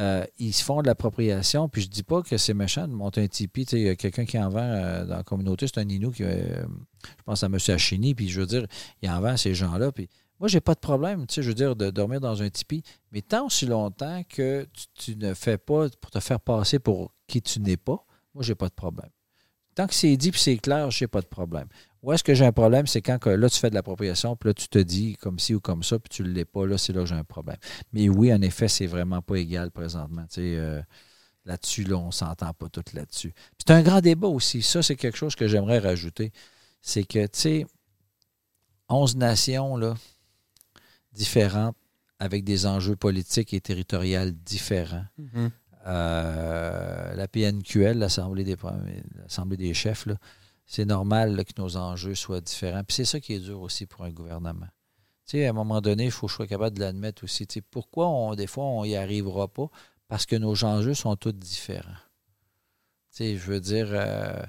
euh, 0.00 0.24
ils 0.38 0.52
se 0.52 0.64
font 0.64 0.80
de 0.80 0.86
l'appropriation. 0.86 1.68
Puis 1.68 1.82
je 1.82 1.88
dis 1.88 2.02
pas 2.02 2.22
que 2.22 2.36
c'est 2.36 2.54
méchant 2.54 2.88
de 2.88 2.92
monter 2.92 3.22
un 3.22 3.26
sais, 3.30 3.48
il 3.72 3.82
y 3.82 3.88
a 3.88 3.96
quelqu'un 3.96 4.24
qui 4.24 4.38
en 4.38 4.48
vend 4.48 4.60
euh, 4.60 5.04
dans 5.04 5.16
la 5.16 5.22
communauté, 5.22 5.66
c'est 5.66 5.78
un 5.78 5.88
Inou 5.88 6.10
qui, 6.10 6.24
euh, 6.24 6.64
je 7.04 7.22
pense 7.24 7.42
à 7.44 7.46
M. 7.46 7.58
Achini, 7.68 8.14
puis 8.14 8.28
je 8.28 8.40
veux 8.40 8.46
dire, 8.46 8.66
il 9.02 9.10
en 9.10 9.20
vend 9.20 9.28
à 9.28 9.36
ces 9.36 9.54
gens-là. 9.54 9.92
Puis 9.92 10.08
moi, 10.38 10.48
j'ai 10.48 10.60
pas 10.60 10.74
de 10.74 10.80
problème, 10.80 11.26
je 11.30 11.42
veux 11.42 11.54
dire, 11.54 11.76
de 11.76 11.90
dormir 11.90 12.20
dans 12.20 12.42
un 12.42 12.48
tipi. 12.48 12.82
Mais 13.12 13.20
tant 13.20 13.46
aussi 13.46 13.66
longtemps 13.66 14.22
que 14.28 14.66
tu, 14.72 15.12
tu 15.12 15.16
ne 15.16 15.34
fais 15.34 15.58
pas 15.58 15.88
pour 16.00 16.10
te 16.10 16.20
faire 16.20 16.40
passer 16.40 16.78
pour 16.78 17.12
qui 17.26 17.42
tu 17.42 17.60
n'es 17.60 17.76
pas, 17.76 18.04
moi, 18.34 18.42
j'ai 18.42 18.54
pas 18.54 18.68
de 18.68 18.74
problème. 18.74 19.10
Tant 19.74 19.86
que 19.86 19.94
c'est 19.94 20.16
dit 20.16 20.30
puis 20.30 20.40
c'est 20.40 20.56
clair, 20.56 20.90
j'ai 20.90 21.06
pas 21.06 21.20
de 21.20 21.26
problème. 21.26 21.68
Où 22.02 22.12
est-ce 22.12 22.24
que 22.24 22.32
j'ai 22.32 22.46
un 22.46 22.52
problème, 22.52 22.86
c'est 22.86 23.02
quand 23.02 23.18
que, 23.18 23.28
là, 23.28 23.50
tu 23.50 23.58
fais 23.58 23.68
de 23.68 23.74
l'appropriation, 23.74 24.34
puis 24.34 24.48
là, 24.48 24.54
tu 24.54 24.68
te 24.68 24.78
dis 24.78 25.16
comme 25.16 25.38
ci 25.38 25.54
ou 25.54 25.60
comme 25.60 25.82
ça, 25.82 25.98
puis 25.98 26.08
tu 26.08 26.22
ne 26.22 26.28
l'es 26.28 26.46
pas, 26.46 26.66
là, 26.66 26.78
c'est 26.78 26.94
là 26.94 27.00
que 27.00 27.06
j'ai 27.06 27.14
un 27.14 27.24
problème. 27.24 27.58
Mais 27.92 28.08
oui, 28.08 28.32
en 28.32 28.40
effet, 28.40 28.68
c'est 28.68 28.86
vraiment 28.86 29.20
pas 29.20 29.36
égal 29.36 29.70
présentement. 29.70 30.22
Tu 30.22 30.36
sais, 30.36 30.56
euh, 30.56 30.80
là-dessus, 31.44 31.84
là, 31.84 31.96
on 31.96 32.10
s'entend 32.10 32.54
pas 32.54 32.68
tout 32.70 32.84
là-dessus. 32.94 33.34
C'est 33.58 33.70
un 33.70 33.82
grand 33.82 34.00
débat 34.00 34.28
aussi. 34.28 34.62
Ça, 34.62 34.82
c'est 34.82 34.96
quelque 34.96 35.18
chose 35.18 35.34
que 35.34 35.46
j'aimerais 35.46 35.78
rajouter. 35.78 36.32
C'est 36.80 37.04
que, 37.04 37.26
tu 37.26 37.38
sais, 37.38 37.66
11 38.88 39.16
nations, 39.16 39.76
là, 39.76 39.94
différentes, 41.12 41.76
avec 42.18 42.44
des 42.44 42.66
enjeux 42.66 42.96
politiques 42.96 43.52
et 43.52 43.60
territoriaux 43.60 44.30
différents. 44.30 45.04
Mhm. 45.18 45.50
Euh, 45.86 47.14
la 47.14 47.28
PNQL, 47.28 47.98
l'Assemblée 47.98 48.44
des, 48.44 48.56
l'Assemblée 49.16 49.56
des 49.56 49.74
chefs, 49.74 50.06
là, 50.06 50.16
c'est 50.70 50.84
normal 50.84 51.34
là, 51.34 51.42
que 51.42 51.50
nos 51.58 51.76
enjeux 51.76 52.14
soient 52.14 52.40
différents. 52.40 52.84
Puis 52.84 52.94
c'est 52.94 53.04
ça 53.04 53.18
qui 53.18 53.34
est 53.34 53.40
dur 53.40 53.60
aussi 53.60 53.86
pour 53.86 54.04
un 54.04 54.10
gouvernement. 54.10 54.68
Tu 55.26 55.38
sais, 55.38 55.46
à 55.46 55.50
un 55.50 55.52
moment 55.52 55.80
donné, 55.80 56.04
il 56.04 56.10
faut 56.12 56.26
que 56.26 56.30
je 56.30 56.36
sois 56.36 56.46
capable 56.46 56.76
de 56.76 56.80
l'admettre 56.80 57.24
aussi. 57.24 57.44
Tu 57.44 57.54
sais, 57.54 57.60
pourquoi, 57.60 58.06
on, 58.06 58.36
des 58.36 58.46
fois, 58.46 58.62
on 58.62 58.84
n'y 58.84 58.94
arrivera 58.94 59.48
pas? 59.48 59.68
Parce 60.06 60.26
que 60.26 60.36
nos 60.36 60.64
enjeux 60.64 60.94
sont 60.94 61.16
tous 61.16 61.32
différents. 61.32 61.90
Tu 63.10 63.16
sais, 63.16 63.36
je 63.36 63.46
veux 63.46 63.60
dire... 63.60 63.88
euh, 63.90 64.40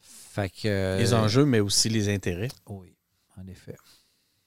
fait 0.00 0.48
que, 0.48 0.96
Les 0.98 1.12
enjeux, 1.12 1.44
mais 1.44 1.60
aussi 1.60 1.90
les 1.90 2.08
intérêts. 2.08 2.48
Oui, 2.66 2.96
en 3.36 3.46
effet. 3.46 3.76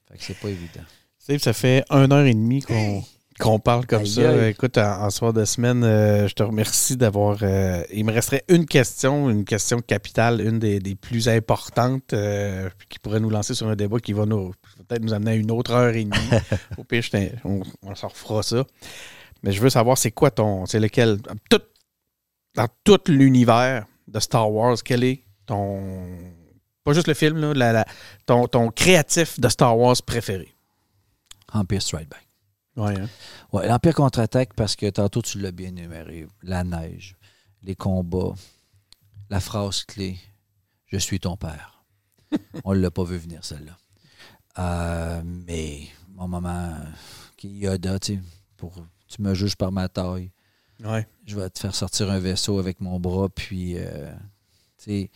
Fait 0.08 0.18
que 0.18 0.24
c'est 0.24 0.40
pas 0.40 0.50
évident. 0.50 0.86
Steve, 1.20 1.40
ça 1.40 1.54
fait 1.54 1.86
une 1.92 2.12
heure 2.12 2.26
et 2.26 2.34
demie 2.34 2.64
qu'on 2.64 3.04
qu'on 3.42 3.60
parle 3.60 3.86
comme 3.86 4.02
Aïe, 4.02 4.08
ça. 4.08 4.30
aïe. 4.30 4.50
Écoute, 4.50 4.78
en, 4.78 5.04
en 5.04 5.10
soir 5.10 5.34
de 5.34 5.44
semaine, 5.46 5.84
euh, 5.84 6.28
je 6.28 6.34
te 6.34 6.44
remercie 6.44 6.96
d'avoir. 6.98 7.40
euh, 7.42 7.84
il 7.92 8.06
me 8.06 8.12
resterait 8.12 8.44
une 8.48 8.66
question, 8.66 9.30
une 9.30 9.44
question 9.46 9.80
capitale, 9.82 10.42
une 10.42 10.60
des, 10.60 10.80
des 10.80 10.96
plus 10.96 11.28
importantes, 11.30 12.14
euh, 12.14 12.70
qui 12.90 13.00
pourrait 13.00 13.20
nous 13.20 13.30
lancer 13.30 13.54
sur 13.54 13.68
un 13.68 13.76
débat 13.76 14.00
qui 14.00 14.14
va 14.14 14.26
nous 14.26 14.54
peut-être 14.88 15.02
nous 15.04 15.14
amener 15.14 15.32
à 15.32 15.36
une 15.36 15.52
autre 15.52 15.72
heure 15.72 15.94
et 15.96 16.04
demie. 16.04 16.16
Au 16.78 16.84
pire, 16.84 17.04
on, 17.44 17.62
on 17.84 17.96
s'en 17.96 18.08
refera 18.10 18.44
ça. 18.44 18.64
Mais 19.44 19.52
je 19.52 19.62
veux 19.62 19.70
savoir, 19.70 19.98
c'est 19.98 20.12
quoi 20.12 20.30
ton. 20.32 20.66
C'est 20.66 20.80
lequel. 20.80 21.18
tout- 21.50 21.60
dans 22.56 22.68
tout 22.84 23.00
l'univers 23.08 23.86
de 24.08 24.20
Star 24.20 24.52
Wars, 24.52 24.78
quel 24.84 25.04
est 25.04 25.24
ton. 25.46 25.82
Pas 26.84 26.94
juste 26.94 27.08
le 27.08 27.14
film, 27.14 27.38
là, 27.40 27.54
la- 27.54 27.74
la- 27.74 27.86
ton, 28.26 28.48
ton 28.48 28.70
créatif 28.72 29.40
de 29.40 29.48
Star 29.50 29.78
Wars 29.78 29.96
préféré? 30.06 30.54
Empire 31.54 31.82
Strike 31.82 32.10
Back. 32.10 32.28
Ouais, 32.78 33.00
hein? 33.00 33.10
Ouais, 33.52 33.68
l'Empire 33.68 33.96
contre-attaque, 33.96 34.54
parce 34.54 34.76
que 34.76 34.90
tantôt 34.90 35.22
tu 35.22 35.40
l'as 35.40 35.52
bien 35.52 35.70
énuméré. 35.70 36.28
La 36.42 36.64
neige, 36.64 37.16
les 37.64 37.76
combats, 37.76 38.34
la 39.30 39.40
phrase 39.40 39.84
clé 39.84 40.18
Je 40.88 40.98
suis 40.98 41.20
ton 41.20 41.38
père. 41.38 41.84
On 42.64 42.74
ne 42.74 42.80
l'a 42.80 42.92
pas 42.92 43.04
vu 43.04 43.18
venir, 43.18 43.44
celle-là. 43.44 43.78
Euh, 44.60 45.22
mais 45.26 45.88
mon 46.10 46.28
maman, 46.28 46.76
qui 47.38 47.50
Yoda, 47.50 48.00
tu 48.00 48.16
sais, 48.16 48.22
pour, 48.58 48.74
tu 49.08 49.22
me 49.22 49.34
juges 49.34 49.56
par 49.56 49.72
ma 49.72 49.90
taille. 49.90 50.32
Ouais. 50.84 51.08
Je 51.26 51.40
vais 51.40 51.50
te 51.50 51.60
faire 51.60 51.76
sortir 51.76 52.10
un 52.10 52.20
vaisseau 52.20 52.60
avec 52.60 52.80
mon 52.80 53.00
bras, 53.00 53.30
puis, 53.30 53.76
euh, 53.78 54.12
tu 54.78 54.84
sais, 54.84 55.12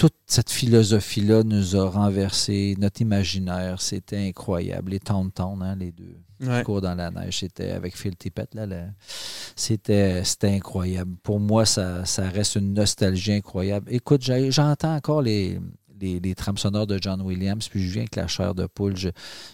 toute 0.00 0.14
cette 0.26 0.48
philosophie-là 0.48 1.42
nous 1.42 1.76
a 1.76 1.90
renversé 1.90 2.74
notre 2.78 3.02
imaginaire. 3.02 3.82
C'était 3.82 4.16
incroyable. 4.16 4.92
Les 4.92 4.98
Town 4.98 5.30
hein, 5.38 5.76
les 5.76 5.92
deux 5.92 6.16
Ouais. 6.40 6.62
courent 6.64 6.80
dans 6.80 6.94
la 6.94 7.10
neige. 7.10 7.40
C'était 7.40 7.72
avec 7.72 7.94
Phil 7.94 8.16
Tippett. 8.16 8.54
Là, 8.54 8.64
là. 8.64 8.86
C'était, 9.54 10.24
c'était 10.24 10.54
incroyable. 10.54 11.14
Pour 11.22 11.38
moi, 11.38 11.66
ça, 11.66 12.06
ça 12.06 12.26
reste 12.30 12.54
une 12.54 12.72
nostalgie 12.72 13.34
incroyable. 13.34 13.92
Écoute, 13.92 14.22
j'entends 14.22 14.94
encore 14.96 15.20
les, 15.20 15.60
les, 16.00 16.20
les 16.20 16.34
trames 16.34 16.56
sonores 16.58 16.86
de 16.86 16.98
John 17.00 17.20
Williams, 17.22 17.68
puis 17.68 17.82
je 17.82 17.90
viens 17.92 18.02
avec 18.02 18.16
la 18.16 18.26
chair 18.26 18.54
de 18.54 18.66
poule. 18.66 18.96
Je- 18.96 19.08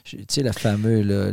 je- 0.04 0.16
tu 0.16 0.24
sais, 0.28 0.42
la, 0.42 0.52
fameux, 0.52 1.02
là, 1.02 1.30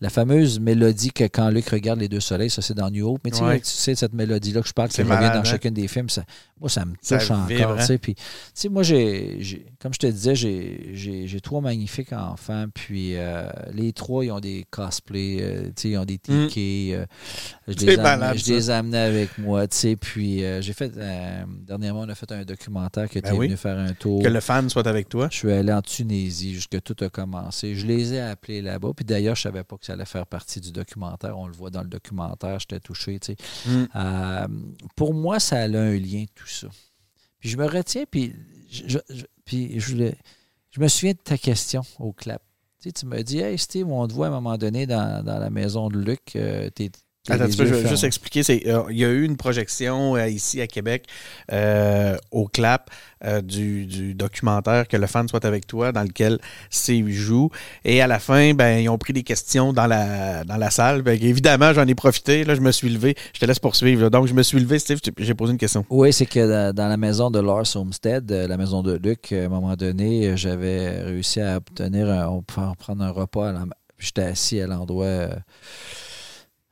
la 0.00 0.10
fameuse 0.10 0.60
mélodie 0.60 1.10
que 1.10 1.24
quand 1.24 1.50
Luc 1.50 1.68
regarde 1.68 2.00
les 2.00 2.08
deux 2.08 2.20
soleils, 2.20 2.50
ça 2.50 2.62
c'est 2.62 2.74
dans 2.74 2.90
New 2.90 3.06
Hope. 3.08 3.20
Mais 3.24 3.30
tu 3.30 3.38
sais, 3.38 3.44
Ouais. 3.44 3.60
tu 3.60 3.66
sais, 3.66 3.94
cette 3.94 4.12
mélodie-là 4.14 4.62
que 4.62 4.68
je 4.68 4.72
parle, 4.72 4.88
qui 4.88 5.00
revient 5.02 5.08
malade, 5.14 5.32
dans 5.34 5.40
hein? 5.40 5.44
chacun 5.44 5.70
des 5.70 5.88
films, 5.88 6.08
ça, 6.08 6.24
moi, 6.60 6.68
ça 6.70 6.84
me 6.84 6.94
Ça 7.02 7.18
touche 7.18 7.30
vibre, 7.48 7.62
encore. 7.62 7.72
hein? 7.76 7.80
tu 7.80 7.86
sais. 7.86 7.98
Puis, 7.98 8.14
tu 8.14 8.22
sais, 8.54 8.68
moi, 8.68 8.82
j'ai, 8.82 9.36
j'ai- 9.40 9.66
comme 9.80 9.92
je 9.94 9.98
te 9.98 10.06
disais, 10.06 10.34
j'ai, 10.34 10.90
j'ai, 10.94 11.26
j'ai 11.26 11.40
trois 11.40 11.60
magnifiques 11.60 12.12
enfants. 12.12 12.66
Puis 12.74 13.16
euh, 13.16 13.48
les 13.72 13.92
trois, 13.92 14.24
ils 14.24 14.30
ont 14.30 14.40
des 14.40 14.64
cosplays, 14.70 15.38
euh, 15.40 15.62
tu 15.66 15.72
sais, 15.76 15.88
ils 15.90 15.96
ont 15.98 16.04
des 16.04 16.18
tickets. 16.18 16.56
euh, 16.56 17.06
je 17.68 17.74
les, 17.86 17.92
ai 17.92 18.38
je 18.38 18.52
les 18.52 18.70
amenés 18.70 18.98
avec 18.98 19.38
moi, 19.38 19.66
tu 19.68 19.76
sais. 19.76 19.96
Puis 19.96 20.44
euh, 20.44 20.60
j'ai 20.62 20.72
fait, 20.72 20.92
dernièrement, 21.66 22.00
on 22.00 22.08
a 22.08 22.14
fait 22.14 22.30
un 22.32 22.44
documentaire 22.44 23.08
qui 23.08 23.18
était 23.18 23.30
Ben 23.30 23.36
oui. 23.36 23.46
venu 23.46 23.56
faire 23.56 23.78
un 23.78 23.92
tour. 23.92 24.22
Que 24.22 24.28
le 24.28 24.40
fan 24.46 24.70
soit 24.70 24.86
avec 24.86 25.08
toi. 25.08 25.28
Je 25.30 25.36
suis 25.38 25.50
allé 25.52 25.72
en 25.72 25.82
Tunisie 25.82 26.54
jusque 26.54 26.80
tout 26.82 26.96
a 27.04 27.08
commencé. 27.08 27.74
Je 27.74 27.86
les 27.86 28.14
ai 28.14 28.20
appelés 28.20 28.62
là-bas. 28.62 28.90
Puis 28.94 29.04
d'ailleurs, 29.04 29.34
je 29.36 29.42
savais 29.42 29.64
pas 29.64 29.76
que 29.76 29.84
ça 29.84 29.94
allait 29.94 30.04
faire 30.04 30.26
partie 30.26 30.60
du 30.60 30.70
documentaire. 30.72 31.36
On 31.38 31.46
le 31.46 31.52
voit 31.52 31.70
dans 31.70 31.82
le 31.82 31.88
documentaire. 31.88 32.58
J'étais 32.60 32.80
touché, 32.80 33.18
tu 33.18 33.34
sais. 33.34 33.70
Mm. 33.70 33.88
Euh, 33.96 34.46
pour 34.94 35.14
moi, 35.14 35.40
ça 35.40 35.56
a 35.58 35.64
un 35.66 35.98
lien, 35.98 36.24
tout 36.34 36.46
ça. 36.46 36.68
Puis 37.40 37.48
je 37.48 37.56
me 37.56 37.66
retiens, 37.66 38.04
puis 38.10 38.34
je, 38.70 38.88
je- 38.88 39.14
je- 39.14 39.24
puis 39.44 39.78
je, 39.80 39.92
voulais- 39.92 40.16
je 40.70 40.80
me 40.80 40.88
souviens 40.88 41.12
de 41.12 41.18
ta 41.18 41.36
question 41.36 41.82
au 41.98 42.12
clap. 42.12 42.42
Tu, 42.80 42.88
sais, 42.88 42.92
tu 42.92 43.06
me 43.06 43.22
dis, 43.22 43.38
Hey 43.40 43.58
Steve, 43.58 43.88
on 43.88 44.06
te 44.06 44.12
voit 44.12 44.26
à 44.26 44.28
un 44.30 44.32
moment 44.32 44.56
donné 44.58 44.86
dans, 44.86 45.24
dans 45.24 45.38
la 45.38 45.50
maison 45.50 45.88
de 45.88 45.98
Luc. 45.98 46.36
euh, 46.36 46.70
Attends, 47.28 47.48
tu 47.48 47.56
peux, 47.56 47.66
je 47.66 47.74
vais 47.74 47.88
juste 47.88 48.04
expliquer. 48.04 48.40
euh, 48.66 48.82
il 48.90 48.98
y 48.98 49.04
a 49.04 49.08
eu 49.08 49.24
une 49.24 49.36
projection 49.36 50.16
euh, 50.16 50.28
ici 50.28 50.60
à 50.60 50.66
Québec 50.66 51.06
euh, 51.52 52.16
au 52.30 52.46
CLAP 52.46 52.90
du, 53.42 53.86
du 53.86 54.14
documentaire 54.14 54.86
Que 54.86 54.96
le 54.96 55.06
fan 55.06 55.26
soit 55.26 55.44
avec 55.44 55.66
toi, 55.66 55.90
dans 55.90 56.02
lequel 56.02 56.38
Steve 56.70 57.08
joue. 57.08 57.50
Et 57.84 58.00
à 58.00 58.06
la 58.06 58.18
fin, 58.18 58.52
ben, 58.54 58.78
ils 58.78 58.88
ont 58.88 58.98
pris 58.98 59.12
des 59.12 59.22
questions 59.22 59.72
dans 59.72 59.86
la, 59.86 60.44
dans 60.44 60.56
la 60.56 60.70
salle. 60.70 61.02
Ben, 61.02 61.18
évidemment, 61.20 61.72
j'en 61.72 61.86
ai 61.86 61.94
profité. 61.94 62.44
Là, 62.44 62.54
je 62.54 62.60
me 62.60 62.70
suis 62.70 62.88
levé. 62.88 63.16
Je 63.34 63.40
te 63.40 63.46
laisse 63.46 63.58
poursuivre. 63.58 64.02
là. 64.02 64.10
Donc, 64.10 64.26
je 64.26 64.34
me 64.34 64.42
suis 64.42 64.60
levé, 64.60 64.78
Steve. 64.78 65.00
J'ai 65.18 65.34
posé 65.34 65.52
une 65.52 65.58
question. 65.58 65.84
Oui, 65.90 66.12
c'est 66.12 66.26
que 66.26 66.70
dans, 66.72 66.88
la 66.88 66.96
maison 66.96 67.30
de 67.30 67.40
Lars 67.40 67.74
Homestead, 67.74 68.30
la 68.30 68.56
maison 68.56 68.82
de 68.82 69.00
Luc, 69.02 69.32
à 69.32 69.44
un 69.46 69.48
moment 69.48 69.74
donné, 69.74 70.36
j'avais 70.36 71.00
réussi 71.02 71.40
à 71.40 71.56
obtenir, 71.56 72.08
un, 72.08 72.28
on 72.28 72.42
pouvait 72.42 72.66
prendre 72.78 73.02
un 73.02 73.10
repas. 73.10 73.48
à 73.48 73.52
la- 73.52 73.66
puis 73.96 74.08
J'étais 74.08 74.22
assis 74.22 74.60
à 74.60 74.66
l'endroit 74.66 75.28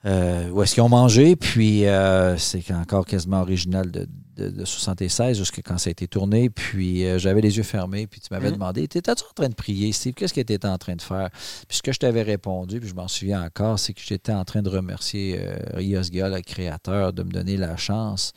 euh, 0.06 0.48
où 0.50 0.62
est-ce 0.62 0.74
qu'ils 0.74 0.82
ont 0.82 0.88
mangé. 0.88 1.36
Puis 1.36 1.86
euh, 1.86 2.36
c'est 2.38 2.70
encore 2.72 3.06
quasiment 3.06 3.40
original 3.40 3.90
de, 3.90 4.06
de, 4.36 4.48
de 4.50 4.64
76, 4.64 5.38
jusqu'à 5.38 5.62
quand 5.62 5.78
ça 5.78 5.88
a 5.88 5.92
été 5.92 6.06
tourné. 6.08 6.50
Puis 6.50 7.06
euh, 7.06 7.18
j'avais 7.18 7.40
les 7.40 7.56
yeux 7.56 7.62
fermés. 7.62 8.06
Puis 8.06 8.20
tu 8.20 8.28
m'avais 8.32 8.48
Mhm. 8.48 8.54
demandé, 8.54 8.88
t'étais-tu 8.88 9.22
en 9.24 9.32
train 9.34 9.48
de 9.48 9.54
prier, 9.54 9.92
Steve? 9.92 10.14
Qu'est-ce 10.14 10.34
que 10.34 10.40
tu 10.40 10.52
étais 10.52 10.68
en 10.68 10.78
train 10.78 10.96
de 10.96 11.02
faire? 11.02 11.30
Puis 11.68 11.78
ce 11.78 11.82
que 11.82 11.92
je 11.92 11.98
t'avais 11.98 12.22
répondu, 12.22 12.80
puis 12.80 12.88
je 12.88 12.94
m'en 12.94 13.08
souviens 13.08 13.42
encore, 13.44 13.78
c'est 13.78 13.92
que 13.92 14.00
j'étais 14.04 14.32
en 14.32 14.44
train 14.44 14.62
de 14.62 14.68
remercier 14.68 15.38
euh, 15.40 15.56
Rios 15.74 16.02
Gall, 16.12 16.34
le 16.34 16.40
créateur, 16.42 17.12
de 17.12 17.22
me 17.22 17.30
donner 17.30 17.56
la 17.56 17.76
chance 17.76 18.32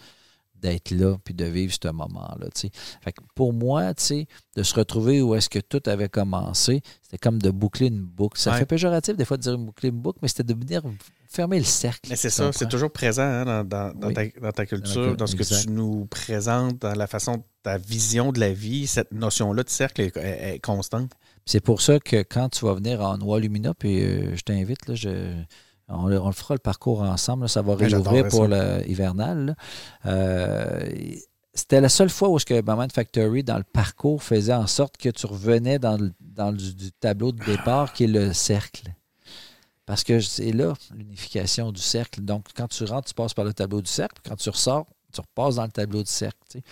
d'être 0.61 0.91
là 0.91 1.17
puis 1.23 1.33
de 1.33 1.45
vivre 1.45 1.73
ce 1.73 1.87
moment-là. 1.89 2.47
Fait 3.01 3.11
que 3.11 3.21
pour 3.35 3.53
moi, 3.53 3.93
de 3.93 4.63
se 4.63 4.73
retrouver 4.73 5.21
où 5.21 5.35
est-ce 5.35 5.49
que 5.49 5.59
tout 5.59 5.81
avait 5.85 6.09
commencé, 6.09 6.81
c'était 7.01 7.17
comme 7.17 7.39
de 7.41 7.49
boucler 7.51 7.87
une 7.87 8.01
boucle. 8.01 8.39
Ça 8.39 8.51
Ouais. 8.51 8.59
fait 8.59 8.65
péjoratif 8.65 9.15
des 9.15 9.25
fois 9.25 9.37
de 9.37 9.41
dire 9.43 9.57
boucler 9.57 9.89
une 9.89 9.99
boucle, 9.99 10.19
mais 10.21 10.27
c'était 10.27 10.43
de 10.43 10.53
venir 10.53 10.81
fermer 11.29 11.59
le 11.59 11.65
cercle. 11.65 12.09
Mais 12.09 12.15
c'est 12.15 12.29
ça, 12.29 12.51
c'est 12.53 12.67
toujours 12.69 12.91
présent 12.91 13.21
hein, 13.23 13.63
dans, 13.63 13.93
dans- 13.93 14.13
ta, 14.13 14.23
dans 14.41 14.51
ta 14.51 14.65
culture, 14.65 15.15
Dans 15.15 15.27
ce 15.27 15.35
que 15.35 15.41
exact. 15.43 15.63
tu 15.65 15.69
nous 15.71 16.05
présentes, 16.05 16.79
dans 16.79 16.93
la 16.95 17.07
façon, 17.07 17.43
ta 17.63 17.77
vision 17.77 18.31
de 18.31 18.39
la 18.39 18.53
vie. 18.53 18.87
Cette 18.87 19.11
notion-là 19.11 19.63
de 19.63 19.69
cercle 19.69 20.01
est, 20.01 20.15
est- 20.17 20.55
est 20.55 20.59
constante. 20.59 21.11
C'est 21.45 21.59
pour 21.61 21.81
ça 21.81 21.99
que 21.99 22.23
quand 22.23 22.49
tu 22.49 22.65
vas 22.65 22.73
venir 22.73 23.01
en 23.01 23.17
Noix 23.17 23.39
Lumina, 23.39 23.73
puis 23.73 24.01
euh, 24.03 24.35
je 24.35 24.41
t'invite, 24.41 24.87
là, 24.87 24.95
je, 24.95 25.33
on, 25.89 26.07
le- 26.07 26.19
on 26.21 26.31
fera 26.31 26.53
le 26.55 26.59
parcours 26.59 27.01
ensemble, 27.01 27.43
là, 27.43 27.47
ça 27.47 27.61
va 27.61 27.73
Ouais, 27.75 27.87
réouvrir 27.87 28.27
pour 28.29 28.47
l'hivernal. 28.47 29.55
C'était 31.53 31.81
la 31.81 31.89
seule 31.89 32.09
fois 32.11 32.29
où 32.29 32.37
ce 32.37 32.45
que 32.45 32.61
Moment 32.61 32.87
Factory, 32.93 33.43
dans 33.43 33.57
le 33.57 33.63
parcours, 33.63 34.21
faisait 34.21 34.53
en 34.53 34.67
sorte 34.67 34.95
que 34.97 35.09
tu 35.09 35.25
revenais 35.25 35.79
dans 35.79 35.97
le, 35.97 36.13
dans 36.19 36.51
le- 36.51 36.57
du 36.57 36.91
tableau 36.91 37.31
de 37.31 37.43
départ 37.43 37.93
qui 37.93 38.03
est 38.03 38.07
le 38.07 38.31
cercle. 38.31 38.93
Parce 39.87 40.03
que 40.03 40.19
c'est 40.19 40.51
là 40.51 40.73
l'unification 40.93 41.71
du 41.71 41.81
cercle. 41.81 42.21
Donc, 42.21 42.45
quand 42.55 42.67
tu 42.67 42.83
rentres, 42.83 43.07
tu 43.07 43.13
passes 43.15 43.33
par 43.33 43.45
le 43.45 43.53
tableau 43.53 43.81
du 43.81 43.89
cercle. 43.89 44.21
Quand 44.23 44.35
tu 44.35 44.49
ressors, 44.49 44.85
tu 45.11 45.21
repasses 45.21 45.55
dans 45.55 45.63
le 45.63 45.71
tableau 45.71 46.03
du 46.03 46.11
cercle. 46.11 46.37
tu 46.49 46.59
sais. 46.59 46.63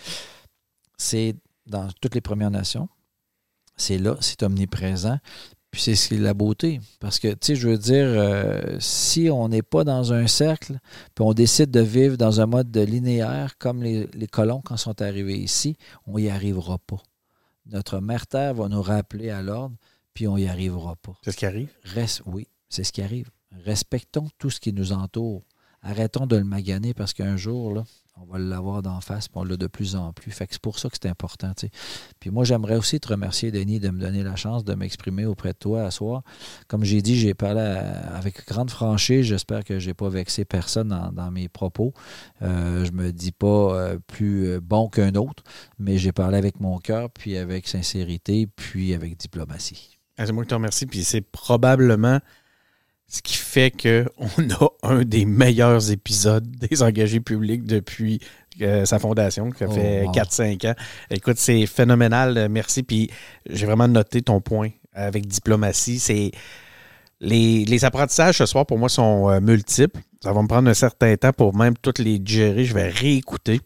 C'est 0.97 1.35
dans 1.65 1.87
toutes 1.99 2.13
les 2.13 2.21
Premières 2.21 2.51
Nations. 2.51 2.87
C'est 3.77 3.97
là, 3.97 4.17
c'est 4.21 4.43
omniprésent. 4.43 5.17
Puis 5.76 5.81
c'est 5.81 5.95
ce 5.95 6.07
qui 6.07 6.14
est 6.14 6.19
la 6.19 6.34
beauté. 6.34 6.80
Parce 7.02 7.19
que, 7.19 7.27
tu 7.27 7.38
sais, 7.41 7.56
je 7.57 7.68
veux 7.68 7.77
dire, 7.77 8.06
euh, 8.06 8.77
si 8.80 9.30
on 9.30 9.49
n'est 9.49 9.61
pas 9.61 9.84
dans 9.84 10.14
un 10.14 10.26
cercle, 10.26 10.80
puis 11.14 11.26
on 11.26 11.34
décide 11.34 11.69
de 11.69 11.81
vivre 11.81 12.15
dans 12.15 12.39
un 12.39 12.45
mode 12.45 12.72
de 12.72 12.80
linéaire, 12.80 13.57
comme 13.57 13.84
les, 13.84 14.07
les 14.14 14.27
colons 14.27 14.61
quand 14.61 14.77
sont 14.77 15.02
arrivés 15.02 15.38
ici, 15.38 15.76
on 16.07 16.18
n'y 16.18 16.30
arrivera 16.30 16.77
pas. 16.77 17.03
Notre 17.65 17.99
mère 17.99 18.26
Terre 18.26 18.53
va 18.53 18.69
nous 18.69 18.81
rappeler 18.81 19.31
à 19.31 19.41
l'ordre, 19.41 19.76
puis 20.14 20.30
on 20.30 20.38
n'y 20.38 20.47
arrivera 20.47 20.95
pas. 20.95 21.11
C'est 21.23 21.34
ce 21.34 21.38
qui 21.38 21.45
arrive? 21.45 21.73
Reste, 21.84 22.22
oui, 22.26 22.47
c'est 22.69 22.85
ce 22.85 22.93
qui 22.93 23.02
arrive. 23.02 23.30
Respectons 23.65 24.30
tout 24.38 24.49
ce 24.49 24.61
qui 24.61 24.72
nous 24.72 24.93
entoure. 24.93 25.43
Arrêtons 25.81 26.26
de 26.26 26.38
le 26.38 26.45
maganer 26.45 26.93
parce 26.93 27.11
qu'un 27.11 27.35
jour, 27.35 27.73
là, 27.73 27.84
on 28.17 28.25
va 28.25 28.39
l'avoir 28.39 28.81
d'en 28.81 29.01
face, 29.01 29.27
puis 29.27 29.37
on 29.37 29.43
l'a 29.43 29.57
de 29.57 29.67
plus 29.67 29.95
en 29.95 30.13
plus. 30.13 30.31
Fait 30.31 30.47
que 30.47 30.53
c'est 30.53 30.61
pour 30.61 30.79
ça 30.79 30.89
que 30.89 30.95
c'est 31.01 31.09
important. 31.09 31.51
Puis 32.19 32.29
moi, 32.29 32.45
j'aimerais 32.45 32.77
aussi 32.77 32.99
te 32.99 33.09
remercier, 33.09 33.51
Denis, 33.51 33.79
de 33.79 33.89
me 33.89 33.99
donner 33.99 34.23
la 34.23 34.35
chance 34.35 34.63
de 34.63 34.73
m'exprimer 34.73 35.25
auprès 35.25 35.49
de 35.49 35.57
toi 35.57 35.83
à 35.83 35.91
soir. 35.91 36.23
Comme 36.67 36.85
j'ai 36.85 37.01
dit, 37.01 37.17
j'ai 37.17 37.33
parlé 37.33 37.59
avec 37.61 38.47
grande 38.47 38.69
franchise. 38.69 39.25
J'espère 39.25 39.63
que 39.65 39.79
je 39.79 39.87
n'ai 39.87 39.93
pas 39.93 40.07
vexé 40.07 40.45
personne 40.45 40.89
dans, 40.89 41.11
dans 41.11 41.29
mes 41.29 41.49
propos. 41.49 41.93
Euh, 42.41 42.85
je 42.85 42.91
me 42.91 43.11
dis 43.11 43.33
pas 43.33 43.47
euh, 43.47 43.99
plus 44.07 44.47
euh, 44.47 44.59
bon 44.61 44.87
qu'un 44.87 45.13
autre, 45.15 45.43
mais 45.77 45.97
j'ai 45.97 46.13
parlé 46.13 46.37
avec 46.37 46.59
mon 46.61 46.77
cœur, 46.77 47.09
puis 47.09 47.35
avec 47.37 47.67
sincérité, 47.67 48.47
puis 48.47 48.93
avec 48.93 49.17
diplomatie. 49.17 49.99
Ah, 50.17 50.25
C'est 50.25 50.31
moi 50.31 50.43
qui 50.43 50.49
te 50.49 50.55
remercie. 50.55 50.85
Puis 50.85 51.03
c'est 51.03 51.21
probablement 51.21 52.19
ce 53.07 53.22
qui 53.22 53.36
fait 53.36 53.72
qu'on 53.72 54.49
a 54.49 54.69
un 54.84 55.03
des 55.03 55.26
meilleurs 55.26 55.91
épisodes 55.91 56.45
des 56.57 56.82
engagés 56.84 57.19
publics 57.19 57.65
depuis 57.65 58.19
euh, 58.61 58.86
sa 58.86 58.99
fondation, 58.99 59.52
qui 59.52 59.64
a 59.64 59.68
Oh, 59.69 59.73
fait 59.73 60.03
wow. 60.06 60.11
4-5 60.11 60.72
ans. 60.72 60.76
Écoute, 61.10 61.38
c'est 61.38 61.65
phénoménal. 61.65 62.38
Euh, 62.38 62.48
Merci. 62.49 62.84
Puis 62.84 63.10
j'ai 63.49 63.65
vraiment 63.65 63.88
noté 63.88 64.22
ton 64.22 64.41
point 64.41 64.69
avec 64.94 65.27
diplomatie. 65.27 65.99
C'est 65.99 66.32
les, 67.19 67.65
les 67.65 67.86
apprentissages 67.86 68.38
ce 68.38 68.45
soir, 68.45 68.65
pour 68.65 68.77
moi, 68.80 68.90
sont 68.90 69.30
euh, 69.30 69.40
multiples. 69.40 69.99
Ça 70.23 70.32
va 70.34 70.41
me 70.41 70.48
prendre 70.48 70.69
un 70.69 70.73
certain 70.73 71.15
temps 71.18 71.34
pour 71.34 71.56
même 71.56 71.76
toutes 71.77 71.99
les 71.99 72.18
digérer. 72.18 72.65
Je 72.65 72.73
vais 72.73 72.90
réécouter. 72.90 73.61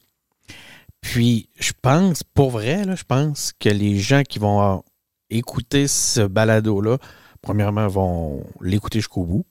Puis, 1.02 1.50
je 1.60 1.72
pense, 1.82 2.24
pour 2.24 2.50
vrai, 2.52 2.84
là, 2.84 2.96
je 2.96 3.04
pense 3.06 3.54
que 3.58 3.70
les 3.70 3.98
gens 3.98 4.24
qui 4.24 4.38
vont 4.40 4.84
écouter 5.30 5.88
ce 5.88 6.22
balado-là, 6.22 6.98
premièrement, 7.42 7.88
vont 7.88 8.44
l'écouter 8.62 9.00
jusqu'au 9.00 9.24
bout 9.26 9.46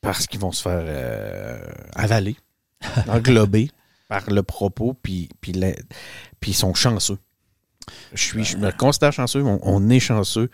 parce 0.00 0.26
qu'ils 0.26 0.40
vont 0.40 0.52
se 0.52 0.62
faire 0.62 0.82
euh, 0.84 1.58
avaler, 1.94 2.36
englober 3.08 3.70
par 4.08 4.30
le 4.30 4.42
propos, 4.42 4.94
puis, 4.94 5.28
puis, 5.40 5.52
la- 5.52 5.74
puis 6.40 6.52
ils 6.52 6.54
sont 6.54 6.74
chanceux. 6.74 7.18
Je, 8.12 8.22
suis, 8.22 8.44
je 8.44 8.56
me 8.56 8.70
considère 8.70 9.12
chanceux, 9.12 9.42
on, 9.42 9.58
on 9.62 9.88
est 9.90 10.00
chanceux 10.00 10.50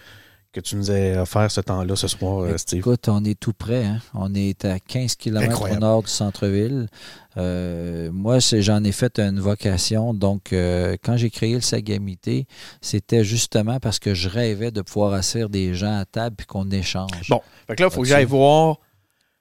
que 0.55 0.61
tu 0.61 0.77
nous 0.77 0.91
aies 0.91 1.19
offert 1.19 1.51
ce 1.51 1.61
temps-là 1.61 1.97
ce 1.97 2.07
soir, 2.09 2.45
euh, 2.45 2.57
Steve. 2.57 2.79
Écoute, 2.79 3.09
on 3.09 3.25
est 3.25 3.39
tout 3.39 3.53
près. 3.53 3.85
hein. 3.85 3.99
On 4.15 4.33
est 4.35 4.65
à 4.65 4.79
15 4.79 5.17
km 5.17 5.63
au 5.71 5.77
nord 5.77 6.03
du 6.05 6.09
centre-ville. 6.11 6.89
Euh, 7.37 8.11
moi, 8.13 8.39
j'en 8.39 8.85
ai 8.85 8.93
fait 8.93 9.19
une 9.19 9.41
vocation. 9.41 10.15
Donc, 10.15 10.53
euh, 10.53 10.97
quand 11.03 11.17
j'ai 11.17 11.31
créé 11.31 11.55
le 11.55 11.61
Sagamité, 11.61 12.47
c'était 12.81 13.25
justement 13.25 13.81
parce 13.81 13.99
que 13.99 14.15
je 14.15 14.29
rêvais 14.29 14.71
de 14.71 14.81
pouvoir 14.83 15.13
asseoir 15.15 15.49
des 15.49 15.75
gens 15.75 15.99
à 15.99 16.05
table 16.05 16.37
puis 16.37 16.47
qu'on 16.47 16.71
échange. 16.71 17.29
Bon, 17.29 17.41
fait 17.67 17.75
que 17.75 17.83
là, 17.83 17.89
il 17.91 17.95
faut 17.95 18.03
que 18.03 18.09
j'aille 18.09 18.25
voir 18.25 18.77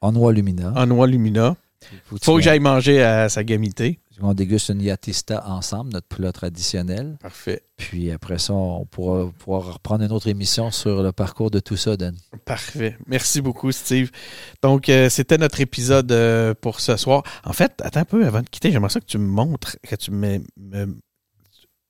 En 0.02 0.12
noix 0.12 0.34
lumina? 0.34 0.74
en 0.76 0.88
noix 0.88 1.06
lumina. 1.08 1.56
Faut 2.06 2.18
faut 2.22 2.36
que 2.38 2.42
j'aille 2.42 2.60
manger 2.60 3.04
à 3.04 3.30
sa 3.30 3.44
gamité. 3.44 4.00
On 4.22 4.34
déguste 4.34 4.70
une 4.70 4.82
yatista 4.82 5.44
ensemble, 5.48 5.92
notre 5.94 6.08
plat 6.08 6.32
traditionnel. 6.32 7.18
Parfait. 7.20 7.64
Puis 7.78 8.12
après 8.12 8.38
ça, 8.38 8.54
on 8.54 8.86
pourra 8.86 9.32
reprendre 9.48 10.04
une 10.04 10.12
autre 10.12 10.28
émission 10.28 10.70
sur 10.72 11.02
le 11.02 11.12
parcours 11.12 11.50
de 11.50 11.60
tout 11.60 11.78
ça, 11.78 11.98
Dan. 11.98 12.16
Parfait. 12.46 12.96
Merci 13.08 13.42
beaucoup, 13.42 13.72
Steve. 13.72 14.12
Donc, 14.62 14.88
euh, 14.90 15.10
c'était 15.10 15.38
notre 15.40 15.60
épisode 15.62 16.12
euh, 16.12 16.54
pour 16.54 16.80
ce 16.80 16.96
soir. 16.96 17.24
En 17.44 17.54
fait, 17.54 17.74
attends 17.84 18.02
un 18.02 18.06
peu 18.06 18.26
avant 18.26 18.42
de 18.42 18.48
quitter, 18.50 18.72
j'aimerais 18.72 18.90
ça 18.92 19.00
que 19.00 19.06
tu 19.06 19.18
me 19.18 19.28
montres, 19.28 19.78
que 19.82 19.96
tu 19.96 20.12
me. 20.12 20.40
me 20.58 20.96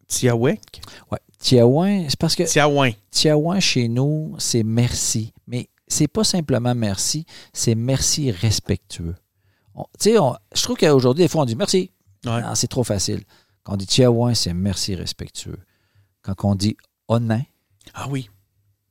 Tiawek? 0.07 0.81
Ouais. 1.11 1.19
Tiaouin, 1.39 2.05
c'est 2.07 2.19
parce 2.19 2.35
que 2.35 2.43
Tiaouin. 2.43 2.91
Tiaouin, 3.11 3.59
chez 3.59 3.87
nous, 3.87 4.35
c'est 4.37 4.63
merci. 4.63 5.33
Mais 5.47 5.69
c'est 5.87 6.07
pas 6.07 6.23
simplement 6.23 6.75
merci, 6.75 7.25
c'est 7.51 7.75
merci 7.75 8.31
respectueux. 8.31 9.15
On- 9.75 9.85
Tu 9.99 10.11
sais, 10.11 10.19
on- 10.19 10.35
je 10.55 10.61
trouve 10.61 10.77
qu'aujourd'hui, 10.77 11.23
des 11.23 11.27
fois, 11.27 11.41
on 11.41 11.45
dit 11.45 11.55
merci. 11.55 11.91
Ouais. 12.25 12.41
Ah, 12.43 12.55
c'est 12.55 12.67
trop 12.67 12.83
facile. 12.83 13.23
Quand 13.63 13.73
on 13.73 13.77
dit 13.77 13.85
Tiaouin, 13.87 14.33
c'est 14.33 14.53
merci 14.53 14.95
respectueux. 14.95 15.59
Quand 16.21 16.35
on 16.43 16.55
dit 16.55 16.77
onin, 17.07 17.41
Ah 17.93 18.07
oui. 18.09 18.29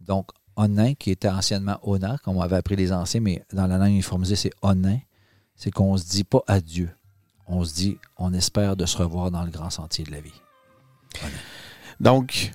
donc 0.01 0.31
onin, 0.57 0.95
qui 0.95 1.11
était 1.11 1.29
anciennement 1.29 1.79
ona, 1.83 2.19
comme 2.25 2.37
on 2.37 2.43
avait 2.43 2.57
appris 2.57 2.77
les 2.77 2.93
anciens, 2.93 3.21
mais 3.21 3.43
dans 3.53 3.67
la 3.67 3.79
langue 3.79 3.91
uniformisée, 3.93 4.37
c'est 4.37 4.53
onin, 4.61 4.99
c'est 5.57 5.71
qu'on 5.71 5.97
se 5.97 6.05
dit 6.09 6.25
pas 6.25 6.43
adieu. 6.47 6.91
On 7.47 7.65
se 7.65 7.75
dit, 7.75 7.99
on 8.19 8.33
espère 8.35 8.77
de 8.77 8.87
se 8.87 8.97
revoir 8.99 9.31
dans 9.31 9.43
le 9.45 9.51
grand 9.51 9.71
sentier 9.71 10.05
de 10.05 10.11
la 10.11 10.21
vie. 10.21 10.33
Donc, 12.01 12.53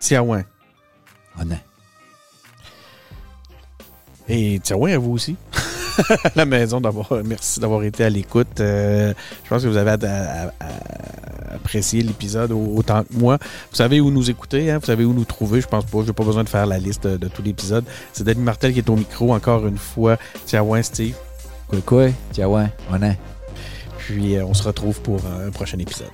Tiaouin. 0.00 0.44
Onin. 1.40 1.58
Et 4.28 4.60
Tiaouin 4.60 4.92
à 4.92 4.98
vous 4.98 5.12
aussi. 5.12 5.36
à 5.98 6.30
la 6.36 6.44
maison, 6.44 6.80
d'avoir, 6.80 7.08
merci 7.24 7.60
d'avoir 7.60 7.82
été 7.82 8.04
à 8.04 8.10
l'écoute. 8.10 8.60
Euh, 8.60 9.12
je 9.44 9.48
pense 9.48 9.62
que 9.62 9.68
vous 9.68 9.76
avez 9.76 9.90
ad- 9.90 10.04
à- 10.04 10.08
à- 10.08 10.46
à- 10.60 11.54
apprécié 11.54 12.02
l'épisode 12.02 12.52
au- 12.52 12.74
autant 12.76 13.02
que 13.04 13.12
moi. 13.14 13.38
Vous 13.70 13.76
savez 13.76 14.00
où 14.00 14.10
nous 14.10 14.30
écouter, 14.30 14.70
hein? 14.70 14.78
vous 14.78 14.86
savez 14.86 15.04
où 15.04 15.12
nous 15.12 15.24
trouver. 15.24 15.60
Je 15.60 15.66
pense 15.66 15.84
pas, 15.84 15.98
j'ai 16.06 16.12
pas 16.12 16.24
besoin 16.24 16.44
de 16.44 16.48
faire 16.48 16.66
la 16.66 16.78
liste 16.78 17.06
de, 17.06 17.16
de 17.16 17.28
tout 17.28 17.42
l'épisode. 17.42 17.84
C'est 18.12 18.24
Denis 18.24 18.42
Martel 18.42 18.72
qui 18.72 18.78
est 18.80 18.88
au 18.90 18.96
micro 18.96 19.32
encore 19.34 19.66
une 19.66 19.78
fois. 19.78 20.16
Tiaouin, 20.46 20.82
Steve. 20.82 21.14
Quoi, 21.68 21.78
quoi? 21.84 22.06
Tiaouin, 22.32 22.70
onin. 22.92 23.14
Puis 23.98 24.36
euh, 24.36 24.44
on 24.46 24.54
se 24.54 24.62
retrouve 24.62 25.00
pour 25.02 25.20
un 25.26 25.50
prochain 25.50 25.78
épisode. 25.78 26.08